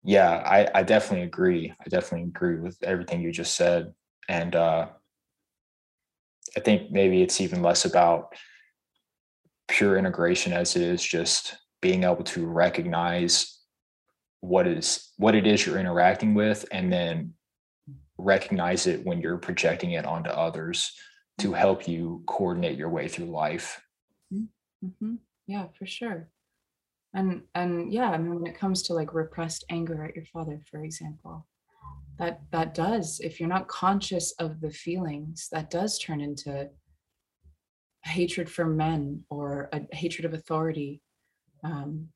yeah 0.05 0.43
i 0.47 0.69
i 0.79 0.83
definitely 0.83 1.27
agree. 1.27 1.73
I 1.81 1.89
definitely 1.89 2.29
agree 2.29 2.59
with 2.59 2.79
everything 2.83 3.21
you 3.21 3.33
just 3.33 3.55
said. 3.57 3.93
And 4.29 4.55
uh 4.55 4.89
i 6.57 6.61
think 6.61 6.91
maybe 6.91 7.23
it's 7.23 7.41
even 7.41 7.63
less 7.63 7.85
about 7.85 8.35
pure 9.69 9.99
integration 9.99 10.53
as 10.53 10.77
it 10.77 10.83
is 10.83 11.03
just 11.03 11.57
being 11.83 12.05
able 12.05 12.25
to 12.25 12.47
recognize 12.47 13.59
what 14.41 14.67
is 14.67 15.13
what 15.17 15.35
it 15.35 15.47
is 15.47 15.67
you're 15.67 15.79
interacting 15.79 16.35
with 16.35 16.65
and 16.73 16.93
then 16.93 17.35
recognize 18.19 18.87
it 18.87 19.05
when 19.05 19.21
you're 19.21 19.39
projecting 19.39 19.93
it 19.93 20.05
onto 20.05 20.31
others 20.31 20.93
to 21.39 21.53
help 21.53 21.87
you 21.87 22.23
coordinate 22.27 22.77
your 22.77 22.89
way 22.89 23.07
through 23.09 23.27
life. 23.27 23.81
Mm-hmm. 24.33 25.17
yeah 25.47 25.67
for 25.79 25.87
sure 25.87 26.29
and 27.15 27.43
and 27.55 27.93
yeah 27.93 28.11
i 28.11 28.19
mean 28.19 28.35
when 28.35 28.47
it 28.47 28.59
comes 28.59 28.83
to 28.83 28.95
like 28.95 29.15
repressed 29.15 29.65
anger 29.71 30.05
at 30.05 30.15
your 30.15 30.25
father 30.27 30.61
for 30.71 30.83
example 30.85 31.47
that 32.19 32.41
that 32.51 32.75
does 32.75 33.21
if 33.21 33.39
you're 33.39 33.49
not 33.49 33.69
conscious 33.69 34.33
of 34.39 34.61
the 34.61 34.71
feelings 34.71 35.49
that 35.51 35.71
does 35.71 35.99
turn 35.99 36.21
into 36.21 36.69
hatred 38.05 38.51
for 38.51 38.67
men 38.67 39.23
or 39.31 39.69
a 39.73 39.81
hatred 39.95 40.25
of 40.25 40.35
authority 40.35 41.01
um, 41.65 42.09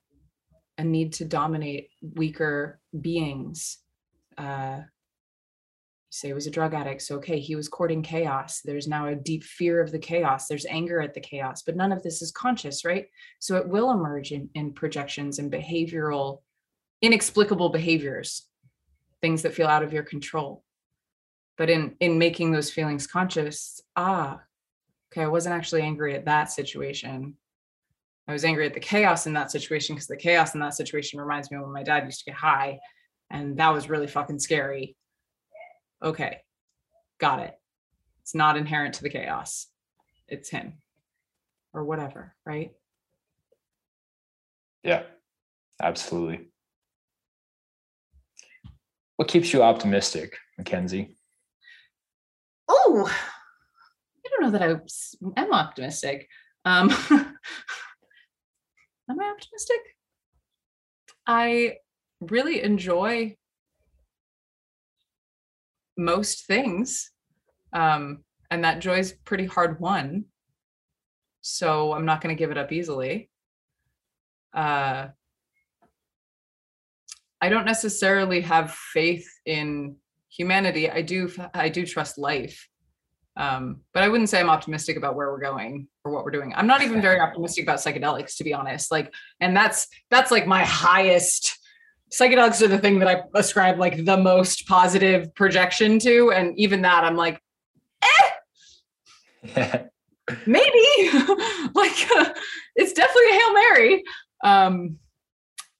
a 0.78 0.84
need 0.84 1.12
to 1.12 1.24
dominate 1.24 1.88
weaker 2.14 2.80
beings 3.00 3.78
uh, 4.38 4.80
say 6.12 6.28
he 6.28 6.34
was 6.34 6.46
a 6.46 6.50
drug 6.50 6.74
addict 6.74 7.00
so 7.00 7.16
okay 7.16 7.38
he 7.38 7.56
was 7.56 7.68
courting 7.68 8.02
chaos. 8.02 8.60
There's 8.62 8.86
now 8.86 9.06
a 9.06 9.14
deep 9.14 9.44
fear 9.44 9.80
of 9.80 9.90
the 9.90 9.98
chaos. 9.98 10.46
There's 10.46 10.66
anger 10.66 11.00
at 11.00 11.14
the 11.14 11.20
chaos 11.20 11.62
but 11.62 11.76
none 11.76 11.90
of 11.90 12.02
this 12.02 12.20
is 12.20 12.30
conscious 12.30 12.84
right? 12.84 13.06
So 13.38 13.56
it 13.56 13.68
will 13.68 13.90
emerge 13.90 14.30
in, 14.30 14.50
in 14.54 14.72
projections 14.72 15.38
and 15.38 15.50
behavioral 15.50 16.42
inexplicable 17.00 17.70
behaviors 17.70 18.46
things 19.22 19.42
that 19.42 19.54
feel 19.54 19.68
out 19.68 19.82
of 19.82 19.92
your 19.92 20.02
control. 20.02 20.62
But 21.56 21.70
in 21.70 21.96
in 21.98 22.18
making 22.18 22.52
those 22.52 22.70
feelings 22.70 23.06
conscious 23.06 23.80
ah 23.96 24.40
okay 25.10 25.22
i 25.22 25.28
wasn't 25.28 25.54
actually 25.54 25.82
angry 25.82 26.14
at 26.14 26.26
that 26.26 26.50
situation. 26.50 27.36
I 28.28 28.32
was 28.32 28.44
angry 28.44 28.66
at 28.66 28.74
the 28.74 28.80
chaos 28.80 29.26
in 29.26 29.32
that 29.32 29.50
situation 29.50 29.94
because 29.94 30.06
the 30.06 30.16
chaos 30.16 30.54
in 30.54 30.60
that 30.60 30.74
situation 30.74 31.18
reminds 31.18 31.50
me 31.50 31.56
of 31.56 31.64
when 31.64 31.72
my 31.72 31.82
dad 31.82 32.04
used 32.04 32.20
to 32.20 32.26
get 32.26 32.36
high 32.36 32.78
and 33.30 33.56
that 33.56 33.72
was 33.72 33.88
really 33.88 34.06
fucking 34.06 34.38
scary 34.38 34.94
okay, 36.02 36.38
got 37.18 37.40
it. 37.40 37.54
It's 38.22 38.34
not 38.34 38.56
inherent 38.56 38.94
to 38.94 39.02
the 39.02 39.10
chaos. 39.10 39.68
It's 40.28 40.50
him 40.50 40.74
or 41.72 41.84
whatever, 41.84 42.34
right? 42.44 42.72
Yeah, 44.82 45.02
absolutely. 45.80 46.48
What 49.16 49.28
keeps 49.28 49.52
you 49.52 49.62
optimistic, 49.62 50.36
Mackenzie? 50.58 51.16
Oh, 52.68 53.08
I 53.08 54.28
don't 54.28 54.42
know 54.42 54.58
that 54.58 54.62
I 54.62 55.40
am 55.40 55.52
optimistic. 55.52 56.28
Um, 56.64 56.90
am 57.10 57.36
I 59.20 59.30
optimistic? 59.30 59.80
I 61.26 61.76
really 62.20 62.62
enjoy 62.62 63.36
most 65.96 66.46
things. 66.46 67.10
Um, 67.72 68.24
and 68.50 68.64
that 68.64 68.80
joy's 68.80 69.12
pretty 69.12 69.46
hard 69.46 69.80
won. 69.80 70.26
So 71.40 71.92
I'm 71.92 72.04
not 72.04 72.20
going 72.20 72.34
to 72.34 72.38
give 72.38 72.50
it 72.50 72.58
up 72.58 72.70
easily. 72.70 73.30
Uh, 74.54 75.08
I 77.40 77.48
don't 77.48 77.64
necessarily 77.64 78.42
have 78.42 78.72
faith 78.72 79.28
in 79.46 79.96
humanity. 80.30 80.88
I 80.90 81.02
do 81.02 81.30
I 81.54 81.68
do 81.68 81.84
trust 81.84 82.18
life. 82.18 82.68
Um, 83.36 83.80
but 83.94 84.02
I 84.02 84.08
wouldn't 84.08 84.28
say 84.28 84.38
I'm 84.38 84.50
optimistic 84.50 84.96
about 84.96 85.16
where 85.16 85.32
we're 85.32 85.40
going 85.40 85.88
or 86.04 86.12
what 86.12 86.24
we're 86.24 86.30
doing. 86.30 86.52
I'm 86.54 86.66
not 86.66 86.82
even 86.82 87.00
very 87.08 87.18
optimistic 87.18 87.64
about 87.64 87.78
psychedelics, 87.78 88.36
to 88.36 88.44
be 88.44 88.54
honest. 88.54 88.90
Like, 88.90 89.12
and 89.40 89.56
that's 89.56 89.88
that's 90.10 90.30
like 90.30 90.46
my 90.46 90.64
highest 90.64 91.58
psychedelics 92.12 92.62
are 92.62 92.68
the 92.68 92.78
thing 92.78 92.98
that 92.98 93.08
I 93.08 93.22
ascribe 93.34 93.78
like 93.78 94.04
the 94.04 94.16
most 94.16 94.66
positive 94.66 95.34
projection 95.34 95.98
to. 96.00 96.32
And 96.32 96.58
even 96.58 96.82
that, 96.82 97.04
I'm 97.04 97.16
like, 97.16 97.40
eh, 98.02 99.84
maybe 100.46 100.84
like 101.74 102.10
uh, 102.16 102.32
it's 102.76 102.92
definitely 102.92 103.30
a 103.30 103.32
Hail 103.32 103.52
Mary. 103.54 104.04
Um, 104.44 104.98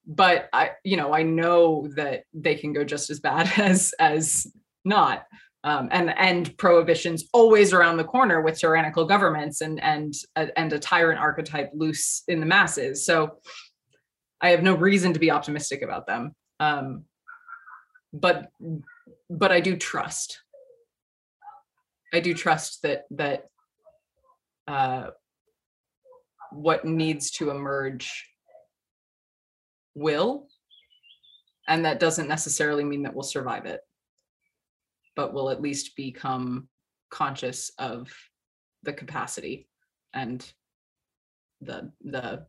but 0.06 0.48
I, 0.52 0.70
you 0.84 0.96
know, 0.96 1.14
I 1.14 1.22
know 1.22 1.88
that 1.96 2.24
they 2.34 2.56
can 2.56 2.72
go 2.72 2.82
just 2.82 3.10
as 3.10 3.20
bad 3.20 3.50
as, 3.58 3.94
as 3.98 4.46
not. 4.84 5.24
Um, 5.64 5.88
and 5.92 6.10
and 6.18 6.58
prohibitions 6.58 7.22
always 7.32 7.72
around 7.72 7.96
the 7.96 8.02
corner 8.02 8.40
with 8.40 8.58
tyrannical 8.58 9.04
governments 9.04 9.60
and 9.60 9.80
and 9.80 10.12
and 10.34 10.72
a 10.72 10.78
tyrant 10.80 11.20
archetype 11.20 11.70
loose 11.72 12.24
in 12.26 12.40
the 12.40 12.46
masses. 12.46 13.06
So 13.06 13.36
I 14.42 14.50
have 14.50 14.62
no 14.62 14.74
reason 14.74 15.12
to 15.12 15.20
be 15.20 15.30
optimistic 15.30 15.82
about 15.82 16.06
them. 16.06 16.34
Um, 16.58 17.04
but 18.12 18.50
but 19.30 19.52
I 19.52 19.60
do 19.60 19.76
trust. 19.76 20.40
I 22.12 22.20
do 22.20 22.34
trust 22.34 22.82
that 22.82 23.04
that 23.12 23.46
uh, 24.66 25.10
what 26.50 26.84
needs 26.84 27.30
to 27.32 27.50
emerge 27.50 28.28
will, 29.94 30.48
and 31.68 31.84
that 31.84 32.00
doesn't 32.00 32.28
necessarily 32.28 32.84
mean 32.84 33.04
that 33.04 33.14
we'll 33.14 33.22
survive 33.22 33.64
it, 33.64 33.80
but 35.16 35.32
we'll 35.32 35.50
at 35.50 35.62
least 35.62 35.96
become 35.96 36.68
conscious 37.10 37.70
of 37.78 38.12
the 38.82 38.92
capacity 38.92 39.68
and 40.12 40.52
the 41.60 41.92
the 42.04 42.46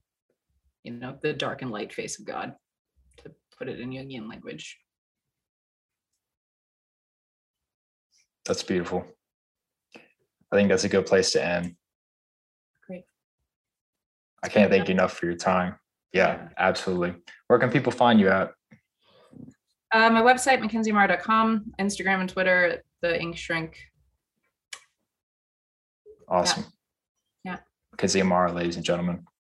you 0.84 0.93
know, 0.93 1.18
the 1.22 1.34
dark 1.34 1.61
and 1.61 1.72
light 1.72 1.93
face 1.93 2.19
of 2.19 2.26
God, 2.26 2.53
to 3.18 3.31
put 3.57 3.69
it 3.69 3.80
in 3.80 3.91
Jungian 3.91 4.30
language. 4.30 4.77
That's 8.45 8.64
beautiful. 8.64 9.05
I 9.95 10.55
think 10.55 10.69
that's 10.69 10.84
a 10.84 10.89
good 10.89 11.05
place 11.05 11.31
to 11.31 11.43
end. 11.43 11.76
Great. 12.85 13.05
I 14.43 14.49
can't 14.49 14.69
thank 14.69 14.88
you 14.89 14.93
enough 14.93 15.14
for 15.14 15.26
your 15.26 15.35
time. 15.35 15.76
Yeah, 16.11 16.49
absolutely. 16.57 17.15
Where 17.47 17.57
can 17.57 17.72
people 17.72 17.91
find 17.91 18.19
you 18.19 18.30
at? 18.30 18.51
Uh, 19.93 20.10
my 20.10 20.22
website, 20.22 20.60
mackenzieamara.com, 20.60 21.73
Instagram 21.80 22.19
and 22.19 22.30
Twitter, 22.30 22.84
the 23.01 23.19
ink 23.19 23.38
shrink. 23.38 23.77
Awesome. 26.27 26.65
Yeah. 27.43 27.57
Mackenzie 27.91 28.22
Amara, 28.22 28.51
ladies 28.51 28.76
and 28.76 28.85
gentlemen. 28.85 29.26